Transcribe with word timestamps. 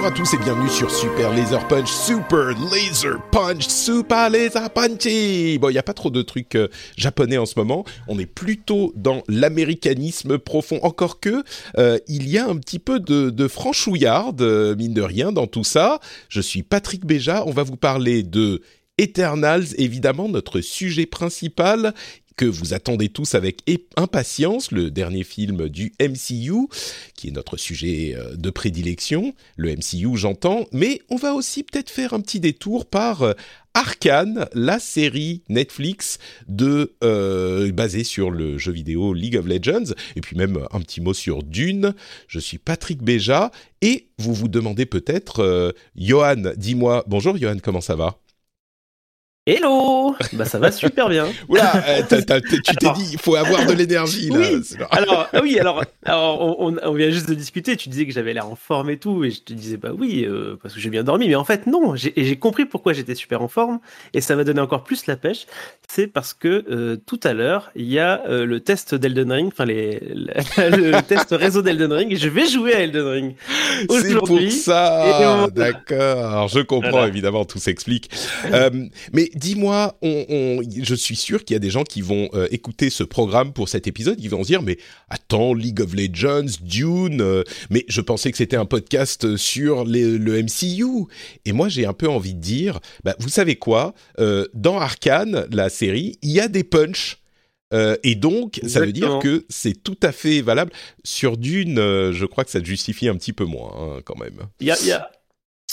Bonjour 0.00 0.14
à 0.14 0.16
tous 0.16 0.32
et 0.32 0.38
bienvenue 0.38 0.70
sur 0.70 0.90
Super 0.90 1.30
Laser 1.30 1.68
Punch, 1.68 1.90
Super 1.90 2.58
Laser 2.58 3.20
Punch, 3.30 3.68
Super 3.68 4.30
Laser 4.30 4.70
Punchy. 4.70 5.58
Bon, 5.58 5.68
il 5.68 5.72
n'y 5.72 5.78
a 5.78 5.82
pas 5.82 5.92
trop 5.92 6.08
de 6.08 6.22
trucs 6.22 6.54
euh, 6.54 6.68
japonais 6.96 7.36
en 7.36 7.44
ce 7.44 7.52
moment. 7.58 7.84
On 8.08 8.18
est 8.18 8.24
plutôt 8.24 8.94
dans 8.96 9.22
l'américanisme 9.28 10.38
profond. 10.38 10.80
Encore 10.82 11.20
que, 11.20 11.44
euh, 11.76 11.98
il 12.08 12.30
y 12.30 12.38
a 12.38 12.48
un 12.48 12.56
petit 12.56 12.78
peu 12.78 12.98
de, 12.98 13.28
de 13.28 13.46
franchouillarde, 13.46 14.40
euh, 14.40 14.74
mine 14.74 14.94
de 14.94 15.02
rien, 15.02 15.32
dans 15.32 15.46
tout 15.46 15.64
ça. 15.64 16.00
Je 16.30 16.40
suis 16.40 16.62
Patrick 16.62 17.04
Béja. 17.04 17.44
On 17.46 17.52
va 17.52 17.62
vous 17.62 17.76
parler 17.76 18.22
de 18.22 18.62
Eternals, 18.96 19.66
évidemment, 19.76 20.30
notre 20.30 20.62
sujet 20.62 21.04
principal 21.04 21.92
que 22.40 22.46
vous 22.46 22.72
attendez 22.72 23.10
tous 23.10 23.34
avec 23.34 23.70
impatience, 23.96 24.72
le 24.72 24.90
dernier 24.90 25.24
film 25.24 25.68
du 25.68 25.92
MCU, 26.00 26.68
qui 27.14 27.28
est 27.28 27.32
notre 27.32 27.58
sujet 27.58 28.14
euh, 28.16 28.34
de 28.34 28.48
prédilection, 28.48 29.34
le 29.56 29.76
MCU 29.76 30.16
j'entends, 30.16 30.64
mais 30.72 31.02
on 31.10 31.16
va 31.16 31.34
aussi 31.34 31.62
peut-être 31.62 31.90
faire 31.90 32.14
un 32.14 32.20
petit 32.22 32.40
détour 32.40 32.86
par 32.86 33.20
euh, 33.20 33.34
Arkane, 33.74 34.48
la 34.54 34.78
série 34.78 35.42
Netflix 35.50 36.18
euh, 36.50 37.72
basée 37.72 38.04
sur 38.04 38.30
le 38.30 38.56
jeu 38.56 38.72
vidéo 38.72 39.12
League 39.12 39.36
of 39.36 39.44
Legends, 39.44 39.92
et 40.16 40.22
puis 40.22 40.34
même 40.34 40.66
un 40.72 40.80
petit 40.80 41.02
mot 41.02 41.12
sur 41.12 41.42
Dune. 41.42 41.92
Je 42.26 42.38
suis 42.38 42.56
Patrick 42.56 43.02
Béja, 43.02 43.50
et 43.82 44.08
vous 44.16 44.32
vous 44.32 44.48
demandez 44.48 44.86
peut-être, 44.86 45.74
Johan, 45.94 46.54
dis-moi, 46.56 47.04
bonjour 47.06 47.36
Johan, 47.36 47.58
comment 47.62 47.82
ça 47.82 47.96
va? 47.96 48.18
Hello 49.50 50.14
Bah 50.34 50.44
ça 50.44 50.60
va 50.60 50.70
super 50.70 51.08
bien. 51.08 51.26
Oula, 51.48 51.72
euh, 51.88 52.02
tu 52.08 52.76
t'es 52.76 52.92
dit, 52.94 53.10
il 53.14 53.18
faut 53.18 53.34
avoir 53.34 53.66
de 53.66 53.72
l'énergie 53.72 54.28
là. 54.28 54.36
Oui. 54.38 54.62
Alors 54.92 55.28
ah 55.32 55.40
oui, 55.42 55.58
alors, 55.58 55.82
alors 56.04 56.60
on, 56.60 56.76
on, 56.80 56.92
vient 56.94 57.10
juste 57.10 57.28
de 57.28 57.34
discuter. 57.34 57.76
Tu 57.76 57.88
disais 57.88 58.06
que 58.06 58.12
j'avais 58.12 58.32
l'air 58.32 58.46
en 58.46 58.54
forme 58.54 58.90
et 58.90 58.96
tout, 58.96 59.24
et 59.24 59.32
je 59.32 59.40
te 59.40 59.52
disais 59.52 59.76
bah 59.76 59.90
oui 59.92 60.24
euh, 60.24 60.56
parce 60.62 60.74
que 60.74 60.80
j'ai 60.80 60.88
bien 60.88 61.02
dormi, 61.02 61.26
mais 61.26 61.34
en 61.34 61.42
fait 61.42 61.66
non. 61.66 61.96
J'ai 61.96 62.36
compris 62.36 62.64
pourquoi 62.64 62.92
j'étais 62.92 63.16
super 63.16 63.42
en 63.42 63.48
forme, 63.48 63.80
et 64.14 64.20
ça 64.20 64.36
m'a 64.36 64.44
donné 64.44 64.60
encore 64.60 64.84
plus 64.84 65.06
la 65.08 65.16
pêche. 65.16 65.46
C'est 65.88 66.06
parce 66.06 66.32
que 66.32 66.64
euh, 66.70 66.96
tout 67.04 67.18
à 67.24 67.32
l'heure 67.32 67.72
il 67.74 67.86
y 67.86 67.98
a 67.98 68.22
le 68.28 68.60
test 68.60 68.94
d'Elden 68.94 69.32
Ring, 69.32 69.48
enfin 69.48 69.64
les 69.64 69.98
le 70.58 71.00
test 71.02 71.26
réseau 71.32 71.62
d'Elden 71.62 71.92
Ring, 71.92 72.12
et 72.12 72.16
je 72.16 72.28
vais 72.28 72.46
jouer 72.46 72.74
à 72.74 72.80
Elden 72.82 73.06
Ring 73.06 73.34
aujourd'hui. 73.88 74.52
C'est 74.52 74.70
pour 74.70 74.76
ça. 74.76 75.48
D'accord. 75.52 76.46
Je 76.46 76.60
comprends 76.60 76.90
voilà. 76.90 77.08
évidemment, 77.08 77.44
tout 77.44 77.58
s'explique. 77.58 78.10
mais 79.12 79.28
dis-moi, 79.40 79.96
on, 80.02 80.26
on, 80.28 80.60
je 80.82 80.94
suis 80.94 81.16
sûr 81.16 81.44
qu'il 81.44 81.54
y 81.54 81.56
a 81.56 81.60
des 81.60 81.70
gens 81.70 81.82
qui 81.82 82.02
vont 82.02 82.28
euh, 82.34 82.46
écouter 82.50 82.90
ce 82.90 83.02
programme 83.02 83.52
pour 83.52 83.68
cet 83.68 83.86
épisode, 83.86 84.18
qui 84.18 84.28
vont 84.28 84.42
se 84.42 84.48
dire 84.48 84.62
mais 84.62 84.78
attends, 85.08 85.54
League 85.54 85.80
of 85.80 85.94
Legends, 85.94 86.58
Dune, 86.60 87.22
euh, 87.22 87.42
mais 87.70 87.84
je 87.88 88.00
pensais 88.00 88.30
que 88.30 88.36
c'était 88.36 88.56
un 88.56 88.66
podcast 88.66 89.36
sur 89.36 89.84
les, 89.84 90.18
le 90.18 90.42
MCU. 90.42 91.06
Et 91.46 91.52
moi, 91.52 91.68
j'ai 91.68 91.86
un 91.86 91.94
peu 91.94 92.08
envie 92.08 92.34
de 92.34 92.40
dire, 92.40 92.78
bah, 93.02 93.16
vous 93.18 93.30
savez 93.30 93.56
quoi, 93.56 93.94
euh, 94.18 94.46
dans 94.54 94.78
Arkane, 94.78 95.46
la 95.50 95.70
série, 95.70 96.18
il 96.22 96.30
y 96.30 96.40
a 96.40 96.48
des 96.48 96.64
punchs. 96.64 97.16
Euh, 97.72 97.96
et 98.02 98.14
donc, 98.16 98.58
Exactement. 98.58 98.68
ça 98.72 98.86
veut 98.86 98.92
dire 98.92 99.18
que 99.20 99.46
c'est 99.48 99.80
tout 99.82 99.98
à 100.02 100.12
fait 100.12 100.42
valable. 100.42 100.72
Sur 101.04 101.36
Dune, 101.36 101.78
euh, 101.78 102.12
je 102.12 102.26
crois 102.26 102.44
que 102.44 102.50
ça 102.50 102.62
justifie 102.62 103.08
un 103.08 103.16
petit 103.16 103.32
peu 103.32 103.44
moins, 103.44 103.72
hein, 103.76 104.00
quand 104.04 104.18
même. 104.18 104.40
Il 104.60 104.66
y 104.66 104.70
a, 104.70 104.84
y 104.84 104.92
a, 104.92 105.10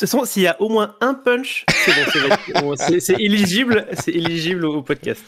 s'il 0.06 0.44
y 0.44 0.47
a 0.47 0.62
au 0.62 0.69
moins 0.69 0.96
un 1.02 1.13
punch, 1.16 1.66
c'est 1.85 2.62
bon, 2.62 2.75
éligible, 3.18 3.88
c'est 3.94 4.12
éligible 4.12 4.66
au 4.66 4.81
podcast. 4.84 5.24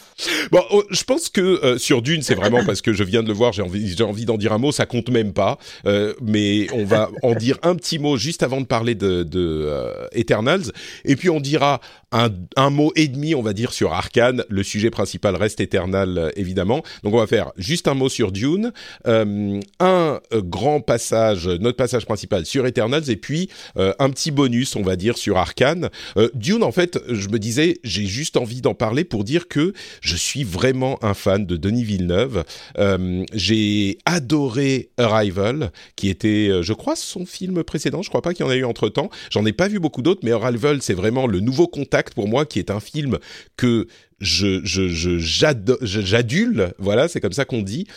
Bon, 0.52 0.62
oh, 0.72 0.84
je 0.91 1.03
pense 1.03 1.30
que 1.30 1.41
euh, 1.41 1.78
sur 1.78 2.02
Dune, 2.02 2.22
c'est 2.22 2.35
vraiment 2.35 2.63
parce 2.63 2.81
que 2.81 2.94
je 2.94 3.03
viens 3.03 3.24
de 3.24 3.28
le 3.28 3.34
voir, 3.34 3.52
j'ai 3.52 3.63
envie, 3.63 3.96
j'ai 3.96 4.03
envie 4.03 4.25
d'en 4.25 4.38
dire 4.38 4.53
un 4.53 4.59
mot, 4.59 4.72
ça 4.72 4.85
compte 4.85 5.09
même 5.09 5.34
pas, 5.34 5.58
euh, 5.85 6.13
mais 6.22 6.68
on 6.74 6.85
va 6.85 7.09
en 7.24 7.34
dire 7.34 7.58
un 7.63 7.75
petit 7.75 7.97
mot 7.97 8.18
juste 8.18 8.44
avant 8.44 8.62
de 8.62 8.66
parler 8.66 8.94
de, 8.94 9.24
de 9.24 9.63
euh, 9.66 10.08
Eternals, 10.12 10.72
et 11.06 11.16
puis 11.16 11.29
on 11.29 11.40
dira 11.40 11.81
un, 12.12 12.70
mot 12.70 12.92
et 12.96 13.08
demi, 13.08 13.36
on 13.36 13.42
va 13.42 13.53
dire, 13.53 13.74
sur 13.74 13.94
Arkane. 13.94 14.44
Le 14.50 14.64
sujet 14.64 14.90
principal 14.90 15.36
reste 15.36 15.59
Eternal, 15.59 16.18
euh, 16.18 16.30
évidemment. 16.36 16.84
Donc 17.03 17.14
on 17.14 17.20
va 17.20 17.28
faire 17.28 17.52
juste 17.58 17.88
un 17.88 17.94
mot 17.94 18.09
sur 18.09 18.31
Dune, 18.31 18.72
euh, 19.08 19.59
un 19.80 20.20
grand 20.34 20.81
passage, 20.81 21.47
notre 21.47 21.78
passage 21.78 22.06
principal 22.06 22.46
sur 22.46 22.66
Eternals, 22.66 23.09
et 23.09 23.16
puis 23.16 23.50
un 23.75 24.09
petit 24.09 24.31
bonus 24.31 24.70
on 24.75 24.81
va 24.81 24.96
dire, 24.96 25.18
sur 25.18 25.38
Arkane. 25.38 25.90
Euh, 26.18 26.30
Dune, 26.34 26.64
en 26.64 26.72
fait, 26.72 27.00
je 27.08 27.28
me 27.30 27.40
disais, 27.40 27.78
j'ai 27.84 28.06
juste 28.06 28.38
envie 28.38 28.62
d'en 28.62 28.74
parler 28.74 29.03
pour 29.03 29.24
dire 29.24 29.47
que 29.47 29.74
je 30.02 30.16
suis 30.16 30.44
vraiment 30.44 31.03
un 31.03 31.14
fan 31.14 31.46
de 31.46 31.58
Denis 31.58 31.84
Villeneuve. 31.84 32.44
Euh, 32.78 33.24
j'ai 33.34 33.97
adoré 34.06 34.90
Arrival, 34.97 35.72
qui 35.96 36.09
était, 36.09 36.50
euh, 36.50 36.62
je 36.62 36.74
crois, 36.74 36.96
son 36.96 37.26
film 37.26 37.64
précédent. 37.64 38.02
Je 38.02 38.09
crois 38.09 38.22
pas 38.22 38.34
qu'il 38.34 38.46
y 38.46 38.47
en 38.47 38.52
a 38.52 38.56
eu 38.56 38.66
entre 38.66 38.90
temps. 38.90 39.09
J'en 39.30 39.46
ai 39.46 39.53
pas 39.53 39.68
vu 39.68 39.80
beaucoup 39.80 40.02
d'autres, 40.02 40.22
mais 40.24 40.31
Arrival, 40.31 40.81
c'est 40.81 40.94
vraiment 40.94 41.28
le 41.28 41.40
nouveau 41.40 41.68
contact 41.68 41.99
pour 42.14 42.28
moi, 42.28 42.46
qui 42.46 42.60
est 42.60 42.72
un 42.72 42.80
film 42.80 43.20
que 43.58 43.88
je, 44.20 44.62
j'adule, 44.64 46.74
voilà, 46.78 47.08
c'est 47.08 47.22
comme 47.22 47.34
ça 47.34 47.46
qu'on 47.46 47.62
dit. 47.62 47.88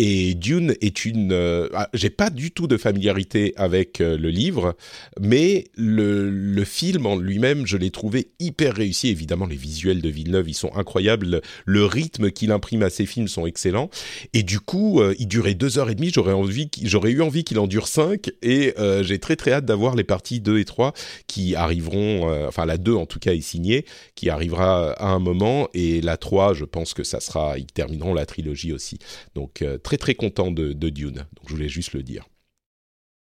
Et 0.00 0.34
Dune 0.34 0.76
est 0.80 1.04
une. 1.04 1.32
Euh, 1.32 1.68
ah, 1.74 1.88
J'ai 1.92 2.08
pas 2.08 2.30
du 2.30 2.52
tout 2.52 2.68
de 2.68 2.76
familiarité 2.76 3.52
avec 3.56 4.00
euh, 4.00 4.16
le 4.16 4.30
livre, 4.30 4.76
mais 5.20 5.64
le, 5.74 6.30
le 6.30 6.64
film 6.64 7.04
en 7.04 7.16
lui-même, 7.16 7.66
je 7.66 7.76
l'ai 7.76 7.90
trouvé 7.90 8.30
hyper 8.38 8.76
réussi. 8.76 9.08
Évidemment, 9.08 9.46
les 9.46 9.56
visuels 9.56 10.00
de 10.00 10.08
Villeneuve, 10.08 10.48
ils 10.48 10.54
sont 10.54 10.72
incroyables. 10.76 11.40
Le 11.66 11.84
rythme 11.84 12.30
qu'il 12.30 12.52
imprime 12.52 12.84
à 12.84 12.90
ses 12.90 13.06
films 13.06 13.26
sont 13.26 13.44
excellents. 13.44 13.90
Et 14.34 14.44
du 14.44 14.60
coup, 14.60 15.00
euh, 15.00 15.16
il 15.18 15.26
durait 15.26 15.54
deux 15.54 15.78
heures 15.78 15.90
et 15.90 15.96
demie. 15.96 16.12
J'aurais 16.14 16.32
envie, 16.32 16.70
j'aurais 16.84 17.10
eu 17.10 17.20
envie 17.20 17.42
qu'il 17.42 17.58
en 17.58 17.66
dure 17.66 17.88
cinq. 17.88 18.30
Et 18.40 18.74
j'ai 19.02 19.18
très 19.18 19.34
très 19.34 19.50
hâte 19.50 19.64
d'avoir 19.64 19.96
les 19.96 20.04
parties 20.04 20.40
2 20.40 20.60
et 20.60 20.64
3 20.64 20.92
qui 21.26 21.56
arriveront. 21.56 22.46
Enfin, 22.46 22.66
la 22.66 22.78
2 22.78 22.94
en 22.94 23.06
tout 23.06 23.18
cas 23.18 23.32
est 23.32 23.40
signée, 23.40 23.84
qui 24.14 24.30
arrivera 24.30 24.92
à 24.92 25.08
un 25.08 25.18
moment. 25.18 25.68
Et 25.74 26.00
la 26.00 26.16
3, 26.16 26.54
je 26.54 26.64
pense 26.64 26.94
que 26.94 27.02
ça 27.02 27.18
sera. 27.18 27.58
Ils 27.58 27.66
termineront 27.66 28.14
la 28.14 28.26
trilogie 28.26 28.72
aussi. 28.72 28.98
Donc 29.34 29.64
très 29.96 30.14
content 30.14 30.50
de, 30.50 30.72
de, 30.72 30.88
Dune. 30.88 31.14
Donc 31.14 31.46
je 31.46 31.54
voulais 31.54 31.68
juste 31.68 31.94
le 31.94 32.02
dire. 32.02 32.26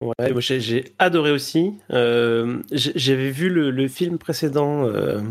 Ouais, 0.02 0.34
j'ai 0.42 0.86
adoré 1.00 1.32
aussi. 1.32 1.74
Euh, 1.92 2.62
J'avais 2.72 3.32
vu 3.32 3.50
le, 3.50 3.72
le, 3.72 3.88
film 3.88 4.18
précédent 4.18 4.86
euh, 4.86 5.22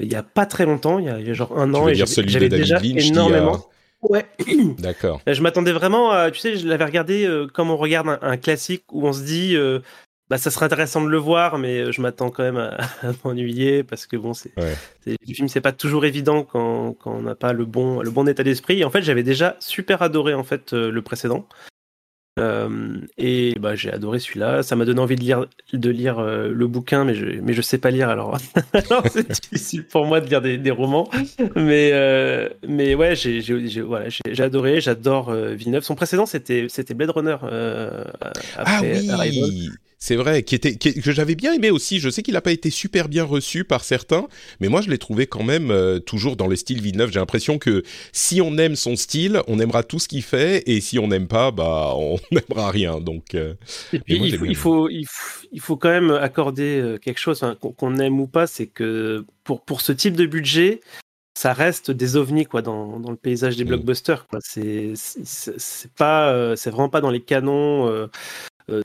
il 0.00 0.10
y 0.10 0.16
a 0.16 0.22
pas 0.22 0.46
très 0.46 0.66
longtemps, 0.66 0.98
il 0.98 1.06
y 1.06 1.08
a, 1.08 1.20
il 1.20 1.26
y 1.26 1.30
a 1.30 1.34
genre 1.34 1.56
un 1.58 1.72
an, 1.74 1.88
et 1.88 1.94
j'avais 1.94 2.48
déjà 2.48 2.78
Lynch 2.78 3.06
énormément. 3.06 3.54
A... 3.54 4.08
Ouais. 4.08 4.26
D'accord. 4.78 5.20
Je 5.26 5.40
m'attendais 5.40 5.72
vraiment 5.72 6.10
à, 6.10 6.30
tu 6.30 6.40
sais, 6.40 6.56
je 6.56 6.66
l'avais 6.66 6.84
regardé 6.84 7.24
euh, 7.24 7.46
comme 7.46 7.70
on 7.70 7.76
regarde 7.76 8.08
un, 8.08 8.18
un, 8.20 8.36
classique 8.36 8.84
où 8.92 9.06
on 9.06 9.12
se 9.12 9.22
dit, 9.22 9.56
euh, 9.56 9.80
bah, 10.30 10.38
ça 10.38 10.50
serait 10.50 10.66
intéressant 10.66 11.02
de 11.02 11.08
le 11.08 11.18
voir, 11.18 11.58
mais 11.58 11.92
je 11.92 12.00
m'attends 12.00 12.30
quand 12.30 12.42
même 12.42 12.56
à, 12.56 12.76
à 13.02 13.12
m'ennuyer 13.24 13.82
parce 13.82 14.06
que 14.06 14.16
bon, 14.16 14.34
c'est 14.34 14.52
ouais. 14.58 14.74
le 15.06 15.34
film, 15.34 15.48
c'est 15.48 15.60
pas 15.60 15.72
toujours 15.72 16.04
évident 16.04 16.42
quand, 16.44 16.94
quand 16.94 17.12
on 17.12 17.22
n'a 17.22 17.34
pas 17.34 17.52
le 17.52 17.64
bon, 17.64 18.00
le 18.00 18.10
bon 18.10 18.26
état 18.28 18.42
d'esprit. 18.42 18.84
En 18.84 18.90
fait, 18.90 19.02
j'avais 19.02 19.22
déjà 19.22 19.56
super 19.60 20.02
adoré 20.02 20.34
en 20.34 20.44
fait 20.44 20.72
euh, 20.72 20.90
le 20.90 21.02
précédent. 21.02 21.46
Euh, 22.40 22.98
et 23.16 23.54
bah, 23.60 23.76
j'ai 23.76 23.92
adoré 23.92 24.18
celui-là. 24.18 24.62
Ça 24.62 24.74
m'a 24.74 24.84
donné 24.84 25.00
envie 25.00 25.14
de 25.14 25.20
lire, 25.20 25.46
de 25.72 25.90
lire 25.90 26.18
euh, 26.18 26.48
le 26.48 26.66
bouquin, 26.66 27.04
mais 27.04 27.14
je, 27.14 27.26
mais 27.40 27.52
je 27.52 27.62
sais 27.62 27.78
pas 27.78 27.90
lire, 27.90 28.08
alors, 28.08 28.38
alors 28.72 29.04
c'est 29.10 29.28
difficile 29.52 29.86
pour 29.86 30.04
moi 30.06 30.20
de 30.20 30.26
lire 30.26 30.42
des, 30.42 30.58
des 30.58 30.70
romans. 30.70 31.08
Mais, 31.54 31.90
euh, 31.92 32.48
mais 32.66 32.94
ouais, 32.94 33.14
j'ai 33.14 33.40
voilà, 33.82 34.08
adoré, 34.38 34.80
j'adore 34.80 35.30
euh, 35.30 35.54
Villeneuve. 35.54 35.84
Son 35.84 35.94
précédent, 35.94 36.26
c'était 36.26 36.66
Blade 36.94 37.10
Runner. 37.10 37.36
ah 38.56 38.80
oui, 38.82 39.70
c'est 40.04 40.16
vrai, 40.16 40.42
qui 40.42 40.54
était 40.54 40.76
que 40.76 41.12
j'avais 41.12 41.34
bien 41.34 41.54
aimé 41.54 41.70
aussi. 41.70 41.98
Je 41.98 42.10
sais 42.10 42.22
qu'il 42.22 42.34
n'a 42.34 42.42
pas 42.42 42.52
été 42.52 42.68
super 42.68 43.08
bien 43.08 43.24
reçu 43.24 43.64
par 43.64 43.84
certains, 43.84 44.26
mais 44.60 44.68
moi 44.68 44.82
je 44.82 44.90
l'ai 44.90 44.98
trouvé 44.98 45.26
quand 45.26 45.42
même 45.42 45.70
euh, 45.70 45.98
toujours 45.98 46.36
dans 46.36 46.46
le 46.46 46.56
style 46.56 46.82
Villeneuve. 46.82 47.10
J'ai 47.10 47.20
l'impression 47.20 47.58
que 47.58 47.82
si 48.12 48.42
on 48.42 48.58
aime 48.58 48.76
son 48.76 48.96
style, 48.96 49.40
on 49.48 49.58
aimera 49.58 49.82
tout 49.82 49.98
ce 49.98 50.06
qu'il 50.06 50.22
fait, 50.22 50.62
et 50.66 50.82
si 50.82 50.98
on 50.98 51.08
n'aime 51.08 51.26
pas, 51.26 51.52
bah 51.52 51.92
on 51.96 52.18
n'aimera 52.32 52.70
rien. 52.70 53.00
Donc, 53.00 53.34
euh, 53.34 53.54
il, 54.06 54.54
faut, 54.54 54.90
il, 54.90 55.06
faut, 55.06 55.78
quand 55.78 55.88
même 55.88 56.10
accorder 56.10 56.78
euh, 56.82 56.98
quelque 56.98 57.18
chose, 57.18 57.42
hein, 57.42 57.56
qu'on 57.58 57.96
aime 57.96 58.20
ou 58.20 58.26
pas, 58.26 58.46
c'est 58.46 58.66
que 58.66 59.24
pour 59.42 59.62
pour 59.62 59.80
ce 59.80 59.92
type 59.92 60.16
de 60.16 60.26
budget, 60.26 60.82
ça 61.34 61.54
reste 61.54 61.90
des 61.90 62.16
ovnis 62.16 62.44
quoi 62.44 62.60
dans, 62.60 63.00
dans 63.00 63.10
le 63.10 63.16
paysage 63.16 63.56
des 63.56 63.64
mm. 63.64 63.68
blockbusters 63.68 64.26
quoi 64.28 64.38
c'est 64.40 64.92
c'est 64.94 65.92
pas 65.92 66.54
c'est 66.56 66.70
vraiment 66.70 66.88
pas 66.88 67.00
dans 67.00 67.10
les 67.10 67.20
canons 67.20 67.88
euh, 67.88 68.06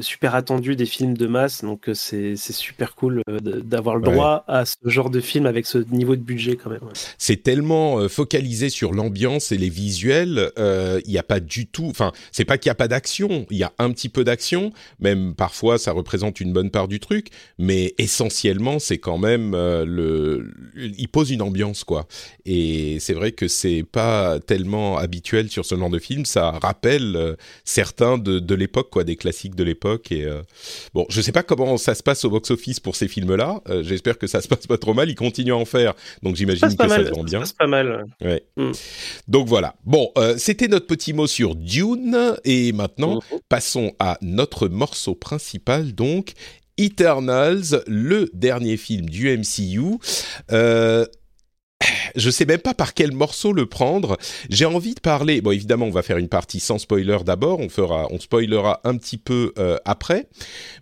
super 0.01 0.35
attendu 0.35 0.75
des 0.75 0.85
films 0.85 1.15
de 1.15 1.25
masse, 1.25 1.63
donc 1.63 1.87
euh, 1.87 1.93
c'est 1.93 2.35
super 2.35 2.95
cool 2.95 3.21
euh, 3.29 3.39
d'avoir 3.39 3.95
le 3.95 4.03
droit 4.03 4.43
à 4.47 4.65
ce 4.65 4.75
genre 4.83 5.09
de 5.09 5.21
film 5.21 5.45
avec 5.45 5.65
ce 5.65 5.77
niveau 5.77 6.17
de 6.17 6.21
budget 6.21 6.57
quand 6.57 6.69
même. 6.69 6.81
C'est 7.17 7.43
tellement 7.43 8.07
focalisé 8.09 8.69
sur 8.69 8.91
l'ambiance 8.91 9.51
et 9.51 9.57
les 9.57 9.69
visuels, 9.69 10.51
il 10.57 11.09
n'y 11.09 11.17
a 11.17 11.23
pas 11.23 11.39
du 11.39 11.65
tout, 11.65 11.87
enfin 11.89 12.11
c'est 12.31 12.45
pas 12.45 12.57
qu'il 12.57 12.69
n'y 12.69 12.71
a 12.71 12.75
pas 12.75 12.87
d'action, 12.89 13.45
il 13.49 13.57
y 13.57 13.63
a 13.63 13.71
un 13.79 13.91
petit 13.91 14.09
peu 14.09 14.23
d'action, 14.23 14.73
même 14.99 15.33
parfois 15.33 15.77
ça 15.77 15.93
représente 15.93 16.41
une 16.41 16.51
bonne 16.51 16.71
part 16.71 16.87
du 16.87 16.99
truc, 16.99 17.27
mais 17.57 17.93
essentiellement 17.97 18.79
c'est 18.79 18.97
quand 18.97 19.17
même 19.17 19.51
le, 19.53 20.51
il 20.75 21.07
pose 21.07 21.31
une 21.31 21.41
ambiance 21.41 21.85
quoi. 21.85 22.05
Et 22.45 22.97
c'est 22.99 23.13
vrai 23.13 23.31
que 23.31 23.47
c'est 23.47 23.85
pas 23.89 24.39
tellement 24.39 24.97
habituel 24.97 25.49
sur 25.49 25.65
ce 25.65 25.75
genre 25.75 25.89
de 25.89 25.99
film, 25.99 26.25
ça 26.25 26.51
rappelle 26.51 27.37
certains 27.63 28.17
de, 28.17 28.39
de 28.39 28.55
l'époque 28.55 28.89
quoi, 28.89 29.05
des 29.05 29.15
classiques 29.15 29.55
de 29.55 29.68
l'époque. 29.69 30.11
Et 30.11 30.25
euh, 30.25 30.41
bon, 30.93 31.05
je 31.09 31.21
sais 31.21 31.31
pas 31.31 31.43
comment 31.43 31.77
ça 31.77 31.95
se 31.95 32.03
passe 32.03 32.25
au 32.25 32.29
box-office 32.29 32.79
pour 32.79 32.95
ces 32.95 33.07
films-là. 33.07 33.61
Euh, 33.69 33.83
j'espère 33.83 34.17
que 34.17 34.27
ça 34.27 34.41
se 34.41 34.47
passe 34.47 34.67
pas 34.67 34.77
trop 34.77 34.93
mal. 34.93 35.09
Ils 35.09 35.15
continuent 35.15 35.53
à 35.53 35.57
en 35.57 35.65
faire, 35.65 35.93
donc 36.23 36.35
j'imagine 36.35 36.75
que 36.75 36.87
ça 36.87 37.05
se 37.05 37.11
vend 37.11 37.23
bien. 37.23 37.45
Ça 37.45 37.53
pas 37.57 37.67
mal. 37.67 38.05
Ouais. 38.21 38.43
Mm. 38.57 38.71
Donc 39.27 39.47
voilà. 39.47 39.75
Bon, 39.85 40.11
euh, 40.17 40.35
c'était 40.37 40.67
notre 40.67 40.87
petit 40.87 41.13
mot 41.13 41.27
sur 41.27 41.55
Dune, 41.55 42.35
et 42.43 42.71
maintenant 42.73 43.19
mm-hmm. 43.19 43.39
passons 43.47 43.93
à 43.99 44.17
notre 44.21 44.67
morceau 44.67 45.15
principal, 45.15 45.93
donc. 45.93 46.33
Eternals, 46.81 47.83
le 47.87 48.29
dernier 48.33 48.77
film 48.77 49.09
du 49.09 49.37
MCU. 49.37 49.97
Euh, 50.53 51.05
je 52.15 52.29
sais 52.29 52.45
même 52.45 52.59
pas 52.59 52.73
par 52.73 52.93
quel 52.93 53.11
morceau 53.11 53.53
le 53.53 53.65
prendre. 53.65 54.17
J'ai 54.49 54.65
envie 54.65 54.95
de 54.95 54.99
parler. 54.99 55.41
Bon, 55.41 55.51
évidemment, 55.51 55.85
on 55.85 55.91
va 55.91 56.01
faire 56.01 56.17
une 56.17 56.29
partie 56.29 56.59
sans 56.59 56.77
spoiler 56.77 57.17
d'abord. 57.25 57.59
On 57.59 57.69
fera, 57.69 58.07
on 58.11 58.19
spoilera 58.19 58.81
un 58.83 58.97
petit 58.97 59.17
peu 59.17 59.53
euh, 59.57 59.77
après. 59.85 60.27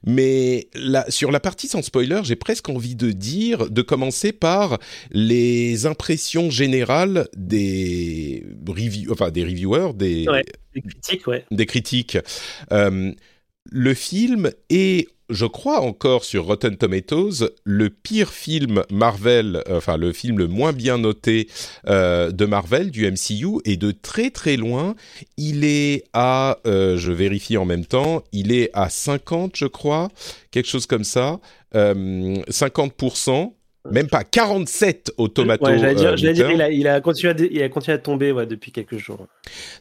Mais 0.05 0.67
là, 0.73 1.05
sur 1.09 1.31
la 1.31 1.39
partie 1.39 1.67
sans 1.67 1.81
spoiler, 1.81 2.21
j'ai 2.23 2.35
presque 2.35 2.69
envie 2.69 2.95
de 2.95 3.11
dire, 3.11 3.69
de 3.69 3.81
commencer 3.81 4.31
par 4.31 4.79
les 5.11 5.85
impressions 5.85 6.49
générales 6.49 7.27
des 7.35 8.45
review, 8.67 9.11
enfin 9.11 9.29
des 9.29 9.43
reviewers, 9.43 9.93
des, 9.93 10.25
des 10.73 10.81
critiques, 10.81 11.27
ouais. 11.27 11.45
Des 11.51 11.65
critiques. 11.65 12.17
Euh, 12.71 13.11
le 13.71 13.93
film 13.93 14.51
est 14.69 15.07
je 15.29 15.45
crois 15.45 15.81
encore 15.81 16.23
sur 16.23 16.45
Rotten 16.45 16.77
Tomatoes, 16.77 17.49
le 17.65 17.89
pire 17.89 18.31
film 18.31 18.83
Marvel, 18.89 19.61
enfin 19.69 19.97
le 19.97 20.13
film 20.13 20.37
le 20.37 20.47
moins 20.47 20.71
bien 20.71 20.97
noté 20.97 21.49
euh, 21.87 22.31
de 22.31 22.45
Marvel, 22.45 22.91
du 22.91 23.09
MCU, 23.09 23.59
et 23.65 23.75
de 23.77 23.91
très 23.91 24.29
très 24.29 24.55
loin, 24.55 24.95
il 25.35 25.65
est 25.65 26.05
à, 26.13 26.59
euh, 26.65 26.97
je 26.97 27.11
vérifie 27.11 27.57
en 27.57 27.65
même 27.65 27.85
temps, 27.85 28.23
il 28.31 28.51
est 28.51 28.69
à 28.73 28.89
50 28.89 29.55
je 29.55 29.65
crois, 29.65 30.09
quelque 30.51 30.69
chose 30.69 30.85
comme 30.85 31.03
ça, 31.03 31.39
euh, 31.75 32.41
50%, 32.49 33.53
même 33.91 34.07
pas 34.07 34.23
47 34.23 35.13
au 35.17 35.27
tomato. 35.27 35.65
Ouais, 35.65 35.79
j'allais 35.79 35.95
dire, 35.95 36.11
euh, 36.11 36.15
dire 36.15 36.51
il, 36.51 36.61
a, 36.61 36.71
il, 36.71 36.87
a, 36.87 37.01
continué 37.01 37.33
à, 37.33 37.35
il 37.39 37.61
a 37.61 37.69
continué 37.69 37.95
à 37.95 37.99
tomber 37.99 38.31
ouais, 38.31 38.45
depuis 38.45 38.71
quelques 38.71 38.97
jours. 38.97 39.27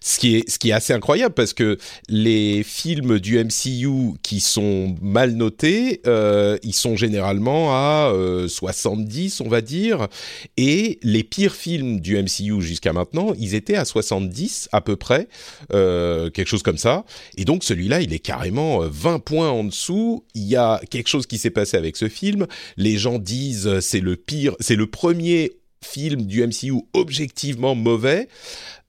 Ce 0.01 0.19
qui, 0.19 0.37
est, 0.37 0.49
ce 0.49 0.59
qui 0.59 0.71
est 0.71 0.73
assez 0.73 0.93
incroyable 0.93 1.35
parce 1.35 1.53
que 1.53 1.79
les 2.09 2.63
films 2.63 3.19
du 3.19 3.39
MCU 3.39 4.17
qui 4.23 4.41
sont 4.41 4.95
mal 5.01 5.33
notés, 5.33 6.01
euh, 6.07 6.59
ils 6.63 6.75
sont 6.75 6.97
généralement 6.97 7.73
à 7.73 8.13
euh, 8.13 8.49
70, 8.49 9.41
on 9.41 9.49
va 9.49 9.61
dire. 9.61 10.09
Et 10.57 10.99
les 11.03 11.25
pires 11.25 11.55
films 11.55 12.01
du 12.01 12.17
MCU 12.17 12.61
jusqu'à 12.61 12.93
maintenant, 12.93 13.33
ils 13.39 13.55
étaient 13.55 13.77
à 13.77 13.85
70 13.85 14.69
à 14.73 14.81
peu 14.81 14.97
près, 14.97 15.29
euh, 15.73 16.31
quelque 16.31 16.49
chose 16.49 16.63
comme 16.63 16.79
ça. 16.79 17.05
Et 17.37 17.45
donc 17.45 17.65
celui-là, 17.65 18.01
il 18.01 18.13
est 18.13 18.19
carrément 18.19 18.81
20 18.81 19.15
euh, 19.15 19.19
points 19.19 19.51
en 19.51 19.65
dessous. 19.65 20.25
Il 20.35 20.45
y 20.45 20.57
a 20.57 20.81
quelque 20.91 21.09
chose 21.09 21.27
qui 21.27 21.39
s'est 21.39 21.51
passé 21.51 21.77
avec 21.77 21.97
ce 21.97 22.09
film. 22.09 22.47
Les 22.77 22.97
gens 22.97 23.19
disent 23.19 23.67
euh, 23.67 23.81
c'est 23.97 24.03
le 24.03 24.17
pire, 24.17 24.55
c'est 24.61 24.77
le 24.77 24.87
premier 24.87 25.53
film 25.83 26.27
du 26.27 26.47
MCU 26.47 26.83
objectivement 26.93 27.75
mauvais. 27.75 28.29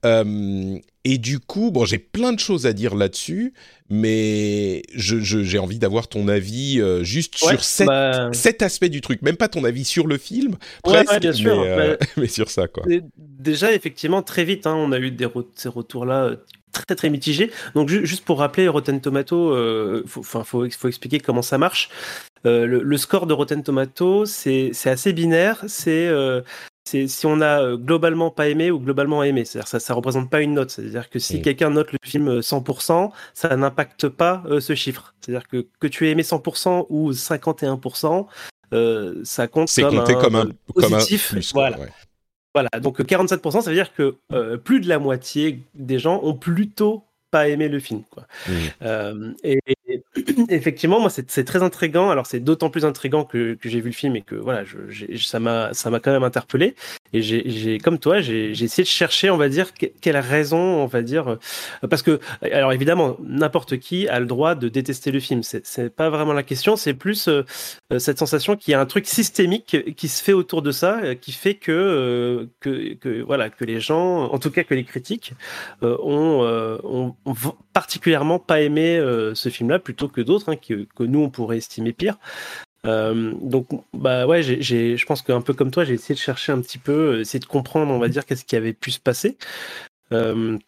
Euh, 0.04 0.76
et 1.04 1.16
du 1.16 1.38
coup, 1.38 1.70
bon, 1.70 1.86
j'ai 1.86 1.96
plein 1.96 2.34
de 2.34 2.38
choses 2.38 2.66
à 2.66 2.74
dire 2.74 2.94
là-dessus, 2.94 3.54
mais 3.88 4.82
j'ai 4.94 5.20
je, 5.22 5.56
envie 5.56 5.78
d'avoir 5.78 6.08
ton 6.08 6.28
avis 6.28 6.78
euh, 6.78 7.02
juste 7.04 7.36
sur 7.36 7.64
cet, 7.64 7.86
bah, 7.86 8.28
cet, 8.34 8.60
aspect 8.60 8.90
du 8.90 9.00
truc, 9.00 9.22
même 9.22 9.38
pas 9.38 9.48
ton 9.48 9.64
avis 9.64 9.84
sur 9.84 10.06
le 10.06 10.18
film, 10.18 10.56
presque, 10.84 11.18
bien 11.20 11.32
sûr, 11.32 11.58
mais, 11.62 11.68
euh, 11.68 11.96
mais, 12.18 12.28
sur 12.28 12.50
ça, 12.50 12.68
quoi. 12.68 12.84
Déjà, 13.16 13.72
effectivement, 13.72 14.20
très 14.20 14.44
vite, 14.44 14.66
hein, 14.66 14.74
on 14.74 14.92
a 14.92 14.98
eu 14.98 15.10
des 15.10 15.26
ces 15.54 15.70
retours-là 15.70 16.32
très 16.72 16.94
très 16.94 17.08
mitigés. 17.08 17.50
Donc, 17.74 17.88
juste 17.88 18.26
pour 18.26 18.40
rappeler, 18.40 18.68
Rotten 18.68 19.00
Tomato, 19.00 19.56
faut, 20.06 20.22
faut, 20.22 20.44
faut, 20.44 20.88
expliquer 20.88 21.18
comment 21.20 21.42
ça 21.42 21.56
marche. 21.56 21.88
Euh, 22.46 22.66
le, 22.66 22.82
le, 22.82 22.96
score 22.96 23.26
de 23.26 23.34
Rotten 23.34 23.62
Tomato, 23.62 24.26
c'est 24.26 24.72
assez 24.86 25.12
binaire. 25.12 25.64
C'est 25.66 26.06
euh, 26.06 26.42
si 26.84 27.26
on 27.26 27.40
a 27.40 27.62
euh, 27.62 27.76
globalement 27.76 28.30
pas 28.30 28.48
aimé 28.48 28.70
ou 28.70 28.78
globalement 28.78 29.22
aimé. 29.22 29.44
C'est-à-dire 29.44 29.68
ça, 29.68 29.80
ça 29.80 29.94
représente 29.94 30.30
pas 30.30 30.40
une 30.40 30.54
note. 30.54 30.70
C'est-à-dire 30.70 31.10
que 31.10 31.18
si 31.18 31.42
quelqu'un 31.42 31.70
note 31.70 31.92
le 31.92 31.98
film 32.02 32.40
100%, 32.40 33.10
ça 33.34 33.56
n'impacte 33.56 34.08
pas 34.08 34.42
ce 34.60 34.74
chiffre. 34.74 35.14
C'est-à-dire 35.20 35.48
que 35.48 35.66
que 35.80 35.86
tu 35.86 36.06
aies 36.06 36.10
aimé 36.12 36.22
100% 36.22 36.86
ou 36.88 37.12
51%, 37.12 38.26
euh, 38.72 39.20
ça 39.24 39.48
compte 39.48 39.70
comme, 39.74 39.96
compté 39.96 40.14
un, 40.14 40.20
comme 40.20 40.36
un 40.36 40.48
positif. 40.74 41.28
Comme 41.28 41.38
un 41.38 41.40
plus, 41.40 41.52
voilà. 41.52 41.78
Ouais. 41.78 41.88
Voilà. 42.54 42.70
Donc 42.80 43.00
47%, 43.00 43.62
ça 43.62 43.70
veut 43.70 43.76
dire 43.76 43.92
que 43.94 44.16
plus 44.56 44.80
de 44.80 44.88
la 44.88 44.98
moitié 44.98 45.62
des 45.74 45.98
gens 45.98 46.20
ont 46.22 46.34
plutôt 46.34 47.04
pas 47.30 47.48
aimé 47.48 47.68
le 47.68 47.78
film. 47.78 48.02
Quoi. 48.10 48.26
Mmh. 48.46 48.52
Euh, 48.82 49.32
et, 49.44 49.60
effectivement, 50.48 51.00
moi, 51.00 51.10
c'est 51.10 51.44
très 51.44 51.62
intrigant. 51.62 52.10
Alors, 52.10 52.26
c'est 52.26 52.40
d'autant 52.40 52.70
plus 52.70 52.84
intrigant 52.84 53.24
que, 53.24 53.58
j'ai 53.62 53.80
vu 53.80 53.88
le 53.88 53.94
film 53.94 54.16
et 54.16 54.22
que 54.22 54.34
voilà, 54.34 54.64
je, 54.64 55.16
ça 55.16 55.38
m'a 55.40 55.72
quand 56.00 56.12
même 56.12 56.24
interpellé. 56.24 56.74
Et 57.12 57.22
j'ai, 57.22 57.78
comme 57.78 57.98
toi, 57.98 58.20
j'ai 58.20 58.50
essayé 58.50 58.82
de 58.82 58.88
chercher, 58.88 59.30
on 59.30 59.36
va 59.36 59.48
dire, 59.48 59.72
quelle 60.00 60.16
raison, 60.16 60.58
on 60.58 60.86
va 60.86 61.02
dire, 61.02 61.28
euh, 61.28 61.86
parce 61.88 62.02
que, 62.02 62.20
alors 62.42 62.72
évidemment, 62.72 63.16
n'importe 63.22 63.78
qui 63.78 64.08
a 64.08 64.20
le 64.20 64.26
droit 64.26 64.54
de 64.54 64.68
détester 64.68 65.10
le 65.10 65.20
film. 65.20 65.42
C'est 65.42 65.94
pas 65.94 66.10
vraiment 66.10 66.32
la 66.32 66.42
question. 66.42 66.76
C'est 66.76 66.94
plus 66.94 67.28
euh, 67.28 67.44
euh, 67.92 67.98
cette 67.98 68.18
sensation 68.18 68.56
qu'il 68.56 68.72
y 68.72 68.74
a 68.74 68.80
un 68.80 68.86
truc 68.86 69.06
systémique 69.06 69.94
qui 69.96 70.08
se 70.08 70.22
fait 70.22 70.32
autour 70.32 70.62
de 70.62 70.70
ça, 70.70 71.14
qui 71.14 71.32
fait 71.32 71.54
que, 71.54 72.48
que, 72.60 73.22
voilà, 73.22 73.50
que 73.50 73.64
les 73.64 73.80
gens, 73.80 74.24
en 74.24 74.38
tout 74.38 74.50
cas 74.50 74.64
que 74.64 74.74
les 74.74 74.84
critiques, 74.84 75.32
euh, 75.82 75.96
ont, 76.02 77.14
particulièrement 77.72 78.38
pas 78.38 78.60
aimé 78.60 79.00
ce 79.34 79.48
film-là 79.48 79.77
plutôt 79.78 80.08
que 80.08 80.20
d'autres 80.20 80.50
hein, 80.52 80.56
que, 80.56 80.86
que, 80.96 81.02
nous 81.02 81.20
on 81.20 81.30
pourrait 81.30 81.58
estimer 81.58 81.92
pire. 81.92 82.18
Euh, 82.86 83.34
donc 83.40 83.68
bah 83.92 84.26
ouais, 84.26 84.42
j'ai, 84.42 84.96
je 84.96 85.06
pense 85.06 85.22
qu'un 85.22 85.40
peu 85.40 85.52
comme 85.52 85.70
toi, 85.70 85.84
j'ai 85.84 85.94
essayé 85.94 86.14
de 86.14 86.20
chercher 86.20 86.52
un 86.52 86.60
petit 86.60 86.78
peu, 86.78 87.16
euh, 87.16 87.20
essayer 87.20 87.40
de 87.40 87.46
comprendre, 87.46 87.92
on 87.92 87.98
va 87.98 88.08
dire, 88.08 88.24
qu'est-ce 88.24 88.44
qui 88.44 88.56
avait 88.56 88.72
pu 88.72 88.90
se 88.90 89.00
passer. 89.00 89.36
Euh, 90.12 90.58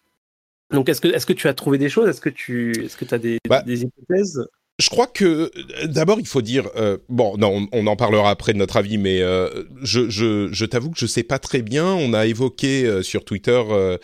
donc 0.70 0.88
est-ce 0.88 1.00
que 1.00 1.08
est-ce 1.08 1.26
que 1.26 1.32
tu 1.32 1.48
as 1.48 1.54
trouvé 1.54 1.78
des 1.78 1.88
choses? 1.88 2.08
Est-ce 2.08 2.20
que 2.20 2.30
tu 2.30 2.84
est-ce 2.84 2.96
que 2.96 3.04
tu 3.04 3.14
as 3.14 3.18
des, 3.18 3.38
bah, 3.48 3.62
des 3.62 3.82
hypothèses? 3.82 4.46
Je 4.80 4.88
crois 4.88 5.06
que 5.06 5.50
d'abord 5.86 6.18
il 6.18 6.26
faut 6.26 6.42
dire 6.42 6.68
euh, 6.76 6.96
bon 7.08 7.36
non 7.36 7.68
on, 7.72 7.80
on, 7.80 7.86
en 7.86 7.96
parlera 7.96 8.30
après 8.30 8.52
de 8.52 8.58
notre 8.58 8.76
avis 8.76 8.98
mais 8.98 9.20
euh, 9.20 9.64
je, 9.82 10.08
je, 10.08 10.48
je 10.50 10.64
t'avoue 10.64 10.90
que 10.90 10.98
je 10.98 11.06
sais 11.06 11.22
pas 11.22 11.38
très 11.38 11.62
bien 11.62 11.86
on 11.86 12.14
a 12.14 12.26
évoqué 12.26 12.84
euh, 12.86 13.02
sur 13.02 13.24
Twitter 13.24 13.62
euh, 13.70 13.98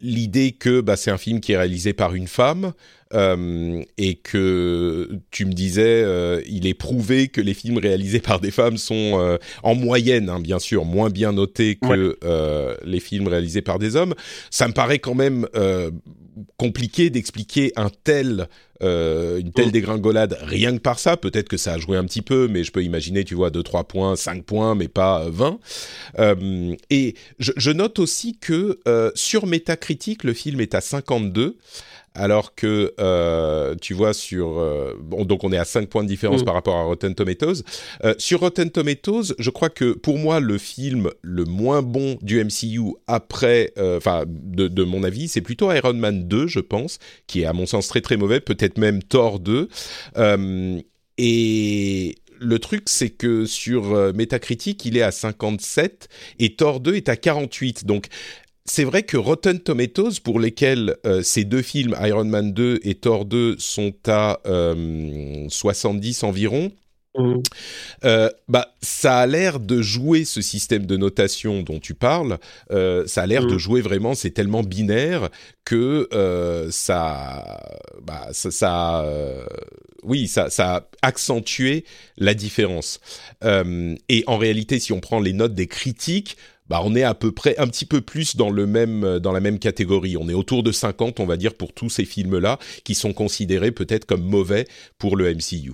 l'idée 0.00 0.52
que 0.52 0.80
bah, 0.80 0.96
c'est 0.96 1.10
un 1.10 1.18
film 1.18 1.40
qui 1.40 1.52
est 1.52 1.56
réalisé 1.56 1.92
par 1.92 2.14
une 2.14 2.28
femme 2.28 2.72
euh, 3.12 3.82
et 3.98 4.14
que 4.14 5.10
tu 5.32 5.44
me 5.44 5.52
disais 5.52 6.04
il 6.46 6.66
est 6.66 6.74
prouvé 6.74 7.26
que 7.26 7.40
les 7.40 7.54
films 7.54 7.78
réalisés 7.78 8.20
par 8.20 8.40
des 8.40 8.52
femmes 8.52 8.76
sont 8.76 9.38
en 9.64 9.74
moyenne 9.74 10.30
hein, 10.30 10.38
bien 10.38 10.60
sûr 10.60 10.84
moins 10.84 11.10
bien 11.10 11.32
notés 11.32 11.74
que 11.76 12.16
ouais. 12.22 12.76
les 12.84 13.00
films 13.00 13.26
réalisés 13.26 13.62
par 13.62 13.80
des 13.80 13.96
hommes 13.96 14.14
ça 14.50 14.68
me 14.68 14.72
paraît 14.72 15.00
quand 15.00 15.16
même 15.16 15.48
compliqué 16.56 17.10
d'expliquer 17.10 17.72
un 17.76 17.90
tel 18.04 18.48
une 18.82 19.52
telle 19.52 19.72
dégringolade 19.72 20.38
rien 20.40 20.72
que 20.72 20.80
par 20.80 20.98
ça. 20.98 21.18
Peut-être 21.18 21.50
que 21.50 21.58
ça 21.58 21.74
a 21.74 21.78
joué 21.78 21.98
un 21.98 22.04
petit 22.04 22.22
peu, 22.22 22.48
mais 22.48 22.64
je 22.64 22.72
peux 22.72 22.82
imaginer, 22.82 23.24
tu 23.24 23.34
vois, 23.34 23.50
2, 23.50 23.62
3 23.62 23.84
points, 23.84 24.16
5 24.16 24.42
points, 24.42 24.74
mais 24.74 24.88
pas 24.88 25.26
20. 25.28 25.58
et 26.88 27.14
je, 27.38 27.52
je, 27.58 27.70
note 27.72 27.98
aussi 27.98 28.38
que 28.38 28.80
sur 29.14 29.46
Metacritic, 29.46 30.24
le 30.24 30.32
film 30.32 30.62
est 30.62 30.74
à 30.74 30.80
52 30.80 31.58
alors 32.14 32.54
que 32.54 32.92
euh, 32.98 33.74
tu 33.80 33.94
vois 33.94 34.12
sur 34.12 34.58
euh, 34.58 34.94
bon, 35.00 35.24
donc 35.24 35.44
on 35.44 35.52
est 35.52 35.58
à 35.58 35.64
5 35.64 35.88
points 35.88 36.02
de 36.02 36.08
différence 36.08 36.42
mm. 36.42 36.44
par 36.44 36.54
rapport 36.54 36.76
à 36.76 36.82
Rotten 36.82 37.14
Tomatoes. 37.14 37.62
Euh, 38.04 38.14
sur 38.18 38.40
Rotten 38.40 38.70
Tomatoes, 38.70 39.34
je 39.38 39.50
crois 39.50 39.70
que 39.70 39.92
pour 39.92 40.18
moi 40.18 40.40
le 40.40 40.58
film 40.58 41.10
le 41.22 41.44
moins 41.44 41.82
bon 41.82 42.18
du 42.22 42.42
MCU 42.42 42.94
après 43.06 43.72
enfin 43.76 44.24
de, 44.26 44.68
de, 44.68 44.84
mon 44.84 45.04
avis, 45.04 45.28
c'est 45.28 45.40
plutôt 45.40 45.72
Iron 45.72 45.94
Man 45.94 46.26
2, 46.26 46.46
je 46.46 46.60
pense, 46.60 46.98
qui 47.26 47.42
est 47.42 47.46
à 47.46 47.52
mon 47.52 47.66
sens 47.66 47.88
très 47.88 48.00
très 48.00 48.16
mauvais, 48.16 48.40
peut-être 48.40 48.78
même 48.78 49.02
Thor 49.02 49.38
2. 49.38 49.68
et 51.18 52.14
le 52.42 52.58
truc, 52.58 52.84
c'est 52.86 53.10
que 53.10 53.44
sur 53.44 54.14
Metacritic, 54.14 54.84
il 54.86 54.96
est 54.96 55.02
à 55.02 55.10
57 55.10 56.08
et 56.38 56.54
Thor 56.56 56.80
2 56.80 56.94
est 56.94 57.10
à 57.10 57.16
48. 57.16 57.84
Donc, 57.84 58.06
c'est 58.70 58.84
vrai 58.84 59.02
que 59.02 59.16
Rotten 59.16 59.58
Tomatoes, 59.58 60.20
pour 60.22 60.38
lesquels 60.38 60.96
euh, 61.04 61.22
ces 61.24 61.42
deux 61.42 61.60
films, 61.60 61.96
Iron 62.02 62.24
Man 62.24 62.52
2 62.52 62.78
et 62.84 62.94
Thor 62.94 63.24
2, 63.24 63.56
sont 63.58 63.92
à 64.06 64.38
70 64.44 66.22
euh, 66.22 66.26
environ, 66.28 66.70
mmh. 67.18 67.34
euh, 68.04 68.30
bah, 68.46 68.72
ça 68.80 69.18
a 69.18 69.26
l'air 69.26 69.58
de 69.58 69.82
jouer 69.82 70.24
ce 70.24 70.40
système 70.40 70.86
de 70.86 70.96
notation 70.96 71.64
dont 71.64 71.80
tu 71.80 71.94
parles. 71.94 72.38
ça 72.70 73.22
a 73.22 73.26
l'air 73.26 73.44
de 73.44 73.56
mmh. 73.56 73.58
jouer 73.58 73.80
vraiment, 73.80 74.14
c'est 74.14 74.30
tellement 74.30 74.62
binaire 74.62 75.30
que 75.64 76.08
ça, 76.70 77.60
bah, 78.02 78.28
ça, 78.30 79.04
oui, 80.04 80.28
ça, 80.28 80.48
ça, 80.48 80.76
a 80.76 80.88
accentué 81.02 81.84
la 82.18 82.34
différence. 82.34 83.00
et 83.42 84.24
en 84.28 84.38
réalité, 84.38 84.78
si 84.78 84.92
on 84.92 85.00
prend 85.00 85.18
les 85.18 85.32
notes 85.32 85.54
des 85.54 85.66
critiques, 85.66 86.36
bah, 86.70 86.80
on 86.84 86.94
est 86.94 87.02
à 87.02 87.14
peu 87.14 87.32
près 87.32 87.58
un 87.58 87.66
petit 87.66 87.84
peu 87.84 88.00
plus 88.00 88.36
dans 88.36 88.48
le 88.48 88.64
même 88.64 89.02
euh, 89.02 89.18
dans 89.18 89.32
la 89.32 89.40
même 89.40 89.58
catégorie. 89.58 90.16
On 90.16 90.28
est 90.28 90.34
autour 90.34 90.62
de 90.62 90.70
50, 90.70 91.18
on 91.18 91.26
va 91.26 91.36
dire, 91.36 91.54
pour 91.54 91.72
tous 91.72 91.90
ces 91.90 92.04
films-là 92.04 92.60
qui 92.84 92.94
sont 92.94 93.12
considérés 93.12 93.72
peut-être 93.72 94.06
comme 94.06 94.22
mauvais 94.22 94.68
pour 94.96 95.16
le 95.16 95.34
MCU. 95.34 95.72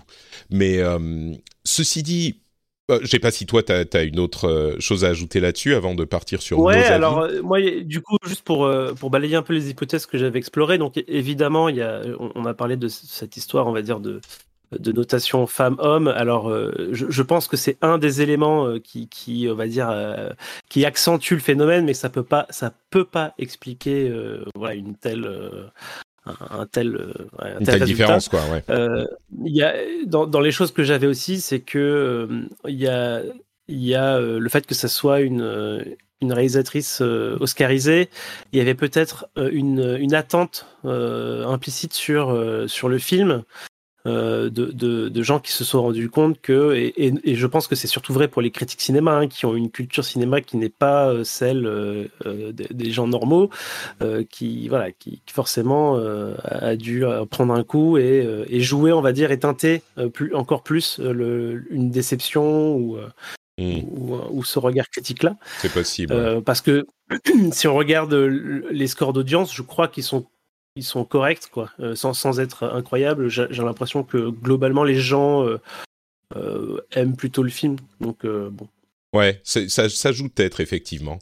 Mais 0.49 0.79
euh, 0.79 1.35
ceci 1.65 2.03
dit, 2.03 2.41
euh, 2.91 2.99
je 3.03 3.09
sais 3.09 3.19
pas 3.19 3.31
si 3.31 3.45
toi, 3.45 3.63
tu 3.63 3.73
as, 3.73 4.03
une 4.05 4.19
autre 4.19 4.77
chose 4.79 5.05
à 5.05 5.09
ajouter 5.09 5.39
là-dessus 5.39 5.75
avant 5.75 5.95
de 5.95 6.05
partir 6.05 6.41
sur 6.41 6.61
ouais, 6.61 6.85
alors 6.85 7.29
moi, 7.43 7.61
du 7.61 8.01
coup, 8.01 8.17
juste 8.25 8.43
pour, 8.43 8.71
pour 8.99 9.11
balayer 9.11 9.37
un 9.37 9.43
peu 9.43 9.53
les 9.53 9.69
hypothèses 9.69 10.07
que 10.07 10.17
j'avais 10.17 10.39
explorées, 10.39 10.79
donc 10.79 11.03
évidemment, 11.09 11.69
il 11.69 11.77
y 11.77 11.83
a, 11.83 12.01
on, 12.35 12.47
a 12.47 12.55
parlé 12.55 12.79
de 12.79 12.89
cette 12.89 13.37
histoire, 13.37 13.67
on 13.67 13.73
va 13.73 13.83
dire, 13.83 14.01
de, 14.01 14.21
de 14.73 14.93
notation 14.93 15.47
femme-homme. 15.47 16.09
Alors, 16.09 16.51
euh, 16.51 16.89
je, 16.93 17.23
pense 17.23 17.49
que 17.49 17.57
c'est 17.57 17.77
un 17.83 17.99
des 17.99 18.23
éléments 18.23 18.67
euh, 18.67 18.79
qui, 18.79 19.09
qui, 19.09 19.49
on 19.51 19.55
va 19.55 19.67
dire, 19.67 19.89
euh, 19.91 20.31
qui 20.69 20.85
accentue 20.85 21.35
le 21.35 21.41
phénomène, 21.41 21.85
mais 21.85 21.95
ça 21.95 22.09
peut 22.09 22.25
pas, 22.25 22.47
ça 22.51 22.73
peut 22.91 23.05
pas 23.05 23.35
expliquer, 23.39 24.13
voilà, 24.55 24.75
une 24.75 24.97
telle, 24.97 25.29
un, 26.25 26.67
tel, 26.67 27.13
une 27.61 27.67
telle 27.67 27.85
différence, 27.85 28.29
quoi. 28.29 28.41
Y 29.45 29.63
a 29.63 29.75
dans, 30.07 30.27
dans, 30.27 30.41
les 30.41 30.51
choses 30.51 30.73
que 30.73 30.83
j'avais 30.83 31.07
aussi, 31.07 31.41
c'est 31.41 31.61
que 31.61 32.29
il 32.67 32.77
y 32.77 32.89
a, 32.89 33.23
y 33.69 33.95
a 33.95 34.19
le 34.19 34.49
fait 34.49 34.67
que 34.67 34.75
ça 34.75 34.89
soit 34.89 35.21
une 35.21 35.97
une 36.23 36.33
réalisatrice 36.33 37.03
oscarisée, 37.03 38.09
il 38.53 38.59
y 38.59 38.63
avait 38.63 38.75
peut-être 38.75 39.29
une, 39.37 39.99
une 40.01 40.15
attente 40.15 40.67
implicite 40.85 41.93
sur, 41.93 42.65
sur 42.67 42.89
le 42.89 42.99
film 42.99 43.45
euh, 44.07 44.51
de, 44.51 45.23
gens 45.23 45.41
qui 45.41 45.51
se 45.51 45.65
sont 45.65 45.83
rendus 45.83 46.09
compte 46.09 46.41
que, 46.41 46.75
et, 46.75 47.35
je 47.35 47.47
pense 47.47 47.67
que 47.67 47.75
c'est 47.75 47.89
surtout 47.89 48.13
vrai 48.13 48.29
pour 48.29 48.41
les 48.41 48.51
critiques 48.51 48.81
cinéma, 48.81 49.17
hein, 49.17 49.27
qui 49.27 49.47
ont 49.47 49.57
une 49.57 49.71
culture 49.71 50.05
cinéma 50.05 50.41
qui 50.41 50.57
n'est 50.57 50.69
pas 50.69 51.09
euh, 51.09 51.25
celle 51.25 51.67
euh, 51.67 52.07
des, 52.53 52.91
gens 52.93 53.09
normaux, 53.09 53.51
qui, 54.31 54.69
voilà, 54.69 54.93
qui, 54.93 55.23
forcément 55.33 55.97
a 56.45 56.77
dû 56.77 57.05
prendre 57.31 57.55
un 57.55 57.65
coup 57.65 57.99
et, 57.99 58.61
jouer, 58.61 58.93
on 58.93 59.01
va 59.01 59.13
dire, 59.13 59.33
et 59.33 59.39
teinter 59.39 59.83
plus, 60.13 60.35
encore 60.35 60.63
plus 60.63 61.01
une 61.01 61.91
déception 61.91 62.77
ou, 62.77 62.99
hmm. 63.59 63.81
ou, 64.31 64.45
ce 64.45 64.59
regard 64.59 64.89
critique-là. 64.89 65.37
C'est 65.59 65.73
possible. 65.73 66.43
parce 66.45 66.61
que 66.61 66.87
si 67.53 67.67
on 67.67 67.75
regarde 67.75 68.15
les 68.15 68.87
scores 68.87 69.13
d'audience, 69.13 69.55
je 69.55 69.63
crois 69.63 69.89
qu'ils 69.89 70.05
sont 70.05 70.27
ils 70.77 70.85
sont 70.85 71.05
corrects, 71.05 71.49
quoi, 71.51 71.71
euh, 71.81 71.95
sans, 71.97 72.13
sans, 72.13 72.39
être 72.39 72.65
incroyables. 72.65 73.29
J'ai 73.29 73.63
l'impression 73.63 74.05
que 74.05 74.29
globalement, 74.29 74.85
les 74.85 75.01
gens 75.01 75.45
euh, 75.45 75.59
euh, 76.37 76.81
aiment 76.93 77.17
plutôt 77.17 77.43
le 77.43 77.51
film. 77.51 77.77
Donc, 78.01 78.27
bon. 78.27 78.69
Ouais, 79.13 79.41
ça, 79.45 80.13
joue 80.13 80.29
peut-être, 80.29 80.61
effectivement. 80.61 81.19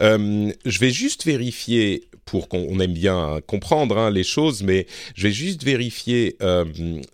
je 0.00 0.78
vais 0.78 0.90
juste 0.90 1.24
vérifier, 1.26 2.08
pour 2.24 2.48
qu'on 2.48 2.80
aime 2.80 2.94
bien 2.94 3.40
comprendre 3.46 3.98
hein, 3.98 4.10
les 4.10 4.24
choses, 4.24 4.62
mais 4.62 4.86
je 5.14 5.26
vais 5.26 5.32
juste 5.32 5.62
vérifier 5.62 6.38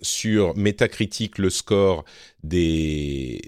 sur 0.02 0.56
Metacritic 0.56 1.38
le 1.38 1.50
score 1.50 2.04
des 2.44 3.42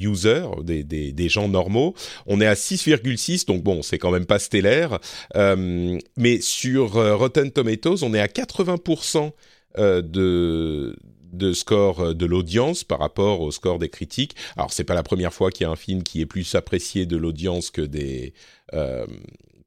users, 0.00 0.46
des, 0.62 1.28
gens 1.28 1.48
normaux. 1.48 1.94
On 2.26 2.40
est 2.40 2.46
à 2.46 2.54
6,6, 2.54 3.46
donc 3.46 3.62
bon, 3.62 3.82
c'est 3.82 3.98
quand 3.98 4.10
même 4.10 4.26
pas 4.26 4.38
stellaire. 4.38 4.98
Euh, 5.36 5.98
mais 6.16 6.40
sur 6.40 6.96
euh, 6.96 7.16
Rotten 7.16 7.50
Tomatoes, 7.50 8.02
on 8.02 8.14
est 8.14 8.20
à 8.20 8.26
80% 8.26 9.32
euh, 9.78 10.02
de 10.02 11.52
score 11.52 12.14
de 12.14 12.26
l'audience 12.26 12.84
par 12.84 12.98
rapport 12.98 13.40
au 13.40 13.50
score 13.50 13.78
des 13.78 13.88
critiques. 13.88 14.34
Alors 14.56 14.72
c'est 14.72 14.84
pas 14.84 14.94
la 14.94 15.02
première 15.02 15.32
fois 15.32 15.50
qu'il 15.50 15.64
y 15.64 15.68
a 15.68 15.70
un 15.70 15.76
film 15.76 16.02
qui 16.02 16.20
est 16.20 16.26
plus 16.26 16.54
apprécié 16.54 17.06
de 17.06 17.16
l'audience 17.16 17.70
que 17.70 17.82
des 17.82 18.34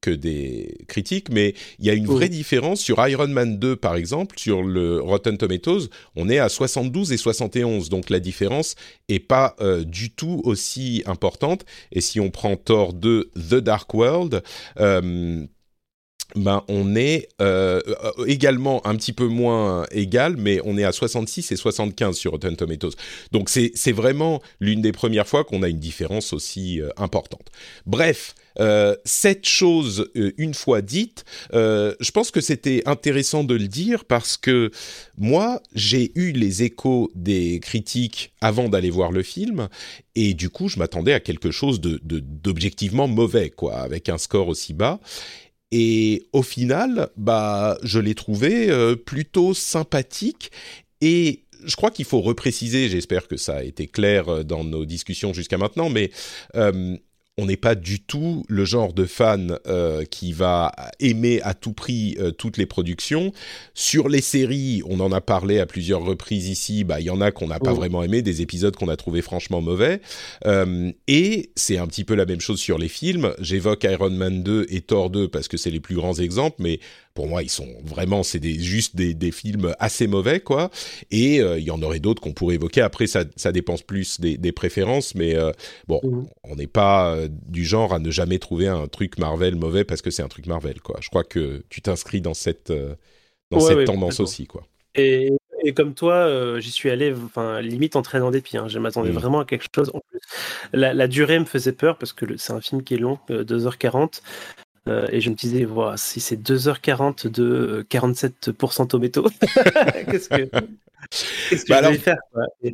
que 0.04 0.12
des 0.12 0.76
critiques, 0.90 1.30
mais 1.32 1.56
il 1.80 1.86
y 1.86 1.90
a 1.90 1.94
une 1.94 2.08
vraie 2.08 2.28
différence 2.28 2.82
sur 2.82 3.08
Iron 3.08 3.30
Man 3.30 3.58
2 3.58 3.78
par 3.78 3.96
exemple, 3.96 4.38
sur 4.38 4.62
le 4.62 5.00
Rotten 5.00 5.38
Tomatoes, 5.38 5.88
on 6.18 6.30
est 6.30 6.40
à 6.40 6.50
72 6.50 7.14
et 7.14 7.18
71, 7.18 7.88
donc 7.88 8.10
la 8.10 8.20
différence 8.20 8.76
est 9.08 9.20
pas 9.20 9.56
euh, 9.62 9.86
du 9.86 10.12
tout 10.12 10.42
aussi 10.44 11.04
importante. 11.06 11.66
Et 11.94 12.02
si 12.02 12.20
on 12.20 12.32
prend 12.32 12.58
Thor 12.58 12.92
2 12.92 13.32
The 13.36 13.56
Dark 13.56 13.94
World, 13.94 14.44
euh, 14.82 15.46
ben 16.36 16.64
on 16.68 16.96
est 16.98 17.30
euh, 17.42 17.80
également 18.28 18.86
un 18.86 18.98
petit 18.98 19.14
peu 19.14 19.28
moins 19.28 19.86
égal, 19.92 20.36
mais 20.38 20.60
on 20.66 20.78
est 20.78 20.84
à 20.84 20.92
66 20.92 21.54
et 21.54 21.56
75 21.56 22.18
sur 22.18 22.32
Rotten 22.32 22.58
Tomatoes. 22.58 22.96
Donc 23.32 23.50
c'est 23.50 23.92
vraiment 23.94 24.42
l'une 24.60 24.82
des 24.82 24.92
premières 24.92 25.28
fois 25.28 25.46
qu'on 25.46 25.64
a 25.64 25.70
une 25.70 25.80
différence 25.80 26.34
aussi 26.34 26.82
importante. 26.98 27.52
Bref, 27.86 28.36
euh, 28.60 28.96
cette 29.06 29.48
chose, 29.48 30.10
euh, 30.16 30.32
une 30.38 30.54
fois 30.54 30.82
dite, 30.82 31.26
euh, 31.54 31.96
je 32.00 32.12
pense 32.12 32.32
que 32.32 32.42
c'était 32.42 32.84
intéressant 32.86 33.44
de 33.44 33.56
le 33.56 33.68
dire 33.68 34.06
parce 34.06 34.38
que 34.38 34.72
moi, 35.18 35.62
j'ai 35.74 36.12
eu 36.16 36.32
les 36.32 36.64
échos 36.64 37.12
des 37.16 37.60
critiques 37.60 38.34
avant 38.42 38.70
d'aller 38.70 38.90
voir 38.90 39.12
le 39.12 39.24
film 39.24 39.70
et 40.16 40.34
du 40.34 40.50
coup, 40.50 40.68
je 40.68 40.78
m'attendais 40.80 41.14
à 41.14 41.20
quelque 41.20 41.52
chose 41.52 41.82
de 41.82 42.00
d'objectivement 42.04 43.08
mauvais, 43.08 43.50
quoi, 43.50 43.78
avec 43.78 44.10
un 44.10 44.18
score 44.18 44.48
aussi 44.48 44.74
bas. 44.74 45.00
Et 45.72 46.28
au 46.34 46.44
final, 46.44 47.10
bah, 47.18 47.78
je 47.82 47.98
l'ai 48.00 48.14
trouvé 48.14 48.70
plutôt 49.06 49.54
sympathique 49.56 50.52
et 51.02 51.46
je 51.66 51.76
crois 51.76 51.90
qu'il 51.90 52.06
faut 52.06 52.22
repréciser, 52.22 52.90
j'espère 52.90 53.28
que 53.28 53.38
ça 53.38 53.58
a 53.58 53.64
été 53.64 53.88
clair 53.88 54.46
dans 54.46 54.64
nos 54.64 54.86
discussions 54.86 55.34
jusqu'à 55.34 55.58
maintenant, 55.58 55.90
mais 55.90 56.12
on 57.38 57.46
n'est 57.48 57.58
pas 57.58 57.74
du 57.74 58.00
tout 58.00 58.46
le 58.48 58.64
genre 58.64 58.94
de 58.94 59.06
fan 59.06 59.58
euh, 59.66 60.06
qui 60.06 60.34
va 60.34 60.72
aimer 61.00 61.42
à 61.42 61.56
tout 61.56 61.74
prix 61.74 62.16
euh, 62.20 62.32
toutes 62.32 62.58
les 62.58 62.68
productions. 62.68 63.32
Sur 63.74 64.08
les 64.08 64.22
séries, 64.22 64.84
on 64.86 65.00
en 65.00 65.12
a 65.12 65.20
parlé 65.20 65.60
à 65.60 65.66
plusieurs 65.66 66.04
reprises 66.04 66.48
ici, 66.48 66.84
bah, 66.84 67.00
il 67.00 67.06
y 67.06 67.10
en 67.10 67.22
a 67.22 67.32
qu'on 67.32 67.48
n'a 67.48 67.60
pas 67.60 67.72
oh. 67.72 67.76
vraiment 67.76 68.04
aimé, 68.04 68.22
des 68.22 68.42
épisodes 68.42 68.76
qu'on 68.76 68.88
a 68.88 68.98
trouvé 68.98 69.24
franchement 69.24 69.62
mauvais. 69.62 70.02
Euh, 70.46 70.92
et 71.08 71.52
c'est 71.56 71.78
un 71.78 71.88
petit 71.88 72.04
peu 72.04 72.14
la 72.14 72.26
même 72.26 72.42
chose 72.42 72.60
sur 72.60 72.78
les 72.78 72.88
films. 72.88 73.34
J'évoque 73.40 73.84
Iron 73.86 74.12
Man 74.12 74.44
2 74.44 74.68
et 74.70 74.82
Thor 74.82 75.10
2 75.10 75.28
parce 75.28 75.48
que 75.48 75.58
c'est 75.58 75.72
les 75.72 75.80
plus 75.80 75.96
grands 75.96 76.14
exemples, 76.14 76.58
mais 76.60 76.80
pour 77.14 77.28
moi, 77.28 77.44
ils 77.44 77.50
sont 77.50 77.68
vraiment, 77.84 78.24
c'est 78.24 78.40
des, 78.40 78.56
juste 78.60 78.96
des, 78.96 79.14
des, 79.14 79.32
films 79.32 79.76
assez 79.80 80.08
mauvais, 80.08 80.40
quoi. 80.40 80.72
Et 81.12 81.42
euh, 81.42 81.60
il 81.60 81.64
y 81.64 81.72
en 81.72 81.82
aurait 81.82 82.00
d'autres 82.00 82.22
qu'on 82.22 82.34
pourrait 82.34 82.56
évoquer. 82.56 82.82
Après, 82.82 83.08
ça, 83.08 83.24
ça 83.36 83.52
dépense 83.52 83.84
plus 83.84 84.20
des, 84.20 84.38
des 84.38 84.52
préférences, 84.52 85.14
mais 85.14 85.36
euh, 85.36 85.52
bon, 85.88 86.02
mmh. 86.04 86.26
on 86.44 86.56
n'est 86.56 86.68
pas 86.68 87.14
euh, 87.14 87.28
du 87.30 87.66
genre 87.66 87.94
à 87.94 88.00
ne 88.00 88.10
jamais 88.10 88.40
trouver 88.40 88.68
un 88.68 88.88
truc 88.88 89.20
Marvel 89.20 89.56
mauvais 89.56 89.84
parce 89.84 90.02
que 90.02 90.10
c'est 90.10 90.24
un 90.24 90.28
truc 90.28 90.48
Marvel, 90.48 90.82
quoi. 90.82 90.98
Je 91.02 91.10
crois 91.10 91.24
que 91.24 91.64
tu 91.70 91.82
t'inscris 91.82 92.22
dans 92.22 92.34
cette, 92.34 92.74
dans 93.52 93.60
cette 93.60 93.86
tendance 93.86 94.20
aussi, 94.20 94.48
quoi. 94.48 94.66
Et, 94.96 95.32
et 95.64 95.74
comme 95.74 95.94
toi, 95.94 96.60
j'y 96.60 96.72
suis 96.72 96.90
allé, 96.90 97.14
enfin, 97.14 97.62
limite 97.62 97.96
en 97.96 98.02
traînant 98.02 98.32
des 98.32 98.42
pieds. 98.42 98.58
Hein. 98.58 98.68
Je 98.68 98.80
m'attendais 98.80 99.12
mmh. 99.12 99.14
vraiment 99.14 99.40
à 99.42 99.46
quelque 99.46 99.66
chose. 99.74 99.92
En 99.94 100.00
plus, 100.10 100.20
la, 100.72 100.96
la, 100.96 101.08
durée 101.08 101.38
me 101.38 101.46
faisait 101.46 101.74
peur 101.74 101.98
parce 101.98 102.14
que 102.14 102.38
c'est 102.38 102.54
un 102.54 102.62
film 102.62 102.84
qui 102.84 102.96
est 102.96 102.98
long, 102.98 103.20
2h40. 103.30 104.22
Et 104.88 105.22
je 105.22 105.30
me 105.30 105.36
disais, 105.36 105.64
voilà, 105.66 105.96
si 105.98 106.20
c'est 106.20 106.36
2h40 106.36 107.28
de 107.30 107.86
47% 107.90 108.88
tomato, 108.88 109.24
qu'est-ce 110.12 110.30
que, 110.30 110.50
qu'est-ce 111.50 111.64
que 111.66 111.70
Bah 111.70 111.76
je 111.76 111.80
alors- 111.80 111.92
vais 111.92 111.98
faire 111.98 112.18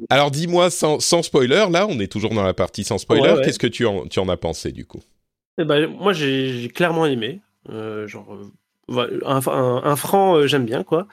Alors 0.09 0.31
dis-moi 0.31 0.69
sans, 0.69 0.99
sans 0.99 1.21
spoiler, 1.23 1.65
là 1.71 1.85
on 1.87 1.99
est 1.99 2.11
toujours 2.11 2.33
dans 2.33 2.43
la 2.43 2.53
partie 2.53 2.83
sans 2.83 2.97
spoiler, 2.97 3.21
Ouais, 3.23 3.33
ouais. 3.37 3.41
qu'est-ce 3.43 3.59
que 3.59 3.67
tu 3.67 3.85
en, 3.85 4.05
tu 4.07 4.19
en 4.19 4.29
as 4.29 4.37
pensé 4.37 4.71
du 4.71 4.85
coup? 4.85 5.01
Eh 5.61 5.65
ben, 5.65 5.87
moi, 5.87 6.13
j'ai 6.13 6.57
j'ai 6.61 6.69
clairement 6.69 7.05
aimé. 7.05 7.41
Euh, 7.69 8.07
genre, 8.07 8.33
euh, 8.33 9.19
un, 9.25 9.39
un- 9.45 9.81
un 9.83 9.95
franc, 9.97 10.35
euh, 10.37 10.47
j'aime 10.47 10.65
bien, 10.65 10.83
quoi. 10.83 11.07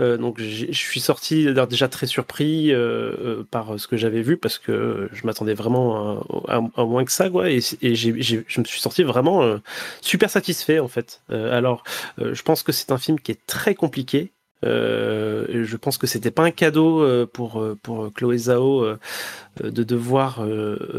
Euh, 0.00 0.16
donc, 0.16 0.40
je 0.40 0.70
suis 0.72 1.00
sorti 1.00 1.48
déjà 1.68 1.88
très 1.88 2.06
surpris 2.06 2.72
euh, 2.72 3.12
euh, 3.20 3.44
par 3.50 3.80
ce 3.80 3.88
que 3.88 3.96
j'avais 3.96 4.22
vu 4.22 4.36
parce 4.36 4.58
que 4.58 5.08
je 5.12 5.26
m'attendais 5.26 5.54
vraiment 5.54 6.20
à, 6.48 6.60
moins 6.84 7.04
que 7.04 7.12
ça, 7.12 7.28
quoi. 7.30 7.50
Et, 7.50 7.58
et 7.82 7.94
j'ai- 7.94 8.22
je 8.22 8.60
me 8.60 8.64
suis 8.64 8.80
sorti 8.80 9.02
vraiment 9.02 9.42
euh, 9.42 9.58
super 10.00 10.30
satisfait, 10.30 10.78
en 10.78 10.88
fait. 10.88 11.22
Euh, 11.30 11.56
alors, 11.56 11.82
je 12.18 12.42
pense 12.42 12.62
que 12.62 12.72
c'est 12.72 12.92
un 12.92 12.98
film 12.98 13.18
qui 13.18 13.32
est 13.32 13.44
très 13.46 13.74
compliqué. 13.74 14.32
Je 14.62 15.76
pense 15.76 15.98
que 15.98 16.06
c'était 16.06 16.30
pas 16.32 16.42
un 16.44 16.50
cadeau 16.50 17.26
pour 17.28 17.64
pour 17.82 18.12
Chloé 18.12 18.38
Zhao 18.38 18.84
de 19.62 19.82
devoir 19.84 20.44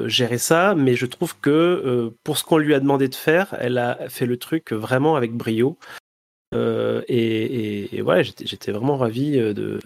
gérer 0.08 0.38
ça, 0.38 0.75
mais 0.75 0.96
je 0.96 1.06
trouve 1.06 1.36
que 1.39 2.13
pour 2.24 2.38
ce 2.38 2.44
qu'on 2.46 2.58
lui 2.58 2.74
a 2.74 2.79
demandé 2.79 3.10
de 3.10 3.15
faire, 3.15 3.56
elle 3.60 3.77
a 3.77 3.98
fait 4.10 4.25
le 4.25 4.38
truc 4.38 4.72
vraiment 4.72 5.15
avec 5.18 5.34
brio. 5.34 5.77
Euh, 6.56 7.03
et, 7.08 7.18
et, 7.18 7.98
et 7.98 8.01
ouais, 8.01 8.24
j'étais 8.24 8.72
vraiment 8.72 8.98
ravi 8.98 9.38
euh, 9.38 9.53
de 9.53 9.79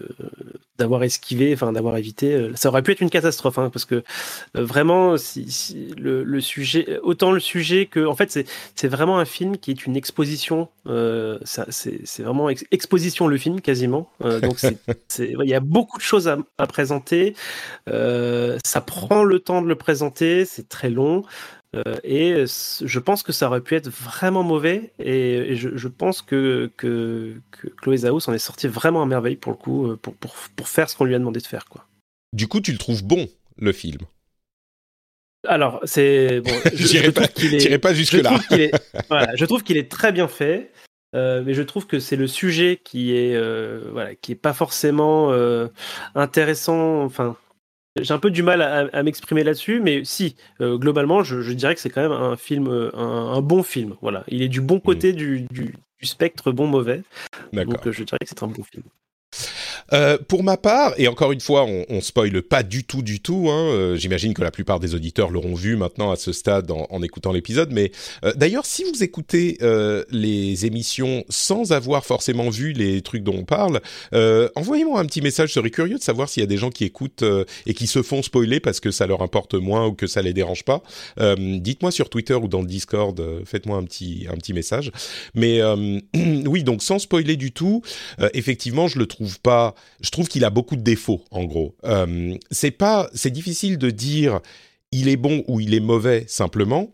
d'avoir 0.78 1.04
esquivé, 1.04 1.52
enfin 1.54 1.72
d'avoir 1.72 1.96
évité. 1.98 2.32
euh, 2.34 2.52
Ça 2.56 2.68
aurait 2.70 2.82
pu 2.82 2.90
être 2.92 3.00
une 3.00 3.10
catastrophe, 3.10 3.58
hein, 3.58 3.70
parce 3.70 3.84
que 3.84 3.96
euh, 4.56 4.64
vraiment, 4.64 5.16
si, 5.16 5.50
si 5.50 5.94
le, 5.98 6.24
le 6.24 6.40
sujet, 6.40 6.98
autant 7.02 7.30
le 7.32 7.38
sujet 7.38 7.86
que, 7.86 8.04
en 8.04 8.14
fait, 8.16 8.30
c'est 8.74 8.88
vraiment 8.88 9.18
un 9.18 9.24
film 9.24 9.56
qui 9.58 9.70
est 9.72 9.86
une 9.86 9.94
exposition. 9.96 10.68
Euh, 10.86 11.38
c'est 11.44 12.22
vraiment 12.22 12.48
ex- 12.48 12.64
exposition 12.72 13.28
le 13.28 13.36
film 13.38 13.60
quasiment. 13.60 14.08
Donc 14.20 14.62
ouais, 14.62 14.76
il 15.18 15.48
y 15.48 15.54
a 15.54 15.60
beaucoup 15.60 15.98
de 15.98 16.02
choses 16.02 16.28
à, 16.28 16.38
à 16.58 16.66
présenter. 16.66 17.34
Ça 17.86 18.80
prend 18.80 19.22
le 19.24 19.38
temps 19.38 19.62
de 19.62 19.68
le 19.68 19.76
présenter, 19.76 20.44
c'est 20.44 20.68
très 20.68 20.90
long. 20.90 21.24
Euh, 21.74 21.96
et 22.04 22.44
je 22.46 22.98
pense 22.98 23.22
que 23.22 23.32
ça 23.32 23.48
aurait 23.48 23.60
pu 23.60 23.74
être 23.74 23.88
vraiment 23.88 24.42
mauvais. 24.42 24.92
Et, 24.98 25.52
et 25.52 25.56
je, 25.56 25.76
je 25.76 25.88
pense 25.88 26.22
que, 26.22 26.70
que, 26.76 27.34
que 27.50 27.68
Chloé 27.68 27.98
Zhao 27.98 28.20
s'en 28.20 28.32
est 28.32 28.38
sortie 28.38 28.68
vraiment 28.68 29.02
à 29.02 29.06
merveille 29.06 29.36
pour 29.36 29.52
le 29.52 29.58
coup, 29.58 29.90
euh, 29.90 29.96
pour, 29.96 30.14
pour, 30.14 30.34
pour 30.56 30.68
faire 30.68 30.88
ce 30.88 30.96
qu'on 30.96 31.04
lui 31.04 31.14
a 31.14 31.18
demandé 31.18 31.40
de 31.40 31.46
faire. 31.46 31.66
Quoi. 31.66 31.86
Du 32.32 32.48
coup 32.48 32.60
tu 32.60 32.72
le 32.72 32.78
trouves 32.78 33.04
bon 33.04 33.28
le 33.56 33.72
film? 33.72 33.98
Alors, 35.46 35.80
c'est. 35.84 36.40
Bon, 36.40 36.50
je, 36.74 36.86
je 36.86 37.10
pas, 37.10 37.24
est. 37.24 37.78
pas 37.78 37.92
Je 37.92 37.98
jusque-là. 37.98 38.30
trouve 38.30 38.46
qu'il 38.46 38.60
est, 38.62 38.72
voilà, 39.08 39.36
je 39.36 39.44
trouve 39.44 39.62
qu'il 39.62 39.76
est 39.76 39.90
très 39.90 40.12
bien 40.12 40.28
fait, 40.28 40.72
euh, 41.14 41.42
mais 41.44 41.54
je 41.54 41.62
trouve 41.62 41.86
que 41.86 41.98
c'est 41.98 42.16
le 42.16 42.26
sujet 42.26 42.80
qui 42.82 43.14
est, 43.14 43.34
euh, 43.34 43.88
voilà, 43.92 44.14
qui 44.14 44.32
est 44.32 44.36
pas 44.36 44.52
forcément 44.54 45.32
euh, 45.32 45.68
intéressant. 46.14 47.02
Enfin, 47.02 47.36
j'ai 48.00 48.12
un 48.12 48.18
peu 48.18 48.30
du 48.30 48.42
mal 48.42 48.60
à, 48.62 48.88
à 48.92 49.02
m'exprimer 49.02 49.44
là-dessus, 49.44 49.80
mais 49.80 50.04
si, 50.04 50.36
euh, 50.60 50.76
globalement, 50.78 51.22
je, 51.22 51.40
je 51.40 51.52
dirais 51.52 51.74
que 51.74 51.80
c'est 51.80 51.90
quand 51.90 52.02
même 52.02 52.12
un 52.12 52.36
film, 52.36 52.68
euh, 52.68 52.90
un, 52.96 53.34
un 53.34 53.40
bon 53.40 53.62
film. 53.62 53.94
Voilà, 54.02 54.24
il 54.28 54.42
est 54.42 54.48
du 54.48 54.60
bon 54.60 54.80
côté 54.80 55.12
du, 55.12 55.42
du, 55.50 55.74
du 56.00 56.06
spectre 56.06 56.52
bon 56.52 56.66
mauvais, 56.66 57.02
donc 57.66 57.86
euh, 57.86 57.92
je 57.92 58.02
dirais 58.04 58.18
que 58.20 58.28
c'est 58.28 58.42
un 58.42 58.48
bon 58.48 58.62
film. 58.64 58.84
Euh, 59.92 60.18
pour 60.28 60.42
ma 60.42 60.56
part, 60.56 60.94
et 60.98 61.08
encore 61.08 61.32
une 61.32 61.40
fois, 61.40 61.64
on, 61.64 61.84
on 61.88 62.00
spoile 62.00 62.42
pas 62.42 62.62
du 62.62 62.84
tout, 62.84 63.02
du 63.02 63.20
tout. 63.20 63.48
Hein, 63.50 63.70
euh, 63.72 63.96
J'imagine 63.96 64.34
que 64.34 64.42
la 64.42 64.50
plupart 64.50 64.80
des 64.80 64.94
auditeurs 64.94 65.30
l'auront 65.30 65.54
vu 65.54 65.76
maintenant 65.76 66.10
à 66.10 66.16
ce 66.16 66.32
stade 66.32 66.70
en, 66.70 66.86
en 66.90 67.02
écoutant 67.02 67.32
l'épisode. 67.32 67.72
Mais 67.72 67.92
euh, 68.24 68.32
d'ailleurs, 68.34 68.66
si 68.66 68.84
vous 68.84 69.02
écoutez 69.02 69.58
euh, 69.62 70.04
les 70.10 70.66
émissions 70.66 71.24
sans 71.28 71.72
avoir 71.72 72.04
forcément 72.04 72.50
vu 72.50 72.72
les 72.72 73.02
trucs 73.02 73.22
dont 73.22 73.36
on 73.36 73.44
parle, 73.44 73.80
euh, 74.14 74.48
envoyez-moi 74.56 75.00
un 75.00 75.06
petit 75.06 75.20
message. 75.20 75.48
Je 75.48 75.54
serais 75.54 75.70
curieux 75.70 75.98
de 75.98 76.02
savoir 76.02 76.28
s'il 76.28 76.42
y 76.42 76.44
a 76.44 76.48
des 76.48 76.56
gens 76.56 76.70
qui 76.70 76.84
écoutent 76.84 77.24
et 77.66 77.74
qui 77.74 77.86
se 77.86 78.02
font 78.02 78.22
spoiler 78.22 78.60
parce 78.60 78.80
que 78.80 78.90
ça 78.90 79.06
leur 79.06 79.22
importe 79.22 79.54
moins 79.54 79.86
ou 79.86 79.92
que 79.92 80.06
ça 80.06 80.22
les 80.22 80.32
dérange 80.32 80.64
pas. 80.64 80.82
Dites-moi 81.36 81.90
sur 81.90 82.08
Twitter 82.08 82.34
ou 82.34 82.48
dans 82.48 82.60
le 82.60 82.66
Discord. 82.66 83.20
Faites-moi 83.44 83.76
un 83.76 83.84
petit 83.84 84.26
un 84.30 84.36
petit 84.36 84.52
message. 84.52 84.90
Mais 85.34 85.60
oui, 86.46 86.64
donc 86.64 86.82
sans 86.82 86.98
spoiler 86.98 87.36
du 87.36 87.52
tout, 87.52 87.82
effectivement, 88.32 88.88
je 88.88 88.98
le 88.98 89.06
trouve 89.06 89.23
pas. 89.42 89.74
Je 90.00 90.10
trouve 90.10 90.28
qu'il 90.28 90.44
a 90.44 90.50
beaucoup 90.50 90.76
de 90.76 90.82
défauts, 90.82 91.22
en 91.30 91.44
gros. 91.44 91.74
Euh, 91.84 92.36
c'est 92.50 92.70
pas, 92.70 93.08
c'est 93.14 93.30
difficile 93.30 93.78
de 93.78 93.90
dire 93.90 94.40
il 94.92 95.08
est 95.08 95.16
bon 95.16 95.44
ou 95.48 95.60
il 95.60 95.74
est 95.74 95.80
mauvais 95.80 96.24
simplement. 96.28 96.92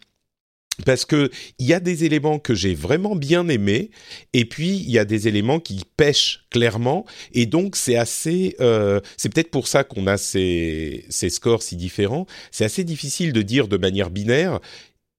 Parce 0.85 1.05
que 1.05 1.31
il 1.59 1.67
y 1.67 1.75
a 1.75 1.81
des 1.81 2.05
éléments 2.05 2.39
que 2.39 2.55
j'ai 2.55 2.75
vraiment 2.75 3.15
bien 3.15 3.49
aimés, 3.49 3.91
et 4.33 4.45
puis 4.45 4.77
il 4.77 4.91
y 4.91 4.99
a 4.99 5.05
des 5.05 5.29
éléments 5.29 5.61
qui 5.61 5.83
pêchent 5.97 6.47
clairement, 6.51 7.05
et 7.33 7.45
donc 7.45 7.77
c'est 7.77 7.97
assez, 7.97 8.57
euh, 8.61 9.01
c'est 9.17 9.29
peut-être 9.29 9.51
pour 9.51 9.69
ça 9.69 9.85
qu'on 9.85 10.07
a 10.07 10.17
ces, 10.17 11.05
ces 11.11 11.29
scores 11.29 11.63
si 11.63 11.77
différents. 11.77 12.27
C'est 12.51 12.65
assez 12.65 12.85
difficile 12.85 13.33
de 13.33 13.43
dire 13.43 13.69
de 13.69 13.77
manière 13.77 14.11
binaire 14.11 14.61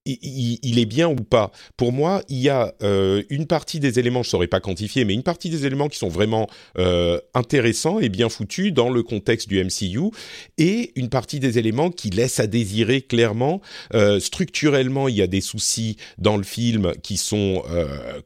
il, 0.06 0.80
est 0.80 0.86
bien 0.86 1.08
ou 1.08 1.16
pas. 1.16 1.52
Pour 1.78 1.92
moi, 1.92 2.24
il 2.28 2.40
y 2.40 2.50
a 2.50 2.74
euh, 2.82 3.24
une 3.30 3.46
partie 3.46 3.80
des 3.80 4.00
éléments, 4.00 4.24
je 4.24 4.30
saurais 4.30 4.48
pas 4.48 4.60
quantifier, 4.60 5.06
mais 5.06 5.14
une 5.14 5.24
partie 5.24 5.50
des 5.50 5.66
éléments 5.66 5.90
qui 5.90 5.98
sont 6.00 6.10
vraiment 6.10 6.50
euh, 6.80 7.20
intéressants 7.36 8.00
et 8.00 8.10
bien 8.10 8.30
foutus 8.30 8.74
dans 8.74 8.90
le 8.90 9.04
contexte 9.04 9.48
du 9.48 9.64
MCU, 9.64 10.12
et 10.58 10.92
une 10.96 11.10
partie 11.10 11.40
des 11.40 11.60
éléments 11.60 11.92
qui 11.92 12.10
laissent 12.10 12.40
à 12.40 12.48
désirer 12.48 13.02
clairement. 13.02 13.62
Euh, 13.94 14.20
structurellement, 14.20 15.08
il 15.08 15.16
y 15.16 15.22
a 15.22 15.28
des 15.28 15.42
soucis 15.42 15.98
dans 16.18 16.38
le 16.38 16.44
film 16.44 16.94
qui 17.04 17.18
sont 17.18 17.64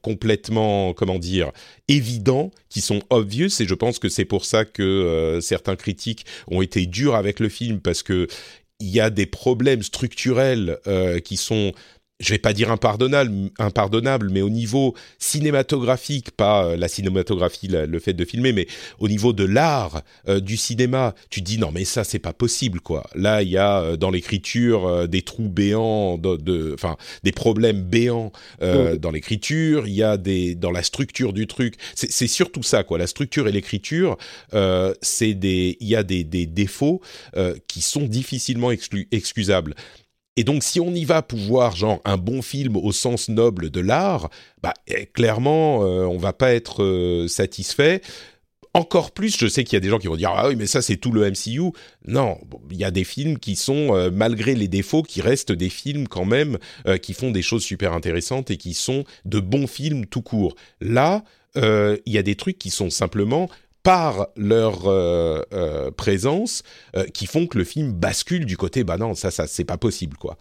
complètement, 0.01 0.93
comment 0.93 1.19
dire, 1.19 1.51
évidents, 1.88 2.51
qui 2.69 2.81
sont 2.81 3.01
obvious, 3.09 3.49
et 3.59 3.65
je 3.65 3.73
pense 3.73 3.99
que 3.99 4.09
c'est 4.09 4.25
pour 4.25 4.45
ça 4.45 4.65
que 4.65 5.39
certains 5.41 5.75
critiques 5.75 6.25
ont 6.47 6.61
été 6.61 6.85
durs 6.85 7.15
avec 7.15 7.39
le 7.39 7.49
film 7.49 7.79
parce 7.79 8.03
que 8.03 8.27
il 8.79 8.89
y 8.89 8.99
a 8.99 9.09
des 9.09 9.25
problèmes 9.25 9.83
structurels 9.83 10.79
euh, 10.88 11.19
qui 11.19 11.38
sont, 11.38 11.71
je 12.19 12.30
vais 12.34 12.39
pas 12.39 12.54
dire 12.54 12.71
impardonnables, 12.71 13.49
impardonnables, 13.60 14.30
mais 14.30 14.41
au 14.41 14.49
niveau 14.49 14.95
cinématographique, 15.19 16.32
pas 16.32 16.65
euh, 16.65 16.78
la 16.78 16.88
cinématographie, 16.88 17.67
la- 17.67 17.86
le 17.86 17.99
fait 17.99 18.13
de 18.13 18.23
filmer, 18.25 18.54
mais 18.54 18.67
au 18.99 19.08
niveau 19.08 19.34
de 19.34 19.43
l'art 19.43 20.01
euh, 20.30 20.39
du 20.39 20.58
cinéma, 20.58 21.13
tu 21.30 21.41
te 21.41 21.45
dis 21.45 21.58
non 21.58 21.71
mais 21.73 21.84
ça 21.86 22.04
c'est 22.04 22.19
pas 22.19 22.34
possible 22.34 22.80
quoi. 22.80 23.06
Là 23.15 23.41
il 23.43 23.49
y 23.49 23.58
a 23.58 23.82
euh, 23.82 23.97
dans 23.97 24.12
l'écriture 24.12 24.88
euh, 24.88 25.08
des 25.08 25.21
trous 25.23 25.49
béants, 25.49 26.17
de, 26.17 26.38
de- 26.38 26.71
enfin 26.73 26.95
des 27.23 27.32
problèmes 27.34 27.82
béants 27.82 28.32
euh, 28.62 28.95
dans 28.97 29.12
l'écriture. 29.12 29.86
Il 29.88 29.93
y 29.93 30.04
a 30.04 30.17
des 30.17 30.56
dans 30.56 30.71
la 30.71 30.84
structure 30.84 31.34
du 31.34 31.47
truc. 31.47 31.75
C'est 31.95 32.28
surtout 32.28 32.63
ça 32.63 32.84
quoi. 32.84 32.97
La 32.97 33.08
structure 33.08 33.47
et 33.47 33.51
l'écriture, 33.51 34.17
euh, 34.54 34.93
c'est 35.01 35.34
des, 35.34 35.78
il 35.82 35.88
y 35.88 35.95
a 35.95 36.04
des, 36.04 36.23
des 36.23 36.45
défauts 36.45 37.01
euh, 37.36 37.56
qui 37.67 37.82
sont 37.82 38.04
difficilement 38.08 38.71
exclu- 38.71 39.08
excusables. 39.12 39.75
Et 40.38 40.43
donc, 40.43 40.63
si 40.63 40.80
on 40.80 40.93
y 40.93 41.06
va 41.06 41.21
pour 41.21 41.39
voir 41.39 41.76
genre 41.76 42.02
un 42.04 42.17
bon 42.17 42.41
film 42.41 42.76
au 42.76 42.91
sens 42.91 43.30
noble 43.30 43.69
de 43.69 43.80
l'art, 43.80 44.30
bah 44.62 44.74
eh, 44.88 45.06
clairement, 45.06 45.84
euh, 45.84 46.06
on 46.06 46.17
va 46.17 46.34
pas 46.34 46.54
être 46.54 46.84
euh, 46.84 47.28
satisfait. 47.28 48.02
Encore 48.74 49.12
plus, 49.12 49.38
je 49.38 49.48
sais 49.48 49.63
qu'il 49.63 49.76
y 49.76 49.78
a 49.78 49.80
des 49.80 49.88
gens 49.88 50.00
qui 50.00 50.08
vont 50.08 50.17
dire 50.17 50.34
ah 50.36 50.50
oui 50.50 50.58
mais 50.58 50.67
ça 50.67 50.82
c'est 50.82 50.98
tout 50.98 51.13
le 51.13 51.32
MCU. 51.32 51.71
Non, 52.06 52.38
il 52.69 52.76
y 52.76 52.84
a 52.84 52.91
des 52.91 53.06
films 53.06 53.39
qui 53.39 53.56
sont 53.56 53.95
euh, 53.95 54.10
malgré 54.12 54.54
les 54.54 54.67
défauts 54.67 55.04
qui 55.04 55.21
restent 55.21 55.54
des 55.54 55.69
films 55.69 56.10
quand 56.10 56.26
même 56.26 56.58
qui 57.02 57.13
font 57.13 57.32
des 57.32 57.41
choses 57.41 57.63
super 57.63 57.93
intéressantes 57.93 58.52
et 58.52 58.58
qui 58.58 58.74
sont 58.74 59.06
de 59.24 59.39
bons 59.39 59.67
films 59.67 60.06
tout 60.06 60.21
court. 60.21 60.56
Là, 60.82 61.24
il 61.56 62.13
y 62.13 62.17
a 62.17 62.21
des 62.21 62.36
trucs 62.36 62.58
qui 62.58 62.69
sont 62.69 62.89
simplement 62.89 63.50
par 63.86 64.30
leur 64.36 64.88
euh, 64.88 65.43
euh, 65.54 65.91
présence 65.91 66.63
euh, 66.98 67.06
qui 67.06 67.28
font 67.28 67.45
que 67.45 67.60
le 67.60 67.63
film 67.63 67.93
bascule 67.93 68.45
du 68.48 68.58
côté 68.58 68.84
bah 68.84 68.98
non 68.98 69.13
ça 69.13 69.30
ça 69.30 69.45
c'est 69.45 69.63
pas 69.63 69.78
possible 69.78 70.17
quoi. 70.17 70.38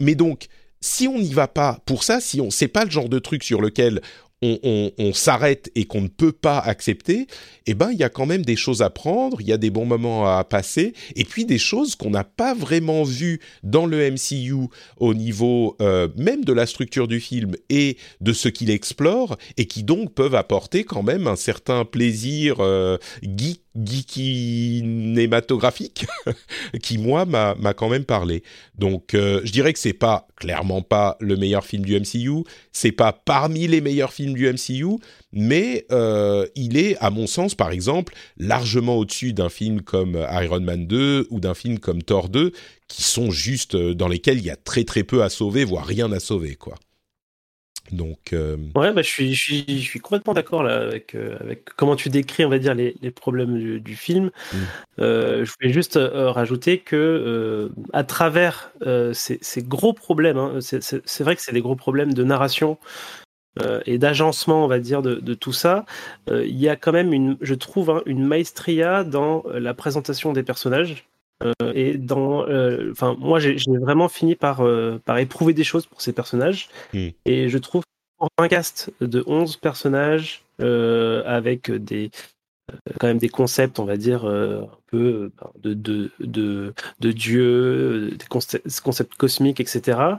Mais 0.00 0.16
donc 0.16 0.48
si 0.80 1.06
on 1.06 1.18
n'y 1.18 1.32
va 1.32 1.46
pas 1.48 1.78
pour 1.86 2.02
ça, 2.02 2.20
si 2.20 2.40
on 2.40 2.50
c'est 2.50 2.68
pas 2.68 2.84
le 2.84 2.90
genre 2.90 3.08
de 3.08 3.20
truc 3.20 3.44
sur 3.44 3.60
lequel 3.60 4.02
on, 4.42 5.12
s'arrête 5.12 5.70
et 5.74 5.84
qu'on 5.84 6.02
ne 6.02 6.08
peut 6.08 6.32
pas 6.32 6.58
accepter, 6.58 7.26
eh 7.66 7.74
ben 7.74 7.90
il 7.90 7.98
y 7.98 8.04
a 8.04 8.08
quand 8.08 8.26
même 8.26 8.44
des 8.44 8.56
choses 8.56 8.82
à 8.82 8.90
prendre, 8.90 9.40
il 9.40 9.48
y 9.48 9.52
a 9.52 9.56
des 9.56 9.70
bons 9.70 9.86
moments 9.86 10.26
à 10.26 10.44
passer, 10.44 10.92
et 11.16 11.24
puis 11.24 11.44
des 11.44 11.58
choses 11.58 11.96
qu'on 11.96 12.10
n'a 12.10 12.24
pas 12.24 12.54
vraiment 12.54 13.02
vues 13.02 13.40
dans 13.62 13.86
le 13.86 14.10
MCU 14.10 14.68
au 14.98 15.14
niveau 15.14 15.76
euh, 15.80 16.08
même 16.16 16.44
de 16.44 16.52
la 16.52 16.66
structure 16.66 17.08
du 17.08 17.20
film 17.20 17.56
et 17.68 17.96
de 18.20 18.32
ce 18.32 18.48
qu'il 18.48 18.70
explore, 18.70 19.36
et 19.56 19.66
qui 19.66 19.82
donc 19.82 20.14
peuvent 20.14 20.34
apporter 20.34 20.84
quand 20.84 21.02
même 21.02 21.26
un 21.26 21.36
certain 21.36 21.84
plaisir 21.84 22.56
euh, 22.60 22.98
geek 23.22 23.62
geekinématographique 23.76 26.06
qui 26.82 26.98
moi 26.98 27.24
m'a 27.24 27.54
m'a 27.54 27.74
quand 27.74 27.88
même 27.88 28.04
parlé. 28.04 28.42
Donc 28.76 29.14
euh, 29.14 29.40
je 29.44 29.52
dirais 29.52 29.72
que 29.72 29.78
c'est 29.78 29.92
pas 29.92 30.26
clairement 30.36 30.82
pas 30.82 31.16
le 31.20 31.36
meilleur 31.36 31.64
film 31.64 31.84
du 31.84 31.98
MCU, 31.98 32.44
c'est 32.72 32.92
pas 32.92 33.12
parmi 33.12 33.66
les 33.66 33.80
meilleurs 33.80 34.12
films 34.12 34.34
du 34.34 34.46
MCU, 34.46 34.98
mais 35.32 35.86
euh, 35.92 36.46
il 36.54 36.76
est 36.76 36.96
à 36.98 37.10
mon 37.10 37.26
sens 37.26 37.54
par 37.54 37.70
exemple 37.70 38.14
largement 38.36 38.96
au-dessus 38.96 39.32
d'un 39.32 39.48
film 39.48 39.82
comme 39.82 40.26
Iron 40.30 40.60
Man 40.60 40.86
2 40.86 41.28
ou 41.30 41.40
d'un 41.40 41.54
film 41.54 41.78
comme 41.78 42.02
Thor 42.02 42.28
2 42.28 42.52
qui 42.88 43.02
sont 43.02 43.30
juste 43.30 43.74
euh, 43.74 43.94
dans 43.94 44.08
lesquels 44.08 44.38
il 44.38 44.44
y 44.44 44.50
a 44.50 44.56
très 44.56 44.84
très 44.84 45.04
peu 45.04 45.22
à 45.22 45.28
sauver 45.28 45.64
voire 45.64 45.86
rien 45.86 46.10
à 46.12 46.20
sauver 46.20 46.56
quoi. 46.56 46.74
Donc, 47.92 48.32
euh, 48.32 48.56
ouais, 48.74 48.92
bah, 48.92 49.02
je 49.02 49.08
suis, 49.08 49.34
je 49.34 49.42
suis, 49.42 49.64
je 49.68 49.88
suis 49.88 50.00
complètement 50.00 50.34
d'accord 50.34 50.62
là 50.62 50.76
avec, 50.76 51.14
euh, 51.14 51.36
avec 51.40 51.64
comment 51.76 51.96
tu 51.96 52.08
décris, 52.08 52.44
on 52.44 52.48
va 52.48 52.58
dire, 52.58 52.74
les, 52.74 52.96
les 53.00 53.10
problèmes 53.10 53.58
du, 53.58 53.80
du 53.80 53.96
film. 53.96 54.30
Mm. 54.52 54.56
Euh, 55.00 55.44
je 55.44 55.52
voulais 55.58 55.72
juste 55.72 55.98
rajouter 55.98 56.78
que 56.78 57.70
à 57.92 58.04
travers 58.04 58.72
ces, 59.12 59.38
ces, 59.40 59.62
gros 59.62 59.92
problèmes, 59.92 60.38
hein, 60.38 60.58
c'est 60.60 61.20
vrai 61.20 61.36
que 61.36 61.42
c'est 61.42 61.52
des 61.52 61.60
gros 61.60 61.76
problèmes 61.76 62.12
de 62.12 62.24
narration 62.24 62.78
et 63.86 63.98
d'agencement, 63.98 64.64
on 64.64 64.68
va 64.68 64.78
dire, 64.78 65.02
de, 65.02 65.16
de 65.16 65.34
tout 65.34 65.52
ça. 65.52 65.84
Il 66.30 66.56
y 66.56 66.68
a 66.68 66.76
quand 66.76 66.92
même 66.92 67.12
une, 67.12 67.36
je 67.40 67.54
trouve, 67.54 67.90
hein, 67.90 68.02
une 68.06 68.24
maestria 68.24 69.02
dans 69.02 69.44
la 69.52 69.74
présentation 69.74 70.32
des 70.32 70.44
personnages. 70.44 71.06
Euh, 71.42 71.72
et 71.74 71.96
dans, 71.98 72.46
euh, 72.48 72.90
enfin, 72.92 73.16
moi, 73.18 73.38
j'ai 73.38 73.56
vraiment 73.80 74.08
fini 74.08 74.34
par, 74.34 74.60
euh, 74.60 75.00
par 75.04 75.18
éprouver 75.18 75.54
des 75.54 75.64
choses 75.64 75.86
pour 75.86 76.00
ces 76.00 76.12
personnages. 76.12 76.68
Mm. 76.92 77.08
Et 77.24 77.48
je 77.48 77.58
trouve 77.58 77.82
pour 78.18 78.28
un 78.38 78.48
cast 78.48 78.92
de 79.00 79.22
11 79.26 79.56
personnages 79.56 80.42
avec 80.60 81.70
des 81.70 82.10
quand 83.00 83.06
même 83.06 83.18
des 83.18 83.30
concepts, 83.30 83.78
on 83.78 83.86
va 83.86 83.96
dire, 83.96 84.26
un 84.26 84.68
peu 84.88 85.30
de, 85.62 85.72
de, 85.72 86.10
de, 86.20 86.74
de 87.00 87.12
dieux, 87.12 88.10
des 88.10 88.26
concepts 88.26 89.14
cosmiques, 89.14 89.60
etc. 89.60 90.18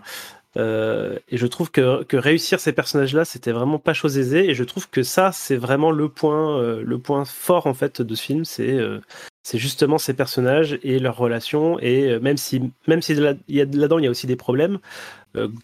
Euh, 0.57 1.19
et 1.29 1.37
je 1.37 1.45
trouve 1.45 1.69
que, 1.71 2.03
que 2.03 2.17
réussir 2.17 2.59
ces 2.59 2.73
personnages-là, 2.73 3.23
c'était 3.25 3.51
vraiment 3.51 3.79
pas 3.79 3.93
chose 3.93 4.17
aisée. 4.17 4.49
Et 4.49 4.55
je 4.55 4.63
trouve 4.63 4.89
que 4.89 5.03
ça, 5.03 5.31
c'est 5.31 5.57
vraiment 5.57 5.91
le 5.91 6.09
point, 6.09 6.59
euh, 6.59 6.81
le 6.83 6.99
point 6.99 7.25
fort 7.25 7.67
en 7.67 7.73
fait 7.73 8.01
de 8.01 8.15
ce 8.15 8.23
film, 8.23 8.45
c'est 8.45 8.71
euh, 8.73 8.99
c'est 9.43 9.57
justement 9.57 9.97
ces 9.97 10.13
personnages 10.13 10.79
et 10.83 10.99
leurs 10.99 11.17
relations. 11.17 11.79
Et 11.79 12.19
même 12.19 12.37
si 12.37 12.61
même 12.87 13.01
si 13.01 13.15
là-dedans 13.15 13.99
il 13.99 14.05
y 14.05 14.07
a 14.07 14.11
aussi 14.11 14.27
des 14.27 14.35
problèmes, 14.35 14.79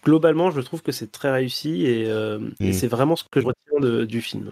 globalement, 0.04 0.50
je 0.50 0.60
trouve 0.60 0.82
que 0.82 0.92
c'est 0.92 1.10
très 1.10 1.30
réussi 1.30 1.86
et, 1.86 2.08
mmh. 2.08 2.52
et 2.60 2.72
c'est 2.72 2.86
vraiment 2.86 3.16
ce 3.16 3.24
que 3.30 3.40
je 3.40 3.46
retiens 3.46 3.80
de, 3.80 4.04
du 4.04 4.20
film. 4.20 4.50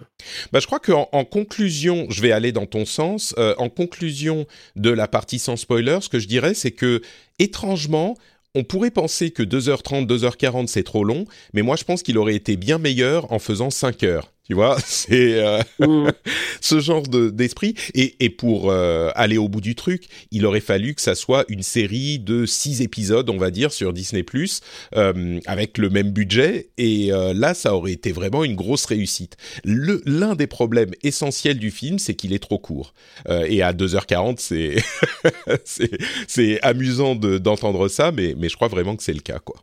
Bah, 0.52 0.58
je 0.58 0.66
crois 0.66 0.80
qu'en 0.80 1.08
en 1.12 1.24
conclusion, 1.24 2.06
je 2.10 2.20
vais 2.20 2.32
aller 2.32 2.52
dans 2.52 2.66
ton 2.66 2.84
sens. 2.84 3.34
en 3.58 3.68
conclusion 3.68 4.46
de 4.76 4.90
la 4.90 5.08
partie 5.08 5.38
sans 5.38 5.56
spoiler, 5.56 5.98
ce 6.00 6.08
que 6.08 6.18
je 6.18 6.28
dirais, 6.28 6.54
c'est 6.54 6.72
que 6.72 7.00
étrangement, 7.38 8.16
on 8.54 8.62
pourrait 8.62 8.90
penser 8.90 9.30
que 9.30 9.42
2h30, 9.42 10.06
2h40 10.06 10.68
c'est 10.68 10.84
trop 10.84 11.04
long, 11.04 11.24
mais 11.52 11.62
moi 11.62 11.76
je 11.76 11.84
pense 11.84 12.02
qu'il 12.02 12.18
aurait 12.18 12.36
été 12.36 12.56
bien 12.56 12.78
meilleur 12.78 13.32
en 13.32 13.38
faisant 13.38 13.70
5 13.70 14.02
heures. 14.04 14.33
Tu 14.46 14.54
vois, 14.54 14.76
c'est 14.84 15.42
euh, 15.42 15.60
mmh. 15.78 16.10
ce 16.60 16.80
genre 16.80 17.02
de 17.02 17.30
d'esprit. 17.30 17.74
Et, 17.94 18.16
et 18.24 18.30
pour 18.30 18.70
euh, 18.70 19.10
aller 19.14 19.38
au 19.38 19.48
bout 19.48 19.60
du 19.60 19.74
truc, 19.74 20.04
il 20.30 20.44
aurait 20.46 20.60
fallu 20.60 20.94
que 20.94 21.00
ça 21.00 21.14
soit 21.14 21.44
une 21.48 21.62
série 21.62 22.18
de 22.18 22.46
six 22.46 22.82
épisodes, 22.82 23.28
on 23.30 23.38
va 23.38 23.50
dire, 23.50 23.72
sur 23.72 23.92
Disney 23.92 24.22
Plus, 24.22 24.60
euh, 24.96 25.40
avec 25.46 25.78
le 25.78 25.90
même 25.90 26.10
budget. 26.10 26.68
Et 26.76 27.12
euh, 27.12 27.32
là, 27.32 27.54
ça 27.54 27.74
aurait 27.74 27.92
été 27.92 28.12
vraiment 28.12 28.44
une 28.44 28.54
grosse 28.54 28.84
réussite. 28.84 29.36
Le 29.64 30.02
l'un 30.04 30.34
des 30.34 30.46
problèmes 30.46 30.92
essentiels 31.02 31.58
du 31.58 31.70
film, 31.70 31.98
c'est 31.98 32.14
qu'il 32.14 32.32
est 32.32 32.38
trop 32.38 32.58
court. 32.58 32.92
Euh, 33.28 33.46
et 33.48 33.62
à 33.62 33.72
2h40, 33.72 34.38
c'est 35.64 35.90
c'est 36.26 36.60
amusant 36.62 37.14
d'entendre 37.14 37.88
ça, 37.88 38.12
mais 38.12 38.34
mais 38.36 38.48
je 38.48 38.56
crois 38.56 38.68
vraiment 38.68 38.96
que 38.96 39.02
c'est 39.02 39.12
le 39.14 39.20
cas, 39.20 39.38
quoi. 39.38 39.56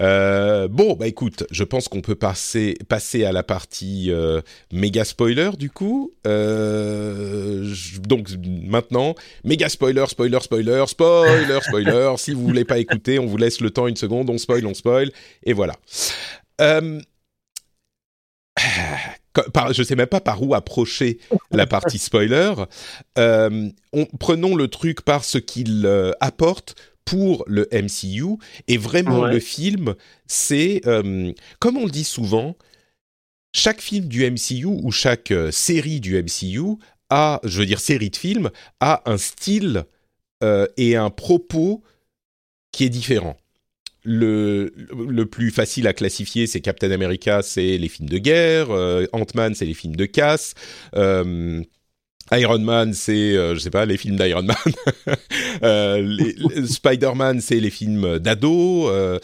Euh, 0.00 0.68
bon, 0.68 0.94
bah 0.94 1.06
écoute, 1.06 1.44
je 1.50 1.64
pense 1.64 1.88
qu'on 1.88 2.00
peut 2.00 2.14
passer, 2.14 2.76
passer 2.88 3.24
à 3.24 3.32
la 3.32 3.42
partie 3.42 4.10
euh, 4.10 4.40
méga 4.72 5.04
spoiler 5.04 5.50
du 5.58 5.70
coup. 5.70 6.12
Euh, 6.26 7.74
donc 8.02 8.28
maintenant, 8.44 9.14
méga 9.44 9.68
spoiler, 9.68 10.04
spoiler, 10.08 10.38
spoiler, 10.40 10.84
spoiler, 10.86 11.58
spoiler. 11.62 12.14
si 12.16 12.32
vous 12.32 12.42
voulez 12.44 12.64
pas 12.64 12.78
écouter, 12.78 13.18
on 13.18 13.26
vous 13.26 13.36
laisse 13.36 13.60
le 13.60 13.70
temps 13.70 13.88
une 13.88 13.96
seconde, 13.96 14.30
on 14.30 14.38
spoil, 14.38 14.66
on 14.66 14.74
spoil, 14.74 15.10
et 15.44 15.52
voilà. 15.52 15.74
Par, 19.52 19.72
je 19.72 19.84
sais 19.84 19.94
même 19.94 20.08
pas 20.08 20.20
par 20.20 20.42
où 20.42 20.54
approcher 20.54 21.18
la 21.52 21.66
partie 21.66 21.98
spoiler. 21.98 22.54
On, 23.16 24.06
prenons 24.18 24.56
le 24.56 24.68
truc 24.68 25.02
par 25.02 25.24
ce 25.24 25.38
qu'il 25.38 25.88
apporte 26.20 26.74
pour 27.08 27.44
le 27.46 27.68
MCU. 27.72 28.36
Et 28.66 28.76
vraiment, 28.76 29.20
ouais. 29.20 29.32
le 29.32 29.40
film, 29.40 29.94
c'est, 30.26 30.82
euh, 30.86 31.32
comme 31.58 31.78
on 31.78 31.84
le 31.84 31.90
dit 31.90 32.04
souvent, 32.04 32.56
chaque 33.54 33.80
film 33.80 34.06
du 34.08 34.30
MCU 34.30 34.66
ou 34.66 34.90
chaque 34.90 35.30
euh, 35.30 35.50
série 35.50 36.00
du 36.00 36.22
MCU 36.22 36.76
a, 37.08 37.40
je 37.44 37.60
veux 37.60 37.66
dire 37.66 37.80
série 37.80 38.10
de 38.10 38.16
films, 38.16 38.50
a 38.80 39.02
un 39.10 39.16
style 39.16 39.84
euh, 40.44 40.66
et 40.76 40.96
un 40.96 41.08
propos 41.08 41.82
qui 42.72 42.84
est 42.84 42.90
différent. 42.90 43.38
Le, 44.04 44.72
le 44.76 45.26
plus 45.26 45.50
facile 45.50 45.86
à 45.86 45.94
classifier, 45.94 46.46
c'est 46.46 46.60
Captain 46.60 46.90
America, 46.90 47.40
c'est 47.42 47.78
les 47.78 47.88
films 47.88 48.08
de 48.08 48.18
guerre. 48.18 48.70
Ant-Man, 49.12 49.54
c'est 49.54 49.66
les 49.66 49.74
films 49.74 49.96
de 49.96 50.06
casse. 50.06 50.54
Iron 52.32 52.58
Man, 52.58 52.94
c'est, 52.94 53.36
euh, 53.36 53.54
je 53.54 53.60
sais 53.60 53.70
pas, 53.70 53.86
les 53.86 53.96
films 53.96 54.16
d'Iron 54.16 54.42
Man. 54.42 54.56
euh, 55.62 56.18
Spider-Man, 56.66 57.40
c'est 57.40 57.60
les 57.60 57.70
films 57.70 58.18
d'ado. 58.18 58.88
Euh, 58.88 59.18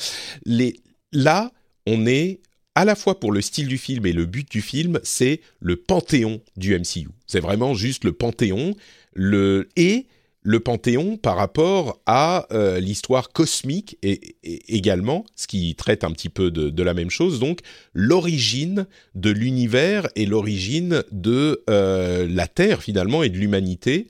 les... 0.45 0.81
Là, 1.13 1.53
on 1.87 2.07
est 2.07 2.41
à 2.75 2.85
la 2.85 2.95
fois 2.95 3.21
pour 3.21 3.33
le 3.33 3.41
style 3.41 3.69
du 3.69 3.79
film 3.79 4.05
et 4.07 4.13
le 4.13 4.27
but 4.27 4.51
du 4.51 4.63
film, 4.63 4.99
c'est 5.03 5.41
le 5.61 5.77
panthéon 5.77 6.41
du 6.57 6.77
MCU. 6.77 7.09
C'est 7.27 7.41
vraiment 7.41 7.75
juste 7.75 8.05
le 8.05 8.13
panthéon. 8.13 8.75
Le 9.15 9.69
et 9.77 10.07
le 10.45 10.61
Panthéon 10.61 11.17
par 11.17 11.37
rapport 11.37 12.01
à 12.05 12.47
euh, 12.53 12.79
l'histoire 12.79 13.31
cosmique 13.33 13.99
et, 14.03 14.37
également, 14.69 15.25
ce 15.35 15.47
qui 15.47 15.75
traite 15.75 16.05
un 16.05 16.13
petit 16.13 16.29
peu 16.29 16.51
de, 16.51 16.83
la 16.83 16.93
même 16.93 17.11
chose, 17.11 17.41
donc 17.41 17.61
l'origine 17.95 18.87
de 19.15 19.31
l'univers 19.31 20.07
et 20.17 20.27
l'origine 20.27 21.03
de 21.11 21.65
euh, 21.71 22.29
la 22.31 22.47
Terre 22.47 22.83
finalement 22.83 23.23
et 23.23 23.31
de 23.31 23.39
l'humanité. 23.39 24.07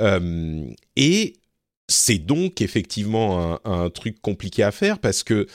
Euh, 0.00 0.64
et 0.96 1.34
c'est 1.88 2.18
donc 2.18 2.60
effectivement 2.60 3.64
un, 3.64 3.88
truc 3.90 4.20
compliqué 4.20 4.64
à 4.64 4.72
faire 4.72 4.98
parce 4.98 5.22
que 5.22 5.46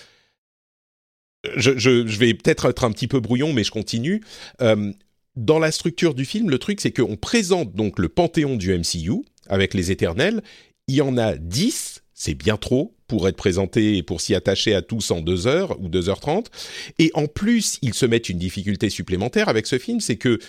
je, 1.57 1.77
je, 1.77 2.17
vais 2.17 2.33
peut-être 2.33 2.69
être 2.69 2.85
un 2.85 2.91
petit 2.91 3.09
peu 3.09 3.19
brouillon, 3.19 3.51
mais 3.51 3.65
je 3.65 3.71
continue. 3.71 4.21
Dans 5.37 5.59
la 5.59 5.71
structure 5.71 6.13
du 6.13 6.23
film, 6.23 6.49
le 6.49 6.59
truc 6.59 6.79
c'est 6.79 6.91
qu'on 6.91 7.15
présente 7.15 7.73
donc 7.73 7.99
le 7.99 8.09
panthéon 8.09 8.57
du 8.57 8.77
MCU, 8.77 9.23
avec 9.51 9.75
les 9.75 9.91
éternels. 9.91 10.41
Il 10.87 10.95
y 10.95 11.01
en 11.01 11.17
a 11.17 11.35
10, 11.35 12.01
c'est 12.15 12.33
bien 12.33 12.57
trop 12.57 12.95
pour 13.07 13.27
être 13.27 13.35
présenté 13.35 13.97
et 13.97 14.03
pour 14.03 14.21
s'y 14.21 14.33
attacher 14.33 14.73
à 14.73 14.81
tous 14.81 15.11
en 15.11 15.21
2 15.21 15.45
heures 15.45 15.79
ou 15.79 15.89
2h30. 15.89 16.47
Et 16.97 17.11
en 17.13 17.27
plus, 17.27 17.77
ils 17.83 17.93
se 17.93 18.05
mettent 18.07 18.29
une 18.29 18.39
difficulté 18.39 18.89
supplémentaire 18.89 19.49
avec 19.49 19.67
ce 19.67 19.77
film, 19.77 19.99
c'est 19.99 20.17
que 20.17 20.39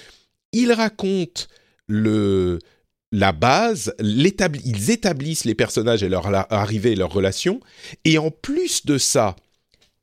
il 0.53 0.73
raconte 0.73 1.49
le 1.87 2.59
la 3.15 3.33
base, 3.33 3.95
ils 4.01 4.91
établissent 4.91 5.45
les 5.45 5.55
personnages 5.55 6.03
et 6.03 6.09
leur 6.09 6.27
arrivée 6.51 6.95
leurs 6.95 7.13
relations, 7.13 7.61
et 8.07 8.17
en 8.17 8.31
plus 8.31 8.87
de 8.87 8.97
ça, 8.97 9.37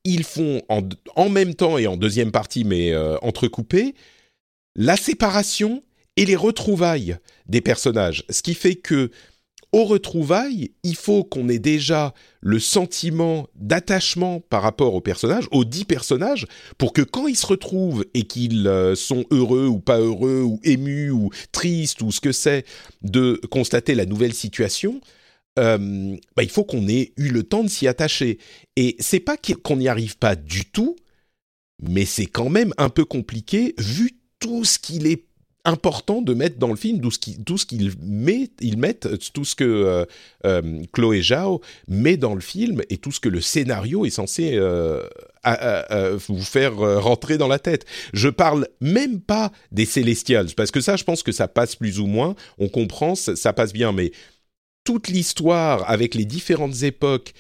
ils 0.04 0.24
font 0.24 0.62
en, 0.70 1.30
même 1.30 1.56
temps 1.56 1.78
et 1.78 1.88
en 1.88 1.98
deuxième 1.98 2.32
partie, 2.32 2.64
mais 2.64 2.94
euh, 2.94 3.18
la 4.76 4.96
séparation 4.96 5.84
et 6.20 6.26
les 6.26 6.36
retrouvailles 6.36 7.18
des 7.48 7.62
personnages. 7.62 8.26
Ce 8.30 8.42
qui 8.42 8.54
fait 8.54 8.76
que 8.76 9.10
aux 9.72 9.86
retrouvailles, 9.86 10.72
il 10.84 10.96
faut 10.96 11.24
qu'on 11.24 11.48
ait 11.48 11.60
déjà 11.60 12.14
le 12.42 12.60
sentiment 12.60 13.48
d'attachement 13.56 14.42
par 14.42 14.62
rapport 14.62 14.96
aux 14.96 15.02
personnages, 15.02 15.48
aux 15.52 15.64
dix 15.64 15.86
personnages, 15.86 16.46
pour 16.78 16.92
que 16.92 17.04
quand 17.04 17.28
ils 17.28 17.38
se 17.38 17.46
retrouvent 17.46 18.04
et 18.14 18.24
qu'ils 18.24 18.68
euh, 18.68 18.96
sont 18.96 19.24
heureux 19.32 19.68
ou 19.68 19.80
pas 19.80 20.00
heureux, 20.00 20.42
ou 20.42 20.60
émus, 20.64 21.12
ou 21.12 21.30
tristes, 21.54 22.02
ou 22.02 22.12
ce 22.12 22.20
que 22.20 22.34
c'est, 22.34 22.66
de 23.02 23.40
constater 23.50 23.96
la 23.96 24.06
nouvelle 24.06 24.34
situation, 24.34 25.00
euh, 25.58 26.18
bah, 26.36 26.44
il 26.44 26.50
faut 26.50 26.66
qu'on 26.66 26.90
ait 26.90 27.14
eu 27.16 27.30
le 27.30 27.44
temps 27.44 27.64
de 27.64 27.70
s'y 27.70 27.88
attacher. 27.88 28.40
Et 28.76 28.98
c'est 29.00 29.22
pas 29.22 29.38
qu'on 29.38 29.78
n'y 29.78 29.88
arrive 29.88 30.18
pas 30.18 30.36
du 30.36 30.66
tout, 30.66 30.98
mais 31.82 32.04
c'est 32.04 32.26
quand 32.26 32.50
même 32.50 32.74
un 32.78 32.90
peu 32.90 33.06
compliqué 33.06 33.74
vu 33.78 34.20
tout 34.40 34.66
ce 34.66 34.80
qu'il 34.80 35.06
est 35.06 35.29
important 35.66 36.22
de 36.22 36.34
mettre 36.34 36.58
dans 36.58 36.70
le 36.70 36.76
film 36.76 37.02
tout 37.02 37.12
ce 37.12 37.66
qu'ils 37.66 37.94
mettent 38.02 39.08
tout 39.34 39.46
ce 39.46 39.56
que 39.56 39.64
euh, 39.64 40.06
euh, 40.46 40.84
Chloé 40.94 41.22
Zhao 41.22 41.62
met 41.88 42.18
dans 42.18 42.34
le 42.34 42.42
film 42.42 42.82
et 42.90 42.98
tout 42.98 43.12
ce 43.12 43.20
que 43.20 43.30
le 43.30 43.42
scénario 43.42 44.06
est 44.06 44.10
censé 44.10 44.54
euh, 44.56 45.08
vous 46.28 46.42
faire 46.42 46.76
rentrer 47.02 47.38
dans 47.38 47.48
la 47.48 47.60
tête. 47.60 47.86
Je 48.14 48.30
parle 48.30 48.68
même 48.80 49.20
pas 49.20 49.52
des 49.72 49.86
Celestials 49.86 50.54
parce 50.56 50.72
que 50.72 50.82
ça 50.82 50.96
je 50.96 51.04
pense 51.04 51.24
que 51.24 51.32
ça 51.32 51.48
passe 51.48 51.76
plus 51.76 52.00
ou 52.00 52.08
moins, 52.08 52.36
on 52.58 52.70
comprend 52.70 53.16
ça 53.16 53.54
passe 53.54 53.74
bien 53.74 53.92
mais 53.92 54.12
toute 54.86 55.10
l'histoire 55.10 55.90
avec 55.90 56.16
les 56.16 56.26
différentes 56.26 56.84
époques 56.84 57.34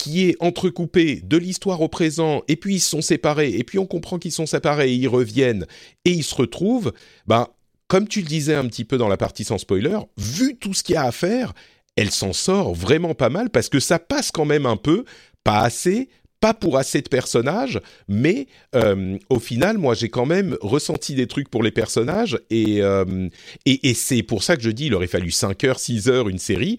qui 0.00 0.24
est 0.26 0.36
entrecoupé 0.40 1.20
de 1.22 1.36
l'histoire 1.36 1.82
au 1.82 1.88
présent, 1.88 2.42
et 2.48 2.56
puis 2.56 2.76
ils 2.76 2.80
sont 2.80 3.02
séparés, 3.02 3.50
et 3.50 3.64
puis 3.64 3.78
on 3.78 3.84
comprend 3.86 4.18
qu'ils 4.18 4.32
sont 4.32 4.46
séparés, 4.46 4.90
et 4.90 4.94
ils 4.94 5.08
reviennent, 5.08 5.66
et 6.06 6.10
ils 6.10 6.24
se 6.24 6.34
retrouvent, 6.34 6.94
ben, 7.26 7.48
comme 7.86 8.08
tu 8.08 8.22
le 8.22 8.26
disais 8.26 8.54
un 8.54 8.66
petit 8.66 8.86
peu 8.86 8.96
dans 8.96 9.08
la 9.08 9.18
partie 9.18 9.44
sans 9.44 9.58
spoiler, 9.58 9.98
vu 10.16 10.56
tout 10.56 10.72
ce 10.72 10.82
qu'il 10.82 10.94
y 10.94 10.96
a 10.96 11.04
à 11.04 11.12
faire, 11.12 11.52
elle 11.96 12.10
s'en 12.10 12.32
sort 12.32 12.74
vraiment 12.74 13.14
pas 13.14 13.28
mal, 13.28 13.50
parce 13.50 13.68
que 13.68 13.78
ça 13.78 13.98
passe 13.98 14.30
quand 14.30 14.46
même 14.46 14.64
un 14.64 14.78
peu, 14.78 15.04
pas 15.44 15.60
assez, 15.60 16.08
pas 16.40 16.54
pour 16.54 16.78
assez 16.78 17.02
de 17.02 17.08
personnages, 17.08 17.78
mais 18.08 18.46
euh, 18.74 19.18
au 19.28 19.38
final, 19.38 19.76
moi, 19.76 19.92
j'ai 19.92 20.08
quand 20.08 20.24
même 20.24 20.56
ressenti 20.62 21.14
des 21.14 21.26
trucs 21.26 21.50
pour 21.50 21.62
les 21.62 21.72
personnages, 21.72 22.40
et, 22.48 22.80
euh, 22.80 23.28
et, 23.66 23.90
et 23.90 23.92
c'est 23.92 24.22
pour 24.22 24.44
ça 24.44 24.56
que 24.56 24.62
je 24.62 24.70
dis, 24.70 24.86
il 24.86 24.94
aurait 24.94 25.08
fallu 25.08 25.30
5 25.30 25.62
heures, 25.64 25.78
6 25.78 26.08
heures, 26.08 26.30
une 26.30 26.38
série, 26.38 26.78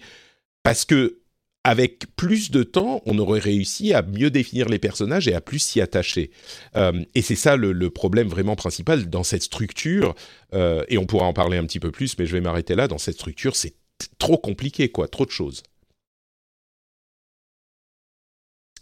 parce 0.63 0.86
que 0.86 1.20
avec 1.63 2.15
plus 2.15 2.50
de 2.50 2.63
temps, 2.63 3.02
on 3.06 3.19
aurait 3.19 3.39
réussi 3.39 3.93
à 3.93 4.02
mieux 4.02 4.32
définir 4.32 4.67
les 4.67 4.80
personnages 4.80 5.28
et 5.28 5.36
à 5.36 5.41
plus 5.41 5.60
s'y 5.60 5.80
attacher. 5.80 6.32
Euh, 6.76 7.04
et 7.13 7.21
c'est 7.21 7.36
ça 7.36 7.56
le, 7.56 7.71
le, 7.71 7.89
problème 7.89 8.28
vraiment 8.28 8.56
principal 8.56 9.10
dans 9.10 9.24
cette 9.24 9.43
structure, 9.43 10.15
euh, 10.54 10.84
et 10.88 10.97
on 10.97 11.06
pourra 11.06 11.26
en 11.26 11.34
parler 11.34 11.58
un 11.58 11.65
petit 11.65 11.80
peu 11.80 11.91
plus, 11.91 12.17
mais 12.17 12.26
je 12.26 12.34
vais 12.34 12.41
m'arrêter 12.41 12.76
là, 12.76 12.88
dans 12.88 12.97
cette 12.97 13.15
structure, 13.15 13.56
c'est 13.56 13.76
trop 14.17 14.38
compliqué, 14.38 14.89
quoi, 14.89 15.08
trop 15.08 15.26
de 15.26 15.32
choses. 15.32 15.62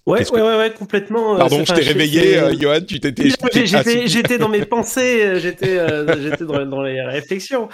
Ouais, 0.06 0.28
ouais, 0.32 0.42
ouais, 0.42 0.58
ouais, 0.58 0.74
complètement. 0.74 1.36
Euh, 1.36 1.38
Pardon, 1.38 1.64
je 1.64 1.74
t'ai 1.74 1.82
réveillé, 1.82 2.38
euh, 2.38 2.56
Johan, 2.60 2.80
tu 2.82 3.00
t'étais. 3.00 3.30
J'étais 4.08 4.38
dans 4.40 4.50
mes 4.50 4.66
pensées, 4.66 5.40
j'étais 5.40 5.78
j'étais 6.20 6.46
dans, 6.46 6.66
dans, 6.66 6.82
les 6.82 7.00
réflexions. 7.02 7.70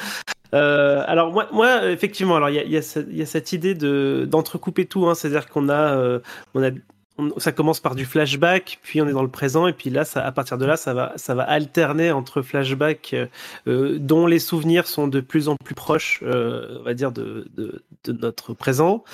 Euh, 0.55 1.03
alors 1.07 1.31
moi, 1.31 1.47
moi, 1.51 1.91
effectivement, 1.91 2.35
alors 2.37 2.49
il 2.49 2.69
y 2.69 2.77
a, 2.77 2.81
cette 3.25 3.53
idée 3.53 3.75
de 3.75 4.25
d'entrecouper 4.29 4.85
tout, 4.85 5.07
hein, 5.07 5.15
c'est-à-dire 5.15 5.49
qu'on 5.49 5.69
a, 5.69 5.97
euh, 5.97 6.19
on 6.53 6.63
a 6.63 6.71
ça 7.37 7.53
commence 7.53 7.79
par 7.79 7.95
du 7.95 8.03
flashback, 8.03 8.79
puis 8.83 9.01
on 9.01 9.07
est 9.07 9.13
dans 9.13 9.23
le 9.23 9.29
présent, 9.29 9.67
et 9.67 9.73
puis 9.73 9.89
là, 9.89 10.03
à 10.15 10.31
partir 10.33 10.57
de 10.57 10.65
là, 10.65 10.75
ça 10.75 10.93
va, 10.93 11.13
ça 11.15 11.33
va 11.33 11.43
alterner 11.43 12.11
entre 12.11 12.41
flashback 12.41 13.15
euh, 13.67 13.99
dont 13.99 14.27
les 14.27 14.39
souvenirs 14.39 14.85
sont 14.85 15.07
de 15.07 15.21
plus 15.21 15.47
en 15.47 15.55
plus 15.55 15.75
proches, 15.75 16.21
on 16.23 16.83
va 16.83 16.93
dire, 16.93 17.13
de, 17.13 17.47
de, 17.55 18.11
notre 18.11 18.53
présent. 18.53 19.05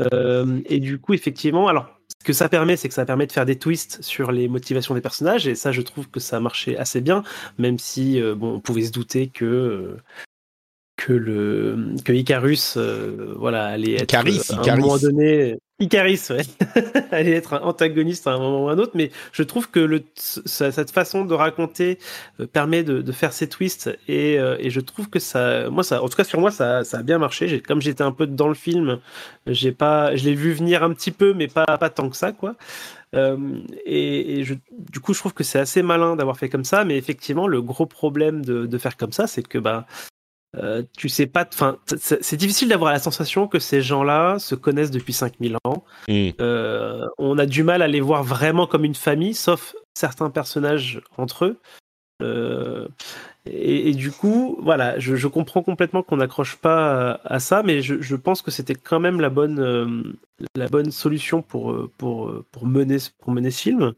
et 0.00 0.80
du 0.80 0.98
coup, 0.98 1.14
effectivement, 1.14 1.68
alors 1.68 1.86
ce 2.20 2.26
que 2.26 2.32
ça 2.32 2.48
permet, 2.48 2.76
c'est 2.76 2.88
que 2.88 2.94
ça 2.94 3.04
permet 3.04 3.28
de 3.28 3.32
faire 3.32 3.46
des 3.46 3.56
twists 3.56 4.02
sur 4.02 4.32
les 4.32 4.48
motivations 4.48 4.96
des 4.96 5.00
personnages, 5.00 5.46
et 5.46 5.54
ça, 5.54 5.70
je 5.70 5.80
trouve 5.80 6.08
que 6.08 6.18
ça 6.18 6.40
marchait 6.40 6.76
assez 6.76 7.00
bien, 7.00 7.22
même 7.58 7.78
si 7.78 8.20
bon, 8.36 8.54
on 8.54 8.60
pouvait 8.60 8.82
se 8.82 8.90
douter 8.90 9.28
que 9.28 9.96
que 11.04 11.12
le 11.12 11.96
que 12.02 12.14
Icarus, 12.14 12.76
euh, 12.78 13.34
voilà, 13.36 13.66
allait 13.66 13.94
être 13.94 14.04
Icaris, 14.04 14.40
à 14.50 14.54
Icaris. 14.54 14.70
un 14.70 14.76
moment 14.76 14.96
donné. 14.96 15.58
Icaris, 15.78 16.20
ouais, 16.30 16.42
allait 17.10 17.32
être 17.32 17.54
un 17.54 17.60
antagoniste 17.60 18.26
à 18.26 18.30
un 18.30 18.38
moment 18.38 18.64
ou 18.64 18.68
un 18.68 18.78
autre, 18.78 18.92
mais 18.94 19.10
je 19.32 19.42
trouve 19.42 19.68
que 19.70 19.80
le, 19.80 20.02
cette 20.14 20.92
façon 20.92 21.24
de 21.24 21.34
raconter 21.34 21.98
permet 22.52 22.84
de, 22.84 23.02
de 23.02 23.12
faire 23.12 23.32
ces 23.32 23.48
twists 23.48 23.90
et, 24.06 24.34
et, 24.34 24.70
je 24.70 24.80
trouve 24.80 25.10
que 25.10 25.18
ça, 25.18 25.68
moi 25.70 25.82
ça, 25.82 26.00
en 26.00 26.08
tout 26.08 26.16
cas 26.16 26.22
sur 26.22 26.40
moi 26.40 26.52
ça, 26.52 26.84
ça 26.84 26.98
a 26.98 27.02
bien 27.02 27.18
marché. 27.18 27.60
Comme 27.60 27.82
j'étais 27.82 28.04
un 28.04 28.12
peu 28.12 28.28
dans 28.28 28.48
le 28.48 28.54
film, 28.54 29.00
j'ai 29.48 29.72
pas, 29.72 30.14
je 30.14 30.24
l'ai 30.24 30.34
vu 30.34 30.52
venir 30.52 30.84
un 30.84 30.94
petit 30.94 31.10
peu, 31.10 31.34
mais 31.34 31.48
pas 31.48 31.66
pas 31.66 31.90
tant 31.90 32.08
que 32.08 32.16
ça 32.16 32.30
quoi. 32.30 32.54
Euh, 33.14 33.36
et, 33.84 34.38
et 34.38 34.44
je, 34.44 34.54
du 34.70 35.00
coup, 35.00 35.12
je 35.12 35.18
trouve 35.18 35.34
que 35.34 35.44
c'est 35.44 35.58
assez 35.58 35.82
malin 35.82 36.16
d'avoir 36.16 36.36
fait 36.36 36.48
comme 36.48 36.64
ça, 36.64 36.84
mais 36.84 36.96
effectivement, 36.96 37.46
le 37.46 37.62
gros 37.62 37.86
problème 37.86 38.44
de, 38.44 38.66
de 38.66 38.78
faire 38.78 38.96
comme 38.96 39.12
ça, 39.12 39.26
c'est 39.26 39.46
que 39.46 39.58
bah 39.58 39.86
euh, 40.56 40.82
tu 40.96 41.08
sais 41.08 41.26
pas, 41.26 41.46
enfin, 41.52 41.78
c'est 41.96 42.36
difficile 42.36 42.68
d'avoir 42.68 42.92
la 42.92 42.98
sensation 42.98 43.48
que 43.48 43.58
ces 43.58 43.82
gens-là 43.82 44.38
se 44.38 44.54
connaissent 44.54 44.90
depuis 44.90 45.12
5000 45.12 45.56
ans. 45.64 45.84
Mm. 46.08 46.30
Euh, 46.40 47.06
on 47.18 47.38
a 47.38 47.46
du 47.46 47.62
mal 47.62 47.82
à 47.82 47.88
les 47.88 48.00
voir 48.00 48.22
vraiment 48.22 48.66
comme 48.66 48.84
une 48.84 48.94
famille, 48.94 49.34
sauf 49.34 49.74
certains 49.94 50.30
personnages 50.30 51.00
entre 51.16 51.46
eux. 51.46 51.58
Euh, 52.22 52.86
et, 53.46 53.90
et, 53.90 53.94
du 53.94 54.12
coup, 54.12 54.56
voilà, 54.62 54.98
je, 54.98 55.16
je 55.16 55.26
comprends 55.26 55.62
complètement 55.62 56.02
qu'on 56.02 56.18
n'accroche 56.18 56.56
pas 56.56 57.12
à, 57.12 57.34
à, 57.34 57.40
ça, 57.40 57.62
mais 57.64 57.82
je, 57.82 58.00
je 58.00 58.16
pense 58.16 58.40
que 58.40 58.50
c'était 58.50 58.74
quand 58.74 59.00
même 59.00 59.20
la 59.20 59.30
bonne, 59.30 59.58
euh, 59.58 60.02
la 60.54 60.68
bonne 60.68 60.92
solution 60.92 61.42
pour, 61.42 61.76
pour, 61.98 62.32
pour, 62.52 62.66
mener, 62.66 62.98
pour 63.18 63.32
mener 63.32 63.50
ce 63.50 63.62
film. 63.62 63.94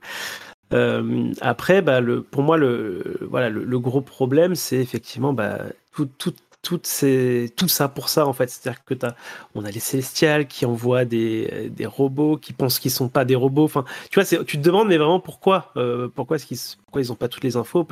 Euh, 0.72 1.32
après, 1.40 1.82
bah, 1.82 2.00
le, 2.00 2.22
pour 2.22 2.42
moi, 2.42 2.56
le, 2.56 3.18
voilà, 3.30 3.50
le, 3.50 3.64
le 3.64 3.78
gros 3.78 4.00
problème, 4.00 4.54
c'est 4.54 4.78
effectivement 4.78 5.32
bah, 5.32 5.60
tout, 5.92 6.06
tout, 6.18 6.34
toutes 6.66 6.88
ces, 6.88 7.52
tout 7.57 7.68
ça 7.68 7.88
pour 7.88 8.09
ça 8.09 8.26
en 8.26 8.33
fait. 8.33 8.50
C'est-à-dire 8.50 8.85
que 8.85 8.94
as, 9.07 9.14
on 9.55 9.64
a 9.64 9.70
les 9.70 9.79
célestials 9.79 10.48
qui 10.48 10.66
envoient 10.66 11.05
des, 11.05 11.70
des 11.70 11.87
robots 11.87 12.37
qui 12.37 12.52
pensent 12.52 12.81
qu'ils 12.81 12.90
sont 12.90 13.09
pas 13.09 13.24
des 13.24 13.37
robots. 13.37 13.62
Enfin, 13.62 13.85
tu 14.11 14.20
vois, 14.20 14.24
tu 14.44 14.59
te 14.59 14.62
demandes 14.62 14.88
mais 14.88 14.96
vraiment 14.96 15.20
pourquoi, 15.20 15.70
euh, 15.76 16.09
pourquoi 16.12 16.37
est-ce 16.37 16.46
qu'ils, 16.46 16.59
pourquoi 16.85 17.00
ils 17.00 17.12
ont 17.12 17.14
pas 17.14 17.29
toutes 17.29 17.44
les 17.44 17.57
infos? 17.57 17.87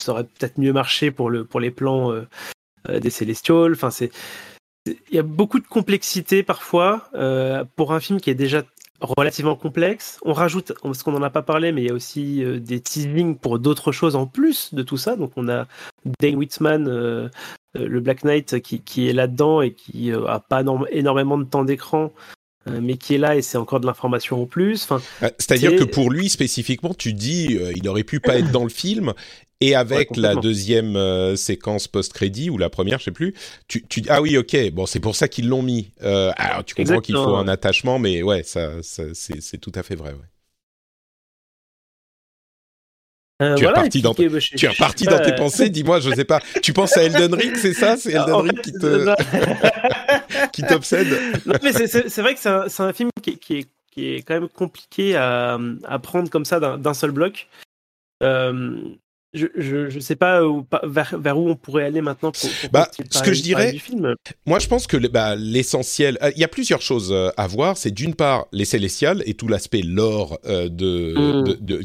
Ça 0.00 0.12
aurait 0.12 0.22
peut-être 0.22 0.58
mieux 0.58 0.72
marché 0.72 1.10
pour 1.10 1.30
le, 1.30 1.44
pour 1.44 1.58
les 1.58 1.72
plans 1.72 2.12
euh, 2.12 2.28
euh, 2.88 3.00
des 3.00 3.10
célestials. 3.10 3.72
Enfin, 3.72 3.90
c'est, 3.90 4.12
il 4.86 5.16
y 5.16 5.18
a 5.18 5.24
beaucoup 5.24 5.58
de 5.58 5.66
complexité 5.66 6.44
parfois 6.44 7.10
pour 7.76 7.92
un 7.92 8.00
film 8.00 8.20
qui 8.20 8.30
est 8.30 8.34
déjà 8.34 8.62
relativement 9.02 9.56
complexe. 9.56 10.18
On 10.24 10.32
rajoute, 10.32 10.72
parce 10.82 11.02
qu'on 11.02 11.12
n'en 11.12 11.22
a 11.22 11.30
pas 11.30 11.42
parlé, 11.42 11.72
mais 11.72 11.82
il 11.82 11.88
y 11.88 11.90
a 11.90 11.94
aussi 11.94 12.44
euh, 12.44 12.58
des 12.58 12.80
teasings 12.80 13.36
pour 13.36 13.58
d'autres 13.58 13.92
choses 13.92 14.16
en 14.16 14.26
plus 14.26 14.72
de 14.74 14.82
tout 14.82 14.96
ça. 14.96 15.16
Donc 15.16 15.32
on 15.36 15.48
a 15.48 15.66
Dane 16.20 16.36
Whitman, 16.36 16.88
euh, 16.88 17.28
le 17.74 18.00
Black 18.00 18.24
Knight, 18.24 18.60
qui, 18.60 18.80
qui 18.80 19.08
est 19.08 19.12
là-dedans 19.12 19.60
et 19.60 19.72
qui 19.72 20.12
euh, 20.12 20.26
a 20.26 20.40
pas 20.40 20.62
énormément 20.90 21.38
de 21.38 21.44
temps 21.44 21.64
d'écran. 21.64 22.12
Mais 22.80 22.96
qui 22.96 23.16
est 23.16 23.18
là 23.18 23.34
et 23.34 23.42
c'est 23.42 23.58
encore 23.58 23.80
de 23.80 23.86
l'information 23.86 24.40
en 24.40 24.46
plus. 24.46 24.84
Enfin, 24.84 25.00
C'est-à-dire 25.36 25.74
que 25.74 25.82
pour 25.82 26.12
lui 26.12 26.28
spécifiquement, 26.28 26.94
tu 26.94 27.12
dis, 27.12 27.58
il 27.74 27.88
aurait 27.88 28.04
pu 28.04 28.20
pas 28.20 28.38
être 28.38 28.52
dans 28.52 28.62
le 28.62 28.68
film 28.68 29.14
et 29.62 29.74
avec 29.74 30.10
ouais, 30.10 30.20
la 30.20 30.34
deuxième 30.34 30.96
euh, 30.96 31.36
séquence 31.36 31.86
post-crédit 31.86 32.50
ou 32.50 32.58
la 32.58 32.68
première, 32.68 32.98
je 32.98 33.04
sais 33.04 33.10
plus, 33.12 33.34
tu, 33.68 33.86
tu 33.86 34.02
ah 34.08 34.20
oui, 34.20 34.36
ok, 34.36 34.70
bon, 34.72 34.86
c'est 34.86 35.00
pour 35.00 35.14
ça 35.14 35.28
qu'ils 35.28 35.48
l'ont 35.48 35.62
mis. 35.62 35.92
Euh, 36.02 36.32
alors 36.36 36.64
tu 36.64 36.74
comprends 36.74 37.00
qu'il 37.00 37.14
faut 37.14 37.36
un 37.36 37.48
attachement, 37.48 37.98
mais 37.98 38.22
ouais, 38.22 38.42
ça, 38.42 38.82
ça 38.82 39.04
c'est 39.14 39.58
tout 39.58 39.72
à 39.74 39.82
fait 39.82 39.94
vrai. 39.94 40.10
Ouais. 40.10 40.18
Euh, 43.40 43.54
tu, 43.56 43.62
voilà, 43.64 43.78
es 43.78 43.80
reparti 43.80 44.02
dans, 44.02 44.14
puis, 44.14 44.28
bah, 44.28 44.38
je, 44.38 44.54
tu 44.56 44.66
es 44.66 44.68
reparti 44.68 45.04
dans 45.04 45.20
tes 45.20 45.34
pensées, 45.34 45.68
dis-moi, 45.68 46.00
je 46.00 46.10
sais 46.10 46.24
pas. 46.24 46.40
Tu 46.62 46.72
penses 46.72 46.96
à 46.96 47.04
Elden 47.04 47.34
Ring, 47.34 47.56
c'est 47.56 47.72
ça? 47.72 47.96
C'est 47.96 48.12
Elden 48.12 48.34
Ring 48.34 48.60
qui 48.60 48.72
te 48.72 49.14
qui 50.52 50.62
t'obsède? 50.62 51.08
Non, 51.46 51.54
mais 51.62 51.72
c'est 51.72 52.20
vrai 52.20 52.34
que 52.34 52.40
c'est 52.40 52.48
un, 52.48 52.66
un, 52.78 52.92
film 52.92 53.10
qui, 53.20 53.38
qui, 53.38 53.58
est, 53.58 53.68
qui 53.90 54.14
est 54.14 54.22
quand 54.22 54.34
même 54.34 54.48
compliqué 54.48 55.16
à, 55.16 55.58
à 55.84 55.98
prendre 55.98 56.30
comme 56.30 56.44
ça 56.44 56.60
d'un 56.60 56.94
seul 56.94 57.10
bloc. 57.10 57.48
Euh, 58.22 58.78
je, 59.34 59.46
je, 59.56 59.88
je 59.88 59.98
sais 59.98 60.16
pas 60.16 60.44
où, 60.44 60.66
vers, 60.82 61.18
vers 61.18 61.38
où 61.38 61.48
on 61.48 61.56
pourrait 61.56 61.84
aller 61.84 62.02
maintenant 62.02 62.32
pour, 62.32 62.50
pour 62.50 62.70
bah, 62.70 62.90
ce 63.10 63.22
que 63.22 63.32
je 63.32 63.42
dirais 63.42 63.74
moi 64.46 64.58
je 64.58 64.68
pense 64.68 64.86
que 64.86 64.96
bah, 65.08 65.36
l'essentiel 65.36 66.18
il 66.34 66.40
y 66.40 66.44
a 66.44 66.48
plusieurs 66.48 66.82
choses 66.82 67.14
à 67.36 67.46
voir. 67.46 67.76
C'est 67.76 67.90
d'une 67.90 68.14
part 68.14 68.46
les 68.52 68.64
célestials 68.64 69.22
et 69.26 69.34
tout 69.34 69.48
l'aspect 69.48 69.82
lore 69.82 70.38
euh, 70.44 70.68
de, 70.68 71.14
mm. 71.16 71.44
de, 71.44 71.54
de 71.60 71.82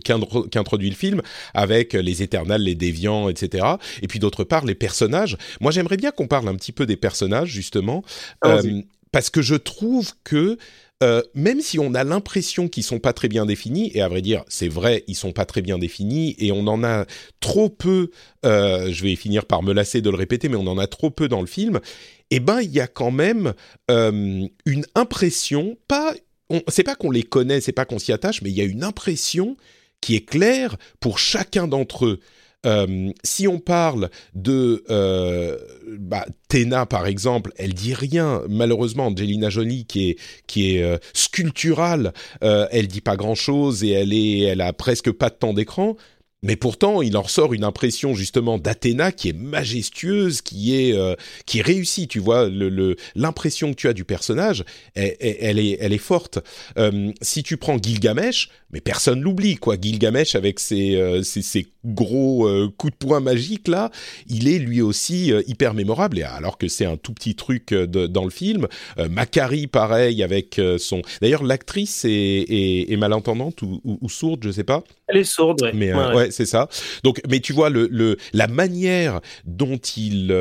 qu'introduit 0.50 0.90
le 0.90 0.96
film 0.96 1.22
avec 1.54 1.94
les 1.94 2.22
éternels 2.22 2.62
les 2.62 2.76
déviants 2.76 3.30
etc 3.30 3.66
et 4.02 4.08
puis 4.08 4.20
d'autre 4.20 4.44
part 4.44 4.66
les 4.66 4.76
personnages. 4.76 5.38
Moi 5.62 5.72
j'aimerais 5.72 5.98
bien 5.98 6.12
qu'on 6.12 6.28
parle 6.28 6.48
un 6.50 6.56
petit 6.56 6.72
peu 6.72 6.86
des 6.86 6.98
personnages 6.98 7.50
justement 7.50 8.04
euh, 8.46 8.82
parce 9.12 9.30
que 9.30 9.42
je 9.42 9.56
trouve 9.56 10.12
que 10.24 10.58
euh, 11.04 11.22
même 11.36 11.62
si 11.62 11.78
on 11.78 11.94
a 11.94 12.04
l'impression 12.04 12.68
qu'ils 12.68 12.84
sont 12.84 13.00
pas 13.00 13.14
très 13.14 13.28
bien 13.28 13.46
définis, 13.46 13.92
et 13.94 14.02
à 14.02 14.08
vrai 14.08 14.22
dire, 14.22 14.44
c'est 14.48 14.68
vrai, 14.68 15.04
ils 15.08 15.16
sont 15.16 15.32
pas 15.32 15.46
très 15.46 15.62
bien 15.62 15.78
définis, 15.78 16.36
et 16.40 16.52
on 16.52 16.66
en 16.68 16.84
a 16.84 17.06
trop 17.40 17.70
peu. 17.70 18.10
Euh, 18.46 18.92
je 18.92 19.04
vais 19.04 19.16
finir 19.16 19.46
par 19.46 19.62
me 19.62 19.74
lasser 19.74 20.02
de 20.02 20.10
le 20.10 20.18
répéter, 20.18 20.50
mais 20.50 20.56
on 20.56 20.68
en 20.68 20.78
a 20.78 20.88
trop 20.88 21.12
peu 21.12 21.28
dans 21.28 21.42
le 21.42 21.48
film. 21.48 21.80
Eh 22.32 22.40
ben, 22.40 22.62
il 22.62 22.72
y 22.72 22.80
a 22.80 22.88
quand 22.88 23.12
même 23.12 23.54
euh, 23.92 24.48
une 24.66 24.86
impression, 24.96 25.78
pas, 25.88 26.14
c'est 26.68 26.84
pas 26.84 26.96
qu'on 26.96 27.12
les 27.12 27.24
connaît, 27.24 27.62
c'est 27.62 27.72
pas 27.72 27.86
qu'on 27.86 28.00
s'y 28.00 28.12
attache, 28.12 28.42
mais 28.42 28.50
il 28.50 28.58
y 28.58 28.62
a 28.62 28.66
une 28.66 28.84
impression 28.84 29.56
qui 30.02 30.16
est 30.16 30.26
claire 30.26 30.78
pour 31.00 31.20
chacun 31.20 31.68
d'entre 31.68 32.06
eux. 32.06 32.20
Euh, 32.66 33.12
si 33.24 33.48
on 33.48 33.60
parle 33.60 34.10
de 34.34 34.84
euh, 34.90 35.58
bah, 36.00 36.26
Tena 36.50 36.86
par 36.86 37.06
exemple, 37.06 37.52
elle 37.58 37.74
dit 37.74 37.94
rien. 37.94 38.42
Malheureusement, 38.50 39.08
Angelina 39.08 39.50
Jolie 39.50 39.86
qui 39.86 40.10
est 40.10 40.20
qui 40.48 40.76
est 40.76 40.84
euh, 40.84 40.98
sculpturale, 41.14 42.14
elle 42.42 42.88
dit 42.88 43.02
pas 43.02 43.16
grand 43.16 43.36
chose 43.36 43.84
et 43.84 43.92
elle 43.92 44.14
est 44.14 44.40
elle 44.40 44.62
a 44.62 44.74
presque 44.74 45.12
pas 45.12 45.30
de 45.30 45.36
temps 45.36 45.54
d'écran. 45.54 45.96
Mais 46.44 46.56
pourtant, 46.56 47.02
il 47.02 47.18
en 47.18 47.24
ressort 47.24 47.54
une 47.54 47.64
impression 47.64 48.14
justement 48.14 48.60
d'Athéna 48.60 49.12
qui 49.12 49.30
est 49.30 49.34
majestueuse, 49.34 50.42
qui 50.42 50.76
est 50.76 50.94
euh, 50.94 51.16
qui 51.48 51.60
est 51.60 51.64
réussie. 51.64 52.08
Tu 52.08 52.20
vois, 52.20 52.48
l'impression 53.16 53.72
que 53.72 53.76
tu 53.76 53.88
as 53.88 53.94
du 53.94 54.06
personnage, 54.06 54.64
elle, 54.94 55.60
est 55.60 55.78
elle 55.80 55.94
est 55.94 55.98
forte. 55.98 56.40
Euh, 56.78 57.12
si 57.22 57.42
tu 57.42 57.58
prends 57.58 57.78
Gilgamesh, 57.82 58.50
mais 58.72 58.82
personne 58.82 59.22
l'oublie 59.22 59.56
quoi. 59.56 59.78
Gilgamesh 59.82 60.36
avec 60.36 60.60
euh, 60.72 61.24
ses, 61.24 61.42
ses, 61.42 61.68
gros 61.88 62.48
euh, 62.48 62.70
coups 62.78 62.94
de 62.94 62.98
poing 62.98 63.20
magiques 63.20 63.68
là, 63.68 63.92
il 64.28 64.48
est 64.48 64.60
lui 64.60 64.82
aussi 64.82 65.32
euh, 65.32 65.42
hyper 65.48 65.74
mémorable. 65.74 66.20
Et 66.20 66.24
alors 66.24 66.58
que 66.58 66.68
c'est 66.68 66.86
un 66.86 66.98
tout 66.98 67.14
petit 67.14 67.36
truc 67.36 67.74
de, 67.74 68.08
dans 68.08 68.24
le 68.24 68.30
film, 68.30 68.68
Macari 69.10 69.68
pareil 69.68 70.24
avec 70.24 70.60
son. 70.78 71.02
D'ailleurs, 71.22 71.44
l'actrice 71.44 72.06
est, 72.06 72.10
est, 72.10 72.92
est 72.92 72.98
malentendante 72.98 73.62
ou, 73.62 73.82
ou, 73.84 73.98
ou 74.02 74.10
sourde, 74.10 74.42
je 74.44 74.52
sais 74.52 74.64
pas 74.64 74.84
Elle 75.08 75.18
est 75.18 75.24
sourde, 75.24 75.62
ouais. 75.62 75.72
Mais 75.74 75.94
ouais, 75.94 76.32
c'est 76.32 76.46
ça. 76.46 76.68
Donc, 77.04 77.22
mais 77.30 77.40
tu 77.40 77.54
vois 77.54 77.70
le, 77.70 77.88
le 77.92 78.18
la 78.34 78.48
manière 78.48 79.22
dont 79.46 79.78
il 79.78 80.32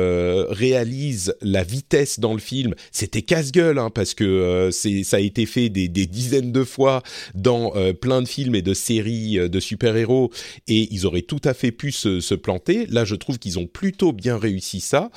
réalise 0.49 1.35
la 1.41 1.63
vitesse 1.63 2.19
dans 2.19 2.33
le 2.33 2.39
film, 2.39 2.73
c'était 2.91 3.21
casse-gueule, 3.21 3.79
hein, 3.79 3.89
parce 3.89 4.13
que 4.13 4.69
c'est 4.71 5.03
ça 5.03 5.17
a 5.17 5.19
été 5.19 5.45
fait 5.45 5.69
des, 5.69 5.87
des 5.87 6.05
dizaines 6.05 6.51
de 6.51 6.63
fois 6.63 7.03
dans 7.35 7.73
plein 8.01 8.21
de 8.21 8.27
films 8.27 8.55
et 8.55 8.61
de 8.61 8.73
séries 8.73 9.37
de 9.49 9.59
super-héros, 9.59 10.31
et 10.67 10.87
ils 10.91 11.05
auraient 11.05 11.21
tout 11.37 11.47
à 11.47 11.53
fait 11.53 11.71
pu 11.71 11.91
se, 11.91 12.19
se 12.19 12.35
planter. 12.35 12.85
Là, 12.87 13.05
je 13.05 13.15
trouve 13.15 13.37
qu'ils 13.39 13.59
ont 13.59 13.67
plutôt 13.67 14.13
bien 14.13 14.37
réussi 14.37 14.79
ça. 14.79 15.09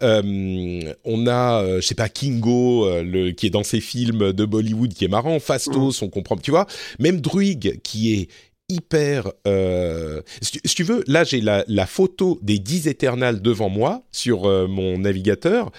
on 0.00 1.26
a, 1.26 1.80
je 1.80 1.86
sais 1.86 1.94
pas, 1.94 2.08
Kingo, 2.08 2.88
le 3.02 3.30
qui 3.30 3.46
est 3.46 3.50
dans 3.50 3.64
ces 3.64 3.80
films 3.80 4.32
de 4.32 4.44
Bollywood, 4.44 4.94
qui 4.94 5.04
est 5.04 5.08
marrant, 5.08 5.38
Fastos, 5.40 6.02
mm. 6.02 6.04
on 6.04 6.08
comprend, 6.08 6.36
tu 6.36 6.50
vois, 6.50 6.66
même 6.98 7.20
Druig, 7.20 7.80
qui 7.82 8.14
est 8.14 8.28
hyper... 8.68 9.32
Euh, 9.46 10.22
si, 10.42 10.60
tu 10.60 10.82
veux, 10.84 11.02
là 11.06 11.24
j'ai 11.24 11.40
la, 11.40 11.86
photo 11.86 12.38
des 12.42 12.58
10 12.58 12.88
éternels 12.88 13.40
devant 13.40 13.68
moi 13.68 14.02
sur 14.12 14.46
euh, 14.46 14.66
mon 14.66 14.98
navigateur. 14.98 15.70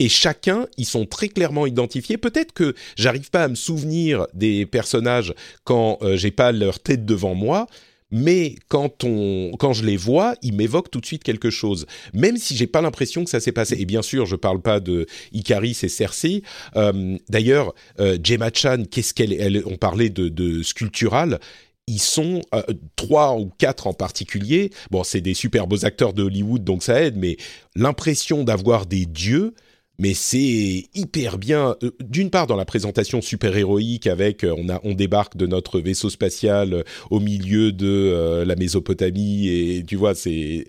Et 0.00 0.08
chacun, 0.08 0.66
ils 0.76 0.86
sont 0.86 1.06
très 1.06 1.28
clairement 1.28 1.66
identifiés. 1.66 2.16
Peut-être 2.16 2.52
que 2.52 2.74
j'arrive 2.96 3.30
pas 3.30 3.44
à 3.44 3.48
me 3.48 3.54
souvenir 3.54 4.26
des 4.34 4.66
personnages 4.66 5.32
quand 5.62 5.98
euh, 6.02 6.16
j'ai 6.16 6.32
pas 6.32 6.50
leur 6.50 6.80
tête 6.80 7.04
devant 7.04 7.34
moi, 7.34 7.68
mais 8.14 8.54
quand 8.68 9.02
on, 9.02 9.50
quand 9.58 9.72
je 9.72 9.84
les 9.84 9.96
vois, 9.96 10.36
ils 10.40 10.54
m'évoquent 10.54 10.90
tout 10.90 11.00
de 11.00 11.06
suite 11.06 11.24
quelque 11.24 11.50
chose, 11.50 11.84
même 12.12 12.36
si 12.36 12.56
j'ai 12.56 12.68
pas 12.68 12.80
l'impression 12.80 13.24
que 13.24 13.30
ça 13.30 13.40
s'est 13.40 13.50
passé. 13.50 13.74
Et 13.80 13.86
bien 13.86 14.02
sûr, 14.02 14.24
je 14.24 14.36
parle 14.36 14.62
pas 14.62 14.78
de 14.78 15.06
Icaris 15.32 15.76
et 15.82 15.88
Cersei. 15.88 16.44
Euh, 16.76 17.18
d'ailleurs, 17.28 17.74
euh, 17.98 18.16
Chan, 18.54 18.84
qu'est-ce 18.88 19.14
qu'elle, 19.14 19.32
elle, 19.32 19.64
on 19.66 19.76
parlait 19.76 20.10
de, 20.10 20.28
de 20.28 20.62
sculptural 20.62 21.40
ils 21.86 22.00
sont 22.00 22.40
euh, 22.54 22.62
trois 22.96 23.36
ou 23.36 23.50
quatre 23.58 23.86
en 23.86 23.92
particulier. 23.92 24.70
Bon, 24.90 25.04
c'est 25.04 25.20
des 25.20 25.34
super 25.34 25.66
beaux 25.66 25.84
acteurs 25.84 26.14
de 26.14 26.22
Hollywood, 26.22 26.64
donc 26.64 26.82
ça 26.82 27.02
aide, 27.02 27.16
mais 27.18 27.36
l'impression 27.76 28.42
d'avoir 28.42 28.86
des 28.86 29.04
dieux, 29.04 29.52
mais 29.98 30.14
c'est 30.14 30.88
hyper 30.94 31.38
bien. 31.38 31.76
Euh, 31.82 31.90
d'une 32.00 32.30
part, 32.30 32.46
dans 32.46 32.56
la 32.56 32.64
présentation 32.64 33.20
super 33.20 33.56
héroïque, 33.56 34.06
avec 34.06 34.44
euh, 34.44 34.54
on 34.82 34.94
débarque 34.94 35.36
de 35.36 35.46
notre 35.46 35.80
vaisseau 35.80 36.10
spatial 36.10 36.74
euh, 36.74 36.82
au 37.10 37.20
milieu 37.20 37.72
de 37.72 38.44
la 38.46 38.56
Mésopotamie 38.56 39.48
et 39.48 39.84
tu 39.86 39.96
vois 39.96 40.14
c'est 40.14 40.66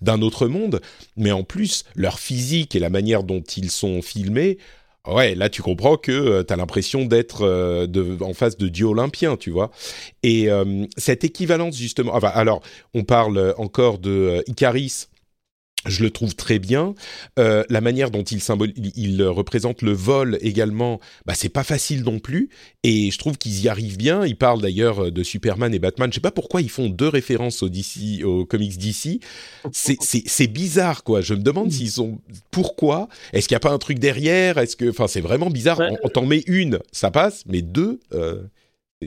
d'un 0.00 0.22
autre 0.22 0.46
monde. 0.46 0.80
Mais 1.16 1.32
en 1.32 1.42
plus, 1.42 1.84
leur 1.94 2.18
physique 2.18 2.74
et 2.74 2.78
la 2.78 2.90
manière 2.90 3.22
dont 3.22 3.42
ils 3.42 3.70
sont 3.70 4.02
filmés. 4.02 4.58
Ouais, 5.06 5.34
là 5.34 5.48
tu 5.48 5.62
comprends 5.62 5.96
que 5.96 6.42
tu 6.42 6.52
as 6.52 6.56
l'impression 6.56 7.04
d'être 7.04 7.44
en 8.20 8.34
face 8.34 8.56
de 8.56 8.68
dieux 8.68 8.86
olympiens, 8.86 9.36
tu 9.36 9.50
vois. 9.50 9.70
Et 10.22 10.48
cette 10.96 11.24
équivalence 11.24 11.76
justement, 11.76 12.14
alors 12.14 12.62
on 12.94 13.04
parle 13.04 13.54
encore 13.58 13.98
de 13.98 14.42
Icaris 14.46 15.08
je 15.86 16.02
le 16.02 16.10
trouve 16.10 16.34
très 16.34 16.58
bien. 16.58 16.94
Euh, 17.38 17.64
la 17.68 17.80
manière 17.80 18.10
dont 18.10 18.22
il, 18.22 18.40
symbole, 18.40 18.72
il, 18.76 19.22
représente 19.24 19.82
le 19.82 19.92
vol 19.92 20.38
également, 20.40 21.00
bah, 21.26 21.34
c'est 21.34 21.48
pas 21.48 21.64
facile 21.64 22.02
non 22.02 22.18
plus. 22.18 22.48
Et 22.82 23.10
je 23.10 23.18
trouve 23.18 23.38
qu'ils 23.38 23.62
y 23.62 23.68
arrivent 23.68 23.96
bien. 23.96 24.24
Ils 24.24 24.36
parlent 24.36 24.60
d'ailleurs 24.60 25.10
de 25.10 25.22
Superman 25.22 25.74
et 25.74 25.78
Batman. 25.78 26.10
Je 26.10 26.16
sais 26.16 26.20
pas 26.20 26.30
pourquoi 26.30 26.62
ils 26.62 26.70
font 26.70 26.88
deux 26.88 27.08
références 27.08 27.62
au 27.62 27.68
DC, 27.68 28.24
aux 28.24 28.44
comics 28.44 28.78
DC. 28.78 29.20
C'est 29.72 30.46
bizarre, 30.46 31.04
quoi. 31.04 31.20
Je 31.20 31.34
me 31.34 31.42
demande 31.42 31.70
s'ils 31.70 31.92
sont. 31.92 32.18
Pourquoi? 32.50 33.08
Est-ce 33.32 33.48
qu'il 33.48 33.54
n'y 33.54 33.58
a 33.58 33.60
pas 33.60 33.72
un 33.72 33.78
truc 33.78 33.98
derrière? 33.98 34.58
Est-ce 34.58 34.76
que. 34.76 34.88
Enfin, 34.90 35.08
c'est 35.08 35.20
vraiment 35.20 35.50
bizarre. 35.50 35.80
On, 36.02 36.08
t'en 36.08 36.26
met 36.26 36.42
une, 36.46 36.78
ça 36.92 37.10
passe, 37.10 37.44
mais 37.46 37.62
deux. 37.62 38.00
Euh, 38.12 38.42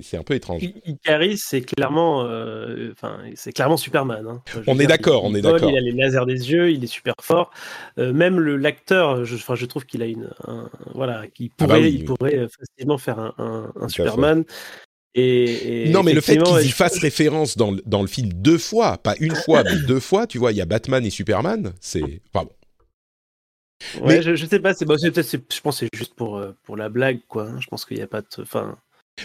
c'est 0.02 0.18
un 0.18 0.24
peu 0.24 0.34
étrange. 0.34 0.62
Icaris, 0.86 1.38
c'est 1.38 1.62
clairement, 1.62 2.24
euh, 2.24 2.92
enfin, 2.92 3.20
c'est 3.36 3.52
clairement 3.52 3.78
Superman. 3.78 4.26
Hein. 4.28 4.42
On 4.68 4.80
est 4.80 4.88
d'accord, 4.88 5.24
on 5.24 5.34
est 5.36 5.42
d'accord. 5.42 5.70
Il 5.70 5.78
a 5.78 5.82
les 5.82 5.92
lasers 5.92 6.26
des 6.26 6.52
yeux, 6.52 6.72
il 6.72 6.84
est 6.84 6.88
super 6.88 7.16
fort. 7.22 7.52
Euh, 7.98 8.14
même 8.14 8.40
le 8.40 8.58
l'acteur, 8.58 9.26
je, 9.26 9.36
je 9.36 9.66
trouve 9.66 9.86
qu'il 9.86 10.02
a 10.02 10.06
une, 10.06 10.30
voilà, 10.94 11.28
qu'il 11.28 11.52
ah 11.60 11.68
bah 11.68 11.76
pourrait, 11.76 11.92
il 11.92 12.06
pourrait 12.06 12.38
euh, 12.38 12.48
facilement 12.48 12.98
faire 12.98 13.20
un, 13.38 13.72
Superman. 13.88 14.44
Et, 15.18 15.90
non, 15.90 16.04
mais 16.04 16.14
le 16.14 16.20
fait 16.20 16.38
qu'il 16.38 16.66
y 16.66 16.72
fasse 16.72 17.00
référence 17.00 17.56
dans, 17.56 17.74
dans, 17.86 18.02
le 18.02 18.08
film 18.08 18.34
deux 18.34 18.58
fois, 18.58 18.98
pas 18.98 19.16
une 19.22 19.34
fois, 19.34 19.64
mais 19.64 19.78
deux 19.88 20.02
fois, 20.02 20.28
tu 20.28 20.38
vois, 20.38 20.52
il 20.52 20.58
y 20.58 20.62
a 20.62 20.66
Batman 20.66 21.06
et 21.06 21.10
Superman, 21.10 21.74
c'est. 21.80 22.22
Enfin 22.34 22.48
Ouais, 24.02 24.22
je, 24.22 24.36
je, 24.36 24.46
sais 24.46 24.60
pas, 24.60 24.74
c'est, 24.74 24.86
je 24.88 25.62
pense 25.62 25.80
que 25.80 25.86
c'est 25.86 25.98
juste 25.98 26.16
pour, 26.16 26.42
pour 26.64 26.78
la 26.78 26.90
blague, 26.90 27.20
quoi. 27.28 27.44
Hein. 27.44 27.60
Je 27.60 27.68
pense 27.68 27.86
qu'il 27.86 27.98
n'y 27.98 28.04
a 28.04 28.08
pas 28.08 28.22
de. 28.22 28.28
Enfin, 28.40 28.78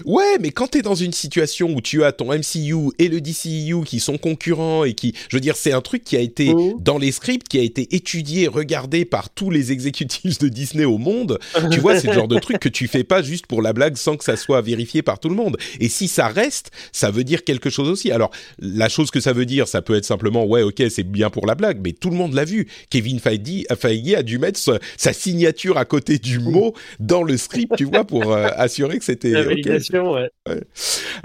Ouais, 0.05 0.39
mais 0.41 0.51
quand 0.51 0.69
t'es 0.69 0.83
dans 0.83 0.95
une 0.95 1.13
situation 1.13 1.75
où 1.75 1.81
tu 1.81 2.05
as 2.05 2.13
ton 2.13 2.33
MCU 2.33 2.93
et 2.99 3.09
le 3.09 3.21
DCU 3.21 3.85
qui 3.85 4.01
sont 4.01 4.19
concurrents 4.19 4.85
et 4.85 4.95
qui, 4.95 5.15
je 5.29 5.37
veux 5.37 5.41
dire, 5.41 5.57
c'est 5.57 5.73
un 5.73 5.81
truc 5.81 6.05
qui 6.05 6.17
a 6.17 6.21
été 6.21 6.55
mmh. 6.55 6.75
dans 6.81 6.97
les 6.97 7.13
scripts, 7.13 7.49
qui 7.49 7.59
a 7.59 7.63
été 7.63 7.95
étudié, 7.95 8.47
regardé 8.47 9.05
par 9.05 9.31
tous 9.31 9.51
les 9.51 9.73
exécutifs 9.73 10.39
de 10.39 10.49
Disney 10.49 10.85
au 10.85 10.99
monde. 10.99 11.39
tu 11.71 11.81
vois, 11.81 11.99
c'est 11.99 12.07
le 12.07 12.15
genre 12.15 12.29
de 12.29 12.39
truc 12.39 12.61
que 12.61 12.69
tu 12.69 12.87
fais 12.87 13.05
pas 13.05 13.23
juste 13.23 13.47
pour 13.47 13.63
la 13.63 13.73
blague 13.73 13.97
sans 13.97 14.17
que 14.17 14.25
ça 14.25 14.37
soit 14.37 14.63
vérifié 14.63 15.03
par 15.03 15.19
tout 15.19 15.29
le 15.29 15.35
monde. 15.35 15.57
Et 15.81 15.89
si 15.89 16.09
ça 16.09 16.29
reste, 16.29 16.71
ça 16.93 17.11
veut 17.11 17.25
dire 17.25 17.45
quelque 17.45 17.69
chose 17.69 17.89
aussi. 17.89 18.11
Alors, 18.11 18.31
la 18.59 18.89
chose 18.89 19.11
que 19.11 19.21
ça 19.21 19.33
veut 19.33 19.47
dire, 19.47 19.69
ça 19.69 19.83
peut 19.83 19.97
être 19.97 20.05
simplement, 20.05 20.47
ouais, 20.47 20.63
ok, 20.63 20.83
c'est 20.89 21.03
bien 21.03 21.31
pour 21.31 21.47
la 21.47 21.55
blague, 21.55 21.81
mais 21.83 21.93
tout 21.93 22.11
le 22.11 22.17
monde 22.17 22.35
l'a 22.35 22.45
vu. 22.45 22.69
Kevin 22.91 23.19
Feige, 23.19 23.67
Feige 23.79 24.15
a 24.15 24.23
dû 24.23 24.39
mettre 24.39 24.59
sa, 24.59 25.13
signature 25.13 25.77
à 25.77 25.85
côté 25.85 26.19
du 26.19 26.39
mot 26.39 26.75
dans 27.01 27.23
le 27.23 27.37
script, 27.37 27.75
tu 27.77 27.85
vois, 27.85 28.05
pour 28.05 28.33
euh, 28.33 28.49
assurer 28.57 28.99
que 28.99 29.05
c'était 29.05 29.35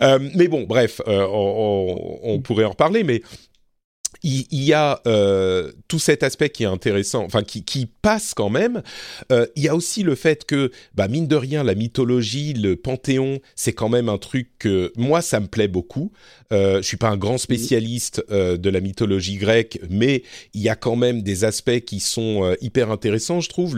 euh, 0.02 0.20
mais 0.36 0.48
bon, 0.48 0.64
bref, 0.64 1.02
euh, 1.08 1.26
on, 1.30 2.40
pourrait 2.42 2.66
en 2.66 2.72
reparler, 2.72 3.04
mais 3.04 3.22
il, 4.24 4.64
y 4.64 4.74
a 4.74 5.02
euh, 5.06 5.72
tout 5.88 6.00
cet 6.00 6.24
aspect 6.24 6.50
qui 6.50 6.64
est 6.64 6.68
intéressant, 6.68 7.24
enfin 7.24 7.44
qui, 7.44 7.88
passe 8.02 8.34
quand 8.34 8.50
même. 8.50 8.82
il 9.30 9.64
y 9.64 9.68
a 9.68 9.76
aussi 9.76 10.02
le 10.02 10.16
fait 10.16 10.46
que, 10.46 10.72
bah, 10.96 11.08
mine 11.08 11.28
de 11.28 11.36
rien, 11.36 11.64
la 11.64 11.76
mythologie, 11.76 12.54
le 12.54 12.76
panthéon, 12.76 13.40
c'est 13.56 13.74
quand 13.74 13.90
même 13.90 14.10
un 14.10 14.18
truc 14.18 14.50
que 14.58 14.92
moi 14.96 15.22
ça 15.22 15.40
me 15.40 15.48
plaît 15.48 15.68
beaucoup. 15.68 16.12
Je 16.52 16.82
suis 16.82 16.98
pas 16.98 17.10
un 17.10 17.18
grand 17.18 17.38
spécialiste 17.38 18.24
de 18.32 18.70
la 18.70 18.80
mythologie 18.80 19.38
grecque, 19.38 19.80
mais 19.90 20.24
il 20.54 20.62
y 20.62 20.70
a 20.70 20.76
quand 20.76 20.96
même 20.96 21.22
des 21.22 21.44
aspects 21.44 21.82
qui 21.82 22.00
sont 22.00 22.56
hyper 22.62 22.90
intéressants. 22.90 23.42
Je 23.42 23.50
trouve 23.50 23.78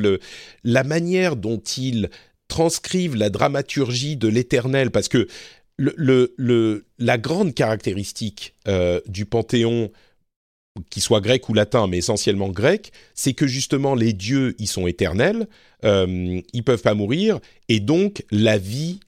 la 0.63 0.83
manière 0.83 1.35
dont 1.35 1.59
il 1.59 2.09
transcrivent 2.47 3.15
la 3.15 3.29
dramaturgie 3.29 4.17
de 4.17 4.27
l'éternel, 4.27 4.91
parce 4.91 5.07
que 5.07 5.27
la 5.77 7.17
grande 7.17 7.53
caractéristique 7.53 8.55
euh, 8.67 8.99
du 9.07 9.25
panthéon, 9.25 9.91
qu'il 10.89 11.01
soit 11.01 11.21
grec 11.21 11.49
ou 11.49 11.53
latin, 11.53 11.87
mais 11.87 11.97
essentiellement 11.97 12.49
grec, 12.49 12.91
c'est 13.13 13.33
que 13.33 13.47
justement 13.47 13.95
les 13.95 14.13
dieux, 14.13 14.55
ils 14.59 14.67
sont 14.67 14.87
éternels, 14.87 15.47
euh, 15.85 16.41
ils 16.53 16.63
peuvent 16.63 16.81
pas 16.81 16.93
mourir, 16.93 17.39
et 17.69 17.79
donc 17.79 18.23
la 18.31 18.57
vie 18.57 18.99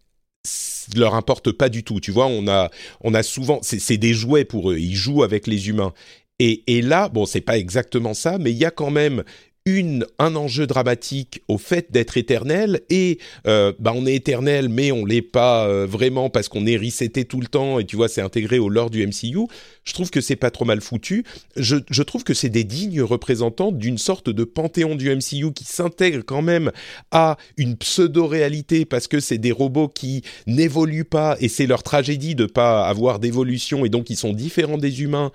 leur 0.96 1.16
importe 1.16 1.52
pas 1.52 1.70
du 1.70 1.84
tout. 1.84 2.00
Tu 2.00 2.12
vois, 2.12 2.28
on 2.28 2.48
a, 2.48 2.70
on 3.02 3.14
a 3.14 3.24
souvent, 3.24 3.60
c'est 3.62 3.98
des 3.98 4.14
jouets 4.14 4.46
pour 4.46 4.72
eux, 4.72 4.78
ils 4.78 4.96
jouent 4.96 5.24
avec 5.24 5.48
les 5.48 5.70
humains. 5.70 5.94
Et, 6.40 6.64
et 6.68 6.82
là, 6.82 7.10
bon, 7.10 7.26
c'est 7.26 7.42
pas 7.42 7.58
exactement 7.58 8.14
ça, 8.14 8.38
mais 8.38 8.52
il 8.52 8.58
y 8.58 8.66
a 8.66 8.72
quand 8.72 8.92
même 8.92 9.24
une, 9.66 10.06
un 10.18 10.36
enjeu 10.36 10.68
dramatique 10.68 11.42
au 11.48 11.58
fait 11.58 11.92
d'être 11.92 12.18
éternel 12.18 12.82
et 12.90 13.20
euh, 13.46 13.74
bah 13.80 13.94
on 13.96 14.06
est 14.06 14.16
éternel 14.16 14.70
mais 14.70 14.92
on 14.92 15.06
l'est 15.06 15.22
pas 15.22 15.68
euh, 15.68 15.86
vraiment 15.86 16.30
parce 16.30 16.48
qu'on 16.48 16.66
est 16.66 16.78
reseté 16.78 17.26
tout 17.26 17.40
le 17.40 17.48
temps 17.48 17.80
et 17.80 17.86
tu 17.86 17.96
vois 17.96 18.08
c'est 18.08 18.22
intégré 18.22 18.58
au 18.58 18.70
lore 18.70 18.90
du 18.90 19.06
MCU. 19.06 19.48
Je 19.84 19.94
trouve 19.94 20.10
que 20.10 20.22
c'est 20.22 20.36
pas 20.36 20.52
trop 20.52 20.66
mal 20.66 20.82
foutu. 20.82 21.24
Je, 21.56 21.78
je 21.90 22.04
trouve 22.04 22.24
que 22.24 22.34
c'est 22.34 22.50
des 22.50 22.64
dignes 22.64 23.02
représentants 23.02 23.72
d'une 23.72 23.98
sorte 23.98 24.30
de 24.30 24.44
panthéon 24.44 24.96
du 24.96 25.14
MCU 25.16 25.54
qui 25.54 25.66
s'intègre 25.66 26.24
quand 26.26 26.42
même 26.42 26.72
à 27.12 27.38
une 27.58 27.76
pseudo-réalité 27.76 28.86
parce 28.86 29.08
que 29.08 29.20
c'est 29.20 29.38
des 29.38 29.52
robots 29.52 29.88
qui 29.88 30.24
n'évoluent 30.48 31.06
pas 31.06 31.38
et 31.40 31.50
c'est 31.50 31.68
leur 31.68 31.84
tragédie 31.84 32.36
de 32.36 32.46
pas 32.46 32.88
avoir 32.88 33.20
d'évolution 33.20 33.86
et 33.86 33.90
donc 33.90 34.10
ils 34.10 34.18
sont 34.18 34.34
différents 34.34 34.78
des 34.78 35.02
humains 35.02 35.32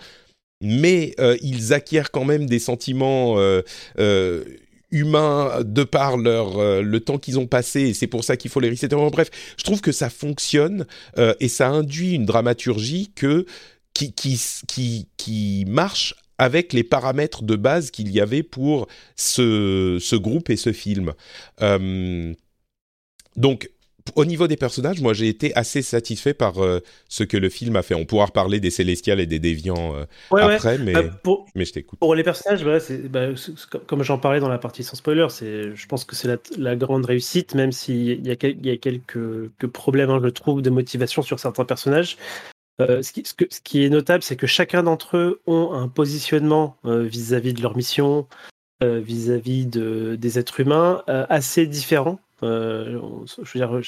mais 0.60 1.14
euh, 1.20 1.36
ils 1.42 1.72
acquièrent 1.72 2.10
quand 2.10 2.24
même 2.24 2.46
des 2.46 2.58
sentiments 2.58 3.38
euh, 3.38 3.62
euh, 3.98 4.44
humains 4.90 5.62
de 5.64 5.84
par 5.84 6.16
leur 6.16 6.82
le 6.82 7.00
temps 7.00 7.18
qu'ils 7.18 7.38
ont 7.38 7.46
passé 7.46 7.80
et 7.80 7.94
c'est 7.94 8.06
pour 8.06 8.22
ça 8.22 8.36
qu'il 8.36 8.50
faut 8.50 8.60
les 8.60 8.70
resetter. 8.70 8.94
Bref, 8.94 9.30
je 9.56 9.64
trouve 9.64 9.80
que 9.80 9.90
ça 9.90 10.08
fonctionne 10.08 10.86
et 11.40 11.48
ça 11.48 11.68
induit 11.68 12.14
une 12.14 12.26
dramaturgie 12.26 13.10
qui 13.92 14.12
qui 14.12 14.40
qui, 14.68 15.08
qui 15.16 15.64
marche 15.66 16.14
avec 16.38 16.72
les 16.72 16.84
paramètres 16.84 17.42
de 17.42 17.56
base 17.56 17.90
qu'il 17.90 18.08
y 18.12 18.20
avait 18.20 18.44
pour 18.44 18.86
ce, 19.16 19.98
ce 20.00 20.14
groupe 20.14 20.48
et 20.48 20.56
ce 20.56 20.72
film. 20.72 21.12
donc 23.36 23.68
au 24.16 24.24
niveau 24.24 24.46
des 24.46 24.56
personnages, 24.56 25.00
moi 25.00 25.12
j'ai 25.14 25.28
été 25.28 25.54
assez 25.56 25.80
satisfait 25.82 26.34
par 26.34 26.62
euh, 26.62 26.80
ce 27.08 27.24
que 27.24 27.36
le 27.36 27.48
film 27.48 27.76
a 27.76 27.82
fait. 27.82 27.94
On 27.94 28.04
pourra 28.04 28.26
reparler 28.26 28.60
des 28.60 28.70
Célestials 28.70 29.20
et 29.20 29.26
des 29.26 29.38
Déviants 29.38 29.94
euh, 29.96 30.04
après, 30.30 30.78
Mais, 30.78 30.94
euh, 30.94 31.08
mais 31.54 31.64
je 31.64 31.72
t'écoute. 31.72 31.98
Pour 31.98 32.14
les 32.14 32.22
personnages, 32.22 32.64
bah, 32.64 33.28
comme 33.86 34.02
j'en 34.02 34.18
parlais 34.18 34.40
dans 34.40 34.48
la 34.48 34.58
partie 34.58 34.84
sans 34.84 34.96
spoiler, 34.96 35.26
je 35.30 35.86
pense 35.86 36.04
que 36.04 36.14
c'est 36.14 36.28
la, 36.58 36.76
grande 36.76 37.06
réussite, 37.06 37.54
même 37.54 37.72
s'il 37.72 38.26
y, 38.26 38.30
a, 38.30 38.36
y 38.42 38.70
a 38.70 38.76
quelques, 38.76 39.66
problèmes, 39.72 40.10
hein, 40.10 40.20
je 40.22 40.28
trouve, 40.28 40.60
de 40.60 40.70
motivation 40.70 41.22
sur 41.22 41.40
certains 41.40 41.64
personnages. 41.64 42.18
ce, 42.78 43.12
qui, 43.12 43.22
ce, 43.24 43.60
qui, 43.62 43.84
est 43.84 43.88
notable, 43.88 44.22
c'est 44.22 44.36
que 44.36 44.46
chacun 44.46 44.82
d'entre 44.82 45.16
eux 45.16 45.40
ont 45.46 45.72
un 45.72 45.88
positionnement 45.88 46.76
vis-à-vis 46.84 47.54
de 47.54 47.62
leur 47.62 47.76
mission, 47.76 48.26
vis-à-vis 48.82 49.66
de, 49.66 50.16
des 50.16 50.38
êtres 50.38 50.60
humains, 50.60 51.02
assez 51.06 51.66
différent. 51.66 52.18
Je 52.44 53.58
veux 53.58 53.66
dire, 53.66 53.80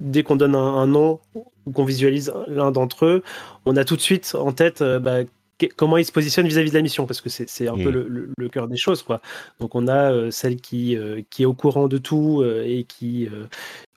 dès 0.00 0.22
qu'on 0.22 0.36
donne 0.36 0.54
un, 0.54 0.86
nom 0.86 1.20
ou 1.34 1.72
qu'on 1.72 1.84
visualise 1.84 2.32
l'un 2.46 2.70
d'entre 2.70 3.06
eux, 3.06 3.22
on 3.66 3.76
a 3.76 3.84
tout 3.84 3.96
de 3.96 4.00
suite 4.00 4.34
en 4.34 4.52
tête 4.52 4.82
bah, 4.82 5.22
comment 5.68 5.96
ils 5.96 6.04
se 6.04 6.12
positionnent 6.12 6.46
vis-à-vis 6.46 6.70
de 6.70 6.74
la 6.74 6.82
mission, 6.82 7.06
parce 7.06 7.20
que 7.20 7.28
c'est 7.28 7.68
un 7.68 7.76
peu 7.76 7.90
mm. 7.90 8.32
le, 8.36 8.48
cœur 8.48 8.68
des 8.68 8.76
choses. 8.76 9.02
Quoi. 9.02 9.20
Donc 9.60 9.74
on 9.74 9.88
a 9.88 10.12
euh, 10.12 10.30
celle 10.30 10.56
qui, 10.56 10.96
euh, 10.96 11.22
qui 11.30 11.42
est 11.42 11.46
au 11.46 11.54
courant 11.54 11.88
de 11.88 11.98
tout 11.98 12.40
euh, 12.42 12.64
et 12.66 12.84
qui, 12.84 13.28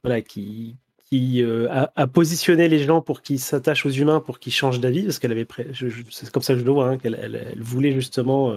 voilà, 0.03 0.21
qui, 0.21 0.75
qui 1.09 1.43
a, 1.43 2.07
positionné 2.07 2.67
les 2.67 2.79
gens 2.79 3.01
pour 3.01 3.21
qu'ils 3.21 3.39
s'attachent 3.39 3.85
aux 3.85 3.91
humains, 3.91 4.19
pour 4.19 4.39
qu'ils 4.39 4.53
changent 4.53 4.79
d'avis, 4.79 5.03
parce 5.03 5.19
qu'elle 5.19 5.31
avait, 5.31 5.47
c'est 6.09 6.31
comme 6.31 6.43
ça 6.43 6.53
que 6.53 6.59
je 6.59 6.65
le 6.65 6.71
vois, 6.71 6.89
hein, 6.89 6.97
qu'elle 6.97 7.19
elle, 7.21 7.61
voulait 7.61 7.93
justement 7.93 8.53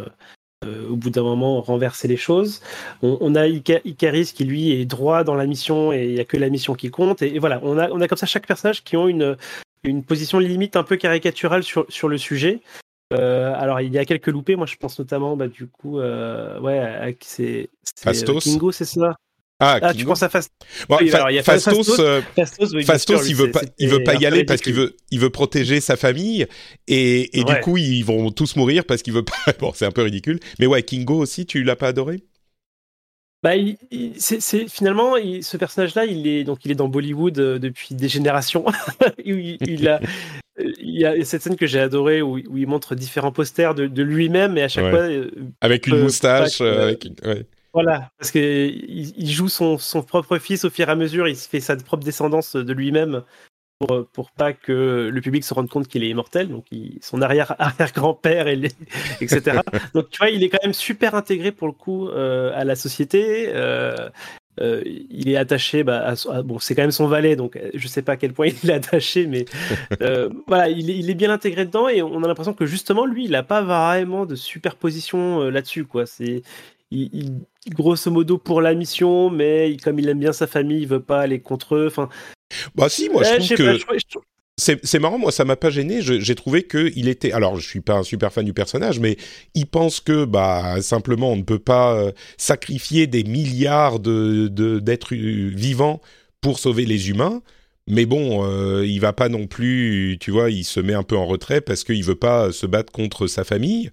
au 0.66 0.96
bout 0.96 1.10
d'un 1.10 1.22
moment 1.22 1.60
renverser 1.60 2.08
les 2.08 2.16
choses. 2.16 2.60
On, 3.02 3.34
a 3.34 3.46
Icaris 3.46 4.32
qui 4.34 4.44
lui 4.44 4.72
est 4.72 4.84
droit 4.84 5.24
dans 5.24 5.34
la 5.34 5.46
mission 5.46 5.92
et 5.92 6.06
il 6.06 6.14
n'y 6.14 6.20
a 6.20 6.24
que 6.24 6.36
la 6.36 6.48
mission 6.48 6.74
qui 6.74 6.90
compte. 6.90 7.22
Et, 7.22 7.38
voilà, 7.38 7.60
on 7.62 7.78
a, 7.78 7.88
on 7.90 8.00
a 8.00 8.08
comme 8.08 8.18
ça 8.18 8.26
chaque 8.26 8.46
personnage 8.46 8.82
qui 8.82 8.96
ont 8.96 9.08
une, 9.08 9.36
une 9.84 10.02
position 10.02 10.38
limite 10.38 10.76
un 10.76 10.82
peu 10.82 10.96
caricaturale 10.96 11.62
sur, 11.62 11.86
sur 11.88 12.08
le 12.08 12.18
sujet. 12.18 12.60
Euh, 13.12 13.54
alors, 13.56 13.80
il 13.80 13.92
y 13.92 13.98
a 13.98 14.04
quelques 14.04 14.26
loupés. 14.26 14.56
Moi, 14.56 14.66
je 14.66 14.76
pense 14.76 14.98
notamment, 14.98 15.36
bah, 15.36 15.48
du 15.48 15.66
coup, 15.66 15.98
euh, 15.98 16.60
ouais, 16.60 17.16
c'est 17.20 17.70
Fastos. 17.96 18.44
Kingo, 18.44 18.72
c'est 18.72 18.84
ça? 18.84 19.16
Ah, 19.60 19.78
ah 19.82 19.94
tu 19.94 20.04
penses 20.04 20.22
à 20.22 20.28
Fastos 20.28 20.56
Fastos, 21.42 22.84
Fastos, 22.84 23.28
il 23.28 23.34
veut 23.34 23.50
pas, 23.50 23.62
il 23.78 23.88
veut 23.88 24.04
pas 24.04 24.14
y 24.14 24.24
aller 24.24 24.44
parce 24.44 24.60
qu'il 24.60 24.74
veut, 24.74 24.96
il 25.10 25.18
veut 25.18 25.30
protéger 25.30 25.80
sa 25.80 25.96
famille 25.96 26.46
et, 26.86 27.40
et 27.40 27.44
du 27.44 27.60
coup 27.60 27.76
ils 27.76 28.04
vont 28.04 28.30
tous 28.30 28.56
mourir 28.56 28.84
parce 28.84 29.02
qu'il 29.02 29.12
veut 29.12 29.24
pas. 29.24 29.34
Bon, 29.58 29.72
c'est 29.74 29.86
un 29.86 29.90
peu 29.90 30.02
ridicule. 30.02 30.38
Mais 30.60 30.66
ouais, 30.66 30.82
Kingo 30.82 31.16
aussi, 31.16 31.46
tu 31.46 31.64
l'as 31.64 31.74
pas 31.74 31.88
adoré? 31.88 32.22
Bah, 33.42 33.52
c'est 34.16 34.68
finalement 34.68 35.14
ce 35.42 35.56
personnage-là, 35.56 36.06
il 36.06 36.26
est 36.26 36.44
donc 36.44 36.64
il 36.64 36.72
est 36.72 36.76
dans 36.76 36.88
Bollywood 36.88 37.38
euh, 37.38 37.58
depuis 37.58 37.94
des 37.94 38.08
générations. 38.08 38.64
il, 39.24 39.58
il, 39.60 39.88
a, 39.88 40.00
il 40.58 40.98
y 40.98 41.06
a 41.06 41.24
cette 41.24 41.42
scène 41.42 41.56
que 41.56 41.66
j'ai 41.66 41.78
adorée 41.78 42.20
où, 42.20 42.38
il 42.38 42.66
montre 42.66 42.96
différents 42.96 43.30
posters 43.30 43.74
de, 43.74 44.02
lui-même 44.02 44.58
et 44.58 44.62
à 44.62 44.68
chaque 44.68 44.90
fois 44.90 45.00
euh, 45.00 45.30
avec 45.60 45.86
une 45.86 46.00
moustache. 46.00 46.58
Euh, 46.60 46.94
voilà, 47.72 48.10
parce 48.18 48.30
que 48.30 48.38
il, 48.38 49.30
joue 49.30 49.48
son, 49.48 49.76
son, 49.78 50.02
propre 50.02 50.38
fils 50.38 50.64
au 50.64 50.70
fur 50.70 50.88
et 50.88 50.92
à 50.92 50.94
mesure. 50.94 51.28
Il 51.28 51.36
se 51.36 51.48
fait 51.48 51.60
sa 51.60 51.76
propre 51.76 52.02
descendance 52.02 52.56
de 52.56 52.72
lui-même 52.72 53.22
pour, 53.78 54.06
pour 54.08 54.30
pas 54.30 54.52
que 54.52 55.08
le 55.12 55.20
public 55.20 55.44
se 55.44 55.54
rende 55.54 55.68
compte 55.68 55.86
qu'il 55.86 56.02
est 56.02 56.08
immortel, 56.08 56.48
donc 56.48 56.66
son 57.00 57.22
arrière 57.22 57.54
arrière 57.60 57.92
grand-père 57.92 58.48
et 58.48 58.60
etc. 59.20 59.60
donc 59.94 60.10
tu 60.10 60.18
vois, 60.18 60.30
il 60.30 60.42
est 60.42 60.48
quand 60.48 60.62
même 60.62 60.74
super 60.74 61.14
intégré 61.14 61.52
pour 61.52 61.68
le 61.68 61.72
coup 61.72 62.08
euh, 62.08 62.50
à 62.54 62.64
la 62.64 62.74
société. 62.74 63.50
Euh, 63.54 64.08
euh, 64.60 64.82
il 64.84 65.28
est 65.28 65.36
attaché, 65.36 65.84
bah, 65.84 66.14
à, 66.32 66.42
bon, 66.42 66.58
c'est 66.58 66.74
quand 66.74 66.82
même 66.82 66.90
son 66.90 67.06
valet, 67.06 67.36
donc 67.36 67.56
je 67.74 67.86
sais 67.86 68.02
pas 68.02 68.12
à 68.12 68.16
quel 68.16 68.32
point 68.32 68.48
il 68.64 68.70
est 68.70 68.74
attaché, 68.74 69.28
mais 69.28 69.44
voilà, 70.48 70.68
il 70.68 70.90
est, 70.90 70.98
il 70.98 71.10
est, 71.10 71.14
bien 71.14 71.30
intégré 71.30 71.64
dedans 71.64 71.88
et 71.88 72.02
on 72.02 72.24
a 72.24 72.26
l'impression 72.26 72.54
que 72.54 72.66
justement 72.66 73.06
lui, 73.06 73.26
il 73.26 73.36
a 73.36 73.44
pas 73.44 73.62
vraiment 73.62 74.26
de 74.26 74.34
superposition 74.34 75.48
là-dessus, 75.48 75.84
quoi. 75.84 76.06
C'est 76.06 76.42
il, 76.90 77.40
grosso 77.70 78.10
modo 78.10 78.38
pour 78.38 78.60
la 78.60 78.74
mission, 78.74 79.30
mais 79.30 79.76
comme 79.82 79.98
il 79.98 80.08
aime 80.08 80.20
bien 80.20 80.32
sa 80.32 80.46
famille, 80.46 80.82
il 80.82 80.88
veut 80.88 81.02
pas 81.02 81.20
aller 81.20 81.40
contre 81.40 81.76
eux. 81.76 81.86
Enfin, 81.86 82.08
bah 82.74 82.88
si, 82.88 83.08
moi 83.08 83.22
je 83.24 83.54
trouve 83.54 83.56
que 83.56 83.78
c'est 84.58 84.98
marrant, 84.98 85.18
moi 85.18 85.30
ça 85.30 85.44
m'a 85.44 85.56
pas 85.56 85.70
gêné. 85.70 86.00
J'ai 86.02 86.34
trouvé 86.34 86.62
que 86.64 86.90
il 86.96 87.08
était. 87.08 87.32
Alors 87.32 87.56
je 87.56 87.66
suis 87.66 87.80
pas 87.80 87.98
un 87.98 88.02
super 88.02 88.32
fan 88.32 88.44
du 88.44 88.52
personnage, 88.52 88.98
mais 88.98 89.16
il 89.54 89.66
pense 89.66 90.00
que 90.00 90.24
bah 90.24 90.82
simplement 90.82 91.32
on 91.32 91.36
ne 91.36 91.42
peut 91.42 91.60
pas 91.60 91.94
euh, 91.94 92.12
sacrifier 92.36 93.06
des 93.06 93.22
milliards 93.22 94.00
de 94.00 94.48
d'êtres 94.80 95.14
vivants 95.14 96.00
pour 96.40 96.58
sauver 96.58 96.86
les 96.86 97.08
humains. 97.08 97.42
Mais 97.90 98.04
bon, 98.04 98.44
euh, 98.44 98.84
il 98.84 99.00
va 99.00 99.14
pas 99.14 99.30
non 99.30 99.46
plus, 99.46 100.18
tu 100.20 100.30
vois, 100.30 100.50
il 100.50 100.64
se 100.64 100.78
met 100.78 100.92
un 100.92 101.02
peu 101.02 101.16
en 101.16 101.24
retrait 101.24 101.62
parce 101.62 101.84
qu'il 101.84 102.04
veut 102.04 102.14
pas 102.14 102.52
se 102.52 102.66
battre 102.66 102.92
contre 102.92 103.26
sa 103.28 103.44
famille. 103.44 103.90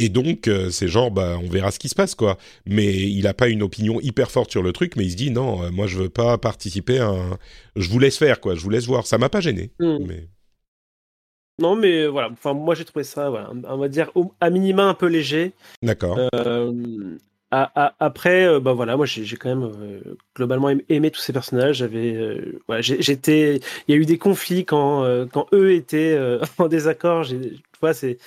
Et 0.00 0.08
donc, 0.08 0.48
euh, 0.48 0.70
c'est 0.70 0.88
genre, 0.88 1.10
bah, 1.10 1.36
on 1.42 1.48
verra 1.48 1.70
ce 1.70 1.78
qui 1.78 1.88
se 1.88 1.94
passe, 1.94 2.14
quoi. 2.14 2.38
Mais 2.66 2.92
il 2.92 3.22
n'a 3.24 3.34
pas 3.34 3.48
une 3.48 3.62
opinion 3.62 4.00
hyper 4.00 4.30
forte 4.30 4.50
sur 4.50 4.62
le 4.62 4.72
truc, 4.72 4.96
mais 4.96 5.04
il 5.04 5.10
se 5.10 5.16
dit, 5.16 5.30
non, 5.30 5.62
euh, 5.62 5.70
moi, 5.70 5.86
je 5.86 5.98
veux 5.98 6.08
pas 6.08 6.38
participer 6.38 6.98
à 6.98 7.08
un... 7.08 7.38
Je 7.76 7.88
vous 7.90 7.98
laisse 7.98 8.16
faire, 8.16 8.40
quoi, 8.40 8.54
je 8.54 8.62
vous 8.62 8.70
laisse 8.70 8.86
voir. 8.86 9.06
Ça 9.06 9.18
m'a 9.18 9.28
pas 9.28 9.40
gêné. 9.40 9.72
Mais... 9.78 10.28
Non, 11.58 11.76
mais 11.76 12.06
voilà, 12.06 12.30
enfin, 12.32 12.54
moi, 12.54 12.74
j'ai 12.74 12.86
trouvé 12.86 13.04
ça, 13.04 13.28
voilà, 13.28 13.52
on 13.68 13.76
va 13.76 13.88
dire, 13.88 14.10
à 14.40 14.48
minima, 14.48 14.84
un 14.84 14.94
peu 14.94 15.06
léger. 15.06 15.52
D'accord. 15.82 16.18
Euh, 16.34 17.16
après, 17.52 18.60
bah 18.60 18.72
voilà, 18.74 18.96
moi 18.96 19.06
j'ai 19.06 19.36
quand 19.36 19.48
même 19.48 20.00
globalement 20.36 20.70
aimé, 20.88 21.10
tous 21.10 21.20
ces 21.20 21.32
personnages. 21.32 21.78
J'avais, 21.78 22.38
voilà, 22.68 22.80
j'étais, 22.80 23.56
il 23.88 23.92
y 23.92 23.98
a 23.98 24.00
eu 24.00 24.06
des 24.06 24.18
conflits 24.18 24.64
quand 24.64 25.26
quand 25.32 25.48
eux 25.52 25.72
étaient 25.72 26.16
en 26.58 26.68
désaccord. 26.68 27.26
Tu 27.26 27.60
vois, 27.80 27.92
c'est 27.92 28.18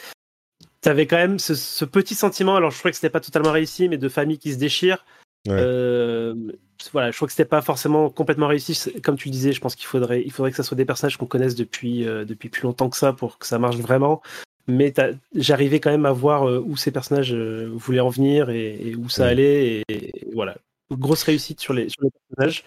avais 0.89 1.07
quand 1.07 1.17
même 1.17 1.39
ce, 1.39 1.85
petit 1.85 2.15
sentiment, 2.15 2.55
alors 2.55 2.71
je 2.71 2.79
crois 2.79 2.91
que 2.91 2.97
c'était 2.97 3.09
pas 3.09 3.19
totalement 3.19 3.51
réussi, 3.51 3.89
mais 3.89 3.97
de 3.97 4.09
famille 4.09 4.37
qui 4.37 4.53
se 4.53 4.57
déchire. 4.57 5.05
Euh, 5.49 6.35
voilà, 6.91 7.11
je 7.11 7.15
crois 7.15 7.27
que 7.27 7.33
c'était 7.33 7.45
pas 7.45 7.61
forcément 7.61 8.09
complètement 8.09 8.47
réussi. 8.47 8.93
Comme 9.01 9.17
tu 9.17 9.27
le 9.27 9.33
disais, 9.33 9.51
je 9.51 9.61
pense 9.61 9.75
qu'il 9.75 9.87
faudrait, 9.87 10.21
il 10.23 10.31
faudrait 10.31 10.51
que 10.51 10.57
ça 10.57 10.63
soit 10.63 10.77
des 10.77 10.85
personnages 10.85 11.17
qu'on 11.17 11.25
connaisse 11.25 11.55
depuis, 11.55 12.07
euh, 12.07 12.25
depuis 12.25 12.49
plus 12.49 12.63
longtemps 12.63 12.89
que 12.89 12.97
ça 12.97 13.13
pour 13.13 13.37
que 13.37 13.47
ça 13.47 13.59
marche 13.59 13.77
vraiment. 13.77 14.21
Mais 14.67 14.93
j'arrivais 15.35 15.81
quand 15.81 15.91
même 15.91 16.05
à 16.05 16.13
voir 16.13 16.47
euh, 16.47 16.63
où 16.65 16.77
ces 16.77 16.91
personnages 16.91 17.33
voulaient 17.33 17.99
en 17.99 18.09
venir 18.09 18.49
et, 18.49 18.95
où 18.95 19.09
ça 19.09 19.27
allait. 19.27 19.83
Et, 19.89 20.11
voilà, 20.33 20.57
grosse 20.91 21.23
réussite 21.23 21.59
sur 21.59 21.73
les, 21.73 21.89
sur 21.89 22.03
les 22.03 22.09
personnages. 22.29 22.63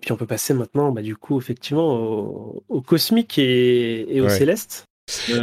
puis 0.00 0.12
on 0.12 0.16
peut 0.16 0.26
passer 0.26 0.54
maintenant, 0.54 0.90
bah, 0.90 1.02
du 1.02 1.16
coup, 1.16 1.38
effectivement, 1.38 1.94
au, 2.68 2.80
cosmique 2.82 3.38
et, 3.38 4.16
et 4.16 4.20
au 4.20 4.28
céleste. 4.28 4.86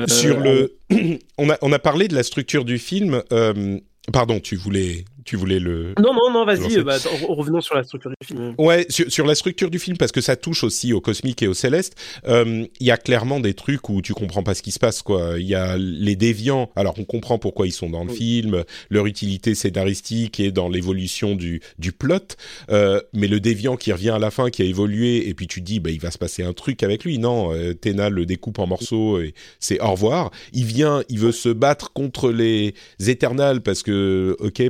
Sur 0.07 0.39
le, 0.39 0.78
on 1.38 1.49
a 1.49 1.57
on 1.61 1.72
a 1.72 1.80
parlé 1.80 2.07
de 2.07 2.15
la 2.15 2.24
structure 2.24 2.65
du 2.65 2.80
film. 2.80 3.22
Euh, 3.32 3.80
pardon, 4.11 4.39
tu 4.39 4.55
voulais 4.55 5.05
tu 5.28 5.36
voulais 5.36 5.60
le. 5.60 5.94
Non, 6.00 6.14
non, 6.14 6.32
non, 6.32 6.46
vas-y, 6.46 6.82
bah, 6.84 6.96
revenons 7.28 7.60
sur 7.60 7.76
la 7.76 7.84
structure 7.84 8.10
du 8.10 8.26
film. 8.26 8.56
Ouais, 8.58 8.86
sur, 8.90 9.26
la 9.26 9.36
structure 9.36 9.70
du 9.70 9.78
film, 9.78 9.98
parce 9.98 10.14
que 10.14 10.22
ça 10.22 10.38
touche 10.38 10.64
aussi 10.64 10.94
au 10.94 11.02
cosmique 11.02 11.44
et 11.44 11.48
au 11.48 11.54
céleste. 11.54 11.96
Euh, 12.28 12.66
il 12.80 12.88
y 12.88 12.92
a 12.92 12.98
clairement 12.98 13.42
des 13.42 13.54
trucs 13.54 13.90
où 13.90 14.02
tu 14.02 14.14
comprends 14.14 14.42
pas 14.42 14.56
ce 14.56 14.62
qui 14.62 14.72
se 14.72 14.80
passe, 14.80 15.02
quoi. 15.02 15.34
Il 15.38 15.46
y 15.46 15.54
a 15.54 15.76
les 15.78 16.16
déviants. 16.16 16.72
Alors, 16.78 16.96
on 16.98 17.04
comprend 17.04 17.40
pourquoi 17.40 17.68
ils 17.68 17.74
sont 17.74 17.90
dans 17.90 18.06
le 18.06 18.14
film, 18.14 18.64
leur 18.90 19.06
utilité 19.06 19.54
scénaristique 19.54 20.40
et 20.40 20.52
dans 20.52 20.70
l'évolution 20.70 21.36
du, 21.36 21.62
du 21.78 21.92
plot. 21.92 22.38
Euh, 22.70 23.02
mais 23.12 23.28
le 23.28 23.42
déviant 23.42 23.76
qui 23.76 23.92
revient 23.92 24.12
à 24.12 24.20
la 24.20 24.32
fin, 24.32 24.50
qui 24.50 24.62
a 24.62 24.66
évolué, 24.66 25.28
et 25.28 25.34
puis 25.34 25.48
tu 25.48 25.60
dis, 25.60 25.82
bah, 25.82 25.90
il 25.90 26.00
va 26.00 26.10
se 26.10 26.18
passer 26.18 26.44
un 26.44 26.54
truc 26.54 26.84
avec 26.84 27.04
lui. 27.04 27.20
Non, 27.20 27.54
euh, 27.54 27.74
Tena 27.74 28.10
le 28.10 28.26
découpe 28.26 28.60
en 28.60 28.68
morceaux 28.68 29.20
et 29.20 29.34
c'est 29.60 29.82
au 29.82 29.92
revoir. 29.92 30.32
Il 30.54 30.64
vient, 30.64 31.04
il 31.10 31.20
veut 31.20 31.34
se 31.34 31.50
battre 31.50 31.92
contre 31.92 32.32
les 32.32 32.74
éternels 33.06 33.60
parce 33.60 33.84
que, 33.84 34.38
ok, 34.40 34.64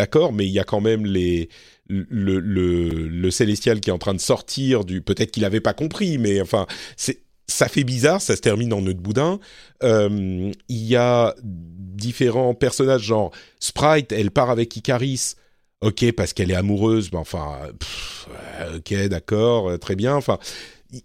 d'accord, 0.00 0.32
mais 0.32 0.46
il 0.46 0.50
y 0.50 0.58
a 0.58 0.64
quand 0.64 0.80
même 0.80 1.04
le, 1.04 1.46
le, 1.90 3.30
célestial 3.30 3.80
qui 3.80 3.90
est 3.90 3.92
en 3.92 3.98
train 3.98 4.14
de 4.14 4.20
sortir 4.20 4.86
du. 4.86 5.02
Peut-être 5.02 5.30
qu'il 5.30 5.42
n'avait 5.42 5.60
pas 5.60 5.74
compris, 5.74 6.16
mais 6.16 6.40
enfin, 6.40 6.66
ça 7.46 7.68
fait 7.68 7.84
bizarre, 7.84 8.22
ça 8.22 8.34
se 8.34 8.40
termine 8.40 8.72
en 8.72 8.80
nœud 8.80 8.94
de 8.94 9.00
boudin. 9.00 9.38
Euh, 9.82 10.50
il 10.68 10.84
y 10.84 10.96
a 10.96 11.34
différents 11.42 12.54
personnages, 12.54 13.02
genre 13.02 13.30
Sprite, 13.58 14.10
elle 14.12 14.30
part 14.30 14.48
avec 14.48 14.74
Icaris. 14.74 15.34
Ok, 15.82 16.12
parce 16.12 16.32
qu'elle 16.32 16.50
est 16.50 16.54
amoureuse, 16.54 17.10
enfin, 17.14 17.58
ok, 18.76 18.94
d'accord, 19.08 19.68
euh, 19.68 19.76
très 19.76 19.96
bien. 19.96 20.14
Enfin, 20.14 20.38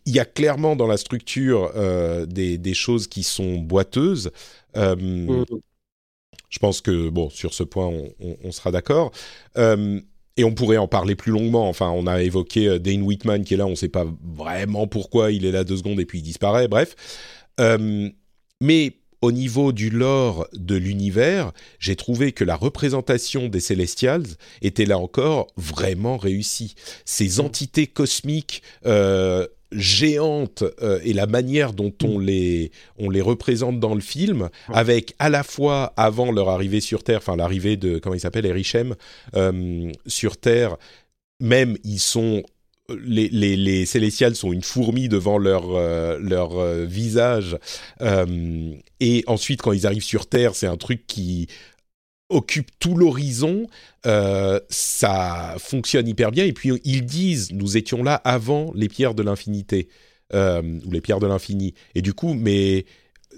il 0.06 0.16
y 0.16 0.20
a 0.20 0.26
clairement 0.26 0.78
dans 0.78 0.88
la 0.88 0.98
structure 0.98 1.72
euh, 1.76 2.26
des, 2.26 2.58
des, 2.58 2.74
choses 2.74 3.08
qui 3.08 3.24
sont 3.24 3.58
boiteuses. 3.58 4.32
Mm. 4.76 5.44
Je 6.50 6.60
pense 6.60 6.82
que, 6.82 7.10
bon, 7.10 7.30
sur 7.30 7.54
ce 7.54 7.64
point, 7.64 7.92
on, 8.44 8.52
sera 8.52 8.72
d'accord. 8.72 9.12
Euh, 9.58 10.00
et 10.38 10.44
on 10.44 10.54
pourrait 10.54 10.78
en 10.78 10.88
parler 10.88 11.16
plus 11.16 11.32
longuement. 11.32 11.70
Enfin, 11.70 11.90
on 11.90 12.08
a 12.08 12.22
évoqué 12.22 12.68
euh, 12.68 12.80
Dane 12.80 13.02
Whitman 13.02 13.44
qui 13.44 13.54
est 13.54 13.58
là, 13.58 13.66
on 13.66 13.72
ne 13.72 13.76
sait 13.76 13.90
pas 13.90 14.06
vraiment 14.24 14.88
pourquoi 14.88 15.32
il 15.32 15.46
est 15.46 15.52
là 15.52 15.64
deux 15.64 15.78
secondes 15.78 16.00
et 16.00 16.06
puis 16.06 16.20
il 16.20 16.24
disparaît, 16.24 16.68
bref. 16.68 16.96
Euh, 17.60 18.10
mais 18.62 18.98
au 19.22 19.32
niveau 19.32 19.72
du 19.72 19.90
lore 19.90 20.48
de 20.54 20.76
l'univers, 20.76 21.52
j'ai 21.80 21.96
trouvé 21.96 22.32
que 22.32 22.44
la 22.44 22.56
représentation 22.56 23.48
des 23.48 23.60
Celestials 23.60 24.28
était 24.62 24.86
là 24.86 25.00
encore 25.00 25.48
vraiment 25.58 26.18
réussie. 26.18 26.76
Ces 27.06 27.42
mmh. 27.42 27.46
entités 27.46 27.88
cosmiques 27.88 28.62
géantes 29.72 30.64
euh, 30.82 31.00
et 31.04 31.14
la 31.14 31.28
manière 31.28 31.74
dont 31.74 31.94
on 32.04 32.20
mm. 32.20 32.26
les, 32.26 32.72
on 32.98 33.10
les 33.10 33.22
représente 33.22 33.80
dans 33.80 33.96
le 33.96 34.02
film, 34.02 34.50
avec 34.70 35.16
à 35.20 35.30
la 35.30 35.44
fois 35.44 35.94
avant 35.98 36.32
leur 36.32 36.50
arrivée 36.50 36.82
sur 36.82 37.04
Terre, 37.04 37.18
enfin 37.18 37.36
l'arrivée 37.36 37.78
de, 37.78 38.00
comment 38.00 38.16
il 38.16 38.20
s'appelle, 38.20 38.46
Erichem, 38.46 38.96
euh, 39.36 39.92
sur 40.06 40.38
Terre, 40.38 40.78
même 41.40 41.78
ils 41.84 42.00
sont 42.00 42.44
les, 43.04 43.30
les, 43.30 43.56
les 43.56 43.88
Célestials 43.88 44.36
sont 44.36 44.54
une 44.54 44.62
fourmi 44.62 45.10
devant 45.10 45.40
leur, 45.40 45.72
leur 46.20 46.64
visage. 46.86 47.58
et 49.00 49.24
ensuite, 49.26 49.64
quand 49.64 49.72
ils 49.72 49.88
arrivent 49.88 50.04
sur 50.04 50.28
Terre, 50.28 50.54
c'est 50.54 50.68
un 50.68 50.78
truc 50.78 51.08
qui 51.08 51.48
occupe 52.30 52.72
tout 52.80 52.96
l'horizon, 52.96 53.68
euh, 54.06 54.60
ça 54.70 55.56
fonctionne 55.60 56.08
hyper 56.08 56.32
bien. 56.32 56.46
Et 56.46 56.54
puis 56.54 56.72
ils 56.84 57.06
disent, 57.06 57.52
nous 57.52 57.78
étions 57.78 58.04
là 58.04 58.16
avant 58.24 58.72
les 58.76 58.88
pierres 58.88 59.16
de 59.16 59.24
l'infinité 59.24 59.90
euh, 60.34 60.80
ou 60.86 60.92
les 60.92 61.02
pierres 61.02 61.20
de 61.20 61.28
l'infini. 61.28 61.74
Et 61.94 62.02
du 62.02 62.14
coup, 62.14 62.34
mais 62.34 62.86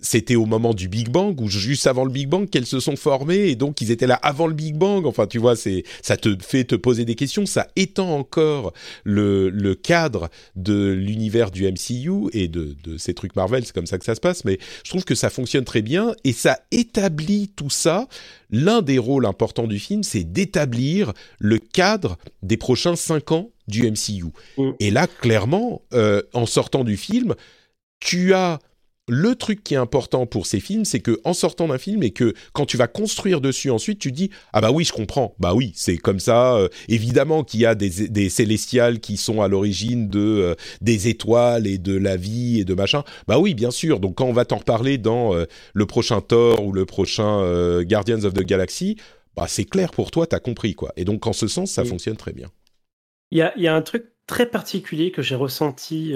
c'était 0.01 0.35
au 0.35 0.45
moment 0.45 0.73
du 0.73 0.87
Big 0.87 1.09
Bang 1.09 1.39
ou 1.41 1.47
juste 1.47 1.87
avant 1.87 2.03
le 2.03 2.11
Big 2.11 2.27
Bang 2.27 2.49
qu'elles 2.49 2.65
se 2.65 2.79
sont 2.79 2.95
formées 2.95 3.49
et 3.49 3.55
donc 3.55 3.81
ils 3.81 3.91
étaient 3.91 4.07
là 4.07 4.15
avant 4.15 4.47
le 4.47 4.53
Big 4.53 4.75
Bang. 4.75 5.05
Enfin, 5.05 5.27
tu 5.27 5.39
vois, 5.39 5.55
c'est 5.55 5.83
ça 6.01 6.17
te 6.17 6.35
fait 6.41 6.63
te 6.63 6.75
poser 6.75 7.05
des 7.05 7.15
questions, 7.15 7.45
ça 7.45 7.67
étend 7.75 8.15
encore 8.15 8.73
le, 9.03 9.49
le 9.49 9.75
cadre 9.75 10.29
de 10.55 10.91
l'univers 10.91 11.51
du 11.51 11.65
MCU 11.69 12.29
et 12.33 12.47
de, 12.47 12.75
de 12.83 12.97
ces 12.97 13.13
trucs 13.13 13.35
Marvel. 13.35 13.65
C'est 13.65 13.73
comme 13.73 13.87
ça 13.87 13.97
que 13.97 14.05
ça 14.05 14.15
se 14.15 14.21
passe, 14.21 14.45
mais 14.45 14.59
je 14.83 14.89
trouve 14.89 15.03
que 15.03 15.15
ça 15.15 15.29
fonctionne 15.29 15.65
très 15.65 15.81
bien 15.81 16.13
et 16.23 16.33
ça 16.33 16.59
établit 16.71 17.51
tout 17.55 17.69
ça. 17.69 18.07
L'un 18.49 18.81
des 18.81 18.97
rôles 18.97 19.25
importants 19.25 19.67
du 19.67 19.79
film, 19.79 20.03
c'est 20.03 20.23
d'établir 20.23 21.13
le 21.39 21.59
cadre 21.59 22.17
des 22.43 22.57
prochains 22.57 22.95
cinq 22.95 23.31
ans 23.31 23.51
du 23.67 23.89
MCU. 23.89 24.31
Mm. 24.57 24.71
Et 24.79 24.91
là, 24.91 25.07
clairement, 25.07 25.81
euh, 25.93 26.21
en 26.33 26.45
sortant 26.45 26.83
du 26.83 26.97
film, 26.97 27.35
tu 27.99 28.33
as 28.33 28.59
le 29.07 29.35
truc 29.35 29.63
qui 29.63 29.73
est 29.73 29.77
important 29.77 30.25
pour 30.25 30.45
ces 30.45 30.59
films, 30.59 30.83
c'est 30.83 30.99
que 30.99 31.19
en 31.23 31.33
sortant 31.33 31.67
d'un 31.67 31.77
film 31.77 32.03
et 32.03 32.11
que 32.11 32.33
quand 32.51 32.65
tu 32.65 32.75
vas 32.75 32.87
construire 32.87 33.39
dessus 33.39 33.69
ensuite, 33.71 33.99
tu 33.99 34.11
dis 34.11 34.29
ah 34.51 34.59
bah 34.59 34.71
oui 34.71 34.83
je 34.83 34.91
comprends, 34.91 35.33
bah 35.39 35.53
oui 35.53 35.71
c'est 35.75 35.97
comme 35.97 36.19
ça. 36.19 36.55
Euh, 36.55 36.67
évidemment 36.89 37.43
qu'il 37.43 37.61
y 37.61 37.65
a 37.65 37.73
des, 37.73 38.09
des, 38.09 38.29
célestials 38.29 38.99
qui 38.99 39.15
sont 39.15 39.41
à 39.41 39.47
l'origine 39.47 40.09
de 40.09 40.19
euh, 40.19 40.55
des 40.81 41.07
étoiles 41.07 41.67
et 41.67 41.77
de 41.77 41.95
la 41.95 42.17
vie 42.17 42.59
et 42.59 42.65
de 42.65 42.73
machin. 42.73 43.03
Bah 43.27 43.39
oui 43.39 43.53
bien 43.53 43.71
sûr. 43.71 43.99
Donc 44.01 44.15
quand 44.15 44.25
on 44.25 44.33
va 44.33 44.43
t'en 44.43 44.57
reparler 44.57 44.97
dans 44.97 45.33
euh, 45.33 45.45
le 45.73 45.85
prochain 45.85 46.19
Thor 46.19 46.65
ou 46.65 46.73
le 46.73 46.85
prochain 46.85 47.27
Guardians 47.83 48.23
of 48.23 48.33
the 48.33 48.43
Galaxy, 48.43 48.97
bah 49.35 49.45
c'est 49.47 49.65
clair 49.65 49.91
pour 49.91 50.11
toi, 50.11 50.27
t'as 50.27 50.39
compris 50.39 50.75
quoi. 50.75 50.91
Et 50.97 51.05
donc 51.05 51.25
en 51.27 51.33
ce 51.33 51.47
sens 51.47 51.71
ça 51.71 51.85
fonctionne 51.85 52.17
très 52.17 52.33
bien. 52.33 52.47
Il 53.31 53.37
y 53.37 53.41
a, 53.41 53.57
y 53.57 53.67
a, 53.67 53.75
un 53.75 53.81
truc 53.81 54.05
très 54.25 54.45
particulier 54.45 55.11
que 55.11 55.21
j'ai 55.21 55.35
ressenti 55.35 56.13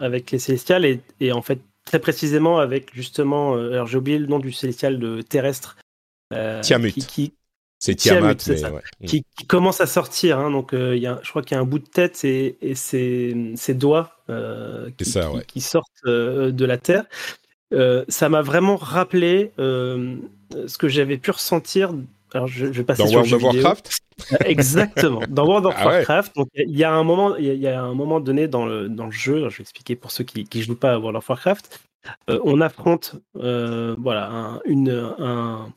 avec 0.00 0.30
les 0.32 0.38
célestials 0.38 0.84
et, 0.84 1.00
et 1.20 1.32
en 1.32 1.42
fait 1.42 1.60
très 1.86 1.98
précisément 1.98 2.58
avec 2.58 2.94
justement, 2.94 3.56
euh, 3.56 3.72
alors 3.72 3.86
j'ai 3.86 3.96
oublié 3.96 4.18
le 4.18 4.26
nom 4.26 4.38
du 4.38 4.52
célestial 4.52 4.98
de 4.98 5.22
terrestre. 5.22 5.78
Euh, 6.34 6.60
Tiamut. 6.60 6.92
Qui, 6.92 7.32
c'est 7.78 7.94
Tiamat, 7.94 8.34
mais 8.48 8.64
ouais. 8.64 8.82
Mm. 9.00 9.06
qui, 9.06 9.24
commence 9.46 9.80
à 9.80 9.86
sortir. 9.86 10.38
Hein, 10.38 10.50
donc, 10.50 10.72
euh, 10.72 10.96
y 10.96 11.06
a, 11.06 11.20
je 11.22 11.30
crois 11.30 11.42
qu'il 11.42 11.56
y 11.56 11.58
a 11.58 11.60
un 11.60 11.66
bout 11.66 11.78
de 11.78 11.86
tête 11.86 12.24
et, 12.24 12.56
et 12.62 12.74
ses, 12.74 13.52
ses 13.54 13.74
doigts 13.74 14.12
euh, 14.30 14.88
qui, 14.96 15.04
ça, 15.04 15.30
ouais. 15.30 15.44
qui, 15.46 15.60
sortent 15.60 15.90
euh, 16.06 16.50
de 16.52 16.64
la 16.64 16.78
Terre. 16.78 17.04
ça 18.08 18.28
m'a 18.28 18.42
vraiment 18.42 18.76
rappelé 18.76 19.52
ce 19.58 20.78
que 20.78 20.88
j'avais 20.88 21.18
pu 21.18 21.30
ressentir. 21.30 21.92
Alors, 22.34 22.48
je, 22.48 22.66
je 22.66 22.72
vais 22.72 22.84
passer 22.84 23.02
Dans 23.02 23.08
sur 23.08 23.18
World 23.18 23.32
of 23.34 23.42
Warcraft 23.42 24.00
Exactement. 24.44 25.20
Dans 25.28 25.46
World 25.46 25.66
of 25.66 25.74
ah 25.76 25.86
Warcraft, 25.86 26.36
il 26.54 26.76
y 26.76 26.84
a 26.84 26.92
un 26.92 27.04
moment, 27.04 27.36
il 27.36 27.54
y, 27.54 27.68
a 27.68 27.82
un 27.82 27.94
moment 27.94 28.20
donné 28.20 28.48
dans 28.48 28.64
le, 28.64 28.88
dans 28.88 29.06
le 29.06 29.12
jeu, 29.12 29.48
je 29.50 29.58
vais 29.58 29.62
expliquer 29.62 29.94
pour 29.94 30.10
ceux 30.10 30.24
qui 30.24 30.46
ne 30.52 30.62
jouent 30.62 30.76
pas 30.76 30.94
à 30.94 30.98
World 30.98 31.16
of 31.16 31.28
Warcraft, 31.28 31.80
euh, 32.30 32.40
on 32.44 32.60
affronte 32.60 33.16
euh, 33.36 33.94
voilà, 33.98 34.30
un, 34.30 34.60
une, 34.64 34.90
un, 35.18 35.68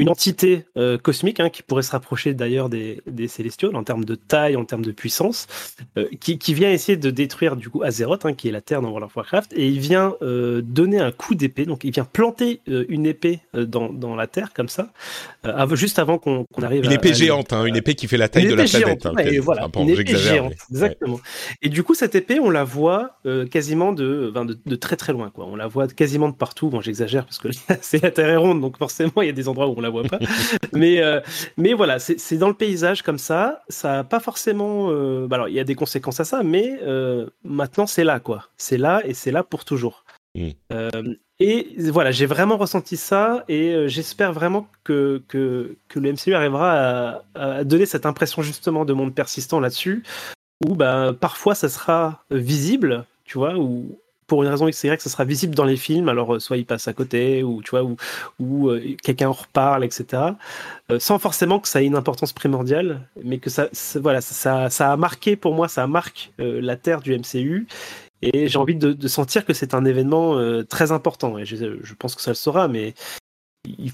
une 0.00 0.08
entité 0.08 0.64
euh, 0.76 0.96
cosmique 0.96 1.40
hein, 1.40 1.50
qui 1.50 1.62
pourrait 1.62 1.82
se 1.82 1.90
rapprocher 1.90 2.32
d'ailleurs 2.32 2.68
des, 2.68 3.02
des 3.06 3.26
Célestiaux 3.26 3.74
en 3.74 3.82
termes 3.82 4.04
de 4.04 4.14
taille, 4.14 4.54
en 4.54 4.64
termes 4.64 4.84
de 4.84 4.92
puissance, 4.92 5.48
euh, 5.96 6.06
qui, 6.20 6.38
qui, 6.38 6.54
vient 6.54 6.70
essayer 6.70 6.96
de 6.96 7.10
détruire 7.10 7.56
du 7.56 7.68
coup 7.68 7.82
Azeroth, 7.82 8.24
hein, 8.24 8.32
qui 8.32 8.48
est 8.48 8.52
la 8.52 8.60
Terre 8.60 8.80
dans 8.80 8.88
World 8.90 9.06
of 9.06 9.16
Warcraft, 9.16 9.52
et 9.56 9.66
il 9.66 9.80
vient 9.80 10.14
euh, 10.22 10.62
donner 10.62 11.00
un 11.00 11.10
coup 11.10 11.34
d'épée, 11.34 11.64
donc 11.64 11.82
il 11.82 11.90
vient 11.90 12.04
planter 12.04 12.60
une 12.66 13.06
épée 13.06 13.40
dans, 13.54 13.92
dans, 13.92 14.14
la 14.14 14.26
Terre 14.26 14.52
comme 14.52 14.68
ça, 14.68 14.92
juste 15.72 15.98
avant 15.98 16.18
qu'on 16.18 16.44
qu 16.44 16.64
arrive 16.64 16.84
une 16.84 16.92
épée 16.92 17.10
à, 17.10 17.14
géante, 17.14 17.52
hein, 17.52 17.64
une 17.64 17.76
épée 17.76 17.94
qui 17.94 18.06
fait 18.06 18.16
la 18.16 18.28
taille 18.28 18.46
de 18.46 18.54
la 18.54 18.64
planète. 18.64 19.06
Hein, 19.06 19.14
ouais, 19.16 19.38
voilà, 19.38 19.66
enfin, 19.66 19.82
une 19.82 19.90
épée 19.90 20.16
géante, 20.16 20.54
exactement. 20.70 21.14
Ouais. 21.14 21.20
Et 21.62 21.68
du 21.68 21.82
coup, 21.82 21.94
cette 21.94 22.14
épée, 22.14 22.38
on 22.40 22.50
la 22.50 22.64
voit 22.64 23.18
quasiment 23.50 23.92
de, 23.92 24.32
de, 24.34 24.58
de, 24.64 24.76
très 24.76 24.96
très 24.96 25.12
loin, 25.12 25.30
quoi. 25.30 25.46
On 25.46 25.56
la 25.56 25.66
voit 25.66 25.88
quasiment 25.88 26.28
de 26.28 26.34
partout. 26.34 26.70
Bon, 26.70 26.80
j'exagère 26.80 27.24
parce 27.24 27.38
que 27.38 27.48
c'est 27.80 28.02
la 28.02 28.10
Terre 28.10 28.28
est 28.28 28.36
ronde, 28.36 28.60
donc 28.60 28.78
forcément, 28.78 29.22
il 29.22 29.26
y 29.26 29.30
a 29.30 29.32
des 29.32 29.48
endroits 29.48 29.68
où 29.68 29.74
on 29.76 29.80
la 29.80 29.87
voit 29.90 30.04
pas. 30.04 30.18
mais, 30.72 31.02
euh, 31.02 31.20
mais 31.56 31.74
voilà, 31.74 31.98
c'est 31.98 32.36
dans 32.36 32.48
le 32.48 32.54
paysage 32.54 33.02
comme 33.02 33.18
ça. 33.18 33.62
Ça 33.68 33.92
n'a 33.92 34.04
pas 34.04 34.20
forcément. 34.20 34.90
Euh, 34.90 35.26
bah 35.26 35.36
alors, 35.36 35.48
il 35.48 35.54
y 35.54 35.60
a 35.60 35.64
des 35.64 35.74
conséquences 35.74 36.20
à 36.20 36.24
ça, 36.24 36.42
mais 36.42 36.78
euh, 36.82 37.28
maintenant, 37.44 37.86
c'est 37.86 38.04
là, 38.04 38.20
quoi. 38.20 38.48
C'est 38.56 38.78
là 38.78 39.02
et 39.04 39.14
c'est 39.14 39.30
là 39.30 39.42
pour 39.42 39.64
toujours. 39.64 40.04
Mmh. 40.34 40.50
et 41.40 41.90
voilà, 41.90 42.12
j'ai 42.12 42.26
vraiment 42.26 42.58
ressenti 42.58 42.96
ça 42.96 43.44
et 43.48 43.88
j'espère 43.88 44.32
vraiment 44.32 44.68
que, 44.84 45.22
que, 45.26 45.76
que, 45.88 45.98
le 45.98 46.12
MCU 46.12 46.34
arrivera 46.34 46.72
à, 46.74 47.22
à, 47.34 47.64
donner 47.64 47.86
cette 47.86 48.06
impression 48.06 48.42
justement 48.42 48.84
de 48.84 48.92
monde 48.92 49.14
persistant 49.14 49.58
là-dessus, 49.58 50.04
où 50.64 50.76
bah, 50.76 51.12
parfois 51.18 51.56
ça 51.56 51.68
sera 51.68 52.22
visible, 52.30 53.04
tu 53.24 53.38
vois, 53.38 53.54
pour 54.28 54.42
une 54.42 54.48
raison 54.48 54.68
X 54.68 54.84
Y, 54.84 55.00
ça 55.00 55.10
sera 55.10 55.24
visible 55.24 55.54
dans 55.54 55.64
les 55.64 55.76
films. 55.76 56.08
Alors, 56.08 56.36
euh, 56.36 56.38
soit 56.38 56.58
il 56.58 56.66
passe 56.66 56.86
à 56.86 56.92
côté, 56.92 57.42
ou 57.42 57.62
tu 57.62 57.70
vois, 57.70 57.82
ou, 58.38 58.68
euh, 58.68 58.94
quelqu'un 59.02 59.28
reparle, 59.28 59.84
etc. 59.84 60.22
Euh, 60.92 61.00
sans 61.00 61.18
forcément 61.18 61.58
que 61.58 61.66
ça 61.66 61.82
ait 61.82 61.86
une 61.86 61.96
importance 61.96 62.32
primordiale, 62.32 63.08
mais 63.24 63.38
que 63.38 63.50
ça, 63.50 63.68
voilà, 63.96 64.20
ça, 64.20 64.68
a 64.68 64.96
marqué 64.96 65.34
pour 65.34 65.54
moi, 65.54 65.66
ça 65.66 65.86
marque 65.86 66.30
la 66.38 66.76
terre 66.76 67.00
du 67.00 67.18
MCU. 67.18 67.66
Et 68.20 68.48
j'ai 68.48 68.58
envie 68.58 68.74
de, 68.74 69.08
sentir 69.08 69.44
que 69.44 69.54
c'est 69.54 69.74
un 69.74 69.84
événement 69.84 70.36
très 70.64 70.92
important. 70.92 71.38
Et 71.38 71.44
je, 71.44 71.56
je, 71.82 71.94
pense 71.94 72.14
que 72.14 72.22
ça 72.22 72.32
le 72.32 72.34
sera, 72.34 72.68
mais 72.68 72.94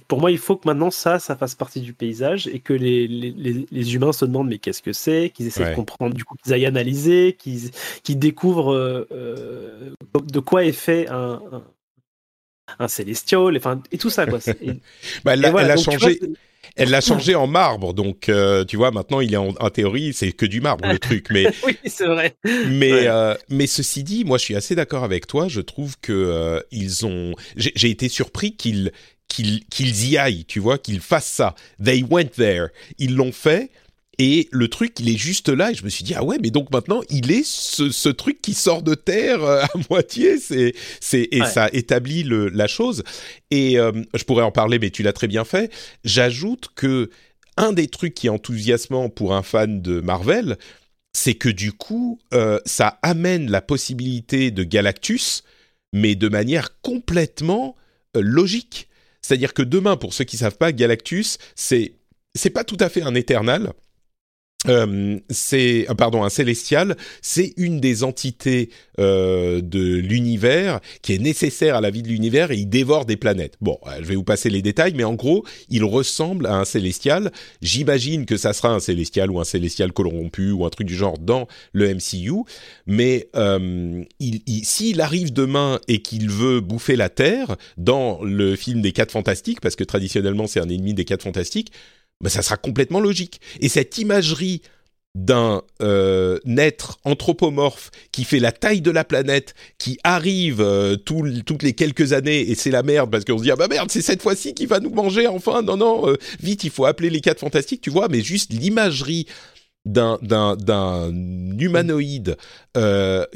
pour 0.09 0.21
moi, 0.21 0.31
il 0.31 0.39
faut 0.39 0.57
que 0.57 0.69
maintenant 0.69 0.91
ça, 0.91 1.19
ça 1.19 1.37
fasse 1.37 1.55
partie 1.55 1.81
du 1.81 1.93
paysage 1.93 2.47
et 2.49 2.61
que 2.61 2.73
les, 2.73 3.09
les, 3.09 3.67
les 3.71 3.95
humains 3.95 4.13
se 4.13 4.25
demandent 4.25 4.49
mais 4.49 4.59
qu'est-ce 4.59 4.83
que 4.83 4.93
c'est, 4.93 5.31
qu'ils 5.31 5.47
essaient 5.47 5.65
ouais. 5.65 5.71
de 5.71 5.77
comprendre, 5.77 6.15
du 6.15 6.25
coup, 6.25 6.37
qu'ils 6.43 6.53
aillent 6.53 6.67
analyser, 6.67 7.37
qu'ils 7.39 7.71
qu 8.03 8.15
découvrent 8.15 8.73
euh, 8.73 9.95
de 10.15 10.41
quoi 10.41 10.65
est 10.65 10.73
fait 10.73 11.09
un, 11.09 11.41
un, 11.53 11.65
un 12.79 12.89
célestial, 12.89 13.57
enfin, 13.57 13.83
et 13.91 13.99
tout 13.99 14.11
ça, 14.11 14.27
quoi. 14.27 14.39
Et, 14.61 14.73
bah, 15.25 15.35
elle, 15.35 15.51
voilà, 15.51 15.63
elle 15.63 15.71
a 15.73 15.77
donc, 15.77 15.85
changé. 15.85 16.19
Vois, 16.21 16.29
elle 16.77 16.91
l'a 16.91 17.01
changé 17.01 17.35
en 17.35 17.47
marbre, 17.47 17.95
donc 17.95 18.29
euh, 18.29 18.65
tu 18.65 18.77
vois 18.77 18.91
maintenant 18.91 19.21
il 19.21 19.33
est 19.33 19.39
en, 19.39 19.55
en 19.61 19.71
théorie 19.71 20.13
c'est 20.13 20.33
que 20.33 20.47
du 20.47 20.61
marbre 20.61 20.87
le 20.89 20.99
truc, 20.99 21.27
mais 21.31 21.47
oui 21.67 21.79
c'est 21.87 22.07
vrai. 22.07 22.37
Mais 22.45 22.93
ouais. 22.93 23.07
euh, 23.07 23.35
mais 23.49 23.67
ceci 23.67 24.03
dit, 24.03 24.25
moi 24.25 24.39
je 24.39 24.45
suis 24.45 24.57
assez 24.57 24.75
d'accord 24.75 25.05
avec 25.05 25.27
toi. 25.27 25.49
Je 25.49 25.61
trouve 25.61 25.97
que 26.01 26.13
euh, 26.13 26.61
ils 26.71 27.07
ont, 27.07 27.35
j'ai 27.57 27.91
été 27.91 28.09
surpris 28.09 28.57
qu'ils 28.57 28.93
qu'ils 29.29 29.65
qu'ils 29.67 30.11
y 30.11 30.19
aillent, 30.19 30.45
tu 30.45 30.61
vois, 30.61 30.79
qu'ils 30.79 31.01
fassent 31.01 31.27
ça. 31.27 31.55
They 31.83 32.05
went 32.09 32.31
there. 32.37 32.69
Ils 32.99 33.15
l'ont 33.15 33.33
fait. 33.33 33.71
Et 34.19 34.49
le 34.53 34.69
truc, 34.69 34.99
il 35.01 35.09
est 35.09 35.17
juste 35.17 35.49
là. 35.49 35.71
Et 35.71 35.75
je 35.75 35.85
me 35.85 35.89
suis 35.89 36.05
dit, 36.05 36.15
ah 36.15 36.25
ouais, 36.25 36.39
mais 36.41 36.51
donc 36.51 36.71
maintenant, 36.71 37.01
il 37.11 37.33
est 37.33 37.45
ce, 37.45 37.91
ce 37.91 38.09
truc 38.09 38.41
qui 38.41 38.55
sort 38.55 38.83
de 38.83 38.95
terre 38.95 39.43
euh, 39.43 39.63
à 39.63 39.69
moitié. 39.91 40.39
C'est, 40.39 40.75
c'est, 41.01 41.29
et 41.31 41.41
ouais. 41.41 41.47
ça 41.47 41.69
établit 41.73 42.23
le, 42.23 42.49
la 42.49 42.67
chose. 42.67 43.03
Et 43.51 43.79
euh, 43.79 43.93
je 44.15 44.25
pourrais 44.25 44.45
en 44.45 44.53
parler, 44.53 44.79
mais 44.79 44.91
tu 44.91 45.03
l'as 45.03 45.13
très 45.13 45.29
bien 45.29 45.45
fait. 45.45 45.73
J'ajoute 46.05 46.69
que 46.75 47.11
un 47.57 47.73
des 47.73 47.89
trucs 47.89 48.15
qui 48.15 48.27
est 48.27 48.31
enthousiasmant 48.31 49.09
pour 49.09 49.35
un 49.35 49.43
fan 49.43 49.81
de 49.81 50.01
Marvel, 50.01 50.57
c'est 51.13 51.35
que 51.35 51.49
du 51.49 51.73
coup, 51.73 52.19
euh, 52.35 52.59
ça 52.67 52.99
amène 53.03 53.51
la 53.51 53.63
possibilité 53.63 54.51
de 54.51 54.65
Galactus, 54.65 55.45
mais 55.93 56.17
de 56.17 56.29
manière 56.29 56.81
complètement 56.81 57.77
euh, 58.17 58.21
logique. 58.21 58.89
C'est-à-dire 59.23 59.55
que 59.55 59.63
demain, 59.63 59.97
pour 59.97 60.13
ceux 60.13 60.25
qui 60.25 60.37
savent 60.37 60.59
pas, 60.59 60.73
Galactus, 60.73 61.39
c'est 61.55 61.95
c'est 62.35 62.51
pas 62.51 62.65
tout 62.65 62.77
à 62.81 62.89
fait 62.89 63.03
un 63.03 63.15
éternel. 63.15 63.73
Euh, 64.69 65.19
c'est 65.29 65.87
pardon 65.97 66.25
un 66.25 66.31
célestial, 66.31 66.97
c'est 67.21 67.53
une 67.57 67.81
des 67.81 68.03
entités 68.03 68.71
euh, 69.01 69.61
de 69.61 69.97
l'univers 69.97 70.81
qui 71.03 71.15
est 71.15 71.19
nécessaire 71.19 71.75
à 71.75 71.81
la 71.81 71.91
vie 71.91 72.03
de 72.03 72.09
l'univers 72.09 72.53
et 72.53 72.57
il 72.57 72.69
dévore 72.69 73.05
des 73.05 73.17
planètes. 73.17 73.57
Bon, 73.61 73.79
euh, 73.87 73.97
je 74.01 74.05
vais 74.05 74.15
vous 74.15 74.25
passer 74.25 74.51
les 74.51 74.63
détails, 74.63 74.95
mais 74.95 75.03
en 75.05 75.15
gros, 75.15 75.45
il 75.69 75.83
ressemble 75.83 76.47
à 76.47 76.57
un 76.57 76.65
célestial. 76.65 77.33
J'imagine 77.61 78.25
que 78.25 78.37
ça 78.37 78.53
sera 78.53 78.69
un 78.71 78.81
célestial 78.81 79.31
ou 79.31 79.41
un 79.41 79.45
célestial 79.45 79.93
corrompu 79.93 80.53
ou 80.53 80.65
un 80.65 80.71
truc 80.71 80.87
du 80.87 80.95
genre 80.95 81.19
dans 81.19 81.49
le 81.73 81.93
MCU. 81.93 82.45
Mais 82.87 83.29
euh, 83.35 84.05
il, 84.21 84.43
il, 84.47 84.65
s'il 84.65 85.01
arrive 85.01 85.33
demain 85.33 85.81
et 85.89 86.01
qu'il 86.01 86.31
veut 86.31 86.61
bouffer 86.61 86.95
la 86.95 87.09
Terre 87.09 87.57
dans 87.77 88.23
le 88.23 88.55
film 88.55 88.81
des 88.81 88.93
Quatre 88.93 89.11
Fantastiques, 89.11 89.61
parce 89.61 89.77
que 89.77 89.85
traditionnellement 89.85 90.47
c'est 90.47 90.61
un 90.61 90.69
ennemi 90.69 90.95
des 90.95 91.05
Quatre 91.05 91.23
Fantastiques 91.23 91.73
ben, 92.21 92.29
ça 92.29 92.43
sera 92.43 92.57
complètement 92.57 93.01
logique. 93.01 93.41
Et 93.61 93.69
cette 93.69 93.99
imagerie 93.99 94.63
d'un 95.15 95.63
euh, 95.81 96.41
être 96.57 96.99
anthropomorphe 97.05 97.91
qui 98.11 98.25
fait 98.25 98.41
la 98.41 98.51
taille 98.51 98.81
de 98.81 98.91
la 98.91 99.05
planète, 99.05 99.55
qui 99.79 99.99
arrive 100.03 100.61
euh, 100.61 100.97
tout, 100.97 101.25
toutes 101.47 101.63
les 101.63 101.73
quelques 101.73 102.13
années 102.13 102.41
et 102.41 102.57
c'est 102.57 102.73
la 102.73 102.83
merde 102.83 103.11
parce 103.11 103.25
qu'on 103.25 103.39
se 103.39 103.45
dit 103.45 103.51
ah 103.53 103.57
bah 103.57 103.69
merde 103.69 103.91
c'est 103.93 104.03
cette 104.03 104.23
fois-ci 104.23 104.55
qui 104.55 104.67
va 104.67 104.81
nous 104.81 104.91
manger 104.91 105.29
enfin 105.29 105.63
non 105.63 105.77
non 105.77 106.09
euh, 106.09 106.17
vite 106.43 106.65
il 106.65 106.71
faut 106.71 106.85
appeler 106.85 107.11
les 107.11 107.21
quatre 107.21 107.39
fantastiques 107.39 107.81
tu 107.81 107.91
vois 107.91 108.09
mais 108.09 108.23
juste 108.23 108.53
l'imagerie 108.53 109.27
d'un 109.85 110.19
d'un 110.21 111.13
humanoïde 111.59 112.37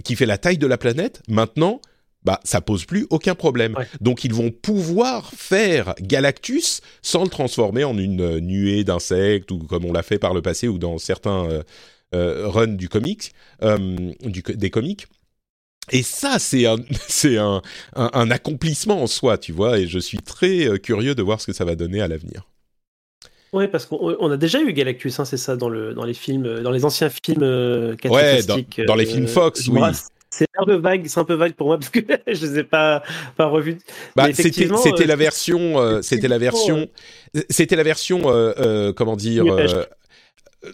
qui 0.03 0.17
fait 0.17 0.27
la 0.27 0.39
taille 0.39 0.57
de 0.57 0.67
la 0.67 0.79
planète, 0.79 1.21
maintenant, 1.29 1.83
bah 2.25 2.41
ça 2.45 2.61
pose 2.61 2.85
plus 2.85 3.07
aucun 3.11 3.35
problème. 3.35 3.75
Donc 4.01 4.25
ils 4.25 4.35
vont 4.35 4.51
pouvoir 4.51 5.31
faire 5.33 5.95
Galactus 6.01 6.81
sans 7.03 7.23
le 7.23 7.31
transformer 7.31 7.85
en 7.85 7.97
une 7.97 8.21
euh, 8.21 8.41
nuée 8.41 8.85
d'insectes 8.85 9.51
ou 9.51 9.59
comme 9.59 9.85
on 9.85 9.93
l'a 9.93 10.03
fait 10.03 10.19
par 10.19 10.35
le 10.35 10.43
passé 10.43 10.69
ou 10.69 10.79
dans 10.79 10.99
certains 10.99 11.49
euh, 11.49 11.63
euh 12.15 12.49
runs 12.49 12.67
du 12.69 12.89
comics, 12.89 13.33
du, 13.63 14.43
des 14.43 14.71
comics. 14.71 15.07
Et 15.91 16.03
ça, 16.03 16.39
c'est 16.39 16.67
un, 16.67 16.77
c'est 17.09 17.39
un, 17.39 17.63
un, 17.95 18.31
accomplissement 18.31 19.03
en 19.03 19.07
soi, 19.07 19.39
tu 19.39 19.53
vois, 19.53 19.79
et 19.79 19.87
je 19.87 19.99
suis 19.99 20.19
très 20.19 20.79
curieux 20.81 21.15
de 21.15 21.23
voir 21.23 21.41
ce 21.41 21.47
que 21.47 21.53
ça 21.55 21.65
va 21.65 21.77
donner 21.77 22.03
à 22.03 22.09
l'avenir. 22.09 22.47
Oui, 23.53 23.67
parce 23.69 23.87
qu'on 23.87 24.31
a 24.31 24.37
déjà 24.37 24.61
eu 24.61 24.73
Galactus, 24.73 25.19
hein, 25.19 25.25
c'est 25.25 25.39
ça, 25.39 25.57
dans, 25.57 25.71
le, 25.71 25.95
dans 25.95 26.05
les 26.05 26.15
films, 26.15 26.61
dans 26.61 26.71
les 26.71 26.85
anciens 26.85 27.09
films 27.09 27.43
euh, 27.43 27.97
Ouais, 28.05 28.41
dans, 28.87 28.95
les 28.95 29.07
films 29.07 29.27
Fox, 29.27 29.69
oui. 29.69 29.81
C'est 30.39 30.47
un 30.57 30.65
peu 30.65 30.77
vague, 30.77 31.05
c'est 31.07 31.19
un 31.19 31.25
peu 31.25 31.35
vague 31.35 31.55
pour 31.55 31.67
moi 31.67 31.79
parce 31.79 31.91
que 31.91 31.99
je 32.29 32.47
les 32.47 32.59
ai 32.61 32.65
pas 32.65 33.03
pas 33.37 33.47
revus. 33.47 33.79
Bah, 34.15 34.29
c'était 34.33 34.69
c'était 34.77 35.07
la 35.07 35.17
version, 35.17 36.01
c'était 36.03 36.29
la 36.29 36.39
version, 36.39 36.89
c'était 37.51 37.77
la 37.77 37.83
version, 37.83 38.23
comment 38.97 39.17
dire, 39.17 39.45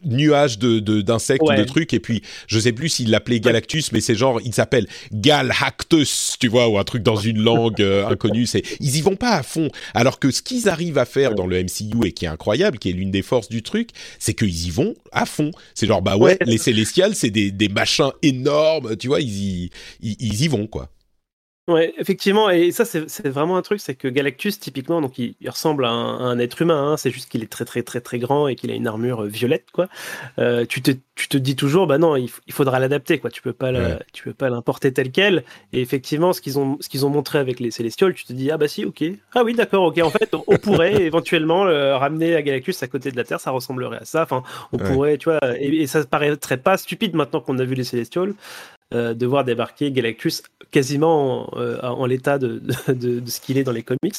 nuage 0.05 0.59
de 0.59 0.80
d'insectes 1.01 1.43
ou 1.43 1.53
de 1.53 1.64
trucs 1.64 1.93
et 1.93 2.01
puis 2.01 2.22
je 2.47 2.59
sais 2.59 2.72
plus 2.72 2.89
s'il 2.89 3.11
l'appelait 3.11 3.41
Galactus 3.41 3.93
mais 3.93 4.01
c'est 4.01 4.14
genre 4.14 4.41
il 4.45 4.55
s'appelle 4.55 4.87
Galactus 5.12 6.37
tu 6.39 6.49
vois 6.49 6.68
ou 6.68 6.78
un 6.78 6.85
truc 6.85 7.03
dans 7.03 7.16
une 7.16 7.43
langue 7.43 7.80
euh, 7.80 8.07
inconnue. 8.09 8.47
C'est 8.47 8.62
ils 8.80 8.97
y 8.97 9.01
vont 9.03 9.16
pas 9.16 9.32
à 9.32 9.43
fond. 9.43 9.68
Alors 9.93 10.18
que 10.18 10.30
ce 10.30 10.43
qu'ils 10.43 10.68
arrivent 10.68 10.99
à 10.99 11.05
faire 11.05 11.35
dans 11.35 11.47
le 11.47 11.62
MCU 11.62 12.07
et 12.07 12.12
qui 12.12 12.24
est 12.24 12.28
incroyable 12.28 12.78
qui 12.78 12.91
est 12.91 12.93
l'une 12.93 13.11
des 13.11 13.22
forces 13.22 13.49
du 13.49 13.62
truc 13.62 13.91
c'est 14.18 14.35
qu'ils 14.35 14.66
y 14.66 14.70
vont 14.70 14.95
à 15.12 15.26
fond. 15.26 15.51
C'est 15.74 15.87
genre 15.87 16.03
bah 16.03 16.16
ouais, 16.16 16.39
les 16.47 16.59
Célestials 16.59 17.14
c'est 17.14 17.30
des 17.30 17.51
des 17.51 17.68
machins 17.68 18.11
énormes 18.22 18.97
tu 18.97 19.09
vois 19.09 19.20
ils 19.20 19.64
y 19.64 19.70
ils 20.01 20.43
y 20.43 20.49
vont 20.49 20.66
quoi 20.66 20.91
Ouais, 21.67 21.95
effectivement, 21.97 22.51
et 22.51 22.73
ça 22.73 22.85
c'est 22.85 23.27
vraiment 23.27 23.57
un 23.57 23.62
truc, 23.62 23.81
c'est 23.81 23.95
que 23.95 24.07
Galactus 24.07 24.61
typiquement, 24.61 25.01
donc 25.01 25.17
il, 25.17 25.35
ressemble 25.49 25.87
à 25.87 25.91
un, 25.91 26.39
être 26.39 26.61
humain, 26.61 26.93
hein, 26.93 26.97
c'est 26.99 27.11
juste 27.11 27.31
qu'il 27.31 27.43
est 27.43 27.51
très 27.51 27.65
très 27.65 27.83
très 27.83 28.03
très 28.03 28.19
grand 28.19 28.49
et 28.49 28.55
qu'il 28.55 28.71
a 28.71 28.75
une 28.75 28.87
armure 28.87 29.23
euh, 29.23 29.29
violette, 29.29 29.71
quoi. 29.73 29.89
Euh, 30.39 30.67
tu 30.67 30.83
te 30.83 30.91
tu 31.15 31.29
te 31.29 31.37
dis 31.37 31.55
toujours, 31.55 31.87
bah 31.87 31.99
non, 31.99 32.17
il, 32.17 32.29
faudra 32.51 32.79
l'adapter, 32.79 33.19
quoi. 33.19 33.31
Tu 33.31 33.41
peux 33.41 33.53
pas 33.53 33.73
tu 34.12 34.25
peux 34.25 34.35
pas 34.35 34.51
l'importer 34.51 34.93
tel 34.93 35.12
quel. 35.12 35.45
Et 35.73 35.81
effectivement, 35.81 36.33
ce 36.33 36.41
qu'ils 36.41 36.59
ont 36.59 36.77
ce 36.81 36.89
qu'ils 36.89 37.07
ont 37.07 37.11
montré 37.11 37.39
avec 37.39 37.61
les 37.61 37.71
Célestioles, 37.71 38.15
tu 38.15 38.25
te 38.25 38.33
dis 38.33 38.51
ah 38.51 38.57
bah 38.57 38.67
si, 38.69 38.85
ok, 38.85 39.05
ah 39.35 39.45
oui 39.45 39.55
d'accord, 39.55 39.85
ok. 39.85 39.99
En 39.99 40.11
fait, 40.11 40.35
on, 40.35 40.57
pourrait 40.57 40.95
éventuellement 41.03 41.65
le 41.65 41.95
ramener 41.95 42.35
à 42.35 42.43
Galactus 42.43 42.83
à 42.83 42.89
côté 42.89 43.11
de 43.12 43.17
la 43.17 43.25
Terre, 43.25 43.41
ça 43.41 43.53
ressemblerait 43.53 43.99
à 43.99 44.05
ça. 44.05 44.23
Enfin, 44.23 44.43
on 44.73 44.79
pourrait, 44.79 45.19
tu 45.19 45.31
vois, 45.31 45.39
et, 45.59 45.83
et 45.83 45.87
ça 45.87 46.05
paraîtrait 46.05 46.57
pas 46.57 46.77
stupide 46.77 47.15
maintenant 47.15 47.41
qu'on 47.41 47.59
a 47.59 47.65
vu 47.65 47.75
les 47.75 47.85
Célestioles. 47.85 48.35
Euh, 48.95 49.12
de 49.12 49.27
voir 49.27 49.45
débarquer 49.45 49.91
Galactus 49.91 50.43
quasiment 50.71 51.53
en, 51.57 51.59
euh, 51.59 52.07
l'état 52.07 52.39
de, 52.39 52.62
ce 53.27 53.41
qu'il 53.41 53.59
est 53.59 53.65
dans 53.65 53.73
les 53.73 53.83
comics. 53.83 54.15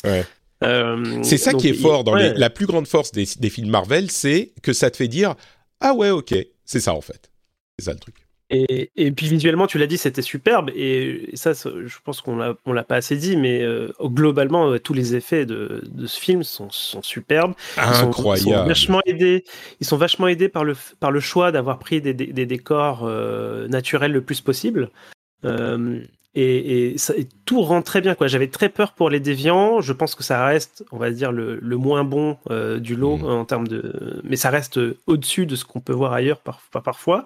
Euh, 0.64 1.20
c'est 1.22 1.38
ça 1.38 1.54
qui 1.54 1.70
est 1.70 1.74
fort 1.74 2.04
dans 2.04 2.16
la 2.16 2.50
plus 2.50 2.66
grande 2.66 2.88
force 2.88 3.12
des, 3.12 3.26
films 3.26 3.70
Marvel, 3.70 4.12
c'est 4.12 4.52
que 4.64 4.74
ça 4.74 4.90
te 4.90 4.98
fait 4.98 5.08
dire 5.08 5.36
ah 5.80 5.94
ouais 5.94 6.10
ok 6.10 6.36
c'est 6.66 6.80
ça 6.80 6.94
en 6.94 7.02
fait, 7.02 7.32
c'est 7.78 7.86
ça 7.86 7.94
le 7.94 8.00
truc. 8.00 8.26
Et, 8.52 9.12
puis 9.12 9.28
visuellement, 9.28 9.66
tu 9.66 9.80
l'as 9.80 9.88
dit, 9.88 9.98
c'était 9.98 10.22
superbe. 10.22 10.70
Et, 10.76 11.32
ça, 11.34 11.54
je 11.54 11.98
pense 12.04 12.22
qu'on 12.22 12.38
l'a, 12.38 12.56
l'a 12.66 12.84
pas 12.84 12.98
assez 12.98 13.18
dit, 13.18 13.38
mais 13.38 13.64
euh, 13.64 13.92
globalement, 14.02 14.70
euh, 14.70 14.80
tous 14.80 14.94
les 14.94 15.16
effets 15.16 15.48
de, 15.48 15.84
ce 16.06 16.20
film 16.20 16.44
sont, 16.44 16.70
superbes. 16.70 17.54
Incroyable. 17.78 18.50
Ils 18.50 18.54
sont, 18.54 18.66
vachement 18.66 19.02
aidés. 19.06 19.44
Ils 19.80 19.86
sont 19.86 19.98
vachement 19.98 20.28
aidés 20.28 20.50
par 20.50 20.64
le, 20.64 20.76
par 21.00 21.12
le 21.12 21.20
choix 21.20 21.52
d'avoir 21.52 21.80
pris 21.80 22.02
des, 22.02 22.14
décors 22.14 23.02
euh, 23.04 23.68
naturels 23.68 24.12
le 24.12 24.22
plus 24.22 24.42
possible. 24.42 24.92
Et, 26.36 26.96
tout 27.46 27.62
rend 27.62 27.82
très 27.82 28.02
bien. 28.02 28.16
Quoi. 28.16 28.28
J'avais 28.28 28.48
très 28.48 28.70
peur 28.70 28.94
pour 28.94 29.10
les 29.10 29.20
déviants. 29.20 29.82
Je 29.82 29.94
pense 29.94 30.16
que 30.16 30.24
ça 30.24 30.46
reste, 30.46 30.84
on 30.92 30.98
va 30.98 31.12
dire, 31.12 31.32
le, 31.32 31.60
moins 31.78 32.04
bon 32.04 32.38
du 32.80 32.96
lot 32.96 33.18
mmh. 33.18 33.26
en 33.26 33.46
termes 33.46 33.68
de. 33.68 34.22
Mais 34.24 34.36
ça 34.36 34.50
reste 34.50 34.80
au-dessus 35.08 35.46
de 35.46 35.56
ce 35.56 35.66
qu'on 35.66 35.80
peut 35.80 35.94
voir 35.94 36.14
ailleurs 36.14 36.40
parfois. 36.72 37.26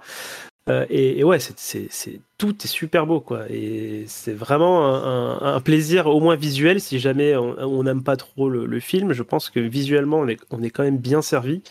Euh, 0.70 0.86
et, 0.89 1.24
ouais, 1.24 1.39
c'est, 1.39 1.89
tout 2.38 2.55
est 2.64 2.68
super 2.68 3.05
beau, 3.05 3.20
quoi. 3.20 3.49
Et 3.49 4.03
c'est 4.07 4.34
vraiment 4.34 4.93
un, 5.41 5.60
plaisir, 5.62 6.07
au 6.07 6.20
moins 6.20 6.36
visuel, 6.36 6.80
si 6.80 6.99
jamais 6.99 7.36
on 7.36 7.84
n'aime 7.84 8.03
pas 8.03 8.18
trop 8.18 8.49
le, 8.49 8.80
film. 8.80 9.14
Je 9.14 9.24
pense 9.24 9.49
que 9.49 9.60
visuellement, 9.60 10.20
on 10.20 10.28
est, 10.28 10.39
on 10.51 10.62
est 10.62 10.70
quand 10.70 10.84
même 10.84 10.97
bien 10.97 11.22
servi. 11.22 11.64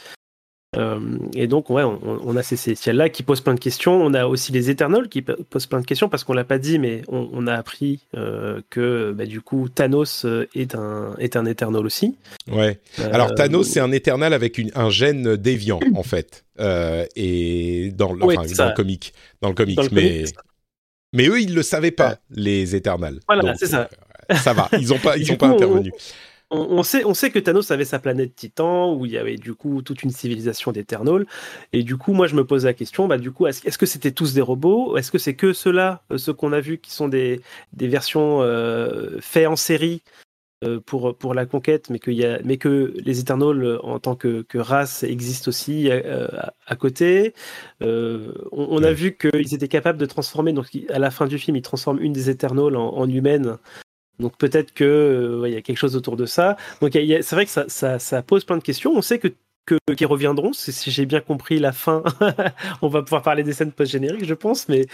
Euh, 0.77 1.01
et 1.35 1.47
donc, 1.47 1.71
ouais, 1.71 1.83
on, 1.83 2.37
a 2.37 2.43
ces 2.43 2.57
célestials-là 2.57 3.09
qui 3.09 3.23
posent 3.23 3.41
plein 3.41 3.55
de 3.55 3.61
questions. 3.61 4.05
On 4.05 4.12
a 4.12 4.27
aussi 4.27 4.53
les 4.53 4.69
Éternels 4.69 5.09
qui 5.09 5.23
posent 5.23 5.66
plein 5.66 5.81
de 5.81 5.87
questions 5.87 6.09
parce 6.09 6.25
qu'on 6.25 6.35
l'a 6.35 6.45
pas 6.45 6.59
dit, 6.59 6.79
mais 6.79 7.03
on, 7.09 7.47
a 7.47 7.55
appris 7.55 8.01
euh, 8.16 8.61
que 8.69 9.12
bah, 9.12 9.25
du 9.25 9.41
coup 9.41 9.69
Thanos 9.69 10.27
est 10.55 10.75
un 10.75 11.14
est 11.19 11.37
un 11.37 11.47
Éternel 11.47 11.87
aussi. 11.87 12.16
Ouais. 12.51 12.79
Alors 12.99 13.35
Thanos, 13.35 13.66
c'est 13.66 13.81
un 13.81 13.93
Éternel 13.93 14.35
avec 14.35 14.61
un 14.75 14.91
gène 14.91 15.37
déviant 15.37 15.81
en 15.95 16.03
fait. 16.03 16.45
Euh, 16.61 17.07
et 17.14 17.93
dans, 17.95 18.12
le, 18.12 18.23
enfin, 18.25 18.43
dans 18.57 18.69
le 18.69 18.75
comic, 18.75 19.14
dans 19.41 19.49
le 19.49 19.55
comic, 19.55 19.79
mais 19.93 20.25
mais 21.12 21.29
eux 21.29 21.41
ils 21.41 21.55
le 21.55 21.62
savaient 21.62 21.93
pas 21.93 22.19
les 22.31 22.75
Éternels. 22.75 23.21
Voilà, 23.29 23.55
c'est 23.55 23.66
ça. 23.66 23.89
Euh, 24.31 24.35
ça 24.35 24.53
va, 24.53 24.69
ils 24.73 24.93
ont 24.93 24.99
pas 24.99 25.16
ils 25.16 25.27
sont 25.29 25.37
pas 25.37 25.49
intervenus. 25.49 25.93
On, 25.95 26.28
sait, 26.83 27.05
on 27.05 27.15
sait 27.15 27.31
que 27.31 27.39
Thanos 27.39 27.71
avait 27.71 27.85
sa 27.85 27.99
planète 27.99 28.35
Titan, 28.35 28.95
où 28.95 29.07
il 29.07 29.13
y 29.13 29.19
avait 29.19 29.37
du 29.37 29.55
coup 29.55 29.83
toute 29.83 30.03
une 30.03 30.11
civilisation 30.11 30.73
d'Eternals. 30.73 31.27
Et 31.73 31.83
du 31.83 31.97
coup, 31.97 32.13
moi, 32.13 32.27
je 32.27 32.35
me 32.35 32.45
pose 32.45 32.65
la 32.65 32.75
question, 32.75 33.07
bah, 33.07 33.19
du 33.19 33.31
coup, 33.31 33.47
est-ce 33.47 33.79
que 33.79 33.87
c'était 33.87 34.13
tous 34.13 34.35
des 34.35 34.41
robots? 34.41 34.97
Est-ce 34.97 35.11
que 35.13 35.19
c'est 35.19 35.35
que 35.35 35.53
ceux-là, 35.53 36.03
euh, 36.11 36.19
ceux 36.19 36.33
qu'on 36.33 36.53
a 36.53 36.61
vus, 36.61 36.79
qui 36.79 36.91
sont 36.91 37.09
des, 37.09 37.41
des 37.73 37.89
versions 37.89 38.43
euh, 38.43 39.19
faites 39.21 39.47
en 39.47 39.57
série 39.57 40.03
euh, 40.65 40.81
pour, 40.81 41.17
pour 41.17 41.35
la 41.35 41.47
conquête, 41.47 41.89
mais, 41.89 42.01
que 42.01 42.11
y 42.11 42.25
a, 42.25 42.41
mais 42.45 42.57
que 42.57 42.93
les 42.97 43.21
Eternals 43.21 43.79
en 43.85 44.01
tant 44.01 44.17
que, 44.17 44.43
que 44.43 44.59
race 44.59 45.05
existent 45.05 45.51
aussi 45.51 45.89
euh, 45.89 46.27
à, 46.67 46.77
côté? 46.77 47.33
on, 47.81 48.83
a 48.83 48.93
vu 48.93 49.17
qu'ils 49.17 49.55
étaient 49.55 49.69
capables 49.69 49.99
de 49.99 50.07
transformer, 50.07 50.53
donc 50.53 50.67
à 50.89 50.99
la 50.99 51.13
fin 51.13 51.27
du 51.27 51.39
film, 51.39 51.57
ils 51.57 51.63
transforment 51.63 52.01
une 52.01 52.13
des 52.13 52.29
Eternals 52.29 52.75
en, 52.77 53.09
humaine. 53.09 53.57
Donc 54.19 54.37
peut-être 54.37 54.73
que 54.73 55.43
il 55.47 55.53
y 55.53 55.57
a 55.57 55.62
quelque 55.62 55.79
chose 55.79 55.97
autour 55.97 56.16
de 56.16 56.27
ça. 56.27 56.57
Donc 56.81 56.93
c'est 56.93 57.33
vrai 57.33 57.45
que 57.45 57.51
ça, 57.51 57.64
ça, 57.69 57.99
ça, 57.99 58.23
pose 58.23 58.45
plein 58.45 58.57
de 58.57 58.62
questions. 58.62 58.93
On 58.95 59.03
sait 59.03 59.19
que 59.19 59.29
qui 59.97 60.05
reviendront. 60.07 60.53
Si 60.55 60.91
j'ai 60.91 61.05
bien 61.05 61.21
compris 61.21 61.59
la 61.59 61.73
fin, 61.73 62.03
on 62.83 62.89
va 62.89 63.03
pouvoir 63.03 63.23
parler 63.23 63.43
des 63.43 63.53
scènes 63.53 63.73
post-génériques, 63.73 64.25
je 64.25 64.35
pense. 64.35 64.69
Mais 64.69 64.87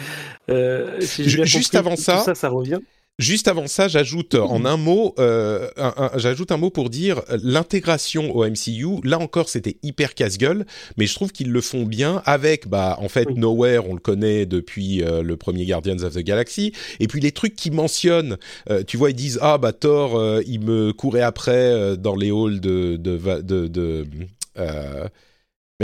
si 1.00 1.28
juste 1.28 1.74
avant 1.74 1.96
ça, 1.96 2.18
ça, 2.18 2.34
ça 2.34 2.48
revient. 2.48 2.80
Juste 3.20 3.46
avant 3.46 3.68
ça, 3.68 3.86
j'ajoute 3.86 4.34
en 4.34 4.64
un 4.64 4.76
mot, 4.76 5.14
euh, 5.20 5.70
j'ajoute 6.16 6.50
un 6.50 6.56
mot 6.56 6.70
pour 6.70 6.90
dire 6.90 7.22
l'intégration 7.44 8.34
au 8.34 8.44
MCU. 8.44 9.00
Là 9.04 9.20
encore, 9.20 9.48
c'était 9.48 9.76
hyper 9.84 10.14
casse-gueule, 10.16 10.66
mais 10.96 11.06
je 11.06 11.14
trouve 11.14 11.30
qu'ils 11.30 11.52
le 11.52 11.60
font 11.60 11.84
bien 11.84 12.22
avec, 12.24 12.66
bah, 12.66 12.96
en 13.00 13.08
fait, 13.08 13.30
Nowhere, 13.30 13.88
on 13.88 13.94
le 13.94 14.00
connaît 14.00 14.46
depuis 14.46 15.04
euh, 15.04 15.22
le 15.22 15.36
premier 15.36 15.64
Guardians 15.64 16.02
of 16.02 16.14
the 16.14 16.24
Galaxy, 16.24 16.72
et 16.98 17.06
puis 17.06 17.20
les 17.20 17.30
trucs 17.30 17.54
qu'ils 17.54 17.72
mentionnent, 17.72 18.36
euh, 18.68 18.82
tu 18.82 18.96
vois, 18.96 19.10
ils 19.10 19.16
disent 19.16 19.38
ah 19.40 19.58
bah 19.58 19.72
Thor, 19.72 20.18
euh, 20.18 20.42
il 20.48 20.62
me 20.62 20.92
courait 20.92 21.22
après 21.22 21.96
dans 21.96 22.16
les 22.16 22.32
halls 22.32 22.58
de 22.58 22.96
de, 22.96 23.16
de, 23.42 23.68
de 23.68 24.06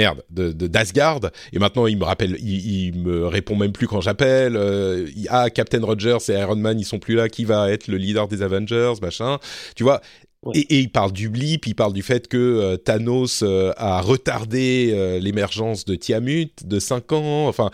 merde, 0.01 0.23
de 0.31 0.67
d'Asgard. 0.67 1.21
et 1.53 1.59
maintenant, 1.59 1.87
il 1.87 1.99
me 1.99 2.05
rappelle, 2.05 2.37
il, 2.41 2.95
me 2.97 3.27
répond 3.27 3.55
même 3.55 3.73
plus 3.73 3.87
quand 3.87 4.01
j'appelle. 4.01 4.57
Euh, 4.57 5.07
ah, 5.29 5.51
Captain 5.51 5.85
Rogers 5.85 6.31
et 6.31 6.33
Iron 6.33 6.57
Man, 6.57 6.81
ils 6.81 6.87
sont 6.87 6.99
plus 6.99 7.15
là. 7.17 7.29
Qui 7.29 7.45
va 7.45 7.71
être 7.71 7.87
le 7.87 7.99
leader 7.99 8.27
des 8.27 8.43
Avengers, 8.43 8.95
machin. 9.03 9.39
Tu 9.77 9.83
vois. 9.83 10.01
Et, 10.55 10.81
il 10.81 10.91
parle 10.91 11.13
du 11.13 11.29
blip, 11.29 11.67
il 11.67 11.75
parle 11.75 11.93
du 11.93 12.03
fait 12.03 12.27
que 12.27 12.39
euh, 12.39 12.77
Thanos 12.79 13.43
euh, 13.43 13.73
a 13.77 14.01
retardé 14.01 15.19
l'émergence 15.21 15.85
de 15.85 15.95
Tiamut 15.97 16.51
de 16.65 16.79
5 16.79 17.13
ans. 17.13 17.49
Enfin, 17.49 17.71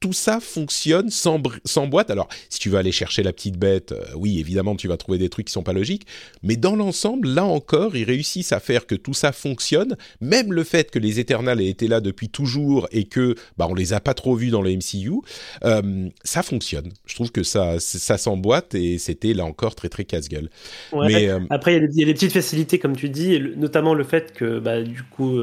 tout 0.00 0.12
ça 0.12 0.40
fonctionne 0.40 1.10
sans, 1.10 1.42
sans 1.64 1.86
boîte. 1.86 2.10
Alors, 2.10 2.28
si 2.48 2.58
tu 2.60 2.70
veux 2.70 2.78
aller 2.78 2.92
chercher 2.92 3.22
la 3.22 3.32
petite 3.32 3.58
bête, 3.58 3.92
euh, 3.92 4.04
oui, 4.14 4.38
évidemment, 4.38 4.76
tu 4.76 4.88
vas 4.88 4.96
trouver 4.96 5.18
des 5.18 5.28
trucs 5.28 5.46
qui 5.46 5.52
sont 5.52 5.62
pas 5.62 5.72
logiques. 5.72 6.06
Mais 6.42 6.56
dans 6.56 6.76
l'ensemble, 6.76 7.28
là 7.28 7.44
encore, 7.44 7.96
ils 7.96 8.04
réussissent 8.04 8.52
à 8.52 8.60
faire 8.60 8.86
que 8.86 8.94
tout 8.94 9.14
ça 9.14 9.32
fonctionne. 9.32 9.96
Même 10.20 10.52
le 10.52 10.64
fait 10.64 10.90
que 10.90 10.98
les 10.98 11.20
Éternels 11.20 11.60
aient 11.60 11.68
été 11.68 11.88
là 11.88 12.00
depuis 12.00 12.28
toujours 12.28 12.88
et 12.92 13.04
que, 13.04 13.34
bah, 13.56 13.66
on 13.68 13.74
les 13.74 13.92
a 13.92 14.00
pas 14.00 14.14
trop 14.14 14.34
vus 14.34 14.50
dans 14.50 14.62
le 14.62 14.70
MCU, 14.70 15.10
euh, 15.64 16.08
ça 16.22 16.42
fonctionne. 16.42 16.90
Je 17.06 17.14
trouve 17.14 17.32
que 17.32 17.42
ça, 17.42 17.80
ça 17.80 18.18
s'emboîte 18.18 18.74
et 18.74 18.98
c'était 18.98 19.34
là 19.34 19.44
encore 19.44 19.74
très 19.74 19.88
très 19.88 20.04
casse-gueule. 20.04 20.48
Mais 20.92 21.28
euh, 21.28 21.40
après, 21.50 21.76
il 21.76 21.98
y, 21.98 22.02
a 22.02 22.06
des 22.06 22.14
petites 22.14 22.32
facilités, 22.32 22.78
comme 22.78 22.96
tu 22.96 23.08
dis, 23.08 23.40
notamment 23.56 23.94
le 23.94 24.04
fait 24.04 24.32
que, 24.32 24.58
bah, 24.58 24.82
du 24.82 25.02
coup, 25.02 25.38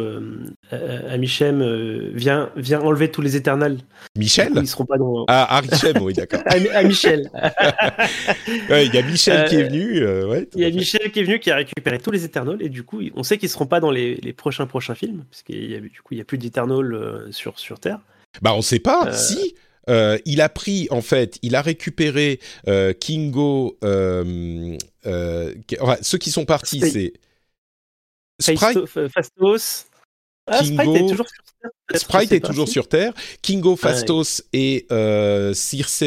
Amichem 1.10 2.12
vient 2.14 2.50
vient 2.56 2.82
enlever 2.82 3.12
tous 3.12 3.22
les 3.22 3.36
Éternels. 3.36 3.80
Michel 4.18 4.45
Michel 4.50 4.64
Ils 4.64 4.68
seront 4.68 4.86
pas 4.86 4.98
dans. 4.98 5.26
Ah, 5.28 5.62
Richem, 5.62 5.98
oui, 6.02 6.14
d'accord. 6.14 6.42
à, 6.46 6.84
Michel. 6.84 7.30
Il 8.48 8.94
y 8.94 8.98
a 8.98 9.02
Michel 9.02 9.48
qui 9.50 9.56
est 9.56 9.64
venu. 9.64 10.06
Il 10.56 10.62
y 10.62 10.66
a 10.66 10.70
Michel 10.70 11.12
qui 11.12 11.20
est 11.20 11.24
venu, 11.24 11.40
qui 11.40 11.52
a 11.52 11.56
récupéré 11.56 12.00
tous 12.00 12.12
les 12.12 12.26
Eternals, 12.26 12.58
et 12.62 12.70
du 12.70 12.84
coup, 12.84 13.02
on 13.16 13.24
sait 13.24 13.38
qu'ils 13.38 13.50
seront 13.50 13.68
pas 13.68 13.80
dans 13.80 13.92
les, 13.92 14.16
les 14.16 14.34
prochains 14.34 14.68
prochains 14.68 14.96
films, 14.96 15.24
parce 15.30 15.44
qu'il 15.44 15.72
y 15.72 15.76
a 15.76 15.80
du 15.80 16.02
coup, 16.02 16.14
il 16.14 16.18
y 16.18 16.22
a 16.22 16.26
plus 16.26 16.38
d'Eternals 16.38 17.28
sur 17.32 17.60
sur 17.60 17.80
Terre. 17.80 18.00
Bah, 18.42 18.54
on 18.56 18.62
sait 18.62 18.80
pas. 18.80 19.12
Si. 19.14 19.56
Euh, 19.90 20.18
il 20.26 20.42
a 20.42 20.50
pris, 20.50 20.88
en 20.90 21.02
fait, 21.02 21.38
il 21.42 21.56
a 21.56 21.62
récupéré 21.62 22.40
euh, 22.68 22.94
Kingo. 22.94 23.78
Euh, 23.84 24.78
ceux 26.02 26.18
qui 26.18 26.32
sont 26.32 26.46
partis, 26.46 26.80
c'est 26.80 27.14
Sprite, 28.40 28.86
Fastos. 28.86 29.86
Ah, 30.48 30.64
Sprite 30.64 30.96
est 30.96 31.08
toujours 31.08 31.28
sur. 31.28 31.45
Sprite 31.94 32.32
est 32.32 32.40
toujours 32.40 32.68
sur 32.68 32.88
Terre. 32.88 33.14
Kingo, 33.42 33.76
Fastos 33.76 34.44
et 34.54 34.86
euh, 34.92 35.54
Circe, 35.54 36.04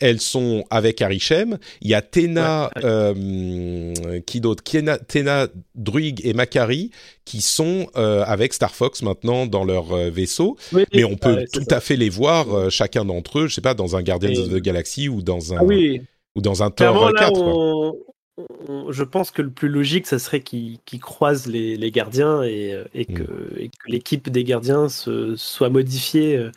elles 0.00 0.20
sont 0.20 0.64
avec 0.70 1.02
Arishem. 1.02 1.58
Il 1.80 1.90
y 1.90 1.94
a 1.94 2.02
Tena, 2.02 2.70
euh, 2.82 3.94
qui 4.26 4.40
d'autre? 4.40 4.62
Tena, 4.62 5.48
Druig 5.74 6.20
et 6.24 6.34
Makari 6.34 6.90
qui 7.24 7.40
sont 7.40 7.88
euh, 7.96 8.22
avec 8.26 8.52
Star 8.52 8.74
Fox 8.74 9.02
maintenant 9.02 9.46
dans 9.46 9.64
leur 9.64 9.92
euh, 9.92 10.10
vaisseau. 10.10 10.56
Mais 10.92 11.04
on 11.04 11.16
peut 11.16 11.44
tout 11.52 11.66
à 11.70 11.80
fait 11.80 11.96
les 11.96 12.10
voir, 12.10 12.54
euh, 12.54 12.70
chacun 12.70 13.04
d'entre 13.04 13.40
eux, 13.40 13.46
je 13.46 13.54
sais 13.54 13.60
pas, 13.60 13.74
dans 13.74 13.96
un 13.96 14.02
Guardians 14.02 14.40
of 14.40 14.50
the 14.50 14.60
Galaxy 14.60 15.08
ou 15.08 15.22
dans 15.22 15.54
un, 15.54 15.58
ah 15.58 15.64
ou 16.36 16.40
dans 16.40 16.62
un 16.62 16.70
Thor 16.70 17.12
4 17.16 17.94
je 18.90 19.04
pense 19.04 19.30
que 19.30 19.42
le 19.42 19.50
plus 19.50 19.68
logique, 19.68 20.06
ça 20.06 20.18
serait 20.18 20.40
qu'ils 20.40 20.80
croisent 21.00 21.46
les, 21.46 21.90
gardiens 21.90 22.42
et, 22.42 22.84
mm. 22.94 23.14
que, 23.14 23.68
l'équipe 23.86 24.28
des 24.28 24.44
gardiens 24.44 24.88
se, 24.88 25.36
soit 25.36 25.70
modifiée 25.70 26.36
euh, 26.36 26.50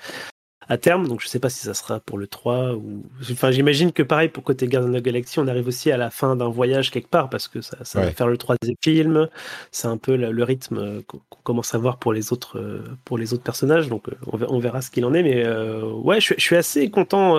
à 0.69 0.79
terme. 0.79 1.07
Donc 1.07 1.21
je 1.21 1.27
ne 1.27 1.29
sais 1.29 1.39
pas 1.39 1.49
si 1.49 1.59
ça 1.59 1.75
sera 1.75 1.99
pour 1.99 2.17
le 2.17 2.25
3 2.25 2.73
ou. 2.73 3.03
Enfin, 3.31 3.51
j'imagine 3.51 3.91
que 3.91 4.01
pareil 4.01 4.29
pour 4.29 4.43
côté 4.43 4.67
Guardians 4.67 4.91
of 4.91 5.01
the 5.01 5.05
Galaxy, 5.05 5.39
on 5.39 5.47
arrive 5.47 5.67
aussi 5.67 5.91
à 5.91 5.97
la 5.97 6.09
fin 6.09 6.35
d'un 6.35 6.49
voyage 6.49 6.89
quelque 6.89 7.09
part 7.09 7.29
parce 7.29 7.47
que 7.47 7.61
ça, 7.61 7.77
va 7.93 8.11
faire 8.11 8.27
le 8.27 8.37
troisième 8.37 8.75
film. 8.83 9.27
C'est 9.71 9.87
un 9.87 9.97
peu 9.97 10.15
le, 10.15 10.43
rythme 10.43 11.03
qu'on 11.03 11.21
commence 11.43 11.75
à 11.75 11.77
voir 11.77 11.99
pour 11.99 12.11
les 12.11 12.33
autres, 12.33 12.57
euh, 12.57 12.81
pour 13.05 13.19
les 13.19 13.35
autres 13.35 13.43
personnages. 13.43 13.87
Donc 13.87 14.09
euh, 14.09 14.15
on 14.31 14.59
verra, 14.59 14.81
ce 14.81 14.89
qu'il 14.89 15.05
en 15.05 15.13
est. 15.13 15.21
Mais 15.21 15.47
ouais, 15.47 16.19
je, 16.21 16.33
suis 16.39 16.55
assez 16.55 16.89
content 16.89 17.37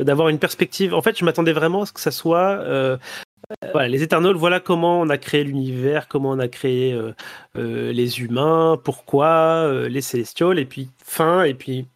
d'avoir 0.00 0.28
une 0.28 0.40
perspective. 0.40 0.92
En 0.92 1.02
fait, 1.02 1.16
je 1.16 1.24
m'attendais 1.24 1.52
vraiment 1.52 1.82
à 1.82 1.86
ce 1.86 1.92
que 1.92 2.00
ça 2.00 2.10
soit 2.10 2.98
voilà, 3.72 3.88
les 3.88 4.02
Eternals, 4.02 4.36
voilà 4.36 4.60
comment 4.60 5.00
on 5.00 5.08
a 5.08 5.18
créé 5.18 5.44
l'univers, 5.44 6.08
comment 6.08 6.30
on 6.30 6.38
a 6.38 6.48
créé 6.48 6.92
euh, 6.92 7.12
euh, 7.56 7.92
les 7.92 8.20
humains, 8.20 8.80
pourquoi, 8.82 9.64
euh, 9.66 9.88
les 9.88 10.00
Célestials, 10.00 10.58
et 10.58 10.64
puis 10.64 10.90
fin, 11.04 11.42
et 11.42 11.54
puis 11.54 11.86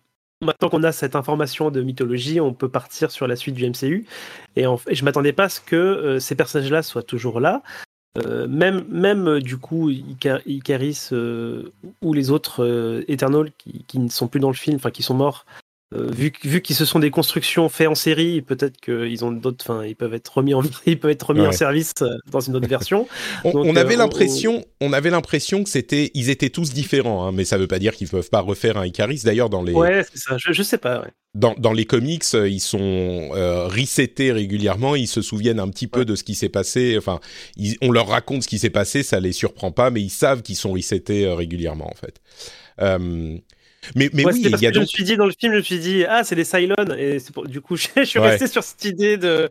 maintenant 0.42 0.68
qu'on 0.68 0.82
a 0.82 0.92
cette 0.92 1.16
information 1.16 1.70
de 1.70 1.80
mythologie, 1.80 2.40
on 2.40 2.52
peut 2.52 2.68
partir 2.68 3.10
sur 3.10 3.26
la 3.26 3.36
suite 3.36 3.54
du 3.54 3.68
MCU. 3.68 4.06
Et, 4.56 4.66
en, 4.66 4.80
et 4.88 4.94
je 4.94 5.04
m'attendais 5.04 5.32
pas 5.32 5.44
à 5.44 5.48
ce 5.48 5.60
que 5.60 6.18
ces 6.18 6.34
personnages-là 6.34 6.82
soient 6.82 7.02
toujours 7.02 7.40
là. 7.40 7.62
même, 8.48 8.84
même 8.90 9.40
du 9.40 9.56
coup, 9.56 9.90
Icaris 9.90 11.08
ou 12.02 12.12
les 12.12 12.30
autres 12.30 13.04
Eternals 13.08 13.52
qui, 13.56 13.84
qui, 13.86 13.98
ne 13.98 14.08
sont 14.08 14.28
plus 14.28 14.40
dans 14.40 14.50
le 14.50 14.54
film, 14.54 14.76
enfin 14.76 14.90
qui 14.90 15.02
sont 15.02 15.14
morts, 15.14 15.46
euh, 15.46 15.73
vu, 15.94 16.32
vu 16.42 16.60
qu'ils 16.60 16.76
se 16.76 16.84
sont 16.84 16.98
des 16.98 17.10
constructions 17.10 17.68
faites 17.68 17.88
en 17.88 17.94
série, 17.94 18.42
peut-être 18.42 18.80
qu'ils 18.80 19.24
ont 19.24 19.30
d'autres, 19.30 19.64
enfin, 19.68 19.84
ils 19.84 19.96
peuvent 19.96 20.14
être 20.14 20.28
remis 20.28 20.54
en, 20.54 20.62
ils 20.86 20.98
peuvent 20.98 21.10
être 21.10 21.26
remis 21.26 21.46
en 21.46 21.52
service 21.52 21.92
euh, 22.02 22.08
dans 22.30 22.40
une 22.40 22.56
autre 22.56 22.68
version. 22.68 23.06
on, 23.44 23.76
avait 23.76 23.94
euh, 23.94 23.98
l'impression, 23.98 24.64
on... 24.80 24.92
avait 24.92 25.10
l'impression 25.10 25.64
que 25.64 25.70
c'était, 25.70 26.10
ils 26.14 26.30
étaient 26.30 26.50
tous 26.50 26.72
différents, 26.72 27.26
hein, 27.26 27.32
mais 27.32 27.44
ça 27.44 27.58
veut 27.58 27.66
pas 27.66 27.78
dire 27.78 27.94
qu'ils 27.94 28.08
peuvent 28.08 28.30
pas 28.30 28.40
refaire 28.40 28.76
un 28.76 28.86
Icaris. 28.86 29.22
D'ailleurs, 29.24 29.50
dans 29.50 29.62
les, 29.62 29.72
ouais, 29.72 30.04
c'est 30.12 30.18
ça. 30.18 30.36
Je, 30.38 30.52
je, 30.52 30.62
sais 30.62 30.78
pas. 30.78 31.00
Ouais. 31.00 31.10
Dans, 31.34 31.54
dans, 31.58 31.72
les 31.72 31.84
comics, 31.84 32.24
ils 32.32 32.60
sont 32.60 33.30
euh, 33.34 33.66
resetés 33.66 34.32
régulièrement. 34.32 34.94
Ils 34.96 35.08
se 35.08 35.22
souviennent 35.22 35.60
un 35.60 35.68
petit 35.68 35.88
peu 35.88 36.04
de 36.04 36.14
ce 36.14 36.24
qui 36.24 36.34
s'est 36.34 36.48
passé. 36.48 36.96
Enfin, 36.96 37.20
on 37.82 37.90
leur 37.90 38.08
raconte 38.08 38.42
ce 38.44 38.48
qui 38.48 38.58
s'est 38.58 38.70
passé, 38.70 39.02
ça 39.02 39.20
les 39.20 39.32
surprend 39.32 39.72
pas, 39.72 39.90
mais 39.90 40.00
ils 40.00 40.10
savent 40.10 40.42
qu'ils 40.42 40.56
sont 40.56 40.72
resetés 40.72 41.26
régulièrement 41.28 41.90
en 41.90 41.94
fait. 41.94 42.20
Euh, 42.80 43.38
mais, 43.94 44.10
mais 44.12 44.24
oui, 44.24 44.42
il 44.44 44.60
y 44.60 44.66
a 44.66 44.70
donc... 44.70 44.74
Je 44.74 44.80
me 44.80 44.86
suis 44.86 45.04
dit 45.04 45.16
dans 45.16 45.26
le 45.26 45.32
film, 45.38 45.52
je 45.52 45.58
me 45.58 45.62
suis 45.62 45.78
dit 45.78 46.04
ah 46.08 46.24
c'est 46.24 46.34
des 46.34 46.44
Cylons. 46.44 46.74
Et 46.98 47.18
pour... 47.32 47.46
du 47.46 47.60
coup 47.60 47.76
je, 47.96 48.04
suis 48.04 48.18
resté 48.18 48.46
sur 48.46 48.62
cette 48.62 48.84
idée 48.84 49.16
de, 49.16 49.50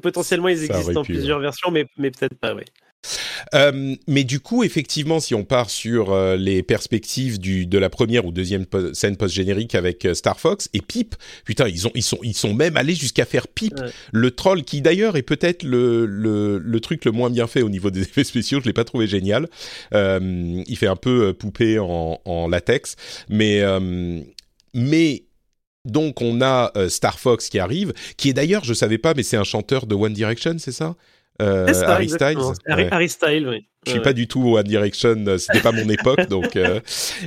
potentiellement 0.00 0.48
ils 0.48 0.64
existent 0.64 1.00
en 1.00 1.04
plusieurs 1.04 1.40
versions, 1.40 1.70
mais 1.70 1.86
mais 1.96 2.10
peut-être 2.10 2.34
pas, 2.34 2.54
oui. 2.54 2.64
Euh, 3.54 3.96
mais 4.06 4.24
du 4.24 4.40
coup, 4.40 4.62
effectivement, 4.62 5.20
si 5.20 5.34
on 5.34 5.44
part 5.44 5.70
sur 5.70 6.12
euh, 6.12 6.36
les 6.36 6.62
perspectives 6.62 7.38
du, 7.38 7.66
de 7.66 7.78
la 7.78 7.90
première 7.90 8.24
ou 8.24 8.32
deuxième 8.32 8.64
scène 8.92 9.16
post-générique 9.16 9.74
avec 9.74 10.04
euh, 10.04 10.14
Star 10.14 10.38
Fox 10.38 10.68
et 10.72 10.80
Pip, 10.80 11.14
putain, 11.44 11.68
ils, 11.68 11.86
ont, 11.86 11.92
ils, 11.94 12.02
sont, 12.02 12.18
ils 12.22 12.34
sont 12.34 12.54
même 12.54 12.76
allés 12.76 12.94
jusqu'à 12.94 13.24
faire 13.24 13.48
Pip, 13.48 13.74
le 14.12 14.30
troll, 14.30 14.62
qui 14.62 14.80
d'ailleurs 14.80 15.16
est 15.16 15.22
peut-être 15.22 15.62
le, 15.62 16.06
le, 16.06 16.58
le, 16.58 16.80
truc 16.80 17.04
le 17.04 17.12
moins 17.12 17.30
bien 17.30 17.46
fait 17.46 17.62
au 17.62 17.68
niveau 17.68 17.90
des 17.90 18.00
effets 18.02 18.24
spéciaux, 18.24 18.60
je 18.60 18.66
l'ai 18.66 18.72
pas 18.72 18.84
trouvé 18.84 19.06
génial. 19.06 19.48
il 19.92 20.76
fait 20.76 20.86
un 20.86 20.96
peu 20.96 21.32
poupée 21.34 21.78
en, 21.78 22.20
en 22.24 22.48
latex, 22.48 22.96
mais... 23.28 23.62
mais 24.74 25.24
donc 25.84 26.22
on 26.22 26.40
a 26.40 26.72
Star 26.88 27.18
Fox 27.18 27.48
qui 27.48 27.58
arrive, 27.58 27.92
qui 28.16 28.28
est 28.28 28.32
d'ailleurs, 28.32 28.62
je 28.62 28.72
savais 28.72 28.98
pas, 28.98 29.14
mais 29.14 29.24
c'est 29.24 29.36
un 29.36 29.42
chanteur 29.42 29.86
de 29.86 29.96
One 29.96 30.12
Direction, 30.12 30.54
c'est 30.58 30.70
ça? 30.70 30.94
Euh, 31.42 31.84
Harry 31.86 32.08
Styles. 32.08 32.38
Harry, 32.66 33.08
Styles, 33.08 33.48
oui. 33.48 33.66
Je 33.84 33.90
suis 33.92 34.00
pas 34.00 34.12
du 34.12 34.28
tout 34.28 34.56
One 34.56 34.66
Direction, 34.66 35.16
euh, 35.26 35.38
c'était 35.38 35.60
pas 35.60 35.72
mon 35.72 35.88
époque, 35.88 36.28
donc. 36.28 36.54
Euh, 36.54 36.80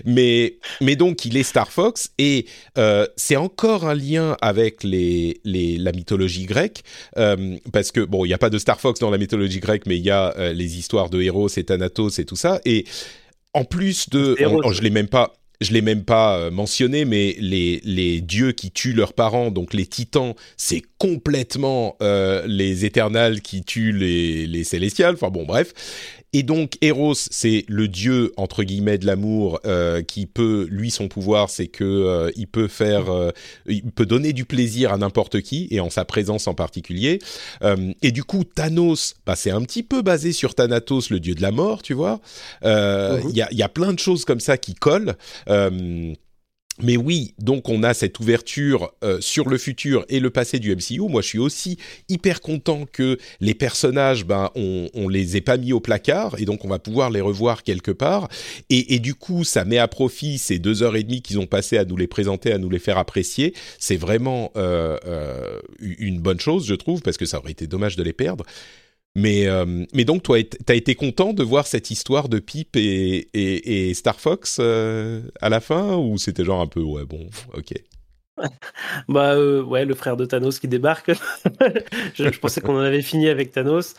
mais 0.06 0.58
mais 0.80 0.96
donc 0.96 1.26
il 1.26 1.36
est 1.36 1.44
Star 1.44 1.70
Fox 1.70 2.12
et 2.18 2.46
euh, 2.78 3.06
c'est 3.18 3.36
encore 3.36 3.86
un 3.86 3.94
lien 3.94 4.38
avec 4.42 4.84
les, 4.84 5.42
les 5.44 5.78
la 5.78 5.92
mythologie 5.92 6.46
grecque 6.46 6.84
euh, 7.18 7.58
parce 7.74 7.92
que 7.92 8.00
bon 8.00 8.24
il 8.24 8.30
y 8.30 8.34
a 8.34 8.38
pas 8.38 8.50
de 8.50 8.58
Star 8.58 8.80
Fox 8.80 9.02
dans 9.02 9.10
la 9.10 9.18
mythologie 9.18 9.60
grecque, 9.60 9.84
mais 9.86 9.98
il 9.98 10.06
y 10.06 10.12
a 10.12 10.34
les 10.54 10.78
histoires 10.78 11.10
de 11.10 11.22
Héros 11.22 11.50
et 11.58 11.64
Thanatos 11.64 12.20
et 12.20 12.26
tout 12.26 12.38
ça 12.38 12.62
et 12.64 12.86
en 13.54 13.66
plus 13.66 14.10
de, 14.10 14.36
je 14.72 14.82
l'ai 14.82 14.90
même 14.90 15.08
pas 15.08 15.34
je 15.62 15.74
l'ai 15.74 15.82
même 15.82 16.04
pas 16.04 16.38
euh, 16.38 16.52
mentionné, 16.52 17.06
mais 17.06 17.36
les, 17.40 17.82
les 17.84 18.22
dieux 18.22 18.52
qui 18.52 18.72
tuent 18.72 18.94
leurs 18.94 19.14
parents, 19.14 19.52
donc 19.52 19.74
les 19.74 19.86
titans, 19.86 20.34
c'est 20.58 20.82
complètement 20.98 21.96
euh, 22.02 22.46
les 22.48 22.86
éternels 22.86 23.42
qui 23.42 23.64
tuent 23.64 23.92
les, 23.94 24.48
les 24.48 24.64
célestials. 24.64 25.16
Enfin 25.16 25.30
bon, 25.30 25.46
bref. 25.46 25.74
Et 26.38 26.44
donc 26.44 26.74
Eros, 26.82 27.14
c'est 27.16 27.64
le 27.70 27.88
dieu 27.88 28.34
entre 28.36 28.64
guillemets 28.64 28.98
de 28.98 29.06
l'amour 29.06 29.62
euh, 29.66 30.02
qui 30.02 30.26
peut, 30.26 30.68
lui, 30.70 30.92
son 30.92 31.08
pouvoir, 31.08 31.50
c'est 31.50 31.68
que 31.68 31.86
euh, 31.86 32.30
il 32.36 32.48
peut 32.48 32.68
faire, 32.68 33.10
euh, 33.10 33.32
il 33.68 33.90
peut 33.90 34.06
donner 34.06 34.34
du 34.34 34.44
plaisir 34.44 34.92
à 34.92 34.98
n'importe 34.98 35.40
qui 35.40 35.70
et 35.72 35.80
en 35.80 35.90
sa 35.90 36.04
présence 36.04 36.50
en 36.50 36.54
particulier. 36.54 37.20
Euh, 37.64 37.94
et 38.02 38.12
du 38.12 38.26
coup, 38.26 38.44
Thanos, 38.44 39.16
bah, 39.26 39.38
c'est 39.38 39.52
un 39.52 39.62
petit 39.62 39.82
peu 39.82 40.02
basé 40.02 40.34
sur 40.34 40.56
Thanatos, 40.56 41.10
le 41.10 41.22
dieu 41.22 41.36
de 41.36 41.42
la 41.42 41.52
mort, 41.52 41.82
tu 41.82 41.94
vois. 41.94 42.20
Mhm. 42.62 43.30
Il 43.30 43.38
y, 43.38 43.42
a, 43.42 43.48
y, 43.54 43.64
a, 43.64 43.70
plein 43.70 43.94
de 43.94 44.00
choses 44.00 44.26
comme 44.26 44.42
ça 44.42 44.58
qui 44.58 44.76
collent. 44.76 45.16
Mais 46.82 46.98
oui, 46.98 47.34
donc 47.40 47.70
on 47.70 47.84
a 47.84 47.94
cette 47.94 48.20
ouverture 48.20 48.94
euh, 49.04 49.22
sur 49.22 49.48
le 49.48 49.58
futur 49.58 50.06
et 50.10 50.20
le 50.20 50.30
passé 50.30 50.60
du 50.60 50.76
MCU. 50.76 51.00
Moi, 51.10 51.22
je 51.22 51.28
suis 51.28 51.40
aussi 51.40 51.78
hyper 52.10 52.42
content 52.42 52.86
que 52.92 53.18
les 53.40 53.54
personnages, 53.54 54.26
ben, 54.26 54.52
on, 54.56 54.90
on 54.94 55.08
les 55.08 55.38
ait 55.38 55.42
pas 55.42 55.56
mis 55.56 55.72
au 55.72 55.80
placard 55.80 56.36
et 56.38 56.44
donc 56.44 56.66
on 56.66 56.68
va 56.68 56.80
pouvoir 56.80 57.12
les 57.12 57.22
revoir 57.22 57.64
quelque 57.64 57.92
part. 57.92 58.28
Et, 58.70 59.00
du 59.00 59.16
coup, 59.16 59.44
ça 59.44 59.64
met 59.64 59.78
à 59.78 59.88
profit 59.88 60.38
ces 60.38 60.60
deux 60.60 60.84
heures 60.84 60.96
et 60.96 61.04
demie 61.04 61.22
qu'ils 61.22 61.40
ont 61.40 61.46
passé 61.46 61.78
à 61.78 61.86
nous 61.86 61.96
les 61.96 62.08
présenter, 62.08 62.52
à 62.52 62.58
nous 62.58 62.70
les 62.70 62.80
faire 62.80 62.98
apprécier. 62.98 63.54
C'est 63.80 63.98
vraiment 63.98 64.52
euh, 64.58 64.98
euh, 65.06 65.60
une 65.80 66.20
bonne 66.20 66.40
chose, 66.40 66.66
je 66.68 66.76
trouve, 66.76 67.02
parce 67.02 67.18
que 67.18 67.26
ça 67.26 67.40
aurait 67.40 67.52
été 67.52 67.68
dommage 67.68 67.96
de 67.96 68.04
les 68.04 68.14
perdre. 68.14 68.44
Mais, 69.16 69.48
euh, 69.48 69.86
mais 69.94 70.04
donc, 70.04 70.24
toi, 70.24 70.38
t'as 70.44 70.76
été 70.76 70.94
content 70.94 71.32
de 71.32 71.42
voir 71.42 71.68
cette 71.68 71.90
histoire 71.90 72.28
de 72.28 72.40
Pip 72.40 72.76
et, 72.76 73.30
et, 73.34 73.94
Star 73.94 74.20
Fox 74.20 74.58
euh, 74.60 75.22
à 75.40 75.48
la 75.48 75.62
fin 75.62 75.96
Ou 75.96 76.18
c'était 76.18 76.44
genre 76.44 76.60
un 76.60 76.68
peu, 76.68 76.82
ouais, 76.82 77.06
bon, 77.06 77.30
ok. 77.54 77.74
bah 79.08 79.36
euh, 79.36 79.64
ouais, 79.64 79.86
le 79.86 79.96
frère 79.96 80.18
de 80.18 80.26
Thanos 80.26 80.60
qui 80.60 80.68
débarque. 80.68 81.12
je, 82.14 82.40
pensais 82.40 82.60
qu'on 82.60 82.76
en 82.76 82.82
avait 82.82 83.02
fini 83.02 83.30
avec 83.30 83.54
Thanos. 83.54 83.94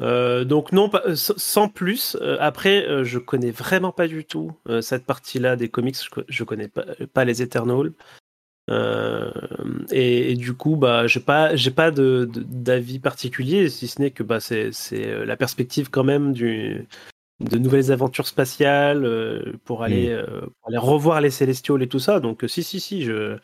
Euh, 0.00 0.44
donc 0.44 0.70
non, 0.70 0.88
pas, 0.88 1.02
sans 1.16 1.68
plus. 1.68 2.16
après, 2.38 3.04
je 3.04 3.18
connais 3.18 3.50
vraiment 3.50 3.90
pas 3.90 4.06
du 4.06 4.24
tout 4.24 4.52
cette 4.80 5.04
partie-là 5.04 5.56
des 5.56 5.68
comics. 5.68 5.96
Je, 5.96 6.20
je 6.28 6.44
connais 6.44 6.68
pas 6.68 7.24
les 7.24 7.42
Eternals. 7.42 7.92
Euh, 8.70 9.30
et, 9.90 10.34
du 10.34 10.54
coup, 10.54 10.76
bah, 10.76 11.06
j'ai 11.06 11.20
pas, 11.20 11.56
j'ai 11.56 11.70
pas 11.70 11.90
de, 11.90 12.28
d'avis 12.32 12.98
particulier, 12.98 13.68
si 13.68 13.88
ce 13.88 14.00
n'est 14.00 14.10
que 14.10 14.22
bah, 14.22 14.40
c'est, 14.40 14.72
c'est 14.72 15.06
euh, 15.06 15.24
la 15.24 15.36
perspective 15.36 15.90
quand 15.90 16.04
même 16.04 16.32
du, 16.32 16.86
de 17.40 17.58
nouvelles 17.58 17.90
aventures 17.90 18.26
spatiales 18.26 19.04
euh, 19.04 19.52
pour 19.64 19.82
aller, 19.82 20.14
mm. 20.14 20.40
pour 20.40 20.68
aller 20.68 20.78
revoir 20.78 21.20
les 21.20 21.30
Célestiaux 21.30 21.78
et 21.78 21.88
tout 21.88 21.98
ça. 21.98 22.20
Donc, 22.20 22.44
si, 22.46 22.62
si, 22.62 22.78
si, 22.80 23.02
je, 23.02 23.36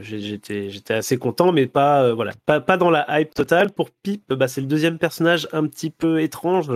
j'étais, 0.00 0.70
j'étais 0.70 0.94
assez 0.94 1.16
content, 1.16 1.50
mais 1.52 1.66
pas, 1.66 2.12
voilà, 2.12 2.32
pas, 2.46 2.60
pas 2.60 2.76
dans 2.76 2.90
la 2.90 3.06
hype 3.20 3.34
totale. 3.34 3.72
Pour 3.72 3.90
Pip, 3.90 4.32
bah, 4.32 4.48
c'est 4.48 4.60
le 4.60 4.66
deuxième 4.66 4.98
personnage 4.98 5.48
un 5.52 5.66
petit 5.66 5.90
peu 5.90 6.20
étrange, 6.20 6.70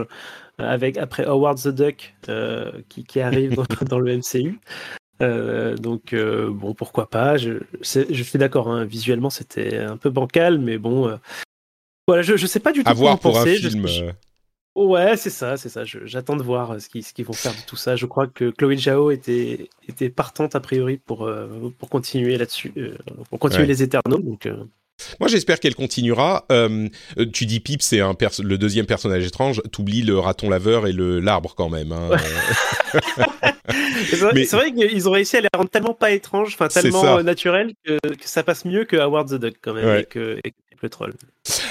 avec 0.59 0.97
après 0.97 1.25
Howard 1.27 1.59
the 1.59 1.69
Duck 1.69 2.15
qui, 2.89 3.05
qui 3.05 3.21
arrive 3.21 3.55
dans, 3.55 3.67
dans 3.89 4.01
le 4.01 4.17
MCU. 4.17 4.59
Donc 5.21 6.15
bon, 6.15 6.75
pourquoi 6.75 7.09
pas. 7.11 7.37
Je, 7.37 7.59
je 7.83 8.23
suis 8.23 8.39
d'accord. 8.39 8.69
Hein, 8.69 8.85
visuellement, 8.85 9.31
c'était 9.31 9.79
un 9.79 9.97
peu 9.97 10.11
bancal, 10.11 10.59
mais 10.59 10.79
bon. 10.79 11.19
voilà, 12.07 12.23
je, 12.23 12.37
je 12.37 12.47
sais 12.47 12.61
pas 12.61 12.73
du 12.73 12.85
tout. 12.85 12.91
À 12.91 12.95
voir 12.95 13.19
pour 13.19 13.39
un 13.39 13.45
film. 13.47 13.85
Ouais, 14.75 15.17
c'est 15.17 15.31
ça, 15.31 15.57
c'est 15.57 15.69
ça. 15.69 15.85
J'attends 15.85 16.37
de 16.37 16.43
voir 16.43 16.81
ce 16.81 16.89
qu'ils 16.89 17.25
vont 17.25 17.33
faire 17.33 17.53
de 17.53 17.67
tout 17.67 17.75
ça. 17.75 17.97
Je 17.97 18.07
crois 18.07 18.29
que 18.29 18.51
Chloé 18.51 18.77
Zhao 18.77 19.11
était, 19.11 19.69
était 19.89 20.09
partante 20.09 20.55
a 20.55 20.61
priori 20.61 20.99
pour, 20.99 21.29
pour 21.79 21.89
continuer 21.89 22.39
là-dessus, 22.39 22.73
pour 23.29 23.41
continuer 23.41 23.67
les 23.67 23.83
Éternaux. 23.83 24.19
Donc, 24.19 24.49
moi, 25.21 25.29
j'espère 25.29 25.61
qu'elle 25.61 25.75
continuera. 25.75 26.47
Euh, 26.51 26.89
tu 27.33 27.47
dis 27.47 27.61
Pip, 27.61 27.83
c'est 27.83 28.01
un 28.01 28.17
le 28.43 28.59
deuxième 28.59 28.87
personnage 28.87 29.25
étrange. 29.25 29.63
T'oublies 29.71 30.03
le 30.03 30.19
raton 30.19 30.51
laveur 30.51 30.87
et 30.87 30.93
le 30.93 31.21
l'arbre 31.21 31.55
quand 31.57 31.69
même. 31.69 31.93
Hein. 31.93 32.11
c'est 34.11 34.17
vrai, 34.17 34.45
vrai 34.45 34.73
qu'ils 34.73 35.09
ont 35.09 35.13
réussi 35.13 35.37
à 35.37 35.41
les 35.41 35.49
rendre 35.55 35.71
tellement 35.71 35.95
pas 35.95 36.11
étranges, 36.11 36.55
enfin 36.55 36.69
tellement 36.69 37.23
naturels 37.23 37.73
que, 37.85 37.99
que, 37.99 38.29
ça 38.29 38.43
passe 38.43 38.65
mieux 38.65 38.85
que 38.85 38.97
Howard 38.97 39.29
the 39.29 39.41
Duck 39.41 39.55
quand 39.61 39.75
même 39.75 40.01
et, 40.01 40.05
que, 40.05 40.39
et 40.45 40.53
le 40.83 40.89
troll. 40.89 41.15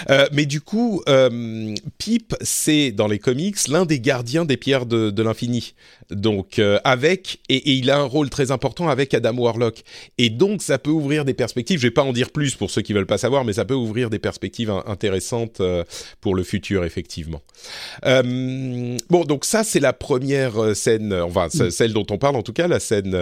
Euh, 0.09 0.27
mais 0.31 0.45
du 0.45 0.61
coup, 0.61 1.01
euh, 1.07 1.73
Pip, 1.97 2.35
c'est 2.41 2.91
dans 2.91 3.07
les 3.07 3.19
comics 3.19 3.67
l'un 3.67 3.85
des 3.85 3.99
gardiens 3.99 4.45
des 4.45 4.57
pierres 4.57 4.85
de, 4.85 5.09
de 5.09 5.23
l'infini. 5.23 5.73
Donc 6.09 6.59
euh, 6.59 6.79
avec 6.83 7.39
et, 7.49 7.55
et, 7.55 7.73
il 7.73 7.91
a 7.91 7.99
un 7.99 8.03
rôle 8.03 8.29
très 8.29 8.51
important 8.51 8.87
avec 8.87 9.13
Adam 9.13 9.35
Warlock. 9.35 9.83
Et 10.17 10.29
donc 10.29 10.61
ça 10.61 10.79
peut 10.79 10.89
ouvrir 10.89 11.25
des 11.25 11.33
perspectives. 11.33 11.79
Je 11.79 11.87
vais 11.87 11.91
pas 11.91 12.03
en 12.03 12.13
dire 12.13 12.31
plus 12.31 12.55
pour 12.55 12.71
ceux 12.71 12.81
qui 12.81 12.93
veulent 12.93 13.05
pas 13.05 13.17
savoir, 13.17 13.43
mais 13.43 13.53
ça 13.53 13.65
peut 13.65 13.73
ouvrir 13.73 14.09
des 14.09 14.19
perspectives 14.19 14.71
intéressantes 14.85 15.59
euh, 15.59 15.83
pour 16.21 16.35
le 16.35 16.43
futur 16.43 16.85
effectivement. 16.85 17.41
Euh, 18.05 18.97
bon, 19.09 19.25
donc 19.25 19.45
ça 19.45 19.63
c'est 19.63 19.79
la 19.79 19.93
première 19.93 20.75
scène, 20.75 21.13
enfin 21.13 21.47
mm. 21.47 21.71
celle 21.71 21.93
dont 21.93 22.05
on 22.09 22.17
parle 22.17 22.35
en 22.35 22.43
tout 22.43 22.53
cas, 22.53 22.67
la 22.67 22.79
scène 22.79 23.17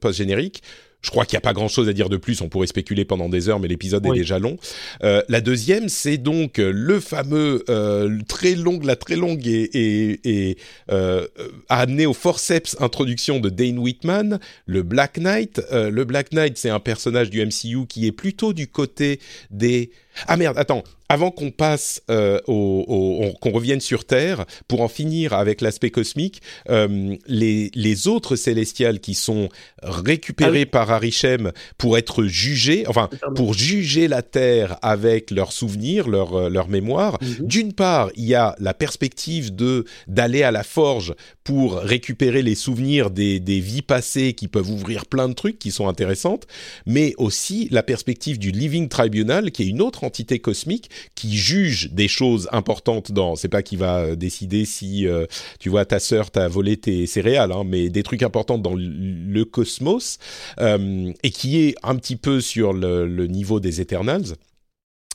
post 0.00 0.18
générique. 0.18 0.62
Je 1.00 1.10
crois 1.10 1.24
qu'il 1.24 1.36
n'y 1.36 1.38
a 1.38 1.42
pas 1.42 1.52
grand-chose 1.52 1.88
à 1.88 1.92
dire 1.92 2.08
de 2.08 2.16
plus. 2.16 2.40
On 2.40 2.48
pourrait 2.48 2.66
spéculer 2.66 3.04
pendant 3.04 3.28
des 3.28 3.48
heures, 3.48 3.60
mais 3.60 3.68
l'épisode 3.68 4.04
est 4.06 4.12
déjà 4.12 4.38
long. 4.38 4.58
Euh, 5.04 5.22
la 5.28 5.40
deuxième, 5.40 5.88
c'est 5.88 6.18
donc 6.18 6.58
le 6.58 6.98
fameux 6.98 7.64
euh, 7.68 8.18
très 8.26 8.56
long, 8.56 8.80
la 8.82 8.96
très 8.96 9.14
longue 9.14 9.46
et, 9.46 9.70
et, 9.72 10.20
et 10.24 10.58
euh, 10.90 11.26
amené 11.68 12.06
au 12.06 12.14
forceps 12.14 12.76
introduction 12.80 13.38
de 13.38 13.48
Dane 13.48 13.78
Whitman, 13.78 14.40
le 14.66 14.82
Black 14.82 15.18
Knight. 15.18 15.62
Euh, 15.72 15.90
le 15.90 16.04
Black 16.04 16.32
Knight, 16.32 16.58
c'est 16.58 16.70
un 16.70 16.80
personnage 16.80 17.30
du 17.30 17.44
MCU 17.44 17.86
qui 17.88 18.06
est 18.06 18.12
plutôt 18.12 18.52
du 18.52 18.66
côté 18.66 19.20
des 19.50 19.90
ah 20.26 20.36
merde, 20.36 20.58
attends, 20.58 20.82
avant 21.08 21.30
qu'on 21.30 21.50
passe 21.50 22.02
euh, 22.10 22.40
au, 22.46 23.32
qu'on 23.40 23.50
revienne 23.50 23.80
sur 23.80 24.04
Terre, 24.04 24.44
pour 24.66 24.82
en 24.82 24.88
finir 24.88 25.32
avec 25.32 25.60
l'aspect 25.60 25.90
cosmique, 25.90 26.42
euh, 26.68 27.16
les, 27.26 27.70
les 27.74 28.08
autres 28.08 28.36
célestials 28.36 29.00
qui 29.00 29.14
sont 29.14 29.48
récupérés 29.82 30.64
ah 30.66 30.70
par 30.70 30.90
Arishem 30.90 31.52
pour 31.78 31.96
être 31.96 32.24
jugés, 32.24 32.84
enfin 32.88 33.08
pour 33.34 33.54
juger 33.54 34.08
la 34.08 34.22
Terre 34.22 34.76
avec 34.82 35.30
leurs 35.30 35.52
souvenirs, 35.52 36.08
leurs 36.08 36.34
euh, 36.34 36.48
leur 36.50 36.68
mémoire. 36.68 37.18
Mhm. 37.22 37.46
D'une 37.46 37.72
part, 37.72 38.10
il 38.16 38.24
y 38.24 38.34
a 38.34 38.54
la 38.58 38.74
perspective 38.74 39.54
de 39.54 39.84
d'aller 40.06 40.42
à 40.42 40.50
la 40.50 40.62
forge 40.62 41.14
pour 41.42 41.76
récupérer 41.76 42.42
les 42.42 42.54
souvenirs 42.54 43.10
des, 43.10 43.40
des 43.40 43.60
vies 43.60 43.80
passées 43.80 44.34
qui 44.34 44.48
peuvent 44.48 44.70
ouvrir 44.70 45.06
plein 45.06 45.28
de 45.30 45.34
trucs 45.34 45.58
qui 45.58 45.70
sont 45.70 45.88
intéressantes, 45.88 46.46
mais 46.84 47.14
aussi 47.16 47.68
la 47.70 47.82
perspective 47.82 48.38
du 48.38 48.50
Living 48.50 48.88
Tribunal 48.88 49.50
qui 49.50 49.62
est 49.62 49.66
une 49.66 49.80
autre 49.80 50.04
entité 50.08 50.38
cosmique 50.38 50.90
qui 51.14 51.36
juge 51.36 51.90
des 51.92 52.08
choses 52.08 52.48
importantes 52.50 53.12
dans. 53.12 53.36
C'est 53.36 53.48
pas 53.48 53.62
qui 53.62 53.76
va 53.76 53.98
euh, 53.98 54.16
décider 54.16 54.64
si 54.64 55.06
euh, 55.06 55.26
tu 55.60 55.68
vois 55.68 55.84
ta 55.84 56.00
sœur 56.00 56.30
t'a 56.30 56.48
volé 56.48 56.78
tes 56.78 57.06
céréales, 57.06 57.52
hein, 57.52 57.64
mais 57.64 57.90
des 57.90 58.02
trucs 58.02 58.22
importants 58.22 58.56
dans 58.56 58.74
le 58.74 59.44
cosmos 59.44 60.18
euh, 60.60 61.12
et 61.22 61.30
qui 61.30 61.58
est 61.58 61.74
un 61.82 61.96
petit 61.96 62.16
peu 62.16 62.40
sur 62.40 62.72
le, 62.72 63.26
niveau 63.26 63.60
des 63.60 63.82
Eternals. 63.82 64.36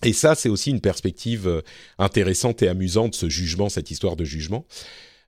Et 0.03 0.13
ça, 0.13 0.35
c'est 0.35 0.49
aussi 0.49 0.69
une 0.69 0.81
perspective 0.81 1.63
intéressante 1.97 2.61
et 2.61 2.67
amusante, 2.67 3.15
ce 3.15 3.29
jugement, 3.29 3.69
cette 3.69 3.89
histoire 3.89 4.15
de 4.15 4.25
jugement. 4.25 4.65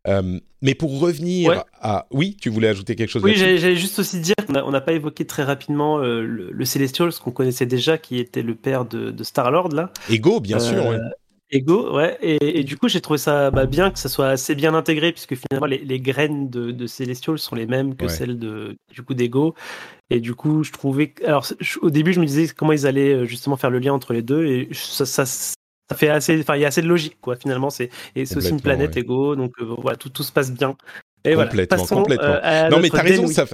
Euh, 0.07 0.39
mais 0.61 0.75
pour 0.75 0.99
revenir 0.99 1.63
à... 1.79 2.07
Oui, 2.11 2.37
tu 2.39 2.49
voulais 2.49 2.67
ajouter 2.67 2.95
quelque 2.95 3.09
chose 3.09 3.23
Oui, 3.23 3.35
j'allais 3.35 3.75
juste 3.75 3.99
aussi 3.99 4.19
dire 4.19 4.35
qu'on 4.45 4.71
n'a 4.71 4.81
pas 4.81 4.93
évoqué 4.93 5.25
très 5.25 5.43
rapidement 5.43 5.99
euh, 5.99 6.21
le, 6.21 6.51
le, 6.51 6.65
Celestial, 6.65 7.11
ce 7.11 7.19
qu'on 7.19 7.31
connaissait 7.31 7.65
déjà, 7.65 7.97
qui 7.97 8.19
était 8.19 8.41
le 8.41 8.55
père 8.55 8.85
de, 8.85 9.11
de 9.11 9.23
Star-Lord, 9.23 9.69
là. 9.69 9.91
Ego, 10.09 10.39
bien 10.39 10.59
sûr, 10.59 10.85
euh, 10.85 10.99
Ego, 11.51 11.95
ouais. 11.95 12.17
Et, 12.21 12.59
et, 12.59 12.63
du 12.63 12.77
coup, 12.77 12.87
j'ai 12.87 13.01
trouvé 13.01 13.19
ça 13.19 13.51
bah, 13.51 13.65
bien 13.65 13.91
que 13.91 13.99
ça 13.99 14.09
soit 14.09 14.29
assez 14.29 14.55
bien 14.55 14.73
intégré, 14.73 15.11
puisque 15.11 15.35
finalement, 15.35 15.67
les, 15.67 15.79
les 15.79 15.99
graines 15.99 16.49
de, 16.49 16.71
de 16.71 16.87
Celestial 16.87 17.37
sont 17.37 17.55
les 17.55 17.67
mêmes 17.67 17.95
que 17.95 18.07
celles 18.07 18.39
de, 18.39 18.75
du 18.91 19.03
coup 19.03 19.13
d'Ego. 19.13 19.53
Et 20.09 20.19
du 20.19 20.33
coup, 20.33 20.63
je 20.63 20.71
trouvais. 20.71 21.13
Alors, 21.23 21.45
au 21.81 21.89
début, 21.89 22.13
je 22.13 22.19
me 22.19 22.25
disais 22.25 22.47
comment 22.55 22.73
ils 22.73 22.87
allaient 22.87 23.25
justement 23.27 23.57
faire 23.57 23.69
le 23.69 23.79
lien 23.79 23.93
entre 23.93 24.13
les 24.13 24.21
deux, 24.21 24.45
et 24.45 24.69
ça, 24.71 25.05
ça, 25.05 25.25
ça 25.89 25.95
fait 25.95 26.09
assez, 26.09 26.39
enfin, 26.39 26.55
il 26.55 26.61
y 26.61 26.65
a 26.65 26.67
assez 26.69 26.81
de 26.81 26.87
logique, 26.87 27.19
quoi. 27.21 27.35
Finalement, 27.35 27.69
c'est 27.69 27.89
et 28.15 28.25
c'est 28.25 28.37
aussi 28.37 28.51
une 28.51 28.61
planète 28.61 28.97
égaux, 28.97 29.35
donc 29.35 29.53
euh, 29.61 29.75
voilà, 29.79 29.97
tout, 29.97 30.09
tout 30.09 30.23
se 30.23 30.31
passe 30.31 30.51
bien. 30.51 30.75
Et 31.25 31.33
complètement, 31.33 31.83
voilà, 31.83 32.01
complètement. 32.01 32.39
Euh, 32.43 32.69
non, 32.69 32.79
mais 32.79 32.89
t'as 32.89 33.01
raison, 33.01 33.27
ça, 33.27 33.45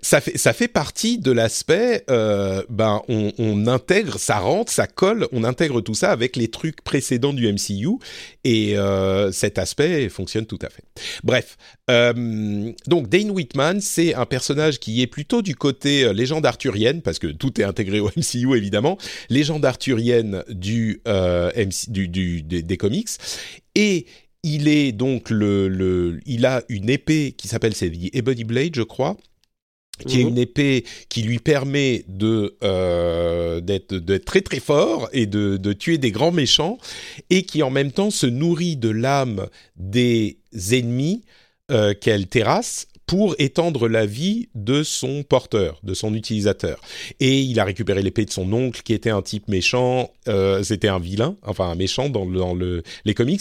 ça, 0.00 0.20
fait, 0.20 0.38
ça 0.38 0.52
fait 0.52 0.68
partie 0.68 1.18
de 1.18 1.30
l'aspect, 1.30 2.04
euh, 2.10 2.62
ben, 2.68 3.02
on, 3.08 3.32
on, 3.38 3.66
intègre, 3.66 4.18
ça 4.18 4.38
rentre, 4.38 4.72
ça 4.72 4.86
colle, 4.86 5.28
on 5.32 5.44
intègre 5.44 5.80
tout 5.80 5.94
ça 5.94 6.10
avec 6.10 6.36
les 6.36 6.48
trucs 6.48 6.82
précédents 6.82 7.32
du 7.32 7.50
MCU, 7.52 7.98
et 8.44 8.78
euh, 8.78 9.30
cet 9.32 9.58
aspect 9.58 10.08
fonctionne 10.08 10.46
tout 10.46 10.58
à 10.62 10.70
fait. 10.70 10.84
Bref, 11.22 11.56
donc 12.86 13.08
Dane 13.08 13.30
Whitman, 13.30 13.80
c'est 13.80 14.14
un 14.14 14.26
personnage 14.26 14.78
qui 14.78 15.02
est 15.02 15.08
plutôt 15.08 15.42
du 15.42 15.56
côté 15.56 16.12
légende 16.14 16.46
arthurienne, 16.46 17.02
parce 17.02 17.18
que 17.18 17.26
tout 17.26 17.60
est 17.60 17.64
intégré 17.64 18.00
au 18.00 18.10
MCU 18.16 18.56
évidemment, 18.56 18.96
légende 19.28 19.64
arthurienne 19.64 20.44
du, 20.48 21.02
MC, 21.06 21.90
du, 21.90 22.08
du 22.08 22.42
des, 22.42 22.62
des 22.62 22.76
comics, 22.76 23.08
et 23.74 24.06
il 24.42 24.68
est 24.68 24.92
donc 24.92 25.30
le, 25.30 25.68
le, 25.68 26.20
il 26.26 26.46
a 26.46 26.62
une 26.68 26.88
épée 26.88 27.34
qui 27.36 27.48
s'appelle 27.48 27.74
c'est 27.74 27.92
Ebony 28.12 28.44
Blade, 28.44 28.74
je 28.74 28.82
crois, 28.82 29.16
qui 30.06 30.20
est 30.20 30.24
mhm. 30.24 30.30
une 30.30 30.38
épée 30.38 30.84
qui 31.08 31.22
lui 31.22 31.38
permet 31.38 32.04
de 32.08 32.56
euh, 32.64 33.60
d'être 33.60 33.94
d'être 33.94 34.24
très 34.24 34.40
très 34.40 34.60
fort 34.60 35.08
et 35.12 35.26
de, 35.26 35.56
de 35.56 35.72
tuer 35.72 35.98
des 35.98 36.10
grands 36.10 36.32
méchants 36.32 36.78
et 37.28 37.42
qui 37.42 37.62
en 37.62 37.70
même 37.70 37.92
temps 37.92 38.10
se 38.10 38.26
nourrit 38.26 38.76
de 38.76 38.88
l'âme 38.88 39.46
des 39.76 40.38
ennemis 40.72 41.22
euh, 41.70 41.94
qu'elle 41.94 42.26
terrasse 42.26 42.88
pour 43.10 43.34
étendre 43.40 43.88
la 43.88 44.06
vie 44.06 44.50
de 44.54 44.84
son 44.84 45.24
porteur, 45.24 45.80
de 45.82 45.94
son 45.94 46.14
utilisateur. 46.14 46.80
Et 47.18 47.40
il 47.40 47.58
a 47.58 47.64
récupéré 47.64 48.04
l'épée 48.04 48.24
de 48.24 48.30
son 48.30 48.52
oncle, 48.52 48.82
qui 48.84 48.92
était 48.92 49.10
un 49.10 49.20
type 49.20 49.48
méchant, 49.48 50.12
euh, 50.28 50.62
c'était 50.62 50.86
un 50.86 51.00
vilain, 51.00 51.34
enfin 51.44 51.68
un 51.68 51.74
méchant 51.74 52.08
dans, 52.08 52.24
le, 52.24 52.38
dans 52.38 52.54
le, 52.54 52.84
les 53.04 53.14
comics, 53.14 53.40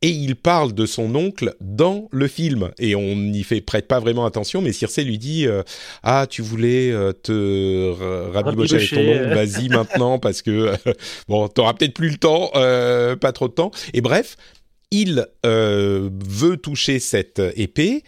et 0.00 0.08
il 0.08 0.36
parle 0.36 0.72
de 0.72 0.86
son 0.86 1.14
oncle 1.14 1.54
dans 1.60 2.08
le 2.12 2.28
film. 2.28 2.70
Et 2.78 2.96
on 2.96 3.14
n'y 3.14 3.42
fait 3.42 3.60
prête 3.60 3.86
pas 3.86 4.00
vraiment 4.00 4.24
attention, 4.24 4.62
mais 4.62 4.72
Circe 4.72 5.00
lui 5.00 5.18
dit 5.18 5.46
euh, 5.46 5.64
Ah, 6.02 6.26
tu 6.26 6.40
voulais 6.40 6.90
euh, 6.90 7.12
te 7.12 7.90
rabibocher 8.32 8.76
avec 8.76 8.88
ton 8.88 9.00
oncle, 9.00 9.34
vas-y 9.34 9.68
maintenant, 9.68 10.18
parce 10.18 10.40
que, 10.40 10.72
bon, 11.28 11.46
t'auras 11.48 11.74
peut-être 11.74 11.92
plus 11.92 12.08
le 12.08 12.16
temps, 12.16 12.52
euh, 12.54 13.16
pas 13.16 13.32
trop 13.32 13.48
de 13.48 13.52
temps. 13.52 13.70
Et 13.92 14.00
bref, 14.00 14.38
il 14.90 15.26
euh, 15.44 16.08
veut 16.26 16.56
toucher 16.56 17.00
cette 17.00 17.42
épée, 17.54 18.02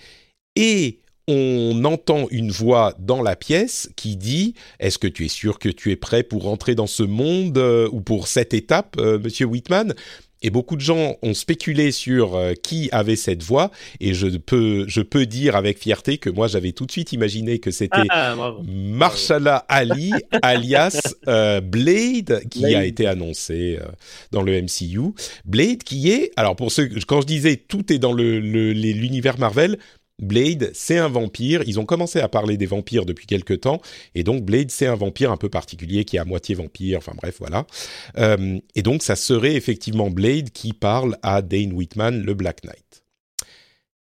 et 0.56 1.01
on 1.32 1.84
entend 1.84 2.26
une 2.30 2.50
voix 2.50 2.94
dans 2.98 3.22
la 3.22 3.36
pièce 3.36 3.90
qui 3.96 4.16
dit 4.16 4.54
Est-ce 4.80 4.98
que 4.98 5.06
tu 5.06 5.24
es 5.24 5.28
sûr 5.28 5.58
que 5.58 5.68
tu 5.68 5.90
es 5.90 5.96
prêt 5.96 6.22
pour 6.22 6.44
rentrer 6.44 6.74
dans 6.74 6.86
ce 6.86 7.02
monde 7.02 7.58
euh, 7.58 7.88
ou 7.92 8.00
pour 8.00 8.28
cette 8.28 8.54
étape, 8.54 8.96
euh, 8.98 9.18
Monsieur 9.18 9.46
Whitman? 9.46 9.94
Et 10.42 10.50
beaucoup 10.50 10.76
de 10.76 10.80
gens 10.80 11.16
ont 11.22 11.34
spéculé 11.34 11.92
sur 11.92 12.34
euh, 12.34 12.54
qui 12.54 12.88
avait 12.90 13.16
cette 13.16 13.42
voix, 13.42 13.70
et 14.00 14.12
je 14.12 14.26
peux, 14.26 14.84
je 14.88 15.00
peux 15.00 15.24
dire 15.24 15.54
avec 15.54 15.78
fierté 15.78 16.18
que 16.18 16.28
moi 16.28 16.48
j'avais 16.48 16.72
tout 16.72 16.84
de 16.84 16.90
suite 16.90 17.12
imaginé 17.12 17.60
que 17.60 17.70
c'était 17.70 18.00
ah, 18.10 18.34
Marshala 18.66 19.64
Ali, 19.68 20.12
alias 20.42 21.14
euh, 21.28 21.60
Blade, 21.60 22.42
qui 22.50 22.74
a 22.74 22.84
été 22.84 23.06
annoncé 23.06 23.78
euh, 23.80 23.86
dans 24.32 24.42
le 24.42 24.60
MCU. 24.60 25.14
Blade 25.44 25.84
qui 25.84 26.10
est, 26.10 26.32
alors 26.36 26.56
pour 26.56 26.72
ceux, 26.72 26.88
quand 27.06 27.20
je 27.20 27.26
disais 27.26 27.56
tout 27.56 27.92
est 27.92 27.98
dans 27.98 28.12
l'univers 28.12 29.34
le, 29.34 29.40
Marvel, 29.40 29.78
Blade, 30.18 30.70
c'est 30.74 30.98
un 30.98 31.08
vampire. 31.08 31.62
Ils 31.66 31.80
ont 31.80 31.84
commencé 31.84 32.20
à 32.20 32.28
parler 32.28 32.56
des 32.56 32.66
vampires 32.66 33.06
depuis 33.06 33.26
quelque 33.26 33.54
temps, 33.54 33.80
et 34.14 34.22
donc 34.24 34.42
Blade, 34.42 34.70
c'est 34.70 34.86
un 34.86 34.94
vampire 34.94 35.32
un 35.32 35.36
peu 35.36 35.48
particulier 35.48 36.04
qui 36.04 36.16
est 36.16 36.20
à 36.20 36.24
moitié 36.24 36.54
vampire. 36.54 36.98
Enfin 36.98 37.12
bref, 37.16 37.36
voilà. 37.38 37.66
Euh, 38.18 38.58
et 38.74 38.82
donc 38.82 39.02
ça 39.02 39.16
serait 39.16 39.54
effectivement 39.54 40.10
Blade 40.10 40.50
qui 40.50 40.72
parle 40.72 41.16
à 41.22 41.42
Dane 41.42 41.72
Whitman, 41.72 42.22
le 42.22 42.34
Black 42.34 42.64
Knight. 42.64 43.04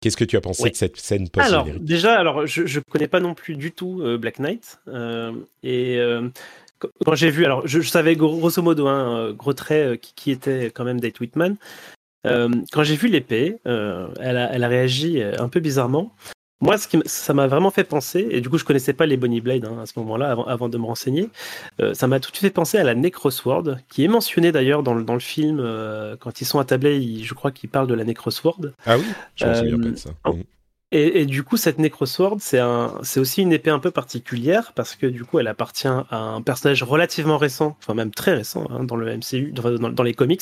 Qu'est-ce 0.01 0.17
que 0.17 0.25
tu 0.25 0.37
as 0.37 0.41
pensé 0.41 0.71
de 0.71 0.77
cette 0.77 0.97
scène 0.97 1.29
post 1.29 1.47
Alors 1.47 1.67
déjà, 1.81 2.19
alors 2.19 2.47
je, 2.47 2.63
ne 2.63 2.83
connais 2.89 3.09
pas 3.09 3.19
non 3.19 3.35
plus 3.35 3.57
du 3.57 3.73
tout 3.73 4.01
euh, 4.03 4.17
Black 4.17 4.39
Knight, 4.39 4.79
euh, 4.89 5.33
et 5.65 5.99
quand 7.05 7.17
j'ai 7.17 7.31
vu, 7.31 7.45
alors 7.45 7.67
je, 7.67 7.81
savais 7.81 8.15
grosso 8.15 8.63
modo, 8.63 8.87
hein, 8.87 9.33
gros 9.33 9.53
trait, 9.53 9.99
qui, 10.01 10.13
qui, 10.15 10.31
était 10.31 10.71
quand 10.73 10.85
même 10.85 11.01
Dane 11.01 11.11
Whitman. 11.21 11.57
Euh, 12.27 12.49
quand 12.73 12.83
j'ai 12.83 12.97
vu 12.97 13.09
l'épée, 13.09 13.59
euh, 13.67 14.09
elle, 14.21 14.37
a, 14.37 14.53
elle, 14.53 14.65
a, 14.65 14.69
réagi 14.69 15.23
euh, 15.23 15.37
un 15.39 15.49
peu 15.49 15.61
bizarrement. 15.61 16.13
moi, 16.61 16.77
ce 16.79 16.89
qui 16.89 16.99
ça 17.07 17.33
m'a 17.33 17.47
vraiment 17.47 17.71
fait 17.71 17.85
penser, 17.85 18.27
et 18.31 18.41
du 18.41 18.49
coup, 18.49 18.59
je 18.59 18.65
connaissais 18.65 18.93
pas 18.93 19.07
les 19.07 19.17
Bonnie 19.17 19.41
Blade 19.41 19.65
hein, 19.65 19.79
à 19.81 19.87
ce 19.87 19.93
moment-là, 20.01 20.31
avant, 20.31 20.45
avant, 20.47 20.69
de 20.69 20.79
me 20.79 20.85
renseigner. 20.85 21.31
Euh, 21.81 21.95
ça 21.95 22.07
m'a 22.09 22.19
tout 22.19 22.31
de 22.31 22.37
suite 22.37 22.49
fait 22.49 22.55
penser 22.55 22.79
à 22.79 22.85
la 22.85 22.95
Necrosword, 22.95 23.79
qui 23.89 24.05
est 24.05 24.09
mentionnée 24.09 24.53
d'ailleurs 24.53 24.83
dans, 24.83 24.97
dans, 24.97 25.15
le 25.15 25.21
film 25.21 25.59
quand 26.21 26.41
ils 26.41 26.45
sont 26.45 26.59
attablés. 26.59 27.23
je 27.23 27.35
crois 27.35 27.53
qu'ils 27.53 27.71
parlent 27.71 27.87
de 27.87 27.95
la 27.95 28.05
Necrosword. 28.05 28.73
Ah 28.85 28.99
oui, 28.99 29.05
je 29.37 29.47
me 29.47 29.55
souviens 29.55 29.79
pas 29.79 29.91
de 29.91 29.97
ça. 29.97 30.11
Et, 30.91 31.21
et, 31.21 31.27
du 31.27 31.43
coup, 31.43 31.59
cette 31.59 31.79
Necrosword, 31.79 32.39
c'est 32.41 32.59
un, 32.59 32.95
c'est 33.03 33.21
aussi 33.21 33.43
une 33.43 33.53
épée 33.53 33.69
un 33.69 33.79
peu 33.79 33.91
particulière 33.91 34.73
parce 34.73 34.97
que 34.97 35.07
du 35.07 35.23
coup, 35.23 35.39
elle 35.39 35.47
appartient 35.47 35.87
à 35.87 36.17
un 36.17 36.41
personnage 36.41 36.83
relativement 36.83 37.37
récent, 37.37 37.77
enfin 37.79 37.93
même 37.93 38.11
très 38.11 38.33
récent 38.33 38.67
hein, 38.71 38.85
dans 38.85 38.97
le 38.97 39.15
MCU, 39.15 39.53
dans, 39.53 39.91
dans, 39.91 40.03
les 40.03 40.15
comics, 40.15 40.41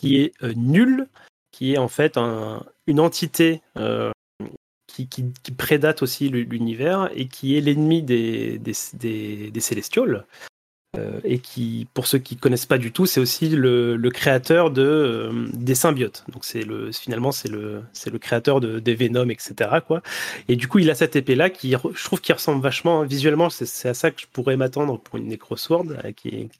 qui 0.00 0.16
est 0.16 0.32
nul, 0.56 1.08
qui 1.52 1.74
est 1.74 1.78
en 1.78 1.88
fait 1.88 2.16
un, 2.16 2.64
une 2.86 3.00
entité 3.00 3.60
euh, 3.76 4.10
qui, 4.86 5.06
prédate 5.56 6.02
aussi 6.02 6.28
l'univers 6.28 7.10
et 7.14 7.26
qui 7.26 7.56
est 7.56 7.60
l'ennemi 7.60 8.02
des, 8.02 8.58
des, 8.58 9.60
Célestials. 9.60 10.24
Euh, 10.96 11.20
et 11.22 11.38
qui, 11.38 11.86
pour 11.94 12.08
ceux 12.08 12.18
qui 12.18 12.36
connaissent 12.36 12.66
pas 12.66 12.78
du 12.78 12.90
tout, 12.90 13.06
c'est 13.06 13.20
aussi 13.20 13.48
le, 13.48 14.10
créateur 14.12 14.72
de, 14.72 14.82
euh, 14.82 15.48
des 15.52 15.76
symbiotes. 15.76 16.24
Donc 16.32 16.44
c'est 16.44 16.62
le, 16.62 16.90
finalement 16.90 17.30
c'est 17.30 17.48
le, 17.48 17.82
c'est 17.92 18.10
le 18.10 18.18
créateur 18.18 18.60
de, 18.60 18.80
des 18.80 18.96
Venom, 18.96 19.28
etc. 19.28 19.70
Quoi. 19.86 20.02
Et 20.48 20.56
du 20.56 20.66
coup, 20.66 20.80
il 20.80 20.90
a 20.90 20.96
cette 20.96 21.14
épée 21.14 21.36
là 21.36 21.48
qui, 21.48 21.70
je 21.70 22.04
trouve, 22.04 22.20
qui 22.20 22.32
ressemble 22.32 22.60
vachement 22.60 23.04
visuellement. 23.04 23.50
C'est 23.50 23.88
à 23.88 23.94
ça 23.94 24.10
que 24.10 24.20
je 24.20 24.26
pourrais 24.32 24.56
m'attendre 24.56 24.98
pour 24.98 25.18
une 25.18 25.28
Necrosword, 25.28 25.92
euh, 26.04 26.10
qui 26.10 26.50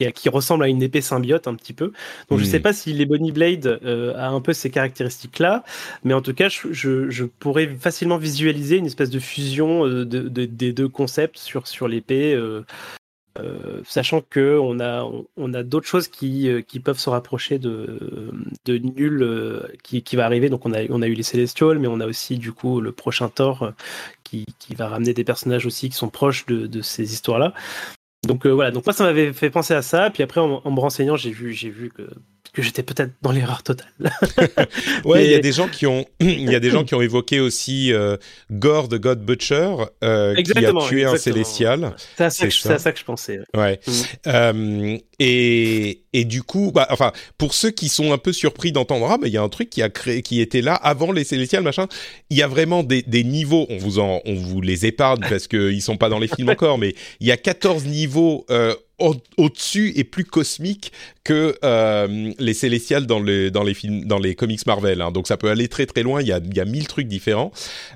est, 0.00 0.12
qui, 0.12 0.28
ressemble 0.28 0.64
à 0.64 0.68
une 0.68 0.82
épée 0.82 1.00
symbiote 1.00 1.48
un 1.48 1.54
petit 1.54 1.72
peu. 1.72 1.92
Donc 2.28 2.38
je 2.38 2.44
je 2.50 2.54
sais 2.54 2.58
hmm. 2.58 2.62
pas 2.62 2.72
si 2.72 2.92
les 2.92 3.06
Bonnie 3.06 3.32
Blade 3.32 3.80
euh, 3.84 4.14
a 4.16 4.28
un 4.28 4.40
peu 4.40 4.52
ces 4.52 4.70
caractéristiques-là, 4.70 5.62
mais 6.04 6.14
en 6.14 6.22
tout 6.22 6.34
cas, 6.34 6.48
je, 6.48 6.72
je, 6.72 7.24
pourrais 7.24 7.68
facilement 7.68 8.16
visualiser 8.18 8.76
une 8.76 8.86
espèce 8.86 9.10
de 9.10 9.20
fusion 9.20 9.86
euh, 9.86 10.04
de, 10.04 10.28
de, 10.28 10.46
des 10.46 10.72
deux 10.72 10.88
concepts 10.88 11.38
sur, 11.38 11.68
sur 11.68 11.86
l'épée. 11.86 12.34
Euh, 12.34 12.64
euh, 13.38 13.80
sachant 13.84 14.22
que 14.22 14.58
on 14.60 14.80
a 14.80 15.08
on 15.36 15.54
a 15.54 15.62
d'autres 15.62 15.86
choses 15.86 16.08
qui, 16.08 16.50
qui 16.66 16.80
peuvent 16.80 16.98
se 16.98 17.08
rapprocher 17.08 17.60
de 17.60 18.32
de 18.64 18.78
nul 18.78 19.70
qui, 19.84 20.02
qui 20.02 20.16
va 20.16 20.24
arriver 20.26 20.48
donc 20.50 20.66
on 20.66 20.72
a 20.72 20.80
on 20.90 21.00
a 21.00 21.06
eu 21.06 21.14
les 21.14 21.22
Celestials 21.22 21.78
mais 21.78 21.86
on 21.86 22.00
a 22.00 22.06
aussi 22.06 22.38
du 22.38 22.50
coup 22.50 22.80
le 22.80 22.90
prochain 22.90 23.28
Thor 23.28 23.72
qui, 24.24 24.46
qui 24.58 24.74
va 24.74 24.88
ramener 24.88 25.14
des 25.14 25.22
personnages 25.22 25.64
aussi 25.64 25.88
qui 25.90 25.96
sont 25.96 26.08
proches 26.08 26.44
de, 26.46 26.66
de 26.66 26.82
ces 26.82 27.12
histoires 27.12 27.38
là 27.38 27.54
donc 28.30 28.46
euh, 28.46 28.50
voilà, 28.50 28.70
donc 28.70 28.86
moi 28.86 28.92
ça 28.92 29.02
m'avait 29.04 29.32
fait 29.32 29.50
penser 29.50 29.74
à 29.74 29.82
ça, 29.82 30.08
puis 30.10 30.22
après 30.22 30.40
en, 30.40 30.70
me 30.70 30.80
renseignant, 30.80 31.16
j'ai 31.16 31.32
vu, 31.32 31.52
j'ai 31.52 31.70
vu 31.70 31.90
que, 31.90 32.02
que 32.52 32.62
j'étais 32.62 32.82
peut-être 32.82 33.12
dans 33.22 33.32
l'erreur 33.32 33.62
totale. 33.62 33.88
ouais, 35.04 35.24
il 35.24 35.30
y 35.30 35.34
a 35.34 35.40
des 35.40 35.52
gens 35.52 35.68
qui 35.68 35.86
ont, 35.86 36.04
il 36.20 36.50
y 36.50 36.54
a 36.54 36.60
des 36.60 36.70
gens 36.70 36.84
qui 36.84 36.94
ont 36.94 37.02
évoqué 37.02 37.40
aussi 37.40 37.92
euh, 37.92 38.16
Gore 38.50 38.88
de 38.88 38.98
God 38.98 39.24
Butcher 39.24 39.74
euh, 40.02 40.34
qui 40.34 40.64
a 40.64 40.72
tué 40.88 41.04
un 41.04 41.16
célestial. 41.16 41.94
C'est 42.16 42.24
à, 42.24 42.30
ça, 42.30 42.78
ça 42.78 42.92
que 42.92 42.98
je 42.98 43.04
pensais. 43.04 43.40
Ouais. 43.54 43.80
Mm. 43.86 43.92
Euh, 44.26 44.98
et 45.18 46.00
et 46.12 46.24
du 46.24 46.42
coup, 46.42 46.72
bah, 46.74 46.88
enfin, 46.90 47.12
pour 47.38 47.54
ceux 47.54 47.70
qui 47.70 47.88
sont 47.88 48.12
un 48.12 48.18
peu 48.18 48.32
surpris 48.32 48.72
d'entendre, 48.72 49.08
ah, 49.10 49.18
mais 49.20 49.28
il 49.28 49.32
y 49.32 49.36
a 49.36 49.42
un 49.42 49.48
truc 49.48 49.70
qui 49.70 49.82
a 49.82 49.88
créé, 49.88 50.22
qui 50.22 50.40
était 50.40 50.60
là 50.60 50.74
avant 50.74 51.12
les 51.12 51.24
Célestials, 51.24 51.62
machin. 51.62 51.86
Il 52.30 52.36
y 52.36 52.42
a 52.42 52.48
vraiment 52.48 52.82
des, 52.82 53.02
des 53.02 53.22
niveaux. 53.22 53.66
On 53.70 53.76
vous 53.76 53.98
en, 54.00 54.20
on 54.24 54.34
vous 54.34 54.60
les 54.60 54.86
épargne 54.86 55.20
parce 55.28 55.46
qu'ils 55.46 55.82
sont 55.82 55.96
pas 55.96 56.08
dans 56.08 56.18
les 56.18 56.28
films 56.28 56.48
encore, 56.50 56.78
mais 56.78 56.94
il 57.20 57.28
y 57.28 57.32
a 57.32 57.36
14 57.36 57.84
niveaux, 57.86 58.44
euh, 58.50 58.74
au-dessus 59.00 59.92
et 59.96 60.04
plus 60.04 60.24
cosmiques 60.24 60.92
que 61.24 61.56
euh, 61.64 62.32
les 62.38 62.54
Célestials 62.54 63.06
dans 63.06 63.20
les 63.20 63.50
dans 63.50 63.62
les 63.62 63.74
films 63.74 64.04
dans 64.04 64.18
les 64.18 64.34
comics 64.34 64.64
Marvel. 64.66 65.00
Hein. 65.00 65.10
Donc 65.10 65.26
ça 65.26 65.36
peut 65.36 65.50
aller 65.50 65.68
très 65.68 65.86
très 65.86 66.02
loin. 66.02 66.20
Il 66.20 66.28
y 66.28 66.32
a 66.32 66.40
y 66.52 66.60
a 66.60 66.64
mille 66.64 66.86
trucs 66.86 67.08
différents. 67.08 67.52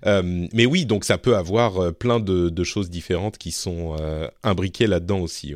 Euh, 0.07 0.47
mais 0.53 0.67
oui, 0.67 0.87
donc 0.87 1.05
ça 1.05 1.19
peut 1.19 1.37
avoir 1.37 1.79
euh, 1.79 1.93
plein 1.93 2.21
de, 2.21 2.65
choses 2.65 2.89
différentes 2.89 3.37
qui 3.37 3.53
sont 3.53 3.95
imbriquées 4.43 4.87
là-dedans 4.87 5.21
aussi. 5.21 5.55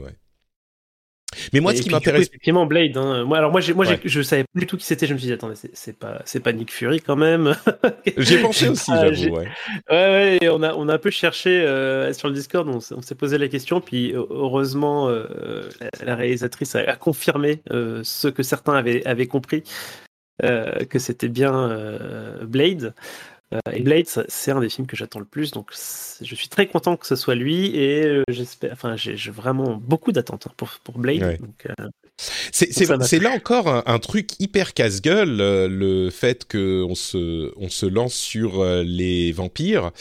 Mais 1.52 1.60
moi, 1.60 1.74
ce 1.74 1.82
qui 1.82 1.90
m'intéresse. 1.90 2.28
Effectivement, 2.28 2.66
Blade. 2.66 2.96
Hein. 2.96 3.24
Moi, 3.24 3.38
alors 3.38 3.50
moi, 3.50 3.60
moi 3.74 3.84
je 4.04 4.22
savais 4.22 4.44
plus 4.52 4.60
du 4.60 4.66
tout 4.66 4.76
qui 4.76 4.84
c'était. 4.84 5.06
Je 5.06 5.14
me 5.14 5.18
suis 5.18 5.26
dit, 5.26 5.32
attendez, 5.32 5.54
c'est 5.72 5.98
pas, 5.98 6.22
c'est 6.24 6.40
pas 6.40 6.52
Nick 6.52 6.72
Fury 6.72 7.00
quand 7.00 7.16
même. 7.16 7.54
J'ai 8.16 8.40
pensé 8.40 8.68
aussi, 8.68 8.90
j'avoue. 8.90 9.36
Ouais. 9.36 9.48
ouais, 9.90 10.38
ouais. 10.42 10.48
on 10.48 10.62
a, 10.62 10.74
on 10.74 10.88
a 10.88 10.94
un 10.94 10.98
peu 10.98 11.10
cherché 11.10 11.60
euh, 11.60 12.12
sur 12.12 12.28
le 12.28 12.34
Discord. 12.34 12.68
On, 12.68 12.80
s'est 12.80 13.14
posé 13.14 13.38
la 13.38 13.48
question, 13.48 13.80
puis 13.80 14.12
heureusement, 14.14 15.08
euh, 15.08 15.68
la, 16.02 16.14
réalisatrice 16.14 16.74
a, 16.74 16.96
confirmé 16.96 17.62
euh, 17.70 18.00
ce 18.04 18.28
que 18.28 18.42
certains 18.42 18.74
avaient, 18.74 19.04
avaient 19.06 19.26
compris, 19.26 19.62
que 20.40 20.98
c'était 20.98 21.28
bien 21.28 21.98
Blade. 22.42 22.94
Euh, 23.54 23.58
et 23.72 23.80
Blade, 23.80 24.04
c'est 24.28 24.50
un 24.50 24.60
des 24.60 24.68
films 24.68 24.86
que 24.86 24.96
j'attends 24.96 25.20
le 25.20 25.24
plus, 25.24 25.52
donc 25.52 25.70
je 25.72 26.34
suis 26.34 26.48
très 26.48 26.66
content 26.66 26.96
que 26.96 27.06
ce 27.06 27.16
soit 27.16 27.34
lui 27.34 27.74
et 27.76 28.04
euh, 28.04 28.22
j'espère, 28.28 28.72
enfin, 28.72 28.96
j'ai 28.96 29.30
vraiment 29.30 29.80
beaucoup 29.82 30.12
d'attentes 30.12 30.48
hein, 30.48 30.52
pour, 30.56 30.68
pour 30.84 30.98
Blade. 30.98 31.22
Euh, 31.22 31.88
c'est 32.52 33.22
là 33.22 33.30
encore 33.30 33.68
un, 33.68 33.82
un, 33.86 33.98
truc 33.98 34.32
hyper 34.38 34.74
casse-gueule, 34.74 35.36
le 35.38 36.10
fait 36.10 36.44
qu'on 36.50 36.94
se, 36.94 37.52
on 37.56 37.68
se 37.70 37.86
lance 37.86 38.14
sur 38.14 38.64
les 38.84 39.32
vampires, 39.32 39.92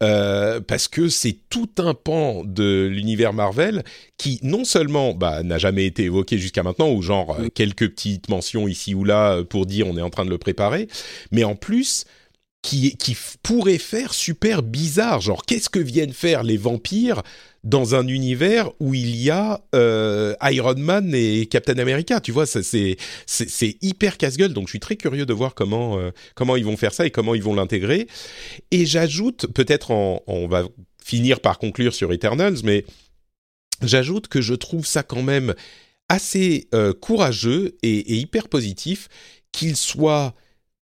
parce 0.00 0.88
que 0.88 1.08
c'est 1.08 1.36
tout 1.50 1.68
un 1.78 1.94
pan 1.94 2.42
de 2.44 2.88
l'univers 2.90 3.32
Marvel 3.32 3.84
qui 4.16 4.40
non 4.42 4.64
seulement 4.64 5.12
bah, 5.12 5.42
n'a 5.42 5.58
jamais 5.58 5.84
été 5.84 6.04
évoqué 6.04 6.38
jusqu'à 6.38 6.62
maintenant, 6.62 6.90
ou 6.90 7.02
genre 7.02 7.36
quelques 7.54 7.90
petites 7.90 8.28
mentions 8.30 8.66
ici 8.66 8.94
ou 8.94 9.04
là 9.04 9.44
pour 9.44 9.66
dire 9.66 9.86
on 9.86 9.96
est 9.98 10.02
en 10.02 10.10
train 10.10 10.24
de 10.24 10.30
le 10.30 10.38
préparer, 10.38 10.88
mais 11.30 11.44
en 11.44 11.54
plus 11.54 12.06
qui, 12.68 13.16
pourrait 13.42 13.78
faire 13.78 14.12
super 14.12 14.62
bizarre. 14.62 15.20
Genre, 15.20 15.44
qu'est-ce 15.44 15.70
que 15.70 15.78
viennent 15.78 16.12
faire 16.12 16.42
les 16.42 16.56
vampires 16.56 17.22
dans 17.64 17.94
un 17.94 18.06
univers 18.06 18.70
où 18.78 18.94
il 18.94 19.16
y 19.16 19.30
a 19.30 19.62
euh, 19.74 20.34
Iron 20.42 20.76
Man 20.76 21.14
et 21.14 21.46
Captain 21.46 21.78
America? 21.78 22.20
Tu 22.20 22.32
vois, 22.32 22.46
c'est 22.46 22.96
c'est 23.26 23.76
hyper 23.82 24.18
casse-gueule. 24.18 24.52
Donc, 24.52 24.66
je 24.66 24.72
suis 24.72 24.80
très 24.80 24.96
curieux 24.96 25.26
de 25.26 25.32
voir 25.32 25.54
comment 25.54 25.98
euh, 25.98 26.10
comment 26.34 26.56
ils 26.56 26.64
vont 26.64 26.76
faire 26.76 26.92
ça 26.92 27.06
et 27.06 27.10
comment 27.10 27.34
ils 27.34 27.42
vont 27.42 27.54
l'intégrer. 27.54 28.06
Et 28.70 28.84
j'ajoute, 28.84 29.46
peut-être, 29.54 29.90
on 29.90 30.48
va 30.48 30.64
finir 31.02 31.40
par 31.40 31.58
conclure 31.58 31.94
sur 31.94 32.12
Eternals, 32.12 32.58
mais 32.64 32.84
j'ajoute 33.82 34.28
que 34.28 34.42
je 34.42 34.54
trouve 34.54 34.86
ça 34.86 35.02
quand 35.02 35.22
même 35.22 35.54
assez 36.10 36.68
euh, 36.74 36.92
courageux 36.92 37.76
et, 37.82 37.98
et, 37.98 38.16
hyper 38.16 38.48
positif 38.48 39.08
qu'il 39.52 39.76
soit 39.76 40.34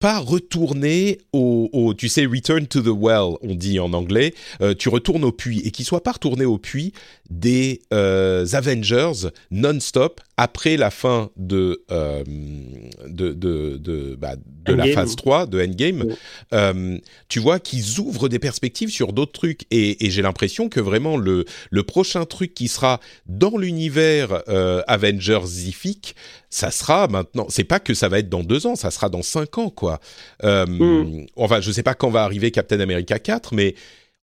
pas 0.02 0.18
retourner 0.18 1.20
au, 1.32 1.94
tu 1.96 2.10
sais, 2.10 2.26
return 2.26 2.66
to 2.66 2.82
the 2.82 2.88
well, 2.88 3.38
on 3.42 3.54
dit 3.54 3.80
en 3.80 3.94
anglais, 3.94 4.34
euh, 4.60 4.74
tu 4.74 4.90
retournes 4.90 5.24
au 5.24 5.32
puits, 5.32 5.62
et 5.64 5.70
qu'il 5.70 5.86
soit 5.86 6.04
pas 6.04 6.14
retourné 6.14 6.44
au 6.44 6.58
puits 6.58 6.92
des 7.32 7.82
euh, 7.94 8.46
Avengers 8.52 9.30
non-stop 9.52 10.20
après 10.36 10.76
la 10.76 10.92
fin 10.92 11.30
de, 11.38 11.82
euh, 11.90 12.24
de, 13.08 13.32
de, 13.32 13.78
de, 13.78 14.16
bah, 14.16 14.36
de 14.66 14.74
la 14.74 14.88
phase 14.88 15.16
3 15.16 15.46
de 15.46 15.62
Endgame. 15.64 16.04
Euh, 16.54 16.98
tu 17.30 17.40
vois 17.40 17.60
qu'ils 17.60 18.00
ouvrent 18.00 18.28
des 18.28 18.40
perspectives 18.40 18.90
sur 18.90 19.14
d'autres 19.14 19.32
trucs, 19.32 19.62
et, 19.72 20.06
et 20.06 20.10
j'ai 20.10 20.22
l'impression 20.22 20.68
que 20.68 20.82
vraiment 20.82 21.16
le, 21.16 21.46
le 21.70 21.84
prochain 21.84 22.26
truc 22.26 22.54
qui 22.54 22.68
sera 22.68 23.00
dans 23.28 23.58
l'univers 23.58 24.44
Avengers-ifique, 24.88 26.16
ça 26.50 26.70
sera 26.70 27.08
maintenant. 27.08 27.46
C'est 27.48 27.64
pas 27.64 27.80
que 27.80 27.94
ça 27.94 28.10
va 28.10 28.20
être 28.20 28.30
dans 28.30 28.44
deux 28.44 28.68
ans, 28.68 28.76
ça 28.76 28.92
sera 28.92 29.08
dans 29.08 29.22
cinq 29.22 29.58
ans, 29.58 29.70
quoi. 29.70 30.02
Mm. 30.44 31.28
Enfin, 31.38 31.62
je 31.62 31.72
sais 31.72 31.84
pas 31.84 31.94
quand 31.94 32.10
va 32.10 32.24
arriver 32.24 32.52
Captain 32.52 32.82
America 32.82 33.20
4, 33.20 33.54
mais 33.54 33.76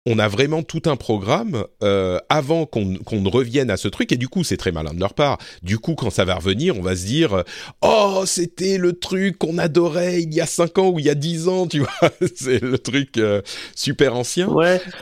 on 0.10 0.20
a 0.20 0.30
vraiment 0.30 0.64
tout 0.64 0.84
un 0.86 0.96
programme 0.96 1.66
euh, 1.84 2.18
avant 2.30 2.66
qu'on 2.66 2.86
ne 2.86 3.30
revienne 3.30 3.70
à 3.70 3.76
ce 3.76 3.90
truc 3.90 4.14
et 4.14 4.16
du 4.16 4.30
coup 4.30 4.46
c'est 4.46 4.56
très 4.56 4.72
malin 4.72 4.94
de 4.94 5.00
leur 5.02 5.14
part. 5.14 5.38
Du 5.64 5.80
coup 5.80 5.96
quand 5.96 6.10
ça 6.10 6.24
va 6.24 6.36
revenir, 6.36 6.78
on 6.78 6.82
va 6.82 6.96
se 6.96 7.06
dire 7.06 7.44
oh 7.82 8.24
c'était 8.26 8.78
le 8.78 8.94
truc 8.94 9.38
qu'on 9.38 9.58
adorait 9.58 10.22
il 10.22 10.34
y 10.34 10.40
a 10.40 10.46
cinq 10.46 10.78
ans 10.78 10.90
ou 10.90 11.00
il 11.00 11.06
y 11.06 11.10
a 11.10 11.16
dix 11.16 11.50
ans, 11.50 11.68
tu 11.68 11.80
vois, 12.00 12.12
c'est 12.36 12.62
le 12.62 12.80
truc 12.80 13.18
euh, 13.18 13.42
super 13.76 14.16
ancien 14.16 14.50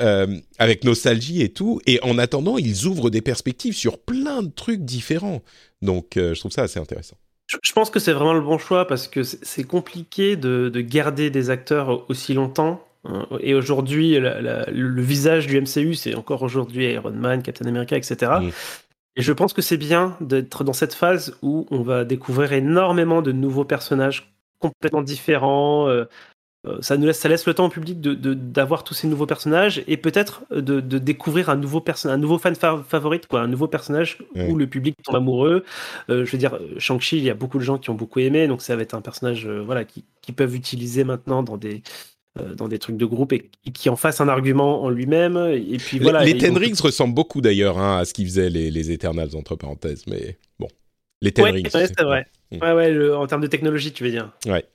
euh, 0.01 0.39
avec 0.57 0.83
nostalgie 0.83 1.43
et 1.43 1.49
tout. 1.49 1.79
Et 1.85 1.99
en 2.01 2.17
attendant, 2.17 2.57
ils 2.57 2.85
ouvrent 2.85 3.11
des 3.11 3.21
perspectives 3.21 3.75
sur 3.75 3.99
plein 3.99 4.41
de 4.41 4.51
trucs 4.51 4.83
différents. 4.83 5.43
Donc 5.83 6.13
je 6.15 6.39
trouve 6.39 6.51
ça 6.51 6.63
assez 6.63 6.79
intéressant. 6.79 7.15
Je 7.61 7.73
pense 7.73 7.91
que 7.91 7.99
c'est 7.99 8.11
vraiment 8.11 8.33
le 8.33 8.41
bon 8.41 8.57
choix 8.57 8.87
parce 8.87 9.07
que 9.07 9.21
c'est 9.21 9.65
compliqué 9.65 10.35
de, 10.35 10.69
de 10.73 10.81
garder 10.81 11.29
des 11.29 11.51
acteurs 11.51 12.09
aussi 12.09 12.33
longtemps 12.33 12.81
et 13.39 13.53
aujourd'hui, 13.53 14.17
le 14.19 15.01
visage 15.01 15.47
du 15.47 15.59
MCU, 15.61 15.95
c'est 15.95 16.15
encore 16.15 16.41
aujourd'hui 16.41 16.85
Iron 16.93 17.11
Man, 17.11 17.41
Captain 17.43 17.65
America, 17.65 17.95
etc. 17.95 18.31
Et 19.15 19.21
je 19.21 19.33
pense 19.33 19.53
que 19.53 19.61
c'est 19.61 19.77
bien 19.77 20.17
d'être 20.19 20.63
dans 20.63 20.73
cette 20.73 20.93
phase 20.93 21.37
où 21.41 21.65
on 21.71 21.81
va 21.81 22.03
découvrir 22.03 22.53
énormément 22.53 23.21
de 23.21 23.31
nouveaux 23.31 23.63
personnages 23.63 24.35
complètement 24.59 25.01
différents. 25.01 25.87
Euh, 25.87 26.05
euh, 26.67 26.77
ça 26.81 26.97
nous 26.97 27.05
laisse, 27.05 27.19
ça 27.19 27.29
laisse 27.29 27.45
le 27.45 27.53
temps 27.53 27.67
au 27.67 27.69
public 27.69 28.01
d'avoir 28.01 28.81
de, 28.81 28.87
tous 28.87 28.93
ces 28.93 29.07
nouveaux 29.07 29.27
personnages 29.27 29.83
et 29.87 29.95
peut-être 29.95 30.43
de, 30.51 30.79
découvrir 30.81 31.49
un 31.49 31.55
nouveau 31.55 31.83
un 32.05 32.17
nouveau 32.17 32.39
fan 32.39 32.55
favorite, 32.55 33.27
quoi, 33.27 33.41
un 33.41 33.47
nouveau 33.47 33.67
personnage 33.67 34.17
où 34.35 34.55
le 34.55 34.67
public 34.67 34.97
tombe 35.03 35.15
amoureux. 35.15 35.63
Euh, 36.09 36.25
je 36.25 36.31
veux 36.31 36.37
dire, 36.37 36.59
Shang-Chi, 36.77 37.17
il 37.17 37.23
y 37.23 37.29
a 37.29 37.35
beaucoup 37.35 37.59
de 37.59 37.63
gens 37.63 37.77
qui 37.77 37.91
ont 37.91 37.95
beaucoup 37.95 38.19
aimé, 38.19 38.47
donc 38.47 38.61
ça 38.61 38.75
va 38.75 38.81
être 38.81 38.95
un 38.95 39.01
personnage, 39.01 39.47
voilà, 39.47 39.85
qui, 39.85 40.03
qui 40.21 40.33
peuvent 40.33 40.55
utiliser 40.55 41.03
maintenant 41.03 41.43
dans 41.43 41.57
des 41.57 41.83
dans 42.57 42.67
des 42.67 42.79
trucs 42.79 42.97
de 42.97 43.05
groupe 43.05 43.33
et, 43.33 43.49
qui 43.73 43.89
en 43.89 43.95
fasse 43.95 44.21
un 44.21 44.27
argument 44.27 44.83
en 44.83 44.89
lui-même. 44.89 45.37
Et 45.53 45.77
puis 45.77 45.99
voilà. 45.99 46.23
Les, 46.23 46.37
Ten 46.37 46.57
Rings 46.57 46.79
ressemblent 46.81 47.13
beaucoup 47.13 47.41
d'ailleurs 47.41 47.77
hein, 47.77 47.97
à 47.97 48.05
ce 48.05 48.13
qu'ils 48.13 48.25
faisaient 48.25 48.49
les, 48.49 48.71
les 48.71 48.91
Eternals 48.91 49.35
entre 49.35 49.55
parenthèses, 49.55 50.03
mais 50.07 50.37
bon. 50.59 50.67
Les 51.21 51.31
Ten 51.31 51.45
Rings. 51.45 51.69
c'est 51.71 52.01
vrai. 52.01 52.27
Mm. 52.51 52.57
Ouais, 52.61 52.73
ouais, 52.73 53.13
en 53.13 53.27
termes 53.27 53.41
de 53.41 53.47
technologie, 53.47 53.91
tu 53.91 54.03
veux 54.03 54.11
dire. 54.11 54.31
Ouais. 54.45 54.65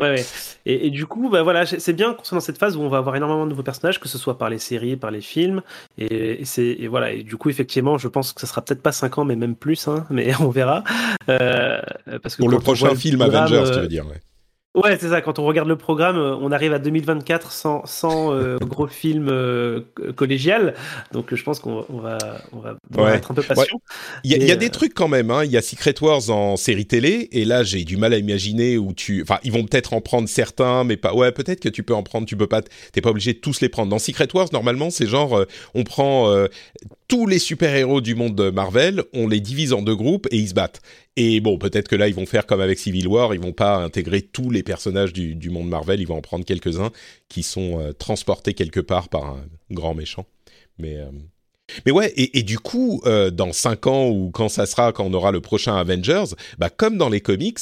Ouais, 0.00 0.10
ouais. 0.10 0.24
Et, 0.66 0.90
du 0.90 1.06
coup, 1.06 1.30
bah 1.30 1.44
voilà, 1.44 1.66
c'est 1.66 1.92
bien 1.92 2.14
qu'on 2.14 2.24
soit 2.24 2.36
dans 2.36 2.40
cette 2.40 2.58
phase 2.58 2.76
où 2.76 2.80
on 2.80 2.88
va 2.88 2.98
avoir 2.98 3.14
énormément 3.14 3.44
de 3.44 3.50
nouveaux 3.50 3.62
personnages, 3.62 4.00
que 4.00 4.08
ce 4.08 4.18
soit 4.18 4.38
par 4.38 4.50
les 4.50 4.58
séries, 4.58 4.96
par 4.96 5.12
les 5.12 5.20
films. 5.20 5.62
Et, 5.98 6.44
c'est 6.44 6.86
voilà. 6.88 7.12
Et 7.12 7.22
du 7.22 7.36
coup, 7.36 7.48
effectivement, 7.48 7.96
je 7.96 8.08
pense 8.08 8.32
que 8.32 8.40
ça 8.40 8.48
sera 8.48 8.60
peut-être 8.62 8.82
pas 8.82 8.90
5 8.90 9.18
ans, 9.18 9.24
mais 9.24 9.36
même 9.36 9.54
plus, 9.54 9.86
hein, 9.86 10.04
mais 10.10 10.34
on 10.40 10.50
verra. 10.50 10.82
Euh, 11.28 11.80
parce 12.22 12.34
que 12.34 12.42
Pour 12.42 12.50
le 12.50 12.58
prochain 12.58 12.94
film 12.96 13.22
Avengers, 13.22 13.70
tu 13.72 13.80
veux 13.80 13.88
dire, 13.88 14.06
ouais. 14.06 14.20
Ouais, 14.74 14.98
c'est 15.00 15.10
ça. 15.10 15.20
Quand 15.20 15.38
on 15.38 15.44
regarde 15.44 15.68
le 15.68 15.76
programme, 15.76 16.16
euh, 16.16 16.34
on 16.40 16.50
arrive 16.50 16.72
à 16.72 16.80
2024 16.80 17.52
sans, 17.52 17.86
sans 17.86 18.34
euh, 18.34 18.58
gros 18.60 18.88
film 18.88 19.28
euh, 19.28 19.82
collégial. 20.16 20.74
Donc, 21.12 21.32
je 21.32 21.42
pense 21.44 21.60
qu'on 21.60 21.84
va, 21.90 22.18
on 22.52 22.58
va, 22.58 23.14
être 23.14 23.30
un 23.30 23.34
peu 23.34 23.42
patient. 23.42 23.80
Il 24.24 24.32
y, 24.32 24.50
a, 24.50 24.56
des 24.56 24.70
trucs 24.70 24.92
quand 24.92 25.06
même. 25.06 25.30
Hein. 25.30 25.44
Il 25.44 25.52
y 25.52 25.56
a 25.56 25.62
Secret 25.62 25.94
Wars 26.00 26.28
en 26.28 26.56
série 26.56 26.86
télé. 26.86 27.28
Et 27.30 27.44
là, 27.44 27.62
j'ai 27.62 27.84
du 27.84 27.96
mal 27.96 28.12
à 28.12 28.18
imaginer 28.18 28.76
où 28.76 28.92
tu. 28.92 29.22
Enfin, 29.22 29.38
ils 29.44 29.52
vont 29.52 29.64
peut-être 29.64 29.92
en 29.92 30.00
prendre 30.00 30.28
certains, 30.28 30.82
mais 30.82 30.96
pas. 30.96 31.14
Ouais, 31.14 31.30
peut-être 31.30 31.60
que 31.60 31.68
tu 31.68 31.84
peux 31.84 31.94
en 31.94 32.02
prendre. 32.02 32.26
Tu 32.26 32.36
peux 32.36 32.48
pas. 32.48 32.62
T'es 32.92 33.00
pas 33.00 33.10
obligé 33.10 33.32
de 33.32 33.38
tous 33.38 33.60
les 33.60 33.68
prendre. 33.68 33.90
Dans 33.90 34.00
Secret 34.00 34.28
Wars, 34.34 34.48
normalement, 34.52 34.90
c'est 34.90 35.06
genre, 35.06 35.44
on 35.74 35.84
prend 35.84 36.34
tous 37.08 37.26
les 37.26 37.38
super-héros 37.38 38.00
du 38.00 38.14
monde 38.14 38.34
de 38.34 38.50
Marvel, 38.50 39.04
on 39.12 39.28
les 39.28 39.40
divise 39.40 39.72
en 39.72 39.82
deux 39.82 39.96
groupes 39.96 40.26
et 40.30 40.38
ils 40.38 40.48
se 40.48 40.54
battent. 40.54 40.80
Et 41.16 41.40
bon, 41.40 41.58
peut-être 41.58 41.88
que 41.88 41.96
là, 41.96 42.08
ils 42.08 42.14
vont 42.14 42.26
faire 42.26 42.46
comme 42.46 42.60
avec 42.60 42.78
Civil 42.78 43.06
War, 43.06 43.34
ils 43.34 43.40
vont 43.40 43.52
pas 43.52 43.76
intégrer 43.76 44.22
tous 44.22 44.50
les 44.50 44.62
personnages 44.62 45.12
du, 45.12 45.50
monde 45.50 45.68
Marvel, 45.68 46.00
ils 46.00 46.06
vont 46.06 46.16
en 46.16 46.22
prendre 46.22 46.44
quelques-uns 46.44 46.90
qui 47.28 47.42
sont 47.42 47.80
euh, 47.80 47.92
transportés 47.92 48.54
quelque 48.54 48.80
part 48.80 49.08
par 49.08 49.24
un 49.24 49.44
grand 49.70 49.94
méchant. 49.94 50.26
Mais, 50.78 50.96
euh, 50.96 51.10
mais 51.86 51.92
ouais, 51.92 52.12
et, 52.16 52.42
du 52.42 52.58
coup, 52.58 53.00
euh, 53.06 53.30
dans 53.30 53.52
cinq 53.52 53.86
ans 53.86 54.08
ou 54.08 54.30
quand 54.30 54.48
ça 54.48 54.66
sera, 54.66 54.92
quand 54.92 55.04
on 55.04 55.14
aura 55.14 55.30
le 55.30 55.40
prochain 55.40 55.76
Avengers, 55.76 56.34
bah, 56.58 56.70
comme 56.70 56.98
dans 56.98 57.10
les 57.10 57.20
comics, 57.20 57.60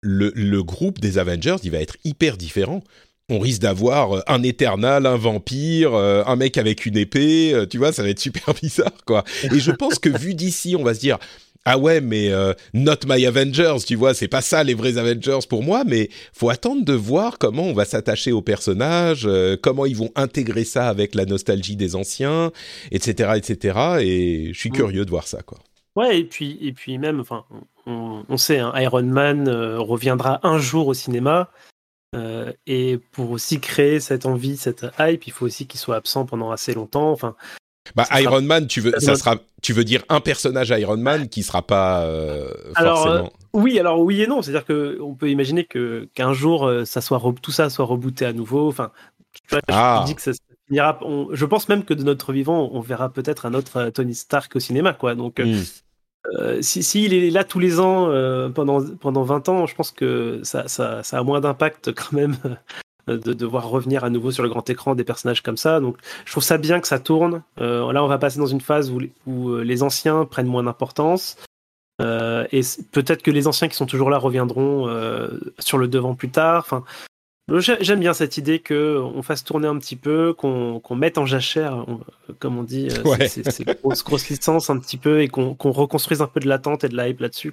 le, 0.00 0.32
le 0.34 0.62
groupe 0.62 0.98
des 0.98 1.18
Avengers, 1.18 1.56
il 1.62 1.70
va 1.70 1.78
être 1.78 1.96
hyper 2.04 2.36
différent 2.36 2.82
on 3.28 3.38
risque 3.38 3.62
d'avoir 3.62 4.22
un 4.26 4.42
éternal, 4.42 5.06
un 5.06 5.16
vampire, 5.16 5.94
un 5.94 6.36
mec 6.36 6.58
avec 6.58 6.86
une 6.86 6.96
épée, 6.96 7.54
tu 7.70 7.78
vois, 7.78 7.92
ça 7.92 8.02
va 8.02 8.10
être 8.10 8.18
super 8.18 8.52
bizarre, 8.62 9.04
quoi. 9.06 9.24
Et 9.52 9.58
je 9.58 9.70
pense 9.70 9.98
que 9.98 10.08
vu 10.08 10.34
d'ici, 10.34 10.76
on 10.78 10.82
va 10.82 10.94
se 10.94 11.00
dire, 11.00 11.18
ah 11.64 11.78
ouais, 11.78 12.00
mais 12.00 12.30
euh, 12.30 12.54
not 12.74 13.06
my 13.06 13.24
Avengers, 13.24 13.78
tu 13.86 13.94
vois, 13.94 14.14
c'est 14.14 14.28
pas 14.28 14.40
ça 14.40 14.64
les 14.64 14.74
vrais 14.74 14.98
Avengers 14.98 15.46
pour 15.48 15.62
moi, 15.62 15.84
mais 15.86 16.08
faut 16.32 16.50
attendre 16.50 16.84
de 16.84 16.92
voir 16.92 17.38
comment 17.38 17.62
on 17.62 17.72
va 17.72 17.84
s'attacher 17.84 18.32
aux 18.32 18.42
personnages, 18.42 19.26
euh, 19.26 19.56
comment 19.60 19.86
ils 19.86 19.96
vont 19.96 20.10
intégrer 20.16 20.64
ça 20.64 20.88
avec 20.88 21.14
la 21.14 21.24
nostalgie 21.24 21.76
des 21.76 21.94
anciens, 21.94 22.50
etc., 22.90 23.34
etc. 23.36 23.78
Et 24.00 24.50
je 24.52 24.58
suis 24.58 24.70
mm. 24.70 24.74
curieux 24.74 25.04
de 25.04 25.10
voir 25.10 25.28
ça, 25.28 25.42
quoi. 25.42 25.58
Ouais, 25.94 26.20
et 26.20 26.24
puis 26.24 26.58
et 26.62 26.72
puis 26.72 26.98
même, 26.98 27.20
enfin, 27.20 27.44
on, 27.86 28.36
sait, 28.36 28.58
hein, 28.58 28.72
Iron 28.76 29.02
Man 29.02 29.46
euh, 29.46 29.78
reviendra 29.78 30.40
un 30.42 30.58
jour 30.58 30.88
au 30.88 30.94
cinéma. 30.94 31.50
Et 32.66 32.98
pour 33.12 33.30
aussi 33.30 33.60
créer 33.60 34.00
cette 34.00 34.26
envie, 34.26 34.56
cette 34.56 34.86
hype, 34.98 35.26
il 35.26 35.32
faut 35.32 35.46
aussi 35.46 35.66
qu'il 35.66 35.80
soit 35.80 35.96
absent 35.96 36.26
pendant 36.26 36.50
assez 36.50 36.74
longtemps. 36.74 37.10
Enfin, 37.10 37.34
bah, 37.94 38.06
Iron 38.12 38.42
Man, 38.42 38.66
tu 38.66 38.80
veux, 38.80 38.94
ça 38.98 39.16
sera, 39.16 39.36
tu 39.60 39.72
veux 39.72 39.84
dire 39.84 40.02
un 40.08 40.20
personnage 40.20 40.70
Iron 40.70 40.96
Man 40.96 41.28
qui 41.28 41.42
sera 41.42 41.62
pas 41.62 42.02
euh, 42.04 42.52
alors, 42.74 43.02
forcément. 43.02 43.26
Euh, 43.26 43.28
oui, 43.52 43.78
alors 43.78 44.00
oui 44.00 44.22
et 44.22 44.26
non. 44.26 44.40
C'est-à-dire 44.40 44.64
que 44.64 44.98
on 45.02 45.14
peut 45.14 45.30
imaginer 45.30 45.64
que 45.64 46.08
qu'un 46.14 46.32
jour, 46.32 46.66
euh, 46.66 46.84
ça 46.84 47.00
soit 47.00 47.20
tout 47.42 47.50
ça 47.50 47.68
soit 47.70 47.84
rebooté 47.84 48.24
à 48.24 48.32
nouveau. 48.32 48.68
Enfin, 48.68 48.92
tu 49.32 49.58
ah. 49.68 50.00
je 50.02 50.06
dis 50.06 50.14
que 50.14 50.22
ça 50.22 50.30
finira. 50.68 50.98
je 51.32 51.44
pense 51.44 51.68
même 51.68 51.84
que 51.84 51.92
de 51.92 52.04
notre 52.04 52.32
vivant, 52.32 52.70
on 52.72 52.80
verra 52.80 53.12
peut-être 53.12 53.46
un 53.46 53.54
autre 53.54 53.90
Tony 53.90 54.14
Stark 54.14 54.54
au 54.56 54.60
cinéma, 54.60 54.92
quoi. 54.94 55.14
Donc. 55.14 55.42
Hmm. 56.24 56.62
si 56.62 56.82
s'il 56.82 57.14
est 57.14 57.30
là 57.30 57.44
tous 57.44 57.58
les 57.58 57.80
ans 57.80 58.06
pendant 58.54 58.84
pendant 59.00 59.22
20 59.24 59.48
ans, 59.48 59.66
je 59.66 59.74
pense 59.74 59.90
que 59.90 60.40
ça, 60.44 60.68
ça, 60.68 61.02
ça 61.02 61.18
a 61.18 61.22
moins 61.22 61.40
d'impact 61.40 61.92
quand 61.96 62.12
même 62.12 62.36
euh, 63.08 63.18
de 63.18 63.32
devoir 63.32 63.68
revenir 63.68 64.04
à 64.04 64.10
nouveau 64.10 64.30
sur 64.30 64.44
le 64.44 64.48
grand 64.48 64.68
écran 64.70 64.94
des 64.94 65.02
personnages 65.02 65.42
comme 65.42 65.56
ça. 65.56 65.80
Donc 65.80 65.96
je 66.24 66.30
trouve 66.30 66.44
ça 66.44 66.56
bien 66.56 66.80
que 66.80 66.86
ça 66.86 67.00
tourne. 67.00 67.42
Euh, 67.60 67.92
là, 67.92 68.04
on 68.04 68.06
va 68.06 68.18
passer 68.18 68.38
dans 68.38 68.46
une 68.46 68.60
phase 68.60 68.90
où, 68.90 69.00
où 69.26 69.50
euh, 69.50 69.62
les 69.62 69.82
anciens 69.82 70.24
prennent 70.24 70.46
moins 70.46 70.62
d'importance. 70.62 71.36
et 72.00 72.60
peut-être 72.92 73.22
que 73.22 73.30
les 73.30 73.46
anciens 73.46 73.68
qui 73.68 73.76
sont 73.76 73.86
toujours 73.86 74.10
là 74.10 74.18
reviendront 74.18 74.88
sur 75.58 75.78
le 75.78 75.88
devant 75.88 76.14
plus 76.14 76.30
tard. 76.30 76.64
Enfin, 76.64 76.84
J'aime 77.60 78.00
bien 78.00 78.14
cette 78.14 78.38
idée 78.38 78.60
que 78.60 78.98
on 78.98 79.22
fasse 79.22 79.44
tourner 79.44 79.68
un 79.68 79.78
petit 79.78 79.96
peu, 79.96 80.32
qu'on 80.32 80.80
mette 80.94 81.18
en 81.18 81.26
jachère, 81.26 81.84
comme 82.38 82.58
on 82.58 82.62
dit, 82.62 82.88
euh, 82.90 83.28
ces, 83.28 83.64
grosses, 83.64 84.28
licences 84.28 84.70
un 84.70 84.78
petit 84.78 84.96
peu 84.96 85.22
et 85.22 85.28
qu'on 85.28 85.54
reconstruise 85.54 86.22
un 86.22 86.26
peu 86.26 86.40
de 86.40 86.48
l'attente 86.48 86.84
et 86.84 86.88
de 86.88 86.96
la 86.96 87.08
hype 87.08 87.20
là-dessus. 87.20 87.52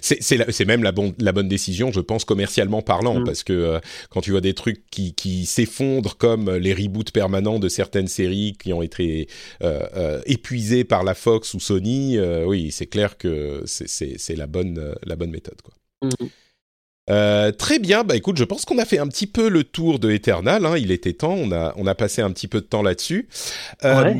C'est 0.00 0.64
même 0.64 0.82
la, 0.82 0.92
la, 1.18 1.32
bonne 1.32 1.48
décision, 1.48 1.92
je 1.92 2.00
pense, 2.00 2.24
commercialement 2.24 2.82
parlant, 2.82 3.20
mm. 3.20 3.24
parce 3.24 3.42
que 3.42 3.52
euh, 3.52 3.80
quand 4.10 4.20
tu 4.20 4.30
vois 4.30 4.40
des 4.40 4.54
trucs 4.54 4.82
qui, 4.90 5.46
s'effondrent 5.46 6.16
comme 6.16 6.50
les 6.50 6.72
reboots 6.72 7.10
permanents 7.12 7.58
de 7.58 7.68
certaines 7.68 8.08
séries 8.08 8.56
qui 8.58 8.72
ont 8.72 8.82
été 8.82 9.28
euh, 9.62 10.20
épuisées 10.26 10.84
par 10.84 11.04
la 11.04 11.14
Fox 11.14 11.52
ou 11.54 11.60
Sony, 11.60 12.18
oui, 12.46 12.70
c'est 12.70 12.86
clair 12.86 13.18
que 13.18 13.62
c'est 13.66 14.36
la 14.36 14.46
bonne, 14.46 14.94
la 15.04 15.16
bonne 15.16 15.30
méthode. 15.30 15.60
Quoi. 15.62 15.74
Mm. 16.02 16.26
Euh, 17.08 17.52
très 17.52 17.78
bien, 17.78 18.02
bah 18.02 18.16
écoute, 18.16 18.36
je 18.36 18.44
pense 18.44 18.64
qu'on 18.64 18.78
a 18.78 18.84
fait 18.84 18.98
un 18.98 19.06
petit 19.06 19.26
peu 19.26 19.48
le 19.48 19.62
tour 19.62 19.98
de 19.98 20.10
Eternal. 20.10 20.66
Hein. 20.66 20.76
il 20.76 20.90
était 20.90 21.12
temps, 21.12 21.34
on 21.34 21.52
a 21.52 21.72
on 21.76 21.86
a 21.86 21.94
passé 21.94 22.20
un 22.20 22.30
petit 22.30 22.48
peu 22.48 22.60
de 22.60 22.66
temps 22.66 22.82
là-dessus. 22.82 23.28
Euh, 23.84 24.12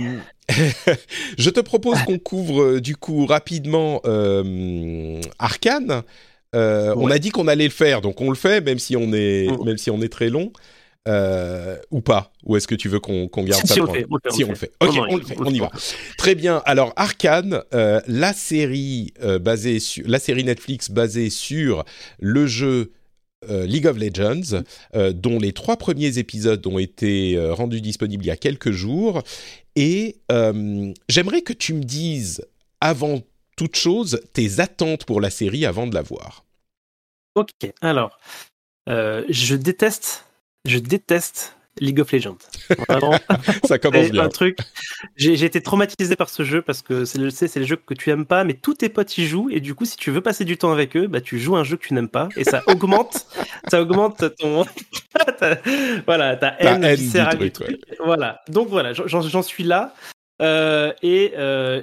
je 1.38 1.50
te 1.50 1.60
propose 1.60 2.00
qu'on 2.02 2.18
couvre 2.18 2.62
euh, 2.62 2.80
du 2.80 2.96
coup 2.96 3.26
rapidement 3.26 4.00
euh, 4.04 5.20
Arcane. 5.38 6.02
On 6.54 7.10
a 7.10 7.18
dit 7.18 7.30
qu'on 7.30 7.48
allait 7.48 7.64
le 7.64 7.70
faire, 7.70 8.00
donc 8.00 8.20
on 8.20 8.30
le 8.30 8.36
fait, 8.36 8.62
même 8.62 8.78
si 8.78 8.96
on 8.96 9.12
est 9.12 9.48
même 9.64 9.76
si 9.76 9.90
on 9.90 10.00
est 10.00 10.08
très 10.08 10.30
long. 10.30 10.52
Euh, 11.06 11.78
ou 11.92 12.00
pas 12.00 12.32
Ou 12.44 12.56
est-ce 12.56 12.66
que 12.66 12.74
tu 12.74 12.88
veux 12.88 12.98
qu'on 12.98 13.26
garde 13.26 13.64
ça 13.66 13.74
Si, 13.74 13.80
on 13.80 13.86
le 13.86 13.92
fait. 13.92 14.06
si, 14.30 14.44
on 14.44 14.48
le 14.48 14.54
fait. 14.56 14.72
Ok, 14.80 14.90
on, 15.08 15.16
le 15.16 15.22
fait. 15.22 15.36
On 15.38 15.52
y 15.52 15.60
va. 15.60 15.70
Très 16.18 16.34
bien. 16.34 16.62
Alors, 16.64 16.92
Arcane, 16.96 17.62
euh, 17.74 18.00
la 18.08 18.32
série 18.32 19.12
euh, 19.22 19.38
basée 19.38 19.78
sur 19.78 20.06
la 20.08 20.18
série 20.18 20.42
Netflix 20.42 20.90
basée 20.90 21.30
sur 21.30 21.84
le 22.18 22.46
jeu 22.46 22.92
League 23.48 23.86
of 23.86 23.96
Legends, 23.96 24.64
dont 25.12 25.38
les 25.38 25.52
trois 25.52 25.76
premiers 25.76 26.18
épisodes 26.18 26.66
ont 26.66 26.80
été 26.80 27.38
rendus 27.52 27.80
disponibles 27.80 28.24
il 28.24 28.28
y 28.28 28.32
a 28.32 28.36
quelques 28.36 28.72
jours. 28.72 29.22
Et 29.76 30.16
j'aimerais 31.08 31.42
que 31.42 31.52
tu 31.52 31.74
me 31.74 31.84
dises, 31.84 32.44
avant 32.80 33.22
toute 33.56 33.76
chose, 33.76 34.20
tes 34.32 34.58
attentes 34.58 35.04
pour 35.04 35.20
la 35.20 35.30
série 35.30 35.64
avant 35.64 35.86
de 35.86 35.94
la 35.94 36.02
voir. 36.02 36.44
Ok, 37.36 37.52
alors, 37.82 38.18
je 38.88 39.54
déteste 39.54 40.24
je 40.66 40.78
déteste 40.78 41.56
League 41.80 42.00
of 42.00 42.10
Legends. 42.12 42.38
ça 43.64 43.78
commence 43.78 44.10
bien. 44.10 44.24
Un 44.24 44.28
truc. 44.28 44.58
J'ai 45.16 45.44
été 45.44 45.60
traumatisé 45.60 46.16
par 46.16 46.28
ce 46.28 46.42
jeu 46.42 46.62
parce 46.62 46.82
que 46.82 47.04
c'est 47.04 47.18
le, 47.18 47.30
c'est 47.30 47.54
le 47.56 47.66
jeu 47.66 47.76
que 47.76 47.94
tu 47.94 48.10
aimes 48.10 48.24
pas, 48.24 48.44
mais 48.44 48.54
tous 48.54 48.74
tes 48.74 48.88
potes 48.88 49.16
y 49.18 49.26
jouent 49.26 49.50
et 49.50 49.60
du 49.60 49.74
coup, 49.74 49.84
si 49.84 49.96
tu 49.96 50.10
veux 50.10 50.22
passer 50.22 50.44
du 50.44 50.56
temps 50.56 50.72
avec 50.72 50.96
eux, 50.96 51.06
bah 51.06 51.20
tu 51.20 51.38
joues 51.38 51.56
un 51.56 51.64
jeu 51.64 51.76
que 51.76 51.86
tu 51.86 51.94
n'aimes 51.94 52.08
pas 52.08 52.28
et 52.36 52.44
ça 52.44 52.62
augmente, 52.66 53.26
ça 53.68 53.82
augmente 53.82 54.24
ton, 54.36 54.64
voilà, 56.06 56.36
ta 56.36 56.56
haine, 56.58 56.96
qui 56.96 57.06
sert 57.06 57.28
à 57.28 57.34
Voilà. 58.04 58.40
Donc 58.48 58.68
voilà, 58.68 58.92
j'en 58.92 59.42
suis 59.42 59.64
là. 59.64 59.94
Euh, 60.42 60.92
et, 61.02 61.32
euh, 61.36 61.80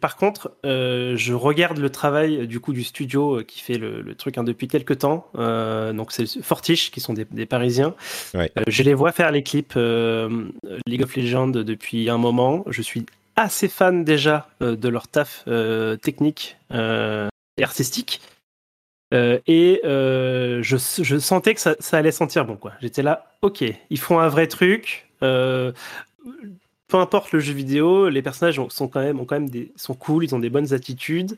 par 0.00 0.16
contre, 0.16 0.52
euh, 0.66 1.16
je 1.16 1.32
regarde 1.32 1.78
le 1.78 1.88
travail 1.88 2.46
du 2.46 2.60
coup 2.60 2.72
du 2.72 2.84
studio 2.84 3.42
qui 3.46 3.60
fait 3.60 3.78
le, 3.78 4.14
truc 4.14 4.36
hein, 4.36 4.44
depuis 4.44 4.68
quelques 4.68 4.98
temps. 4.98 5.26
donc 5.34 6.12
c'est 6.12 6.26
Fortiche 6.42 6.90
qui 6.90 7.00
sont 7.00 7.14
des, 7.14 7.46
Parisiens. 7.46 7.94
je 8.66 8.82
les 8.82 8.94
vois 8.94 9.12
faire 9.12 9.30
les 9.30 9.42
clips 9.42 9.74
League 10.86 11.02
of 11.02 11.16
Legends 11.16 11.48
depuis 11.48 12.10
un 12.10 12.18
moment. 12.18 12.64
Je 12.68 12.82
suis 12.82 13.06
assez 13.36 13.68
fan 13.68 14.04
déjà 14.04 14.48
de 14.60 14.88
leur 14.88 15.08
taf 15.08 15.44
technique 16.02 16.56
et 16.70 17.62
artistique. 17.62 18.20
et 19.12 19.80
je, 19.84 20.76
je, 21.02 21.18
sentais 21.18 21.54
que 21.54 21.60
ça, 21.60 21.74
ça, 21.78 21.98
allait 21.98 22.12
sentir 22.12 22.44
bon 22.44 22.56
quoi. 22.56 22.72
J'étais 22.80 23.02
là, 23.02 23.32
ok, 23.42 23.64
ils 23.90 23.98
font 23.98 24.18
un 24.18 24.28
vrai 24.28 24.46
truc 24.46 25.08
peu 26.94 27.00
importe 27.00 27.32
le 27.32 27.40
jeu 27.40 27.52
vidéo, 27.52 28.08
les 28.08 28.22
personnages 28.22 28.60
sont 28.68 28.86
quand 28.86 29.00
même, 29.00 29.18
ont 29.18 29.24
quand 29.24 29.34
même 29.34 29.50
des, 29.50 29.72
sont 29.74 29.94
cool, 29.94 30.22
ils 30.22 30.32
ont 30.32 30.38
des 30.38 30.48
bonnes 30.48 30.72
attitudes. 30.72 31.36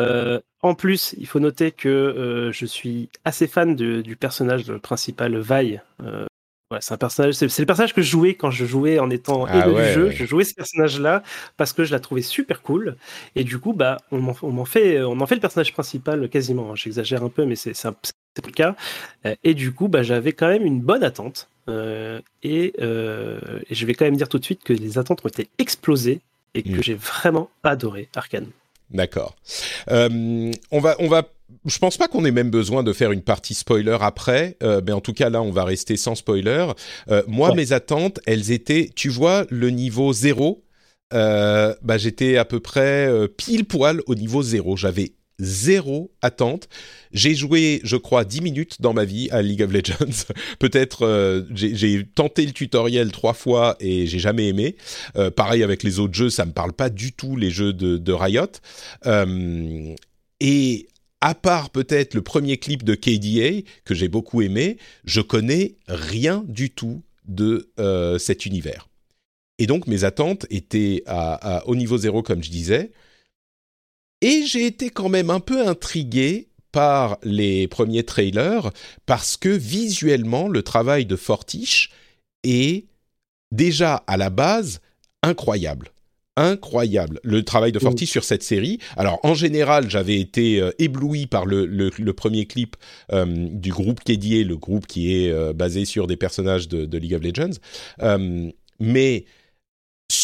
Euh, 0.00 0.40
en 0.62 0.74
plus, 0.74 1.14
il 1.16 1.28
faut 1.28 1.38
noter 1.38 1.70
que 1.70 1.88
euh, 1.88 2.50
je 2.50 2.66
suis 2.66 3.08
assez 3.24 3.46
fan 3.46 3.76
du 3.76 4.16
personnage 4.16 4.72
principal, 4.78 5.38
Vi. 5.38 5.78
Euh, 6.02 6.26
c'est 6.80 6.94
un 6.94 6.96
personnage, 6.96 7.34
c'est, 7.34 7.56
le 7.56 7.66
personnage 7.66 7.94
que 7.94 8.02
je 8.02 8.10
jouais 8.10 8.34
quand 8.34 8.50
je 8.50 8.64
jouais 8.64 8.98
en 8.98 9.10
étant 9.10 9.44
ah 9.44 9.62
du 9.62 9.76
jeu. 9.92 10.10
Je 10.10 10.24
jouais 10.24 10.42
ce 10.42 10.54
personnage-là 10.54 11.22
parce 11.56 11.72
que 11.72 11.84
je 11.84 11.92
la 11.92 12.00
trouvais 12.00 12.22
super 12.22 12.60
cool. 12.60 12.96
Et 13.36 13.44
du 13.44 13.60
coup, 13.60 13.74
bah, 13.74 13.98
on 14.10 14.18
m'en, 14.18 14.64
fait, 14.64 15.00
on 15.02 15.20
en 15.20 15.26
fait 15.28 15.36
le 15.36 15.40
personnage 15.40 15.72
principal 15.72 16.28
quasiment. 16.28 16.72
Hein. 16.72 16.74
J'exagère 16.74 17.22
un 17.22 17.28
peu, 17.28 17.44
mais 17.44 17.54
c'est, 17.54 17.86
un, 17.86 17.94
c'est 18.34 18.46
le 18.46 18.52
cas. 18.52 18.76
et 19.44 19.54
du 19.54 19.72
coup, 19.72 19.88
bah, 19.88 20.02
j'avais 20.02 20.32
quand 20.32 20.48
même 20.48 20.64
une 20.64 20.80
bonne 20.80 21.02
attente. 21.02 21.48
et, 21.68 22.72
je 22.80 23.86
vais 23.86 23.94
quand 23.94 24.04
même 24.04 24.16
dire 24.16 24.28
tout 24.28 24.38
de 24.38 24.44
suite 24.44 24.62
que 24.64 24.72
les 24.72 24.98
attentes 24.98 25.24
ont 25.24 25.28
été 25.28 25.48
explosées 25.58 26.20
et 26.54 26.62
que 26.62 26.82
j'ai 26.82 26.94
vraiment 26.94 27.50
adoré 27.62 28.08
Arkane. 28.14 28.48
D'accord. 28.90 29.36
on 29.88 30.80
va, 30.80 30.96
on 30.98 31.08
va 31.08 31.28
je 31.66 31.78
pense 31.78 31.96
pas 31.96 32.08
qu'on 32.08 32.24
ait 32.24 32.30
même 32.30 32.50
besoin 32.50 32.82
de 32.82 32.92
faire 32.92 33.12
une 33.12 33.22
partie 33.22 33.54
spoiler 33.54 33.96
après, 34.00 34.56
euh, 34.62 34.80
mais 34.84 34.92
en 34.92 35.00
tout 35.00 35.12
cas 35.12 35.30
là 35.30 35.42
on 35.42 35.50
va 35.50 35.64
rester 35.64 35.96
sans 35.96 36.14
spoiler. 36.14 36.66
Euh, 37.10 37.22
moi 37.26 37.54
mes 37.54 37.72
attentes, 37.72 38.20
elles 38.26 38.50
étaient, 38.50 38.90
tu 38.94 39.08
vois, 39.08 39.44
le 39.50 39.70
niveau 39.70 40.12
zéro. 40.12 40.64
Euh, 41.12 41.74
bah 41.82 41.98
j'étais 41.98 42.36
à 42.36 42.44
peu 42.44 42.60
près 42.60 43.10
pile 43.36 43.64
poil 43.64 44.00
au 44.06 44.14
niveau 44.14 44.42
zéro. 44.42 44.76
J'avais 44.76 45.12
zéro 45.40 46.12
attente. 46.22 46.68
J'ai 47.12 47.34
joué, 47.34 47.80
je 47.82 47.96
crois, 47.96 48.24
10 48.24 48.40
minutes 48.42 48.80
dans 48.80 48.92
ma 48.92 49.04
vie 49.04 49.28
à 49.30 49.42
League 49.42 49.62
of 49.62 49.72
Legends. 49.72 50.26
Peut-être 50.58 51.46
j'ai 51.54 52.04
tenté 52.14 52.46
le 52.46 52.52
tutoriel 52.52 53.10
trois 53.10 53.34
fois 53.34 53.76
et 53.80 54.06
j'ai 54.06 54.18
jamais 54.18 54.48
aimé. 54.48 54.76
pareil 55.36 55.62
avec 55.62 55.82
les 55.82 55.98
autres 55.98 56.14
jeux, 56.14 56.30
ça 56.30 56.44
me 56.44 56.52
parle 56.52 56.72
pas 56.72 56.90
du 56.90 57.12
tout 57.12 57.36
les 57.36 57.50
jeux 57.50 57.72
de, 57.72 58.12
Riot. 58.12 58.60
et 60.40 60.86
à 61.20 61.34
part 61.34 61.70
peut-être 61.70 62.14
le 62.14 62.22
premier 62.22 62.56
clip 62.56 62.82
de 62.82 62.94
KDA 62.94 63.68
que 63.84 63.94
j'ai 63.94 64.08
beaucoup 64.08 64.42
aimé, 64.42 64.78
je 65.04 65.20
connais 65.20 65.74
rien 65.86 66.44
du 66.48 66.70
tout 66.70 67.02
de 67.26 67.70
euh, 67.78 68.18
cet 68.18 68.46
univers. 68.46 68.88
Et 69.58 69.66
donc 69.66 69.86
mes 69.86 70.04
attentes 70.04 70.46
étaient 70.50 71.02
à, 71.06 71.62
au 71.66 71.76
niveau 71.76 71.98
zéro, 71.98 72.22
comme 72.22 72.42
je 72.42 72.50
disais. 72.50 72.92
Et 74.22 74.44
j'ai 74.46 74.66
été 74.66 74.90
quand 74.90 75.08
même 75.08 75.30
un 75.30 75.40
peu 75.40 75.66
intrigué 75.66 76.48
par 76.72 77.18
les 77.22 77.66
premiers 77.68 78.04
trailers 78.04 78.70
parce 79.06 79.36
que 79.36 79.48
visuellement, 79.48 80.48
le 80.48 80.62
travail 80.62 81.06
de 81.06 81.16
Fortiche 81.16 81.90
est 82.44 82.86
déjà 83.50 83.96
à 84.06 84.16
la 84.16 84.30
base 84.30 84.80
incroyable 85.22 85.90
incroyable 86.40 87.20
le 87.22 87.42
travail 87.42 87.72
de 87.72 87.78
Forti 87.78 88.06
sur 88.06 88.24
cette 88.24 88.42
série. 88.42 88.78
Alors 88.96 89.20
en 89.22 89.34
général, 89.34 89.90
j'avais 89.90 90.18
été 90.18 90.60
euh, 90.60 90.70
ébloui 90.78 91.26
par 91.26 91.44
le, 91.44 91.66
le, 91.66 92.12
premier 92.12 92.46
clip 92.46 92.76
euh, 93.12 93.26
du 93.26 93.70
groupe 93.70 94.00
KDA, 94.02 94.44
le 94.44 94.56
groupe 94.56 94.86
qui 94.86 95.14
est 95.14 95.30
euh, 95.30 95.52
basé 95.52 95.84
sur 95.84 96.06
des 96.06 96.16
personnages 96.16 96.68
de, 96.68 96.98
League 96.98 97.14
of 97.14 97.22
Legends. 97.22 97.58
mais 98.78 99.24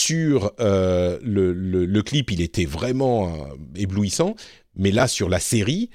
sur 0.06 0.52
le, 0.58 1.52
le, 1.52 2.02
clip, 2.02 2.30
il 2.30 2.40
était 2.40 2.64
vraiment 2.64 3.48
éblouissant. 3.74 4.36
Mais 4.76 4.90
là, 4.90 5.08
sur 5.08 5.28
la 5.28 5.40
série, 5.40 5.90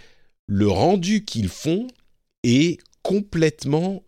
le 0.48 0.68
rendu 0.68 1.24
qu'ils 1.24 1.50
font 1.50 1.88
est 2.44 2.80
complètement 3.04 4.04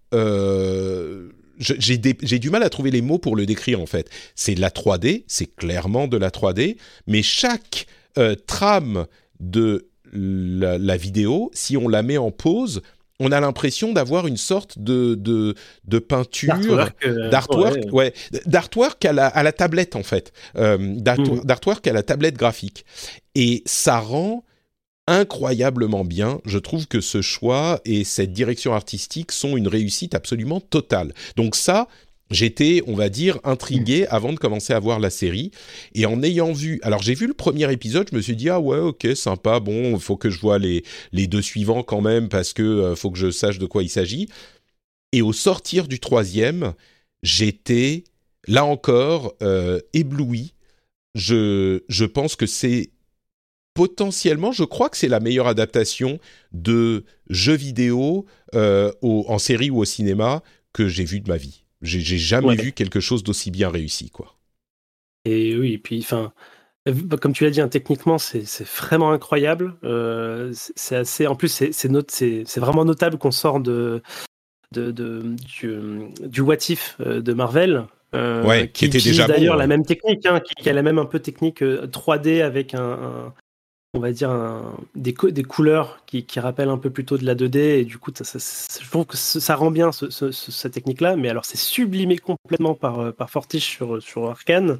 j'ai 1.59 2.39
du 2.39 2.49
mal 2.49 2.63
à 2.63 2.69
trouver 2.69 2.91
les 2.91 3.01
mots 3.01 3.19
pour 3.19 3.35
le 3.35 3.45
décrire 3.45 3.79
en 3.79 3.85
fait. 3.85 4.09
C'est 4.35 4.55
de 4.55 4.61
la 4.61 4.69
3D, 4.69 5.23
c'est 5.27 5.55
clairement 5.55 6.07
de 6.07 6.17
la 6.17 6.29
3D, 6.29 6.77
mais 7.07 7.21
chaque 7.21 7.87
euh, 8.17 8.35
trame 8.47 9.05
de 9.39 9.89
la, 10.11 10.97
vidéo, 10.97 11.49
si 11.53 11.75
on 11.75 11.87
la 11.87 12.03
met 12.03 12.17
en 12.17 12.29
pause, 12.29 12.81
on 13.23 13.31
a 13.31 13.39
l'impression 13.39 13.93
d'avoir 13.93 14.27
une 14.27 14.37
sorte 14.37 14.77
de, 14.77 15.15
de, 15.15 15.55
de 15.85 15.99
peinture, 15.99 16.55
d'artwork, 17.31 17.77
euh, 17.77 17.91
ouais, 17.91 18.13
d'artwork 18.45 19.03
à 19.05 19.13
la, 19.13 19.27
à 19.27 19.43
la 19.43 19.51
tablette 19.51 19.95
en 19.95 20.03
fait, 20.03 20.33
euh, 20.57 20.77
mm. 20.77 21.43
d'artwork 21.43 21.87
à 21.87 21.93
la 21.93 22.03
tablette 22.03 22.35
graphique. 22.35 22.85
Et 23.35 23.63
ça 23.65 23.99
rend 23.99 24.43
incroyablement 25.07 26.05
bien. 26.05 26.39
Je 26.45 26.57
trouve 26.57 26.87
que 26.87 27.01
ce 27.01 27.21
choix 27.21 27.81
et 27.85 28.03
cette 28.03 28.31
direction 28.31 28.73
artistique 28.73 29.31
sont 29.31 29.57
une 29.57 29.67
réussite 29.67 30.15
absolument 30.15 30.61
totale. 30.61 31.13
Donc 31.35 31.55
ça, 31.55 31.87
j'étais, 32.33 32.83
on 32.87 32.95
va 32.95 33.09
dire, 33.09 33.39
intrigué 33.43 34.05
avant 34.07 34.33
de 34.33 34.39
commencer 34.39 34.73
à 34.73 34.79
voir 34.79 34.99
la 34.99 35.09
série. 35.09 35.51
Et 35.95 36.05
en 36.05 36.21
ayant 36.23 36.51
vu, 36.51 36.79
alors 36.83 37.01
j'ai 37.01 37.13
vu 37.13 37.27
le 37.27 37.33
premier 37.33 37.71
épisode, 37.71 38.09
je 38.11 38.15
me 38.15 38.21
suis 38.21 38.35
dit 38.35 38.49
ah 38.49 38.59
ouais, 38.59 38.79
ok, 38.79 39.07
sympa. 39.15 39.59
Bon, 39.59 39.93
il 39.93 39.99
faut 40.01 40.17
que 40.17 40.29
je 40.29 40.39
vois 40.39 40.59
les 40.59 40.83
les 41.11 41.27
deux 41.27 41.41
suivants 41.41 41.83
quand 41.83 42.01
même 42.01 42.29
parce 42.29 42.53
que 42.53 42.63
euh, 42.63 42.95
faut 42.95 43.11
que 43.11 43.17
je 43.17 43.31
sache 43.31 43.59
de 43.59 43.65
quoi 43.65 43.83
il 43.83 43.89
s'agit. 43.89 44.27
Et 45.13 45.21
au 45.21 45.33
sortir 45.33 45.87
du 45.87 45.99
troisième, 45.99 46.73
j'étais 47.21 48.03
là 48.47 48.65
encore 48.65 49.35
euh, 49.41 49.79
ébloui. 49.93 50.53
Je 51.15 51.83
je 51.87 52.05
pense 52.05 52.35
que 52.35 52.47
c'est 52.47 52.89
potentiellement, 53.73 54.51
je 54.51 54.63
crois 54.63 54.89
que 54.89 54.97
c'est 54.97 55.07
la 55.07 55.19
meilleure 55.19 55.47
adaptation 55.47 56.19
de 56.51 57.05
jeux 57.29 57.55
vidéo 57.55 58.25
euh, 58.55 58.91
en 59.01 59.39
série 59.39 59.69
ou 59.69 59.79
au 59.79 59.85
cinéma 59.85 60.43
que 60.73 60.87
j'ai 60.87 61.05
vu 61.05 61.19
de 61.21 61.29
ma 61.29 61.37
vie. 61.37 61.62
J'ai 61.83 62.17
jamais 62.17 62.55
vu 62.55 62.71
quelque 62.71 62.99
chose 62.99 63.23
d'aussi 63.23 63.51
bien 63.51 63.69
réussi, 63.69 64.09
quoi. 64.09 64.35
Et 65.25 65.55
oui, 65.57 65.73
et 65.73 65.77
puis, 65.77 65.99
enfin, 65.99 66.33
comme 67.21 67.33
tu 67.33 67.43
l'as 67.43 67.49
dit, 67.49 67.61
hein, 67.61 67.67
techniquement, 67.67 68.17
c'est 68.17 68.43
vraiment 68.77 69.11
incroyable. 69.11 69.75
Euh, 69.83 70.51
c'est 70.53 70.95
assez, 70.95 71.27
en 71.27 71.35
plus, 71.35 71.63
c'est 71.71 72.57
vraiment 72.57 72.85
notable 72.85 73.17
qu'on 73.17 73.31
sort 73.31 73.59
de, 73.59 74.01
de, 74.71 74.91
du, 74.91 76.09
du 76.21 76.41
What 76.41 76.69
If 76.69 76.97
euh, 76.99 77.21
de 77.21 77.33
Marvel, 77.33 77.85
euh, 78.15 78.65
qui, 78.67 78.85
était 78.85 78.99
déjà 78.99 79.27
d'ailleurs 79.27 79.57
la 79.57 79.67
même 79.67 79.85
technique, 79.85 80.25
hein, 80.25 80.39
qui, 80.39 80.69
a 80.69 80.73
la 80.73 80.83
même 80.83 80.99
un 80.99 81.05
peu 81.05 81.19
technique 81.19 81.61
3D 81.61 82.41
avec 82.41 82.73
un, 82.73 83.33
on 83.93 83.99
va 83.99 84.11
dire, 84.11 84.31
des, 84.95 85.13
couleurs 85.13 86.03
qui, 86.05 86.25
rappellent 86.37 86.69
un 86.69 86.77
peu 86.77 86.89
plutôt 86.89 87.17
de 87.17 87.25
la 87.25 87.35
2D. 87.35 87.57
Et 87.57 87.85
du 87.85 87.97
coup, 87.97 88.11
ça, 88.13 88.39
je 88.81 88.89
trouve 88.89 89.05
que 89.05 89.17
ça 89.17 89.55
rend 89.55 89.71
bien 89.71 89.91
cette 89.91 90.73
technique-là. 90.73 91.15
Mais 91.15 91.29
alors, 91.29 91.45
c'est 91.45 91.57
sublimé 91.57 92.17
complètement 92.17 92.73
par, 92.73 92.99
euh, 92.99 93.11
Fortiche 93.27 93.69
sur, 93.69 94.01
sur 94.01 94.29
Arkane. 94.29 94.79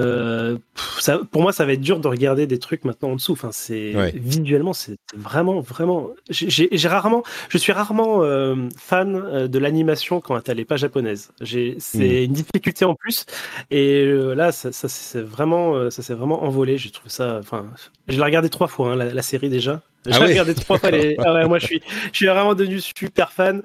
Euh, 0.00 0.58
ça, 0.98 1.20
pour 1.30 1.42
moi, 1.42 1.52
ça 1.52 1.64
va 1.64 1.72
être 1.72 1.80
dur 1.80 2.00
de 2.00 2.08
regarder 2.08 2.46
des 2.46 2.58
trucs 2.58 2.84
maintenant 2.84 3.10
en 3.10 3.16
dessous. 3.16 3.32
Enfin, 3.32 3.50
c'est 3.52 3.92
visuellement, 4.14 4.72
c'est 4.72 4.96
vraiment, 5.14 5.60
vraiment. 5.60 6.10
J'ai 6.30 6.88
rarement, 6.88 7.22
je 7.48 7.58
suis 7.58 7.72
rarement 7.72 8.22
euh, 8.22 8.56
fan 8.76 9.14
euh, 9.14 9.48
de 9.48 9.58
l'animation 9.58 10.20
quand 10.20 10.48
elle 10.48 10.56
n'est 10.56 10.64
pas 10.64 10.76
japonaise. 10.76 11.30
C'est 11.42 11.76
hmm. 11.94 12.24
une 12.24 12.32
difficulté 12.32 12.84
en 12.84 12.94
plus. 12.94 13.24
Et 13.70 14.04
là, 14.04 14.50
ça, 14.50 14.72
ça 14.72 14.88
c'est 14.88 15.22
vraiment, 15.22 15.90
ça 15.90 16.02
s'est 16.02 16.14
vraiment 16.14 16.42
envolé. 16.42 16.76
J'ai 16.76 16.90
trouvé 16.90 17.10
ça. 17.10 17.38
Enfin, 17.38 17.66
je 18.08 18.16
l'ai 18.16 18.24
regardé 18.24 18.50
trois 18.50 18.68
fois 18.68 18.92
hein, 18.92 18.96
la, 18.96 19.22
série 19.22 19.48
déjà. 19.48 19.80
J'ai 20.06 20.12
ah 20.14 20.24
regardé 20.24 20.54
trois 20.54 20.78
fois 20.78 20.90
les. 20.90 21.16
Ah 21.18 21.32
ouais, 21.32 21.46
moi, 21.46 21.58
je 21.58 21.66
suis, 21.66 21.82
je 22.12 22.16
suis 22.16 22.26
vraiment 22.26 22.54
devenu 22.54 22.80
super 22.80 23.32
fan. 23.32 23.62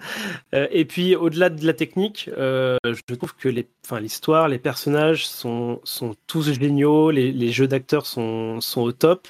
Euh, 0.53 0.67
et 0.71 0.85
puis, 0.85 1.15
au-delà 1.15 1.49
de 1.49 1.65
la 1.65 1.73
technique, 1.73 2.29
euh, 2.37 2.77
je 2.85 3.15
trouve 3.15 3.35
que 3.35 3.49
les, 3.49 3.67
enfin, 3.85 3.99
l'histoire, 3.99 4.47
les 4.47 4.59
personnages 4.59 5.27
sont, 5.27 5.81
sont 5.83 6.15
tous 6.27 6.53
géniaux. 6.53 7.11
Les, 7.11 7.31
les 7.31 7.51
jeux 7.51 7.67
d'acteurs 7.67 8.05
sont, 8.05 8.61
sont 8.61 8.81
au 8.81 8.91
top. 8.91 9.27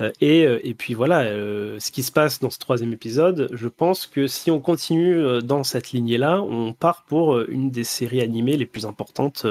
Euh, 0.00 0.10
et, 0.20 0.42
et 0.42 0.74
puis 0.74 0.94
voilà, 0.94 1.24
ce 1.24 1.90
qui 1.90 2.02
se 2.02 2.12
passe 2.12 2.38
dans 2.40 2.50
ce 2.50 2.58
troisième 2.58 2.92
épisode, 2.92 3.48
je 3.52 3.68
pense 3.68 4.06
que 4.06 4.26
si 4.26 4.50
on 4.50 4.60
continue 4.60 5.42
dans 5.42 5.64
cette 5.64 5.90
lignée-là, 5.90 6.40
on 6.40 6.72
part 6.72 7.04
pour 7.04 7.40
une 7.40 7.70
des 7.70 7.84
séries 7.84 8.22
animées 8.22 8.56
les 8.56 8.66
plus 8.66 8.86
importantes 8.86 9.44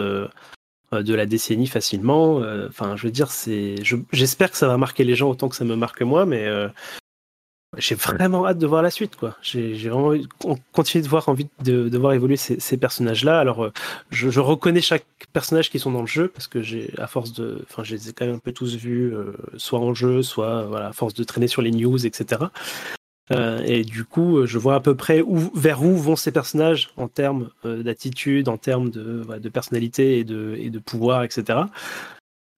de 0.91 1.13
la 1.13 1.25
décennie 1.25 1.67
facilement. 1.67 2.41
Euh, 2.41 2.67
enfin, 2.69 2.95
je 2.95 3.03
veux 3.03 3.11
dire, 3.11 3.31
c'est, 3.31 3.75
j'espère 4.11 4.51
que 4.51 4.57
ça 4.57 4.67
va 4.67 4.77
marquer 4.77 5.03
les 5.03 5.15
gens 5.15 5.29
autant 5.29 5.49
que 5.49 5.55
ça 5.55 5.65
me 5.65 5.75
marque 5.75 6.01
moi, 6.01 6.25
mais 6.25 6.45
euh, 6.45 6.69
j'ai 7.77 7.95
vraiment 7.95 8.47
hâte 8.47 8.57
de 8.57 8.67
voir 8.67 8.81
la 8.81 8.89
suite, 8.89 9.17
quoi. 9.17 9.35
J'ai, 9.41 9.73
vraiment 9.89 10.13
continué 10.71 11.03
de 11.03 11.09
voir 11.09 11.27
envie 11.27 11.47
de, 11.63 11.89
de 11.89 11.97
voir 11.97 12.13
évoluer 12.13 12.37
ces, 12.37 12.77
personnages-là. 12.77 13.39
Alors, 13.39 13.65
euh, 13.65 13.73
je, 14.11 14.39
reconnais 14.39 14.81
chaque 14.81 15.05
personnage 15.33 15.69
qui 15.69 15.79
sont 15.79 15.91
dans 15.91 16.01
le 16.01 16.07
jeu 16.07 16.29
parce 16.29 16.47
que 16.47 16.61
j'ai, 16.61 16.93
à 16.97 17.07
force 17.07 17.33
de, 17.33 17.65
enfin, 17.69 17.83
je 17.83 17.93
les 17.93 18.09
ai 18.09 18.13
quand 18.13 18.25
même 18.25 18.35
un 18.35 18.39
peu 18.39 18.53
tous 18.53 18.75
vus, 18.75 19.13
soit 19.57 19.79
en 19.79 19.93
jeu, 19.93 20.21
soit 20.21 20.63
voilà, 20.63 20.87
à 20.87 20.93
force 20.93 21.13
de 21.13 21.23
traîner 21.23 21.47
sur 21.47 21.61
les 21.61 21.71
news, 21.71 22.05
etc. 22.05 22.45
Euh, 23.31 23.61
et 23.65 23.83
du 23.83 24.05
coup, 24.05 24.45
je 24.45 24.57
vois 24.57 24.75
à 24.75 24.79
peu 24.79 24.95
près 24.95 25.21
où, 25.21 25.51
vers 25.53 25.83
où 25.83 25.97
vont 25.97 26.15
ces 26.15 26.31
personnages 26.31 26.89
en 26.97 27.07
termes 27.07 27.49
euh, 27.65 27.83
d'attitude, 27.83 28.47
en 28.47 28.57
termes 28.57 28.89
de, 28.89 29.25
de, 29.39 29.49
personnalité 29.49 30.19
et 30.19 30.23
de, 30.23 30.55
et 30.57 30.69
de 30.69 30.79
pouvoir, 30.79 31.23
etc. 31.23 31.59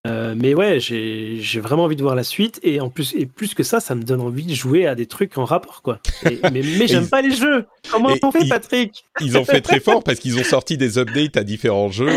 Euh, 0.07 0.33
mais 0.37 0.53
ouais, 0.53 0.79
j'ai 0.79 1.59
vraiment 1.59 1.83
envie 1.83 1.97
de 1.97 2.01
voir 2.01 2.15
la 2.15 2.23
suite 2.23 2.57
et 2.63 2.79
en 2.79 2.89
plus 2.89 3.13
et 3.15 3.25
plus 3.25 3.53
que 3.53 3.63
ça, 3.63 3.81
ça 3.81 3.95
me 3.95 4.03
donne 4.03 4.21
envie 4.21 4.45
de 4.45 4.53
jouer 4.53 4.87
à 4.87 4.95
des 4.95 5.07
trucs 5.07 5.37
en 5.37 5.43
rapport 5.43 5.81
quoi. 5.81 5.99
mais 6.23 6.39
mais 6.53 6.87
j'aime 6.87 7.09
pas 7.09 7.21
les 7.21 7.35
jeux. 7.35 7.65
Comment 7.91 8.15
on 8.23 8.31
fait, 8.31 8.47
Patrick 8.47 9.03
Ils 9.19 9.37
ont 9.37 9.43
fait 9.43 9.59
très 9.59 9.81
fort 9.81 10.01
parce 10.01 10.19
qu'ils 10.19 10.39
ont 10.39 10.43
sorti 10.45 10.77
des 10.77 10.97
updates 10.99 11.35
à 11.35 11.43
différents 11.43 11.91
jeux 11.91 12.09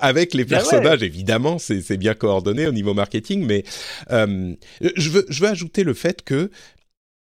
avec 0.00 0.32
les 0.32 0.44
bah 0.44 0.58
personnages. 0.58 1.02
Évidemment, 1.02 1.58
c'est 1.58 1.96
bien 1.96 2.14
coordonné 2.14 2.68
au 2.68 2.72
niveau 2.72 2.94
marketing, 2.94 3.44
mais 3.44 3.64
je 4.10 5.10
veux 5.10 5.26
je 5.28 5.40
veux 5.42 5.48
ajouter 5.48 5.82
le 5.82 5.94
fait 5.94 6.22
que 6.22 6.50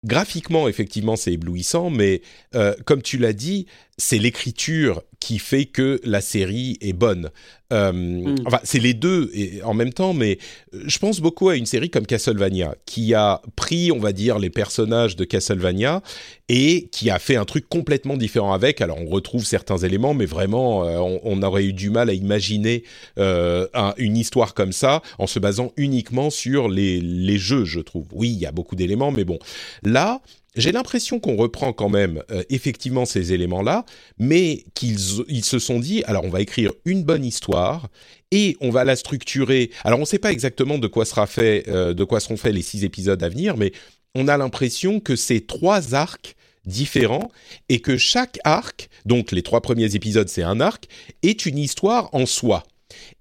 graphiquement, 0.05 0.69
effectivement, 0.69 1.17
c'est 1.17 1.33
éblouissant, 1.33 1.91
mais 1.91 2.23
euh, 2.55 2.75
comme 2.85 3.03
tu 3.03 3.19
l'as 3.19 3.33
dit, 3.33 3.67
c'est 3.99 4.19
l'écriture 4.19 5.03
qui 5.27 5.41
fait 5.41 5.65
que 5.65 6.01
la 6.05 6.21
série 6.21 6.79
est 6.81 6.93
bonne. 6.93 7.31
Euh, 7.73 7.91
mm. 7.91 8.45
Enfin, 8.47 8.61
c'est 8.63 8.79
les 8.79 8.95
deux 8.95 9.29
et, 9.35 9.61
en 9.65 9.75
même 9.75 9.93
temps, 9.93 10.13
mais 10.13 10.39
euh, 10.73 10.85
je 10.87 10.99
pense 10.99 11.19
beaucoup 11.19 11.49
à 11.49 11.57
une 11.57 11.67
série 11.67 11.91
comme 11.91 12.07
Castlevania, 12.07 12.77
qui 12.87 13.13
a 13.13 13.43
pris, 13.57 13.91
on 13.91 13.99
va 13.99 14.13
dire, 14.13 14.39
les 14.39 14.51
personnages 14.51 15.17
de 15.17 15.25
Castlevania 15.25 16.01
et 16.49 16.89
qui 16.93 17.11
a 17.11 17.19
fait 17.19 17.35
un 17.35 17.45
truc 17.45 17.69
complètement 17.69 18.17
différent 18.17 18.53
avec. 18.53 18.81
Alors, 18.81 18.99
on 19.01 19.07
retrouve 19.07 19.45
certains 19.45 19.79
éléments, 19.79 20.15
mais 20.15 20.27
vraiment, 20.27 20.85
euh, 20.85 21.19
on, 21.25 21.43
aurait 21.43 21.65
eu 21.65 21.73
du 21.73 21.91
mal 21.91 22.09
à 22.09 22.13
imaginer 22.13 22.85
une 23.17 24.17
histoire 24.17 24.55
comme 24.55 24.71
ça 24.71 25.03
en 25.19 25.27
se 25.27 25.41
basant 25.41 25.73
uniquement 25.77 26.31
sur 26.31 26.69
les, 26.69 27.01
les 27.01 27.39
jeux, 27.39 27.65
je 27.65 27.81
trouve. 27.81 28.07
Oui, 28.13 28.31
il 28.31 28.39
y 28.39 28.47
a 28.47 28.53
beaucoup 28.53 28.77
d'éléments, 28.77 29.11
mais 29.11 29.25
bon, 29.25 29.41
là 29.83 30.21
j'ai 30.57 30.73
l'impression 30.73 31.21
qu'on 31.21 31.37
reprend 31.37 31.73
quand 31.73 31.89
même 31.89 32.23
euh, 32.31 32.43
effectivement 32.49 33.05
ces 33.05 33.33
éléments-là, 33.33 33.85
mais 34.19 34.65
qu'ils 34.75 34.99
ils 35.29 35.45
se 35.45 35.59
sont 35.59 35.79
dit, 35.79 36.03
alors 36.05 36.25
on 36.25 36.31
va 36.31 36.41
écrire 36.41 36.73
une 36.85 37.05
bonne 37.05 37.25
histoire 37.25 37.89
et 38.31 38.57
on 38.61 38.71
va 38.71 38.85
la 38.85 38.97
structurer. 38.97 39.71
Alors 39.85 39.99
on 39.99 40.03
ne 40.03 40.07
sait 40.07 40.19
pas 40.19 40.33
exactement 40.33 40.79
de 40.79 40.87
quoi 40.87 41.05
sera 41.05 41.27
fait, 41.27 41.65
euh, 41.69 41.95
de 41.95 42.05
quoi 42.05 42.21
seront 42.21 42.37
faits 42.37 42.55
les 42.55 42.63
six 42.63 42.85
épisodes 42.85 43.23
à 43.23 43.29
venir, 43.29 43.57
mais 43.57 43.73
on 44.15 44.29
a 44.29 44.37
l'impression 44.37 44.99
que 44.99 45.15
c'est 45.15 45.47
trois 45.47 45.95
arcs 45.95 46.37
différents 46.65 47.31
et 47.69 47.81
que 47.81 47.97
chaque 47.97 48.39
arc, 48.45 48.89
donc 49.05 49.31
les 49.33 49.43
trois 49.43 49.61
premiers 49.61 49.95
épisodes 49.95 50.29
c'est 50.29 50.43
un 50.43 50.61
arc, 50.61 50.89
est 51.23 51.47
une 51.47 51.59
histoire 51.59 52.09
en 52.13 52.27
soi. 52.27 52.65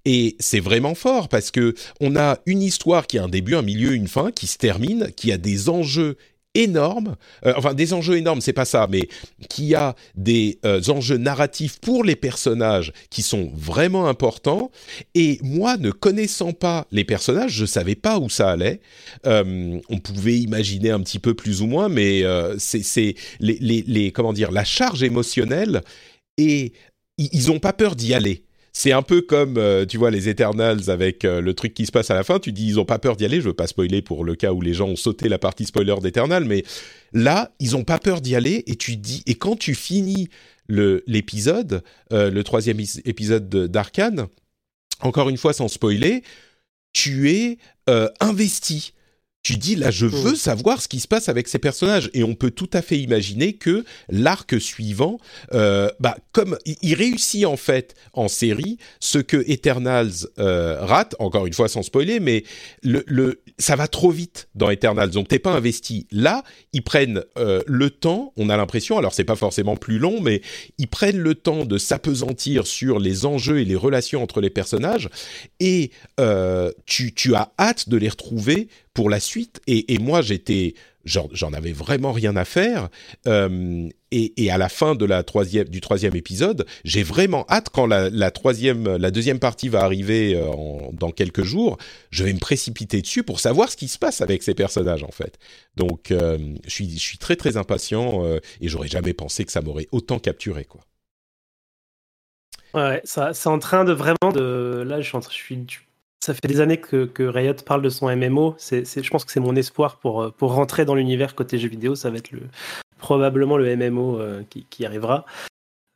Et 0.04 0.36
c'est 0.40 0.60
vraiment 0.60 0.94
fort 0.94 1.28
parce 1.28 1.50
que 1.50 1.74
on 2.00 2.16
a 2.16 2.38
une 2.46 2.62
histoire 2.62 3.06
qui 3.06 3.18
a 3.18 3.24
un 3.24 3.28
début, 3.28 3.56
un 3.56 3.62
milieu, 3.62 3.92
une 3.92 4.08
fin, 4.08 4.30
qui 4.30 4.46
se 4.46 4.58
termine, 4.58 5.10
qui 5.16 5.32
a 5.32 5.38
des 5.38 5.68
enjeux 5.68 6.16
énorme, 6.56 7.16
euh, 7.44 7.52
enfin 7.56 7.74
des 7.74 7.92
enjeux 7.92 8.16
énormes, 8.16 8.40
c'est 8.40 8.52
pas 8.52 8.64
ça, 8.64 8.88
mais 8.90 9.08
qui 9.48 9.74
a 9.74 9.94
des 10.14 10.58
euh, 10.64 10.80
enjeux 10.88 11.18
narratifs 11.18 11.78
pour 11.80 12.02
les 12.02 12.16
personnages 12.16 12.92
qui 13.10 13.22
sont 13.22 13.50
vraiment 13.54 14.08
importants. 14.08 14.70
Et 15.14 15.38
moi, 15.42 15.76
ne 15.76 15.90
connaissant 15.90 16.52
pas 16.52 16.86
les 16.90 17.04
personnages, 17.04 17.52
je 17.52 17.66
savais 17.66 17.94
pas 17.94 18.18
où 18.18 18.28
ça 18.28 18.50
allait. 18.50 18.80
Euh, 19.26 19.78
on 19.88 19.98
pouvait 19.98 20.38
imaginer 20.38 20.90
un 20.90 21.00
petit 21.00 21.18
peu 21.18 21.34
plus 21.34 21.62
ou 21.62 21.66
moins, 21.66 21.88
mais 21.88 22.22
c'est 22.58 23.14
les, 23.40 23.58
les, 23.60 23.84
les, 23.86 24.12
comment 24.12 24.32
dire 24.32 24.50
la 24.50 24.64
charge 24.64 25.02
émotionnelle 25.02 25.82
et 26.38 26.72
ils 27.18 27.50
ont 27.50 27.58
pas 27.58 27.72
peur 27.72 27.96
d'y 27.96 28.14
aller 28.14 28.45
c'est 28.78 28.92
un 28.92 29.00
peu 29.00 29.22
comme, 29.22 29.56
euh, 29.56 29.86
tu 29.86 29.96
vois, 29.96 30.10
les 30.10 30.28
Eternals 30.28 30.90
avec 30.90 31.24
euh, 31.24 31.40
le 31.40 31.54
truc 31.54 31.72
qui 31.72 31.86
se 31.86 31.90
passe 31.90 32.10
à 32.10 32.14
la 32.14 32.24
fin. 32.24 32.38
Tu 32.38 32.52
dis, 32.52 32.66
ils 32.66 32.78
ont 32.78 32.84
pas 32.84 32.98
peur 32.98 33.16
d'y 33.16 33.24
aller. 33.24 33.40
Je 33.40 33.46
veux 33.46 33.54
pas 33.54 33.66
spoiler 33.66 34.02
pour 34.02 34.22
le 34.22 34.34
cas 34.34 34.52
où 34.52 34.60
les 34.60 34.74
gens 34.74 34.88
ont 34.88 34.96
sauté 34.96 35.30
la 35.30 35.38
partie 35.38 35.64
spoiler 35.64 35.94
d'Eternal, 36.02 36.44
mais 36.44 36.62
là, 37.14 37.52
ils 37.58 37.74
ont 37.74 37.84
pas 37.84 37.98
peur 37.98 38.20
d'y 38.20 38.36
aller. 38.36 38.64
Et 38.66 38.76
tu 38.76 38.98
dis, 38.98 39.22
et 39.24 39.36
quand 39.36 39.56
tu 39.56 39.74
finis 39.74 40.28
l'épisode, 40.68 41.82
euh, 42.12 42.30
le 42.30 42.44
troisième 42.44 42.78
épisode 43.06 43.48
d'Arkane, 43.48 44.26
encore 45.00 45.30
une 45.30 45.38
fois 45.38 45.54
sans 45.54 45.68
spoiler, 45.68 46.22
tu 46.92 47.30
es 47.30 47.56
investi 48.20 48.92
tu 49.46 49.58
dis 49.58 49.76
là 49.76 49.92
je 49.92 50.06
veux 50.06 50.32
mm. 50.32 50.36
savoir 50.36 50.82
ce 50.82 50.88
qui 50.88 50.98
se 50.98 51.06
passe 51.06 51.28
avec 51.28 51.46
ces 51.46 51.60
personnages. 51.60 52.10
Et 52.14 52.24
on 52.24 52.34
peut 52.34 52.50
tout 52.50 52.68
à 52.72 52.82
fait 52.82 52.98
imaginer 52.98 53.52
que 53.52 53.84
l'arc 54.08 54.60
suivant 54.60 55.18
euh, 55.54 55.88
bah 56.00 56.16
comme 56.32 56.58
il 56.64 56.94
réussit 56.94 57.44
en 57.44 57.56
fait 57.56 57.94
en 58.12 58.26
série 58.26 58.78
ce 58.98 59.18
que 59.18 59.48
Eternals 59.48 60.26
euh, 60.40 60.78
rate. 60.80 61.14
Encore 61.20 61.46
une 61.46 61.52
fois 61.52 61.68
sans 61.68 61.84
spoiler 61.84 62.18
mais 62.18 62.42
le, 62.82 63.04
le 63.06 63.40
ça 63.56 63.76
va 63.76 63.86
trop 63.86 64.10
vite 64.10 64.48
dans 64.56 64.68
Eternals. 64.68 65.10
Donc 65.10 65.28
t'es 65.28 65.38
pas 65.38 65.52
investi 65.52 66.08
là. 66.10 66.42
Ils 66.72 66.82
prennent 66.82 67.22
euh, 67.38 67.62
le 67.68 67.90
temps 67.90 68.32
on 68.36 68.48
a 68.48 68.56
l'impression 68.56 68.98
alors 68.98 69.14
c'est 69.14 69.22
pas 69.22 69.36
forcément 69.36 69.76
plus 69.76 70.00
long 70.00 70.20
mais 70.20 70.42
ils 70.78 70.88
prennent 70.88 71.20
le 71.20 71.36
temps 71.36 71.64
de 71.64 71.78
s'apesantir 71.78 72.66
sur 72.66 72.98
les 72.98 73.26
enjeux 73.26 73.60
et 73.60 73.64
les 73.64 73.76
relations 73.76 74.24
entre 74.24 74.40
les 74.40 74.50
personnages. 74.50 75.08
Et 75.60 75.92
tu, 76.84 77.14
tu 77.14 77.36
as 77.36 77.52
hâte 77.60 77.88
de 77.88 77.96
les 77.96 78.08
retrouver 78.08 78.68
pour 78.96 79.10
la 79.10 79.20
suite. 79.20 79.60
Et, 79.66 79.98
moi, 79.98 80.22
j'étais, 80.22 80.74
j'en 81.04 81.52
avais 81.52 81.72
vraiment 81.72 82.12
rien 82.12 82.34
à 82.34 82.46
faire. 82.46 82.88
Euh, 83.26 83.88
et, 84.10 84.50
à 84.50 84.56
la 84.56 84.70
fin 84.70 84.94
de 84.94 85.04
la 85.04 85.22
troisième, 85.22 85.68
du 85.68 85.82
troisième 85.82 86.16
épisode, 86.16 86.64
j'ai 86.82 87.02
vraiment 87.02 87.44
hâte 87.50 87.68
quand 87.68 87.86
la, 87.86 88.30
troisième, 88.30 88.96
la 88.96 89.10
deuxième 89.10 89.38
partie 89.38 89.68
va 89.68 89.82
arriver 89.82 90.34
euh, 90.34 90.50
dans 90.94 91.10
quelques 91.10 91.42
jours. 91.42 91.76
Je 92.10 92.24
vais 92.24 92.32
me 92.32 92.38
précipiter 92.38 93.02
dessus 93.02 93.22
pour 93.22 93.38
savoir 93.38 93.70
ce 93.70 93.76
qui 93.76 93.88
se 93.88 93.98
passe 93.98 94.22
avec 94.22 94.42
ces 94.42 94.54
personnages 94.54 95.04
en 95.04 95.12
fait. 95.12 95.38
Donc, 95.76 96.10
euh, 96.10 96.38
je 96.64 96.70
suis, 96.70 96.90
je 96.90 96.98
suis 96.98 97.18
très 97.18 97.36
très 97.36 97.58
impatient 97.58 98.24
et 98.62 98.68
j'aurais 98.68 98.88
jamais 98.88 99.12
pensé 99.12 99.44
que 99.44 99.52
ça 99.52 99.60
m'aurait 99.60 99.88
autant 99.92 100.18
capturé 100.18 100.64
quoi. 100.64 100.80
Ouais, 102.72 103.00
ça, 103.04 103.32
c'est 103.32 103.48
en 103.48 103.58
train 103.58 103.84
de 103.84 103.92
vraiment 103.92 104.32
de. 104.34 104.82
Là, 104.86 105.00
je 105.00 105.08
suis, 105.08 105.18
je 105.68 105.74
suis, 105.74 105.85
ça 106.20 106.34
fait 106.34 106.48
des 106.48 106.60
années 106.60 106.78
que, 106.78 107.04
que, 107.04 107.22
Riot 107.22 107.54
parle 107.64 107.82
de 107.82 107.88
son 107.88 108.14
MMO. 108.14 108.54
C'est, 108.58 108.84
je 108.84 109.10
pense 109.10 109.24
que 109.24 109.32
c'est 109.32 109.40
mon 109.40 109.54
espoir 109.54 109.98
pour, 109.98 110.22
euh, 110.22 110.30
pour 110.30 110.54
rentrer 110.54 110.84
dans 110.84 110.94
l'univers 110.94 111.34
côté 111.34 111.58
jeux 111.58 111.68
vidéo. 111.68 111.94
Ça 111.94 112.10
va 112.10 112.18
être 112.18 112.32
le, 112.32 112.42
probablement 112.98 113.56
le 113.56 113.76
MMO 113.76 114.18
euh, 114.18 114.42
qui, 114.50 114.66
qui, 114.68 114.84
arrivera. 114.84 115.24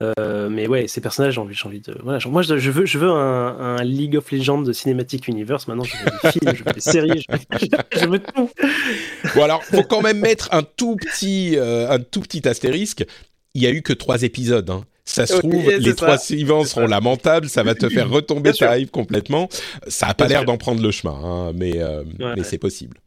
Euh, 0.03 0.49
mais 0.49 0.67
ouais, 0.67 0.89
ces 0.89 1.01
personnages, 1.01 1.35
j'ai 1.35 1.41
envie, 1.41 1.55
j'ai 1.55 1.67
envie 1.67 1.81
de. 1.81 1.95
Voilà, 2.03 2.19
moi, 2.27 2.43
je, 2.43 2.55
veux, 2.55 2.87
je 2.87 2.99
veux 2.99 3.11
un, 3.11 3.77
un, 3.77 3.83
League 3.83 4.17
of 4.17 4.31
Legends 4.31 4.63
de 4.63 4.73
Cinematic 4.73 5.29
Universe. 5.29 5.69
Maintenant, 5.69 5.85
je 5.85 5.97
veux 5.97 6.05
des 6.05 6.31
films, 6.31 6.55
je 6.55 6.65
veux 6.65 6.73
des 6.73 6.81
séries, 6.81 7.27
je 7.93 8.07
veux, 8.07 8.19
tout. 8.19 8.51
Bon, 9.35 9.45
alors, 9.45 9.63
faut 9.65 9.83
quand 9.83 10.01
même 10.01 10.21
mettre 10.21 10.49
un 10.53 10.63
tout 10.63 10.97
petit, 10.97 11.57
un 11.59 11.99
tout 11.99 12.21
petit 12.21 12.49
astérisque. 12.49 13.05
Il 13.55 13.63
y 13.63 13.67
a 13.67 13.71
eu 13.71 13.83
que 13.83 13.93
trois 13.93 14.23
épisodes. 14.23 14.71
Hein. 14.71 14.85
Ça 15.11 15.27
se 15.27 15.37
trouve, 15.39 15.71
les 15.71 15.95
trois 15.95 16.19
suivants 16.19 16.65
seront 16.65 16.87
lamentables, 16.87 17.49
ça 17.49 17.63
va 17.63 17.75
te 17.75 17.89
faire 17.89 18.09
retomber 18.11 18.53
ta 18.53 18.79
hype 18.79 18.91
complètement. 18.91 19.49
Ça 19.89 20.07
a 20.07 20.15
pas 20.15 20.29
l'air 20.29 20.45
d'en 20.45 20.57
prendre 20.57 20.81
le 20.81 20.91
chemin, 20.91 21.13
hein, 21.13 21.53
mais, 21.55 21.83
euh, 21.83 22.05
mais 22.19 22.45
c'est 22.45 22.59
possible. 22.59 22.99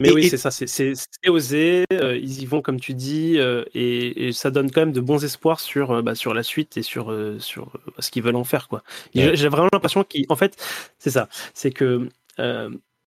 Mais 0.00 0.10
oui, 0.10 0.28
c'est 0.28 0.38
ça, 0.38 0.50
c'est 0.50 0.94
osé, 1.28 1.84
euh, 1.92 2.16
ils 2.16 2.42
y 2.42 2.46
vont 2.46 2.62
comme 2.62 2.80
tu 2.80 2.94
dis, 2.94 3.34
euh, 3.38 3.64
et, 3.74 4.32
ça 4.32 4.50
donne 4.50 4.70
quand 4.70 4.80
même 4.80 4.92
de 4.92 5.00
bons 5.00 5.22
espoirs 5.24 5.60
sur, 5.60 6.02
bah, 6.02 6.14
sur 6.14 6.32
la 6.32 6.42
suite 6.42 6.76
et 6.76 6.82
sur, 6.82 7.14
sur 7.38 7.72
ce 7.98 8.10
qu'ils 8.10 8.22
veulent 8.22 8.36
en 8.36 8.44
faire. 8.44 8.66
quoi. 8.68 8.82
J'ai 9.14 9.48
vraiment 9.48 9.68
l'impression 9.72 10.04
qu'en 10.04 10.36
fait, 10.36 10.56
c'est 10.98 11.10
ça, 11.10 11.28
c'est 11.52 11.70
que 11.70 12.08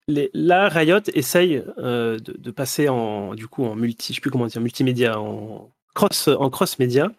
les, 0.08 0.30
là, 0.34 0.68
Riot 0.68 1.00
essaye 1.14 1.62
de, 1.78 2.18
de, 2.18 2.50
passer 2.50 2.88
en, 2.88 3.34
du 3.34 3.46
coup, 3.46 3.64
en 3.64 3.76
multi, 3.76 4.12
je 4.12 4.16
sais 4.16 4.20
plus 4.20 4.30
comment 4.30 4.46
dire, 4.46 4.60
multimédia, 4.60 5.18
en 5.18 5.70
cross, 5.94 6.28
en 6.28 6.50
cross 6.50 6.78
média, 6.78 7.10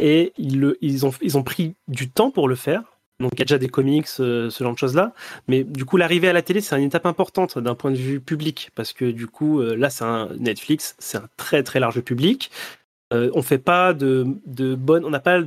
et 0.00 0.32
ils, 0.38 1.06
ont, 1.06 1.12
ils 1.20 1.38
ont 1.38 1.42
pris 1.42 1.74
du 1.86 2.10
temps 2.10 2.30
pour 2.30 2.48
le 2.48 2.56
faire. 2.56 2.82
Donc 3.20 3.32
il 3.34 3.40
y 3.40 3.42
a 3.42 3.44
déjà 3.44 3.58
des 3.58 3.68
comics, 3.68 4.06
euh, 4.18 4.48
ce 4.48 4.64
genre 4.64 4.72
de 4.72 4.78
choses-là. 4.78 5.12
Mais 5.46 5.62
du 5.62 5.84
coup, 5.84 5.98
l'arrivée 5.98 6.28
à 6.28 6.32
la 6.32 6.40
télé, 6.40 6.62
c'est 6.62 6.76
une 6.78 6.86
étape 6.86 7.04
importante 7.04 7.58
d'un 7.58 7.74
point 7.74 7.90
de 7.90 7.96
vue 7.96 8.18
public. 8.18 8.70
Parce 8.74 8.94
que 8.94 9.04
du 9.04 9.26
coup, 9.26 9.60
euh, 9.60 9.76
là, 9.76 9.90
c'est 9.90 10.04
un 10.04 10.30
Netflix, 10.38 10.96
c'est 10.98 11.18
un 11.18 11.28
très 11.36 11.62
très 11.62 11.80
large 11.80 12.00
public. 12.00 12.50
Euh, 13.12 13.30
on 13.34 13.42
fait 13.42 13.58
pas 13.58 13.92
de, 13.92 14.26
de 14.46 14.74
bonnes, 14.74 15.04
on 15.04 15.10
n'a 15.10 15.20
pas 15.20 15.40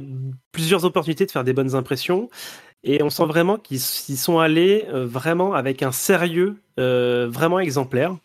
plusieurs 0.51 0.85
opportunités 0.85 1.25
de 1.25 1.31
faire 1.31 1.43
des 1.43 1.53
bonnes 1.53 1.73
impressions. 1.73 2.29
Et 2.83 3.01
on 3.01 3.09
sent 3.09 3.25
vraiment 3.25 3.57
qu'ils 3.57 3.79
sont 3.79 4.39
allés 4.39 4.85
vraiment 4.91 5.53
avec 5.53 5.81
un 5.83 5.93
sérieux 5.93 6.57
vraiment 6.75 7.61
exemplaire. 7.61 8.17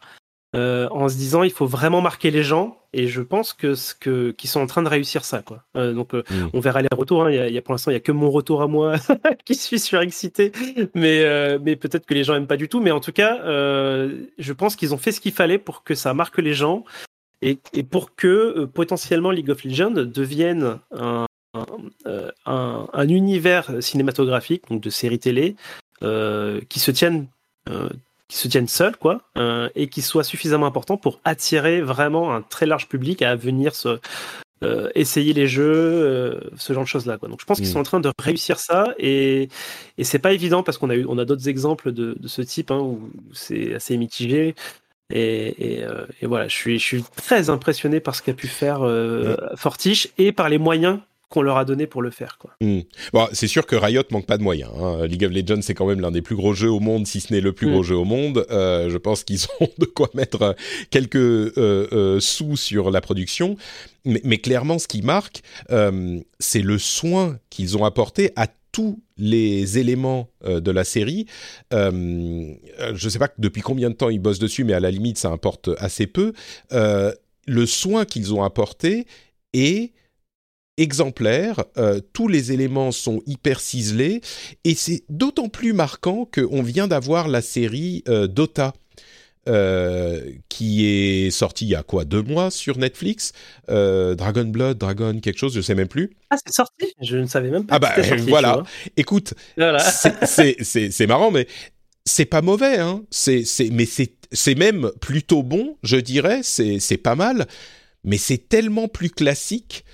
Euh, 0.57 0.89
en 0.91 1.11
se 1.11 1.17
disant 1.17 1.43
il 1.43 1.51
faut 1.51 1.67
vraiment 1.67 2.01
marquer 2.01 2.31
les 2.31 2.43
gens 2.43 2.79
et 2.95 3.07
je 3.07 3.21
pense 3.21 3.53
que 3.53 3.75
ce 3.75 3.95
que 3.95 4.31
qu'ils 4.31 4.49
sont 4.49 4.61
en 4.61 4.67
train 4.67 4.83
de 4.83 4.89
réussir 4.89 5.23
ça 5.23 5.43
quoi. 5.43 5.63
Euh, 5.77 5.93
donc 5.93 6.15
euh, 6.15 6.23
mm. 6.31 6.51
on 6.55 6.61
verra 6.61 6.81
les 6.81 6.89
retours. 6.91 7.25
Hein. 7.25 7.31
Il, 7.31 7.53
y 7.53 7.59
a, 7.59 7.61
pour 7.61 7.75
l'instant 7.75 7.91
il 7.91 7.95
y 7.95 7.99
a 7.99 8.01
que 8.01 8.13
mon 8.13 8.31
retour 8.31 8.63
à 8.63 8.67
moi 8.67 8.95
qui 9.45 9.55
suis 9.55 9.79
surexcité, 9.79 10.53
mais 10.95 11.59
mais 11.59 11.77
peut-être 11.77 12.07
que 12.07 12.15
les 12.15 12.25
gens 12.25 12.35
aiment 12.35 12.47
pas 12.47 12.57
du 12.57 12.67
tout. 12.71 12.81
Mais 12.81 12.91
en 12.91 13.01
tout 13.01 13.13
cas, 13.13 13.37
je 13.45 14.53
pense 14.55 14.75
qu'ils 14.75 14.95
ont 14.95 14.99
fait 14.99 15.13
ce 15.13 15.21
qu'il 15.21 15.33
fallait 15.33 15.59
pour 15.59 15.85
que 15.85 15.95
ça 15.95 16.15
marque 16.15 16.39
les 16.39 16.55
gens 16.55 16.85
et, 17.43 17.59
et 17.75 17.83
pour 17.83 18.15
que 18.15 18.65
potentiellement 18.65 19.31
League 19.31 19.51
of 19.51 19.65
Legends 19.65 19.91
devienne 19.91 20.79
un, 20.93 21.27
un, 22.47 22.87
un, 22.91 23.09
univers 23.09 23.71
cinématographique 23.83 24.63
donc 24.71 24.81
de 24.81 24.89
séries 24.89 25.19
télé 25.19 25.57
qui 26.01 26.81
se 26.81 26.91
tienne 26.91 27.27
qui 28.29 28.37
se 28.37 28.49
tiennent 28.49 28.69
seuls, 28.69 28.97
quoi, 28.97 29.23
euh, 29.39 29.69
et 29.75 29.89
qui 29.89 30.03
soient 30.03 30.25
suffisamment 30.25 30.67
importants 30.67 30.99
pour 30.99 31.21
attirer 31.25 31.81
vraiment 31.81 32.35
un 32.35 32.43
très 32.43 32.67
large 32.67 32.89
public 32.89 33.23
à 33.23 33.35
venir 33.37 33.75
se, 33.75 33.99
euh, 34.65 34.91
essayer 34.97 35.33
les 35.35 35.47
jeux, 35.47 35.65
euh, 35.73 36.41
ce 36.57 36.73
genre 36.73 36.83
de 36.83 36.89
choses 36.89 37.07
là. 37.07 37.17
Quoi. 37.17 37.29
Donc 37.29 37.41
je 37.41 37.47
pense 37.47 37.59
qu'ils 37.59 37.69
mm. 37.69 37.73
sont 37.73 37.79
en 37.79 37.85
train 37.85 38.01
de 38.01 38.11
réussir 38.19 38.59
ça 38.59 38.93
et, 38.99 39.49
et 39.99 40.05
c'est 40.05 40.19
pas 40.19 40.33
évident 40.33 40.65
parce 40.65 40.79
qu'on 40.79 40.91
a 40.91 40.97
eu 40.97 41.07
on 41.09 41.17
a 41.17 41.25
d'autres 41.25 41.49
exemples 41.49 41.93
de, 41.93 42.17
de, 42.19 42.29
ce 42.29 42.43
type 42.43 42.73
hein, 42.73 42.79
où 42.79 43.09
c'est 43.33 43.75
assez 43.75 43.97
mitigé. 43.97 44.57
Et, 45.11 45.77
et, 45.77 45.85
euh, 45.85 46.05
et, 46.21 46.27
voilà, 46.27 46.49
je 46.49 46.55
suis, 46.55 46.79
je 46.79 46.85
suis 46.85 47.05
très 47.17 47.49
impressionné 47.49 47.99
par 47.99 48.15
ce 48.15 48.21
qu'a 48.21 48.35
pu 48.35 48.47
faire 48.47 48.83
euh, 48.83 49.37
Fortiche 49.57 50.09
et 50.19 50.33
par 50.33 50.51
les 50.51 50.59
moyens 50.59 50.99
qu'on 51.29 51.43
leur 51.43 51.59
a 51.59 51.65
donné 51.65 51.87
pour 51.87 52.01
le 52.01 52.11
faire. 52.11 52.39
Quoi. 52.39 52.55
Hmm. 52.61 52.81
Bon, 53.13 53.29
c'est 53.33 53.49
sûr 53.49 53.67
que 53.67 53.77
Riot 53.77 54.03
manque 54.11 54.27
pas 54.27 54.39
de 54.39 54.43
moyens. 54.43 54.71
Hein. 54.81 55.07
League 55.07 55.25
of 55.25 55.33
Legends, 55.33 55.61
c'est 55.61 55.75
quand 55.75 55.87
même 55.87 56.01
l'un 56.01 56.11
des 56.11 56.23
plus 56.23 56.37
gros 56.37 56.55
jeux 56.55 56.71
au 56.71 56.81
monde, 56.81 57.07
si 57.07 57.21
ce 57.21 57.33
n'est 57.33 57.41
le 57.41 57.53
plus 57.53 57.67
hmm. 57.67 57.73
gros 57.73 57.83
jeu 57.83 57.97
au 57.97 58.05
monde. 58.05 58.47
Euh, 58.51 58.89
je 58.89 58.97
pense 58.97 59.25
qu'ils 59.25 59.41
ont 59.61 59.69
de 59.79 59.85
quoi 59.85 60.09
mettre 60.15 60.43
euh, 60.43 60.53
quelques 60.91 61.17
euh, 61.17 61.87
euh, 61.93 62.21
sous 62.21 62.57
sur 62.57 62.91
la 62.91 63.01
production. 63.01 63.57
Mais, 64.05 64.21
mais, 64.25 64.39
clairement, 64.39 64.79
ce 64.79 64.89
qui 64.89 65.03
marque, 65.03 65.43
c'est 66.39 66.63
le 66.63 66.79
soin 66.79 67.39
qu'ils 67.51 67.77
ont 67.77 67.85
apporté 67.85 68.31
à 68.37 68.47
tous 68.73 69.01
les 69.19 69.79
éléments 69.79 70.31
de 70.47 70.71
la 70.71 70.85
série. 70.85 71.27
je 71.71 71.89
ne 71.91 72.97
sais 73.11 73.19
pas 73.19 73.29
depuis 73.39 73.61
combien 73.61 73.91
de 73.91 73.95
temps 73.95 74.09
ils 74.09 74.21
bossent 74.21 74.39
dessus, 74.39 74.65
mais 74.65 74.73
à 74.73 74.81
la 74.81 74.91
limite, 74.91 75.19
ça 75.19 75.29
importe 75.29 75.71
assez 75.79 76.07
peu. 76.07 76.33
le 76.71 77.67
soin 77.67 78.05
qu'ils 78.07 78.33
ont 78.33 78.45
apporté 78.45 79.07
est 79.53 79.93
exemplaire, 80.79 81.65
tous 82.13 82.29
les 82.29 82.53
éléments 82.53 82.93
sont 82.93 83.21
hyper 83.27 83.61
ciselés, 83.61 84.21
et 84.65 84.75
c'est 84.75 85.05
d'autant 85.09 85.49
plus 85.49 85.73
marquant 85.73 86.29
qu'on 86.33 86.63
vient 86.63 86.89
d'avoir 86.89 87.29
la 87.29 87.43
série 87.43 88.03
Dota 88.07 88.73
euh, 89.49 90.31
qui 90.51 90.85
est 90.85 91.31
sorti 91.31 91.65
il 91.65 91.71
y 91.71 91.75
a 91.75 91.83
quoi 91.83 92.05
deux 92.05 92.21
mois 92.21 92.51
sur 92.51 92.77
Netflix. 92.77 93.33
Euh, 93.71 94.15
Dragon 94.15 94.45
Blood, 94.45 94.77
Dragon 94.77 95.19
quelque 95.21 95.39
chose, 95.39 95.55
je 95.55 95.63
sais 95.63 95.75
même 95.75 95.89
plus. 95.89 96.11
Ah 96.29 96.37
c'est 96.37 96.53
sorti, 96.53 96.93
je 97.01 97.17
ne 97.17 97.27
savais 97.27 97.49
même 97.49 97.65
pas. 97.65 97.77
Ah 97.77 97.79
bah 97.79 97.95
voilà. 98.27 98.63
Écoute, 98.99 99.33
c'est 100.27 101.07
marrant, 101.07 101.31
mais 101.31 101.47
c'est 102.05 102.27
pas 102.27 102.43
mauvais, 102.43 102.79
hein. 102.79 103.03
C'est 103.11 103.45
mais 103.73 103.87
c'est 103.87 104.55
même 104.55 104.91
plutôt 105.01 105.43
bon, 105.43 105.79
je 105.83 105.97
dirais. 105.97 106.41
C'est 106.43 106.79
c'est 106.79 106.99
pas 106.99 107.15
mal, 107.15 107.47
mais 108.05 108.19
c'est 108.19 108.49
tellement 108.49 108.87
plus 108.87 109.11
classique 109.11 109.85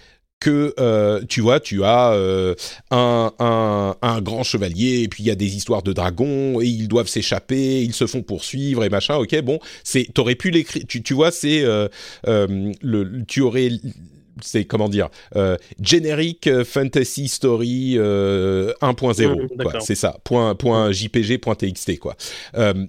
que 0.40 0.74
euh, 0.78 1.22
tu 1.28 1.40
vois, 1.40 1.58
tu 1.58 1.84
as 1.84 2.12
euh, 2.12 2.54
un, 2.90 3.32
un, 3.38 3.96
un, 4.02 4.20
grand 4.20 4.42
chevalier 4.42 5.00
et 5.02 5.08
puis 5.08 5.22
il 5.22 5.26
y 5.26 5.30
a 5.30 5.34
des 5.34 5.56
histoires 5.56 5.82
de 5.82 5.94
dragons 5.94 6.60
et 6.60 6.66
ils 6.66 6.86
doivent 6.86 7.08
s'échapper, 7.08 7.82
ils 7.82 7.94
se 7.94 8.06
font 8.06 8.22
poursuivre 8.22 8.84
et 8.84 8.90
machin. 8.90 9.16
Ok, 9.16 9.40
bon, 9.40 9.58
c'est 9.84 10.06
t'aurais 10.12 10.34
pu 10.34 10.50
l'écrire. 10.50 10.84
Tu, 10.86 11.02
tu 11.02 11.14
vois, 11.14 11.30
c'est 11.30 11.62
euh, 11.64 11.88
le 12.26 13.24
tu 13.26 13.40
aurais 13.40 13.70
c'est 14.42 14.64
comment 14.64 14.88
dire 14.88 15.08
euh, 15.36 15.56
generic 15.80 16.50
fantasy 16.64 17.28
story 17.28 17.94
1.0 17.96 19.80
c'est 19.80 19.94
ça 19.94 20.18
point 20.24 20.56
point 20.56 20.90
jpg 20.90 21.38
point 21.38 21.54
txt 21.54 21.98
quoi. 22.00 22.16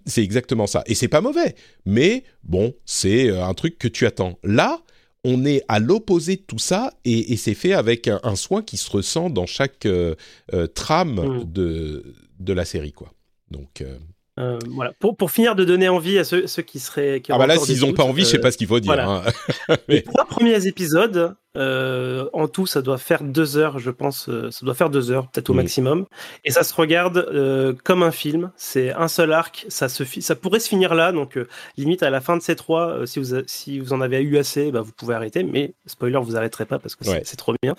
C'est 0.05 0.23
exactement 0.23 0.67
ça. 0.67 0.83
Et 0.87 0.95
c'est 0.95 1.07
pas 1.07 1.21
mauvais 1.21 1.55
mais 1.85 2.23
bon 2.43 2.73
c'est 2.85 3.29
un 3.29 3.53
truc 3.53 3.77
que 3.77 3.87
tu 3.87 4.05
attends. 4.05 4.39
Là 4.43 4.81
on 5.25 5.43
est 5.43 5.63
à 5.67 5.79
l'opposé 5.79 6.35
de 6.35 6.41
tout 6.41 6.59
ça 6.59 6.93
et, 7.03 7.35
c'est 7.35 7.55
fait 7.55 7.73
avec 7.73 8.07
un, 8.07 8.35
soin 8.35 8.61
qui 8.61 8.77
se 8.77 8.89
ressent 8.91 9.29
dans 9.31 9.47
chaque 9.47 9.85
euh, 9.87 10.15
euh, 10.53 10.67
trame 10.67 11.15
mm. 11.15 11.51
de, 11.51 12.13
de 12.39 12.53
la 12.53 12.63
série 12.63 12.91
quoi. 12.91 13.11
Donc 13.49 13.81
euh, 13.81 13.97
voilà. 14.37 14.93
Pour, 14.99 15.15
pour 15.15 15.31
finir 15.31 15.55
de 15.55 15.63
donner 15.63 15.89
envie 15.89 16.17
à 16.17 16.23
ceux, 16.23 16.41
qui 16.61 16.79
seraient. 16.79 17.21
ah 17.29 17.37
bah 17.37 17.47
là, 17.47 17.57
s'ils 17.57 17.81
n'ont 17.81 17.93
pas 17.93 18.03
envie, 18.03 18.23
je 18.23 18.29
sais 18.29 18.39
pas 18.39 18.51
ce 18.51 18.57
qu'il 18.57 18.67
faut 18.67 18.79
dire. 18.79 18.99
Hein. 18.99 19.23
Les 19.87 20.03
trois 20.03 20.25
premiers 20.25 20.67
épisodes, 20.67 21.35
en 21.55 22.47
tout, 22.47 22.65
ça 22.65 22.81
doit 22.81 22.97
faire 22.97 23.23
deux 23.23 23.57
heures, 23.57 23.79
je 23.79 23.91
pense. 23.91 24.29
ça 24.51 24.65
doit 24.65 24.73
faire 24.73 24.89
deux 24.89 25.11
heures, 25.11 25.27
peut-être 25.29 25.49
au 25.49 25.53
mm. 25.53 25.57
maximum. 25.57 26.05
Et 26.43 26.51
ça 26.51 26.63
se 26.63 26.73
regarde 26.73 27.75
comme 27.83 28.03
un 28.03 28.11
film. 28.11 28.51
C'est 28.55 28.91
un 28.93 29.07
seul 29.07 29.31
arc. 29.31 29.65
Ça 29.69 29.89
se 29.89 30.03
ça 30.21 30.35
pourrait 30.35 30.59
se 30.59 30.69
finir 30.69 30.95
là. 30.95 31.11
Donc, 31.11 31.39
limite 31.77 32.03
à 32.03 32.09
la 32.09 32.21
fin 32.21 32.37
de 32.37 32.41
ces 32.41 32.55
trois, 32.55 33.05
si 33.05 33.19
vous 33.19 33.35
si 33.47 33.79
vous 33.79 33.93
en 33.93 34.01
avez 34.01 34.21
eu 34.21 34.37
assez, 34.37 34.71
bah, 34.71 34.81
vous 34.81 34.91
pouvez 34.91 35.15
arrêter. 35.15 35.43
Mais 35.43 35.73
spoiler, 35.85 36.19
vous 36.21 36.35
arrêterez 36.35 36.65
pas 36.65 36.79
parce 36.79 36.95
que 36.95 37.05
c'est 37.05 37.37
trop 37.37 37.53
bien. 37.61 37.75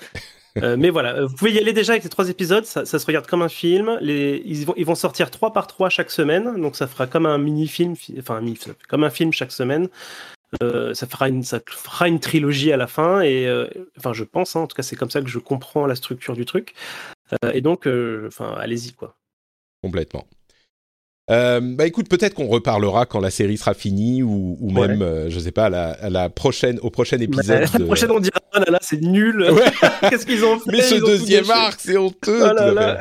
Euh, 0.62 0.76
mais 0.78 0.90
voilà, 0.90 1.16
euh, 1.16 1.26
vous 1.26 1.34
pouvez 1.34 1.52
y 1.52 1.58
aller 1.58 1.72
déjà 1.72 1.92
avec 1.92 2.02
ces 2.02 2.08
trois 2.08 2.28
épisodes. 2.28 2.64
Ça, 2.64 2.84
se 2.84 3.06
regarde 3.06 3.26
comme 3.26 3.42
un 3.42 3.48
film. 3.48 3.98
Les, 4.00 4.42
ils, 4.44 4.64
vont, 4.64 4.94
sortir 4.94 5.30
trois 5.30 5.52
par 5.52 5.66
trois 5.66 5.88
chaque 5.88 6.10
semaine, 6.10 6.60
donc 6.60 6.76
ça 6.76 6.86
fera 6.86 7.06
comme 7.06 7.26
un 7.26 7.38
mini-film, 7.38 7.94
enfin 8.18 8.42
comme 8.88 9.04
un 9.04 9.10
film 9.10 9.32
chaque 9.32 9.52
semaine. 9.52 9.88
Euh, 10.62 10.94
ça 10.94 11.08
fera 11.08 11.28
une 11.28 11.42
ça 11.42 11.58
fera 11.66 12.06
une 12.06 12.20
trilogie 12.20 12.70
à 12.70 12.76
la 12.76 12.86
fin 12.86 13.20
et 13.20 13.48
enfin 13.98 14.12
je 14.12 14.22
pense 14.22 14.54
hein, 14.54 14.60
en 14.60 14.66
tout 14.68 14.76
cas 14.76 14.84
c'est 14.84 14.94
comme 14.94 15.10
ça 15.10 15.20
que 15.20 15.28
je 15.28 15.40
comprends 15.40 15.86
la 15.86 15.96
structure 15.96 16.34
du 16.34 16.44
truc 16.44 16.74
et 17.52 17.60
donc 17.60 17.88
enfin 18.28 18.54
allez-y 18.56 18.92
quoi 18.92 19.16
complètement 19.82 20.24
euh, 21.31 21.61
bah 21.61 21.86
écoute, 21.86 22.09
peut-être 22.09 22.35
qu'on 22.35 22.47
reparlera 22.47 23.07
quand 23.07 23.20
la 23.20 23.31
série 23.31 23.57
sera 23.57 23.74
finie 23.74 24.23
ou, 24.23 24.57
ou 24.61 24.70
même, 24.70 25.03
euh, 25.03 25.28
je 25.31 25.39
sais 25.39 25.53
pas, 25.53 25.69
la, 25.69 25.98
la 26.09 26.28
prochaine, 26.28 26.78
au 26.82 26.90
prochain 26.90 27.19
épisode. 27.19 27.69
la 27.73 27.85
prochaine, 27.85 28.11
on 28.11 28.20
dira, 28.20 28.39
oh 28.55 28.59
là 28.59 28.70
là, 28.70 28.78
c'est 28.81 29.01
nul. 29.01 29.47
Qu'est-ce 30.09 30.27
qu'ils 30.27 30.44
ont 30.44 30.59
fait 30.59 30.70
Mais 30.70 30.82
ce 30.82 30.94
deuxième 30.97 31.51
arc, 31.51 31.81
c'est 31.81 31.97
honteux. 31.97 32.55
Là 32.55 32.73
là. 32.73 33.01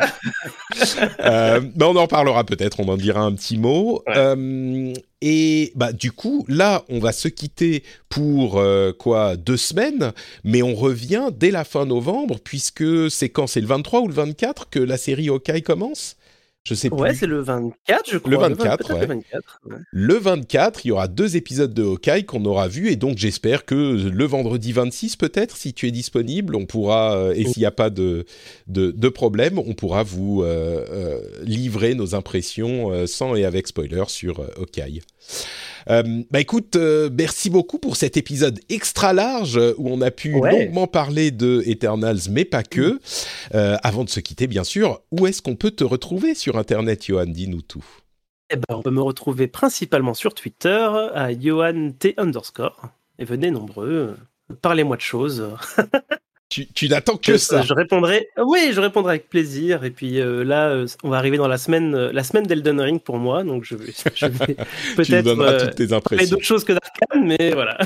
euh, 1.20 1.62
bah 1.76 1.88
on 1.90 1.96
en 1.96 2.08
parlera 2.08 2.44
peut-être, 2.44 2.80
on 2.80 2.88
en 2.90 2.98
dira 2.98 3.22
un 3.22 3.34
petit 3.34 3.58
mot. 3.58 4.04
Euh, 4.08 4.94
et 5.22 5.72
bah 5.76 5.94
du 5.94 6.12
coup, 6.12 6.46
là, 6.48 6.84
on 6.90 7.00
va 7.00 7.12
se 7.12 7.28
quitter 7.28 7.84
pour 8.10 8.60
euh, 8.60 8.92
quoi 8.92 9.38
deux 9.38 9.58
semaines, 9.58 10.14
mais 10.44 10.62
on 10.62 10.76
revient 10.76 11.30
dès 11.36 11.52
la 11.52 11.64
fin 11.64 11.86
novembre 11.86 12.38
puisque 12.44 13.10
c'est 13.10 13.30
quand 13.30 13.48
c'est 13.48 13.62
le 13.62 13.68
23 13.68 14.02
ou 14.02 14.08
le 14.08 14.14
24 14.14 14.70
que 14.70 14.80
la 14.80 14.98
série 14.98 15.30
Hawkeye 15.30 15.62
commence? 15.62 16.16
Je 16.66 16.74
sais 16.74 16.92
ouais, 16.92 17.14
c'est 17.14 17.28
le 17.28 17.42
24, 17.42 18.10
je 18.12 18.18
crois. 18.18 18.32
Le 18.32 18.38
24, 18.56 18.90
le 18.90 19.06
24, 19.06 19.60
Le 19.92 20.14
24, 20.16 20.84
il 20.84 20.88
y 20.88 20.92
aura 20.92 21.08
deux 21.08 21.38
épisodes 21.38 21.72
de 21.72 21.84
Hawkeye 21.84 22.26
qu'on 22.26 22.44
aura 22.46 22.68
vus 22.68 22.90
et 22.90 22.96
donc 22.96 23.20
j'espère 23.20 23.66
que 23.66 23.76
le 23.76 24.26
vendredi 24.26 24.72
26 24.72 25.16
peut-être, 25.16 25.58
si 25.58 25.76
tu 25.76 25.88
es 25.88 25.92
disponible, 25.92 26.56
on 26.56 26.66
pourra, 26.66 27.18
euh, 27.18 27.34
et 27.36 27.46
s'il 27.46 27.60
n'y 27.60 27.68
a 27.68 27.72
pas 27.72 27.92
de, 27.92 28.26
de, 28.66 28.90
de, 28.90 29.10
problème, 29.10 29.60
on 29.60 29.74
pourra 29.76 30.02
vous 30.02 30.42
euh, 30.42 30.84
euh, 30.90 31.22
livrer 31.44 31.94
nos 31.94 32.16
impressions 32.16 33.06
sans 33.06 33.36
et 33.36 33.46
avec 33.46 33.68
spoiler 33.68 34.06
sur 34.08 34.40
Hawkeye. 34.58 35.02
Euh, 35.90 36.24
bah 36.32 36.40
écoute, 36.40 36.76
euh, 36.76 37.10
merci 37.14 37.50
beaucoup 37.50 37.80
pour 37.80 37.96
cet 37.96 38.18
épisode 38.18 38.60
extra 38.70 39.14
large 39.14 39.60
où 39.78 39.90
on 39.90 40.02
a 40.02 40.12
pu 40.12 40.32
longuement 40.32 40.88
parler 40.88 41.32
de 41.32 41.64
Eternals, 41.66 42.30
mais 42.30 42.46
pas 42.46 42.64
que. 42.64 43.00
Euh, 43.54 43.78
avant 43.84 44.04
de 44.04 44.10
se 44.10 44.20
quitter, 44.20 44.48
bien 44.48 44.64
sûr, 44.64 45.02
où 45.12 45.28
est-ce 45.28 45.42
qu'on 45.42 45.56
peut 45.56 45.72
te 45.72 45.84
retrouver 45.84 46.36
sur 46.36 46.58
Internet, 46.58 47.06
Johan? 47.06 47.26
Dis-nous 47.28 47.62
tout. 47.62 47.86
Eh 48.50 48.56
ben, 48.56 48.76
on 48.76 48.82
peut 48.82 48.92
me 48.92 49.02
retrouver 49.02 49.48
principalement 49.48 50.14
sur 50.14 50.34
Twitter 50.34 50.88
à 51.14 51.32
Johan 51.38 51.92
T 51.98 52.14
underscore. 52.18 52.90
Et 53.18 53.26
venez 53.26 53.50
nombreux, 53.50 54.16
parlez-moi 54.62 54.98
de 54.98 55.02
choses. 55.02 55.48
Tu, 56.50 56.88
n'attends 56.88 57.18
que 57.18 57.38
ça. 57.38 57.64
Je 57.64 57.74
répondrai. 57.74 58.30
Oui, 58.38 58.70
je 58.72 58.80
répondrai 58.80 59.14
avec 59.14 59.30
plaisir. 59.30 59.84
Et 59.84 59.90
puis 59.90 60.22
euh, 60.22 60.44
là, 60.44 60.70
euh, 60.70 60.88
on 61.04 61.10
va 61.10 61.18
arriver 61.18 61.38
dans 61.38 61.48
la 61.48 61.58
semaine, 61.58 61.96
euh, 61.96 62.12
la 62.14 62.24
semaine 62.24 62.46
d'Elden 62.46 62.80
Ring 62.80 63.02
pour 63.02 63.18
moi, 63.18 63.44
donc 63.44 63.64
je 63.64 63.76
vais, 63.76 63.86
peut-être 64.96 65.66
toutes 65.66 65.76
tes 65.76 65.92
impressions. 65.92 66.30
d'autres 66.30 66.46
choses 66.46 66.64
que 66.64 66.74
d'Arkane, 66.74 67.26
mais 67.26 67.52
voilà. 67.52 67.78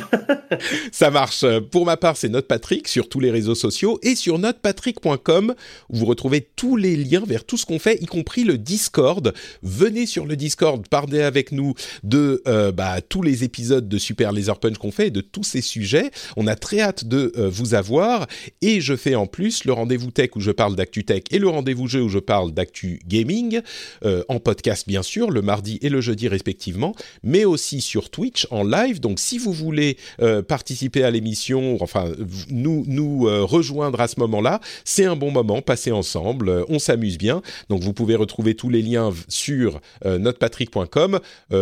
ça 0.91 1.09
marche. 1.09 1.45
Pour 1.71 1.85
ma 1.85 1.95
part, 1.95 2.17
c'est 2.17 2.27
NotePatrick 2.27 2.87
sur 2.89 3.07
tous 3.07 3.21
les 3.21 3.31
réseaux 3.31 3.55
sociaux 3.55 3.97
et 4.03 4.15
sur 4.15 4.37
notepatrick.com 4.37 5.55
où 5.89 5.95
vous 5.95 6.05
retrouvez 6.05 6.47
tous 6.55 6.75
les 6.75 6.97
liens 6.97 7.23
vers 7.25 7.45
tout 7.45 7.57
ce 7.57 7.65
qu'on 7.65 7.79
fait, 7.79 7.95
y 8.01 8.05
compris 8.07 8.43
le 8.43 8.57
Discord. 8.57 9.33
Venez 9.63 10.05
sur 10.05 10.25
le 10.25 10.35
Discord, 10.35 10.85
parlez 10.89 11.21
avec 11.21 11.53
nous 11.53 11.75
de 12.03 12.43
bah, 12.71 13.01
tous 13.01 13.21
les 13.21 13.45
épisodes 13.45 13.87
de 13.87 13.97
Super 13.97 14.33
Laser 14.33 14.59
Punch 14.59 14.77
qu'on 14.77 14.91
fait 14.91 15.07
et 15.07 15.11
de 15.11 15.21
tous 15.21 15.43
ces 15.43 15.61
sujets. 15.61 16.11
On 16.35 16.45
a 16.45 16.55
très 16.55 16.81
hâte 16.81 17.05
de 17.05 17.31
vous 17.49 17.73
avoir 17.73 18.27
et 18.61 18.81
je 18.81 18.95
fais 18.95 19.15
en 19.15 19.27
plus 19.27 19.65
le 19.65 19.73
rendez-vous 19.73 20.11
tech 20.11 20.31
où 20.35 20.39
je 20.39 20.51
parle 20.51 20.75
d'actu 20.75 21.03
tech 21.03 21.23
et 21.31 21.39
le 21.39 21.47
rendez-vous 21.47 21.87
jeu 21.87 22.01
où 22.01 22.09
je 22.09 22.19
parle 22.19 22.51
d'actu 22.51 22.99
gaming, 23.07 23.61
euh, 24.05 24.23
en 24.29 24.39
podcast 24.39 24.87
bien 24.87 25.03
sûr, 25.03 25.31
le 25.31 25.41
mardi 25.41 25.79
et 25.81 25.89
le 25.89 26.01
jeudi 26.01 26.27
respectivement, 26.27 26.93
mais 27.23 27.45
aussi 27.45 27.81
sur 27.81 28.09
Twitch 28.09 28.47
en 28.51 28.63
live. 28.63 28.99
Donc 28.99 29.19
si 29.19 29.37
vous 29.37 29.53
voulez 29.53 29.97
euh, 30.21 30.41
participer 30.41 31.03
à 31.03 31.11
l'émission, 31.11 31.77
enfin 31.81 32.11
nous, 32.49 33.27
euh, 33.27 33.43
rejoindre 33.43 34.01
à 34.01 34.07
ce 34.07 34.19
moment-là, 34.19 34.59
c'est 34.83 35.05
un 35.05 35.15
bon 35.15 35.31
moment, 35.31 35.61
passer 35.61 35.91
ensemble, 35.91 36.65
on 36.69 36.79
s'amuse 36.79 37.17
bien. 37.17 37.41
Donc 37.69 37.81
vous 37.81 37.93
pouvez 37.93 38.15
retrouver 38.15 38.55
tous 38.55 38.69
les 38.69 38.81
liens 38.81 39.11
sur 39.27 39.79
notepatrick.com. 40.05 41.19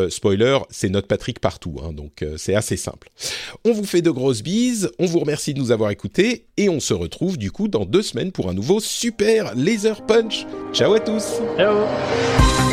spoiler, 0.10 0.60
c'est 0.70 0.90
notepatrick 0.90 1.40
partout, 1.40 1.76
hein, 1.84 1.94
donc 1.94 2.26
c'est 2.38 2.56
assez 2.56 2.78
simple. 2.78 3.10
On 3.66 3.72
vous 3.72 3.86
fait 3.86 4.02
de 4.02 4.12
grosses 4.12 4.44
bises, 4.44 4.92
on 5.00 5.06
vous 5.06 5.20
remercie 5.20 5.54
de 5.54 5.60
nous 5.60 5.72
avoir 5.72 5.92
écoutés 5.92 6.46
et 6.58 6.70
on 6.78 6.80
se 6.80 6.94
retrouve 6.94 7.40
du 7.40 7.52
coup 7.52 7.68
dans 7.68 7.86
deux 7.86 8.04
semaines 8.04 8.32
pour 8.32 8.50
un 8.50 8.54
nouveau 8.54 8.80
super 8.80 9.56
laser 9.56 10.06
punch. 10.06 10.46
Ciao 10.74 10.94
à 10.94 11.00
tous. 11.00 11.42
Ciao. 11.58 12.67